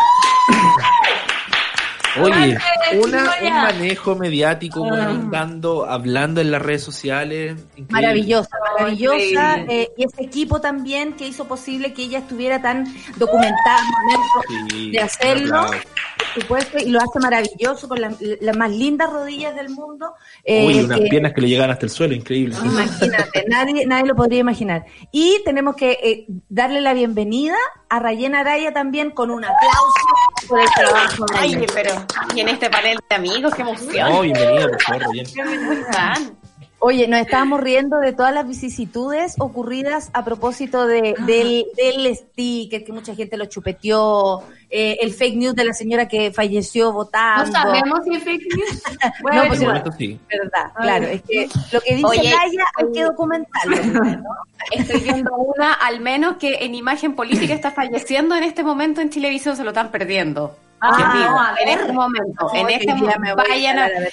Oye, 2.21 2.59
una, 3.03 3.31
un 3.43 3.53
manejo 3.55 4.15
mediático, 4.17 4.85
Ah. 4.85 4.93
weón, 4.93 5.31
dando, 5.31 5.87
hablando 5.87 6.41
en 6.41 6.51
las 6.51 6.61
redes 6.61 6.83
sociales. 6.83 7.53
increíble. 7.77 7.87
Maravillosa, 7.91 8.57
maravillosa. 8.79 9.57
eh, 9.69 9.89
y 9.97 10.05
ese 10.05 10.23
equipo 10.23 10.61
también 10.61 11.15
que 11.15 11.27
hizo 11.27 11.47
posible 11.49 11.93
que 11.95 12.03
ella 12.03 12.19
estuviera 12.19 12.61
tan 12.61 12.85
documentada 13.17 13.79
en 13.79 13.87
el 13.87 14.19
momento 14.19 14.69
Sí, 14.71 14.91
de 14.91 15.01
hacerlo, 15.01 15.67
por 15.67 16.43
supuesto, 16.43 16.79
y 16.79 16.91
lo 16.91 16.99
hace 17.01 17.19
maravilloso 17.21 17.89
con 17.89 18.01
las, 18.01 18.15
las 18.41 18.57
más 18.57 18.71
lindas 18.71 19.11
rodillas 19.11 19.55
del 19.55 19.71
mundo. 19.71 20.13
eh, 20.45 20.67
Uy, 20.67 20.81
unas 20.85 21.01
piernas 21.01 21.33
que 21.33 21.41
le 21.41 21.49
llegan 21.49 21.71
hasta 21.71 21.87
el 21.87 21.91
suelo, 21.91 22.15
increíble. 22.15 22.57
Imagínate, 22.63 23.45
nadie, 23.49 23.87
nadie 23.87 24.07
lo 24.07 24.15
podría 24.15 24.41
imaginar. 24.41 24.85
Y 25.13 25.41
tenemos 25.45 25.77
que 25.77 25.93
eh, 25.93 26.27
darle 26.49 26.81
la 26.81 26.93
bienvenida 26.93 27.57
a 27.89 27.99
Rayena 27.99 28.41
Araya 28.41 28.73
también 28.73 29.11
con 29.11 29.31
un 29.31 29.45
aplauso 29.45 30.49
por 30.49 30.61
el 30.61 30.69
trabajo. 30.75 31.25
de 31.27 31.39
Ay, 31.39 31.67
pero 31.75 32.02
y 32.35 32.41
en 32.41 32.49
este 32.49 32.71
panel 32.71 32.99
de 33.09 33.17
amigos, 33.17 33.55
qué 33.55 33.63
emoción. 33.63 34.11
No, 34.11 34.23
bienvenida, 34.23 34.69
por 34.69 34.83
favor, 34.83 35.03
Ryan. 35.13 36.42
Oye, 36.85 37.07
nos 37.07 37.21
estábamos 37.21 37.61
riendo 37.61 37.99
de 38.01 38.13
todas 38.13 38.35
las 38.35 38.45
vicisitudes 38.47 39.37
ocurridas 39.39 40.11
a 40.15 40.25
propósito 40.25 40.85
de, 40.89 41.15
del, 41.27 41.65
del 41.77 42.17
sticker, 42.17 42.83
que 42.85 42.93
mucha 42.93 43.15
gente 43.15 43.37
lo 43.37 43.45
chupeteó, 43.45 44.43
eh, 44.69 44.99
el 45.01 45.13
fake 45.13 45.37
news 45.37 45.55
de 45.55 45.65
la 45.65 45.75
señora 45.75 46.09
que 46.09 46.33
falleció 46.33 46.87
No 46.87 46.93
votando. 46.95 47.53
sabemos 47.53 48.01
si 48.05 48.17
es 48.17 48.25
fake 48.25 48.43
news. 48.57 48.83
A 49.01 49.07
No, 49.07 49.47
pues, 49.47 49.49
Por 49.49 49.57
supuesto, 49.59 49.93
sí. 49.93 50.19
verdad, 50.29 50.73
Ay. 50.75 50.83
claro, 50.83 51.07
es 51.07 51.23
que 51.23 51.49
lo 51.71 51.81
que 51.83 51.95
dice 51.95 52.07
Oye, 52.07 52.23
Laia 52.25 52.65
hay 52.77 52.93
que 52.93 53.03
documentarlo. 53.05 53.77
¿no? 54.17 54.31
Estoy 54.73 55.01
viendo 55.03 55.37
una, 55.37 55.75
al 55.75 56.01
menos 56.01 56.39
que 56.39 56.65
en 56.65 56.75
imagen 56.75 57.15
política 57.15 57.55
está 57.55 57.71
falleciendo 57.71 58.35
en 58.35 58.43
este 58.43 58.65
momento 58.65 59.01
en 59.01 59.09
Televisión, 59.09 59.57
se 59.57 59.63
lo 59.63 59.71
están 59.71 59.93
perdiendo. 59.93 60.57
Ah, 60.81 60.91
no, 61.15 61.41
a 61.41 61.55
en 61.63 61.69
este 61.79 61.93
momento, 61.93 62.51
en 62.55 62.71
este 62.71 62.87
día 62.87 62.95
momento, 62.97 63.21
me 63.21 63.35
voy 63.35 63.45
a 63.45 63.49
vayan 63.51 63.79
a, 63.79 63.85
a 63.85 63.89
ver. 63.89 64.13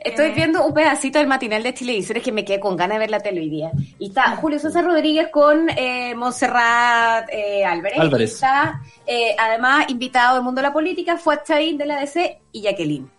Estoy 0.00 0.30
viendo 0.32 0.64
un 0.64 0.74
pedacito 0.74 1.18
del 1.18 1.26
matinal 1.26 1.62
de 1.62 1.72
Televisores 1.72 2.22
que 2.22 2.32
me 2.32 2.44
quedé 2.44 2.60
con 2.60 2.76
ganas 2.76 2.96
de 2.96 2.98
ver 3.00 3.10
la 3.10 3.20
tele 3.20 3.40
hoy 3.40 3.50
día. 3.50 3.70
Y 3.98 4.08
está 4.08 4.36
Julio 4.36 4.58
César 4.58 4.84
Rodríguez 4.84 5.28
con 5.32 5.68
eh, 5.70 6.14
Montserrat 6.14 7.28
eh, 7.30 7.64
Álvarez. 7.64 7.98
Álvarez. 7.98 8.30
Y 8.30 8.34
está, 8.34 8.80
eh, 9.06 9.36
además, 9.38 9.86
invitado 9.88 10.36
del 10.36 10.44
mundo 10.44 10.60
de 10.60 10.68
la 10.68 10.72
política, 10.72 11.16
fue 11.16 11.42
Chavín 11.42 11.78
de 11.78 11.86
la 11.86 12.00
DC 12.00 12.40
y 12.52 12.62
Jacqueline. 12.62 13.10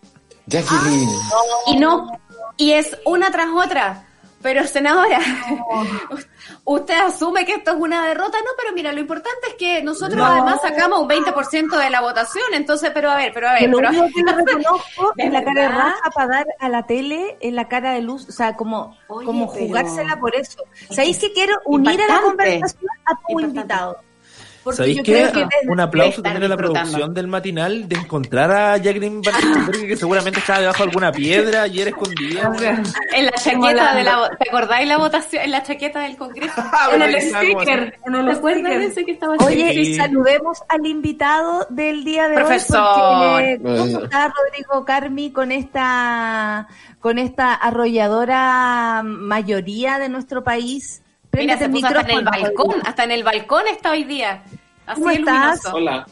Jacqueline. 0.45 1.09
Y 1.67 1.77
no, 1.77 2.19
y 2.57 2.71
es 2.71 2.97
una 3.05 3.31
tras 3.31 3.47
otra. 3.53 4.03
Pero 4.41 4.65
senadora, 4.67 5.19
usted 6.69 6.95
asume 6.99 7.45
que 7.45 7.53
esto 7.53 7.71
es 7.71 7.77
una 7.79 8.05
derrota, 8.05 8.37
no, 8.39 8.51
pero 8.61 8.73
mira, 8.73 8.91
lo 8.91 8.99
importante 8.99 9.47
es 9.47 9.53
que 9.55 9.81
nosotros 9.81 10.17
No. 10.17 10.25
además 10.25 10.59
sacamos 10.61 10.99
un 10.99 11.07
20% 11.07 11.77
de 11.77 11.89
la 11.89 12.01
votación, 12.01 12.43
entonces, 12.53 12.91
pero 12.93 13.09
a 13.09 13.15
ver, 13.15 13.31
pero 13.33 13.47
a 13.47 13.53
ver, 13.53 13.61
Yo 13.63 13.67
lo 13.69 13.77
pero- 13.77 13.89
único 13.89 14.05
que 14.13 14.23
le 14.23 14.31
reconozco 14.45 15.13
¿De 15.15 15.23
es 15.27 15.31
la 15.31 15.43
cara 15.45 15.61
de 15.61 15.67
raja 15.69 16.09
para 16.13 16.27
dar 16.27 16.47
a 16.59 16.67
la 16.69 16.83
tele 16.85 17.37
en 17.39 17.55
la 17.55 17.69
cara 17.69 17.93
de 17.93 18.01
luz, 18.01 18.27
o 18.27 18.31
sea, 18.33 18.55
como, 18.57 18.97
Oye, 19.07 19.25
como 19.25 19.51
pero- 19.53 19.65
jugársela 19.65 20.19
por 20.19 20.35
eso. 20.35 20.61
Es 20.89 20.95
¿Sabéis 20.97 21.19
que 21.19 21.31
quiero 21.31 21.55
unir 21.65 22.01
a 22.01 22.07
la 22.13 22.21
conversación 22.21 22.89
a 23.05 23.13
tu 23.15 23.39
Impactante. 23.39 23.43
invitado? 23.59 23.97
Porque 24.67 24.77
¿Sabéis 24.77 24.97
yo 24.97 25.03
qué? 25.03 25.11
creo 25.13 25.31
que 25.31 25.39
desde- 25.39 25.71
Un 25.71 25.79
aplauso 25.79 26.21
también 26.21 26.43
a 26.43 26.47
la 26.49 26.57
producción 26.57 27.13
del 27.13 27.27
matinal 27.27 27.87
de 27.87 27.95
encontrar 27.95 28.51
a 28.51 28.77
Jacqueline 28.77 29.21
Van 29.21 29.71
que 29.87 29.95
seguramente 29.95 30.39
estaba 30.39 30.59
debajo 30.59 30.77
de 30.79 30.83
alguna 30.89 31.11
piedra 31.11 31.61
ayer 31.63 31.87
escondida. 31.89 32.49
weón. 32.49 32.83
En 33.13 33.25
la 33.25 33.31
chaqueta 33.31 33.95
de 33.95 34.03
la... 34.03 34.29
¿Te 34.37 34.49
acordáis 34.49 34.87
la 34.87 34.97
votación? 34.97 35.43
En 35.43 35.51
la 35.51 35.63
chaqueta 35.63 35.99
del 36.01 36.17
Congreso. 36.17 36.61
En 36.93 37.01
el 37.01 37.21
sticker, 37.21 37.99
en 38.05 38.15
el 38.15 38.25
¿Te 38.25 38.31
acuerdas 38.33 38.63
de 38.63 38.69
sticker. 38.69 38.81
ese 38.91 39.05
que 39.05 39.11
estaba 39.11 39.35
Oye, 39.39 39.73
y 39.73 39.95
saludemos 39.95 40.61
al 40.67 40.85
invitado 40.85 41.65
del 41.69 42.03
día 42.03 42.27
de 42.27 42.35
Profesor. 42.35 42.79
hoy. 43.35 43.57
Porque, 43.59 43.77
¿Cómo 43.79 44.03
está 44.03 44.33
Rodrigo 44.35 44.85
Carmi 44.85 45.31
con 45.31 45.51
esta, 45.51 46.67
con 46.99 47.19
esta 47.19 47.53
arrolladora 47.53 49.01
mayoría 49.03 49.99
de 49.99 50.09
nuestro 50.09 50.43
país? 50.43 51.01
Mira, 51.41 51.57
se 51.57 51.65
el 51.65 51.71
puso 51.71 51.87
hasta 51.87 52.01
en 52.11 52.17
el 52.19 52.23
balcón, 52.25 52.81
hasta 52.85 53.03
en 53.03 53.11
el 53.11 53.23
balcón 53.23 53.67
está 53.67 53.91
hoy 53.91 54.03
día. 54.03 54.43
Así 54.85 55.01
¿Cómo 55.01 55.11
estás? 55.11 55.63
luminoso. 55.63 55.75
Hola. 55.75 56.07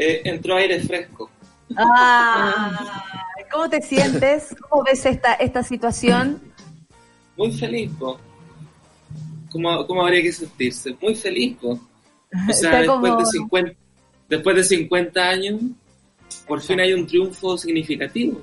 Eh, 0.00 0.22
entró 0.30 0.54
aire 0.56 0.78
fresco. 0.80 1.28
Ah, 1.76 3.02
¿Cómo 3.50 3.68
te 3.68 3.82
sientes? 3.82 4.54
¿Cómo 4.68 4.84
ves 4.84 5.04
esta, 5.04 5.34
esta 5.34 5.64
situación? 5.64 6.40
Muy 7.36 7.50
feliz, 7.50 7.90
po. 7.98 8.16
¿Cómo, 9.50 9.84
¿Cómo 9.88 10.02
habría 10.02 10.22
que 10.22 10.30
sentirse? 10.32 10.96
Muy 11.02 11.16
feliz, 11.16 11.56
po. 11.60 11.70
O 11.70 12.52
sea, 12.52 12.86
como- 12.86 13.02
después, 13.06 13.18
de 13.18 13.38
50, 13.38 13.72
después 14.28 14.56
de 14.56 14.62
50 14.62 15.20
años, 15.28 15.60
por 16.46 16.60
fin 16.60 16.78
hay 16.78 16.92
un 16.92 17.04
triunfo 17.04 17.58
significativo. 17.58 18.40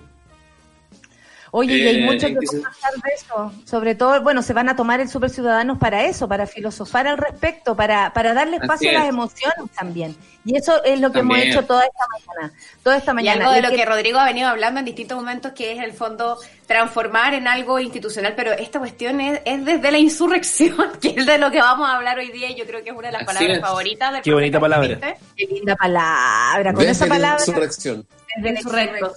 Oye, 1.57 1.77
y 1.77 1.88
hay 1.88 2.03
Eh, 2.03 2.06
mucho 2.06 2.27
¿en 2.27 2.38
que 2.38 2.45
conversar 2.48 2.91
de 2.95 3.10
eso. 3.15 3.53
Sobre 3.64 3.95
todo, 3.95 4.22
bueno, 4.22 4.41
se 4.41 4.52
van 4.52 4.68
a 4.68 4.76
tomar 4.76 4.99
el 4.99 5.07
Super 5.07 5.30
Ciudadanos 5.30 5.77
para 5.77 6.03
eso, 6.03 6.27
para 6.27 6.45
filosofar 6.48 7.07
al 7.07 7.18
respecto, 7.18 7.77
para, 7.77 8.11
para 8.11 8.34
darle 8.34 8.57
espacio 8.57 8.90
a 8.90 8.94
las 8.94 9.03
es. 9.03 9.10
emociones 9.10 9.72
también. 9.73 10.18
Y 10.44 10.57
eso 10.57 10.84
es 10.84 10.99
lo 10.99 11.11
que 11.14 11.19
También. 11.19 11.41
hemos 11.44 11.56
hecho 11.56 11.65
toda 11.65 11.84
esta 11.86 12.03
mañana. 12.11 12.53
Toda 12.84 12.98
esta 12.98 13.11
Y 13.11 13.15
mañana. 13.15 13.45
algo 13.45 13.53
de 13.56 13.61
lo 13.61 13.69
que 13.69 13.86
Rodrigo 13.86 14.19
ha 14.19 14.26
venido 14.26 14.49
hablando 14.49 14.80
en 14.80 14.86
distintos 14.86 15.18
momentos, 15.18 15.53
que 15.53 15.72
es 15.72 15.80
el 15.82 15.94
fondo 15.94 16.38
transformar 16.68 17.34
en 17.34 17.48
algo 17.48 17.80
institucional, 17.80 18.34
pero 18.36 18.52
esta 18.52 18.80
cuestión 18.80 19.22
es, 19.22 19.40
es 19.45 19.64
desde 19.64 19.91
la 19.91 19.98
insurrección, 19.98 20.76
que 21.02 21.14
es 21.18 21.26
de 21.26 21.38
lo 21.38 21.52
que 21.52 21.61
vamos 21.61 21.88
a 21.90 21.95
hablar 21.95 22.19
hoy 22.19 22.32
día, 22.34 22.49
y 22.52 22.56
yo 22.56 22.65
creo 22.65 22.84
que 22.84 22.90
es 22.90 22.95
una 22.95 23.07
de 23.07 23.14
las 23.14 23.22
Así 23.22 23.27
palabras 23.34 23.57
es. 23.57 23.61
favoritas 23.64 24.11
del 24.14 24.22
Qué 24.23 24.34
bonita 24.34 24.60
palabra. 24.60 24.99
Qué 25.38 25.45
linda 25.45 25.76
palabra. 25.77 26.73
Con 26.73 26.80
Desde 26.80 26.91
esa 26.91 27.06
la 27.06 27.15
palabra. 27.15 27.40
insurrección. 27.40 28.07
desde 28.36 28.52
la 28.53 28.60
insurrección. 28.60 29.11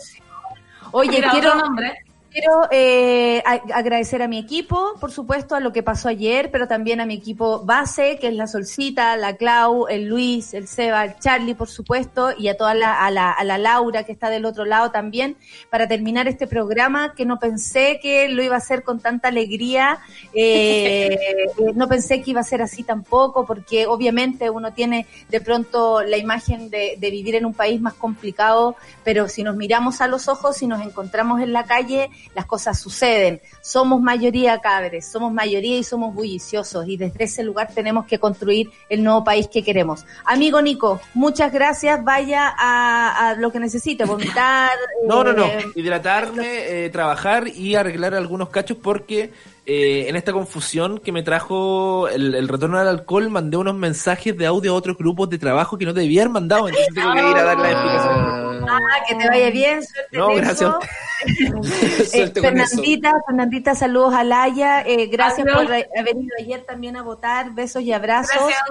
Oye, 0.93 1.11
Mira, 1.11 1.31
quiero, 1.33 1.49
otro 1.51 1.61
nombre. 1.65 1.99
Quiero 2.41 2.69
eh, 2.71 3.43
a- 3.45 3.61
agradecer 3.77 4.23
a 4.23 4.29
mi 4.29 4.39
equipo, 4.39 4.95
por 5.01 5.11
supuesto, 5.11 5.57
a 5.57 5.61
lo 5.61 5.73
que 5.73 5.83
pasó 5.83 6.09
ayer, 6.09 6.53
pero 6.53 6.69
también 6.69 7.01
a 7.01 7.07
mi 7.07 7.15
equipo 7.15 7.65
base, 7.65 8.17
que 8.21 8.29
es 8.29 8.35
la 8.35 8.47
Solcita, 8.47 9.17
la 9.17 9.35
Clau, 9.37 9.89
el 9.89 10.05
Luis, 10.05 10.55
el 10.55 10.69
Seba, 10.69 11.05
el 11.05 11.19
Charlie, 11.19 11.55
por 11.55 11.69
supuesto, 11.69 12.31
y 12.39 12.47
a 12.47 12.57
toda 12.57 12.75
la, 12.75 13.05
a 13.05 13.11
la, 13.11 13.33
a 13.33 13.43
la 13.43 13.59
Laura 13.59 14.05
que 14.05 14.13
está 14.13 14.31
del 14.31 14.45
otro 14.45 14.65
lado 14.67 14.93
también, 14.93 15.37
para 15.69 15.89
terminar 15.89 16.29
este 16.29 16.47
programa 16.47 17.13
que 17.17 17.25
no 17.27 17.41
pensé 17.41 17.99
que 18.01 18.29
lo 18.29 18.41
iba 18.41 18.55
a 18.55 18.59
hacer 18.59 18.85
con 18.85 19.01
tanta 19.01 19.29
alegría, 19.29 19.99
eh, 20.33 21.09
eh, 21.59 21.73
no 21.75 21.89
pensé 21.89 22.23
que 22.23 22.31
iba 22.31 22.41
a 22.41 22.45
ser 22.45 22.63
así 22.63 22.85
tampoco, 22.85 23.47
porque 23.47 23.87
obviamente 23.89 24.49
uno 24.49 24.73
tiene 24.73 25.07
de 25.29 25.41
pronto 25.41 26.03
la 26.05 26.17
imagen 26.17 26.71
de, 26.71 26.95
de 26.99 27.11
vivir 27.11 27.35
en 27.35 27.47
un 27.47 27.55
país 27.55 27.81
más 27.81 27.95
complicado, 27.95 28.77
pero 29.03 29.29
si 29.29 29.43
nos 29.43 29.57
miramos 29.57 30.01
a 30.01 30.07
los 30.07 30.29
ojos 30.29 30.63
y 30.63 30.69
nos 30.69 30.83
encontramos 30.87 31.41
en 31.41 31.53
la 31.53 31.65
calle, 31.65 32.11
las 32.35 32.47
cosas 32.47 32.79
suceden. 32.79 33.41
Somos 33.61 34.01
mayoría 34.01 34.61
cabres, 34.61 35.07
somos 35.11 35.33
mayoría 35.33 35.79
y 35.79 35.85
somos 35.85 36.15
bulliciosos 36.15 36.87
y 36.89 36.97
desde 36.97 37.25
ese 37.25 37.43
lugar 37.43 37.71
tenemos 37.75 38.07
que 38.07 38.19
construir 38.19 38.71
el 38.89 39.03
nuevo 39.03 39.25
país 39.25 39.49
que 39.49 39.63
queremos. 39.63 40.05
Amigo 40.25 40.61
Nico, 40.63 41.01
muchas 41.15 41.53
gracias. 41.53 42.03
Vaya 42.05 42.55
a, 42.59 43.31
a 43.31 43.35
lo 43.35 43.51
que 43.53 43.61
necesite, 43.61 44.05
vomitar. 44.05 44.71
No, 45.07 45.23
no, 45.25 45.33
no. 45.33 45.45
eh, 45.47 45.65
Hidratarme, 45.75 46.85
eh, 46.85 46.91
trabajar 46.91 47.49
y 47.49 47.75
arreglar 47.77 48.15
algunos 48.15 48.49
cachos 48.51 48.77
porque 48.83 49.33
eh, 49.69 50.07
en 50.09 50.17
esta 50.17 50.33
confusión 50.33 50.99
que 50.99 51.13
me 51.13 51.23
trajo 51.23 52.09
el, 52.09 52.35
el 52.35 52.49
retorno 52.49 52.79
al 52.79 52.89
alcohol 52.89 53.29
mandé 53.29 53.59
unos 53.59 53.75
mensajes 53.75 54.37
de 54.37 54.47
audio 54.47 54.73
a 54.73 54.75
otros 54.75 54.97
grupos 54.97 55.29
de 55.29 55.37
trabajo 55.39 55.77
que 55.77 55.85
no 55.85 55.93
debía 55.93 56.23
haber 56.23 56.33
mandado, 56.33 56.69
entonces 56.69 56.95
tengo 56.95 57.13
que 57.13 57.19
ir 57.21 57.37
a 57.37 57.45
dar 57.45 57.59
la 57.59 57.71
explicación. 57.71 58.69
Ah, 58.71 58.79
que 59.07 59.15
te 59.15 59.29
vaya 59.29 59.51
bien, 59.51 59.83
suerte 59.85 60.17
No, 60.19 60.29
gracias. 60.35 60.75
Eh. 62.15 62.31
Fernandita, 62.35 63.13
Fernandita, 63.27 63.75
saludos 63.75 64.15
a 64.15 64.23
Laia. 64.25 64.83
Eh, 64.87 65.07
gracias 65.09 65.47
Adiós. 65.47 65.57
por 65.65 65.73
haber 65.75 66.17
ido 66.17 66.35
ayer 66.39 66.61
también 66.65 66.97
a 66.97 67.03
votar. 67.03 67.55
Besos 67.55 67.83
y 67.83 67.93
abrazos. 67.93 68.37
Gracias 68.37 68.61
a 68.63 68.71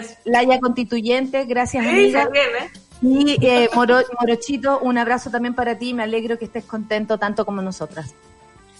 ustedes. 0.00 0.18
Laia 0.24 0.58
Constituyente, 0.58 1.44
gracias 1.44 1.84
Sí, 1.84 1.90
amiga. 1.90 2.24
también, 2.24 2.46
¿eh? 2.62 2.70
Y 3.02 3.46
eh, 3.46 3.68
Moro- 3.74 4.00
Morochito, 4.20 4.78
un 4.80 4.96
abrazo 4.96 5.30
también 5.30 5.54
para 5.54 5.76
ti. 5.78 5.92
Me 5.92 6.02
alegro 6.04 6.38
que 6.38 6.46
estés 6.46 6.64
contento 6.64 7.18
tanto 7.18 7.44
como 7.44 7.60
nosotras. 7.60 8.14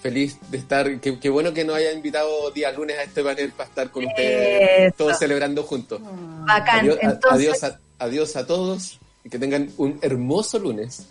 Feliz 0.02 0.36
de 0.50 0.58
estar. 0.58 0.98
Qué, 1.00 1.18
qué 1.20 1.30
bueno 1.30 1.52
que 1.54 1.64
nos 1.64 1.76
haya 1.76 1.92
invitado 1.92 2.50
día 2.50 2.72
lunes 2.72 2.98
a 2.98 3.04
este 3.04 3.22
panel 3.22 3.52
para 3.52 3.68
estar 3.68 3.90
con 3.90 4.04
ustedes, 4.04 4.88
Eso. 4.88 4.94
todos 4.98 5.18
celebrando 5.18 5.62
juntos. 5.62 6.00
Bacán. 6.02 6.80
Adiós, 6.80 6.96
a- 7.00 7.06
Entonces, 7.06 7.32
adiós, 7.32 7.64
a, 7.64 7.80
adiós 8.04 8.36
a 8.36 8.46
todos 8.46 8.98
y 9.24 9.30
que 9.30 9.38
tengan 9.38 9.70
un 9.76 10.00
hermoso 10.02 10.58
lunes. 10.58 11.06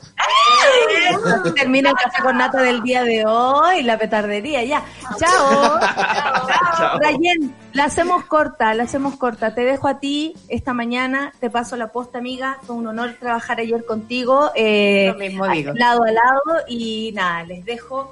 termina 1.55 1.89
el 1.91 1.95
café 1.95 2.21
con 2.21 2.37
nata 2.37 2.61
del 2.61 2.81
día 2.83 3.03
de 3.03 3.25
hoy, 3.25 3.83
la 3.83 3.97
petardería, 3.97 4.63
ya. 4.63 4.83
Chao. 5.17 5.79
Chao. 6.77 6.99
Rayen, 6.99 7.55
la 7.73 7.85
hacemos 7.85 8.25
corta, 8.25 8.73
la 8.73 8.83
hacemos 8.83 9.15
corta. 9.15 9.53
Te 9.55 9.61
dejo 9.61 9.87
a 9.87 9.99
ti 9.99 10.33
esta 10.49 10.73
mañana, 10.73 11.31
te 11.39 11.49
paso 11.49 11.75
la 11.77 11.91
posta, 11.93 12.17
amiga. 12.17 12.57
Fue 12.63 12.75
un 12.75 12.87
honor 12.87 13.15
trabajar 13.19 13.59
ayer 13.59 13.85
contigo, 13.85 14.51
eh, 14.55 15.07
Lo 15.13 15.17
mismo 15.19 15.47
digo. 15.47 15.71
lado 15.75 16.03
a 16.03 16.11
lado. 16.11 16.65
Y 16.67 17.11
nada, 17.13 17.43
les 17.43 17.63
dejo 17.65 18.11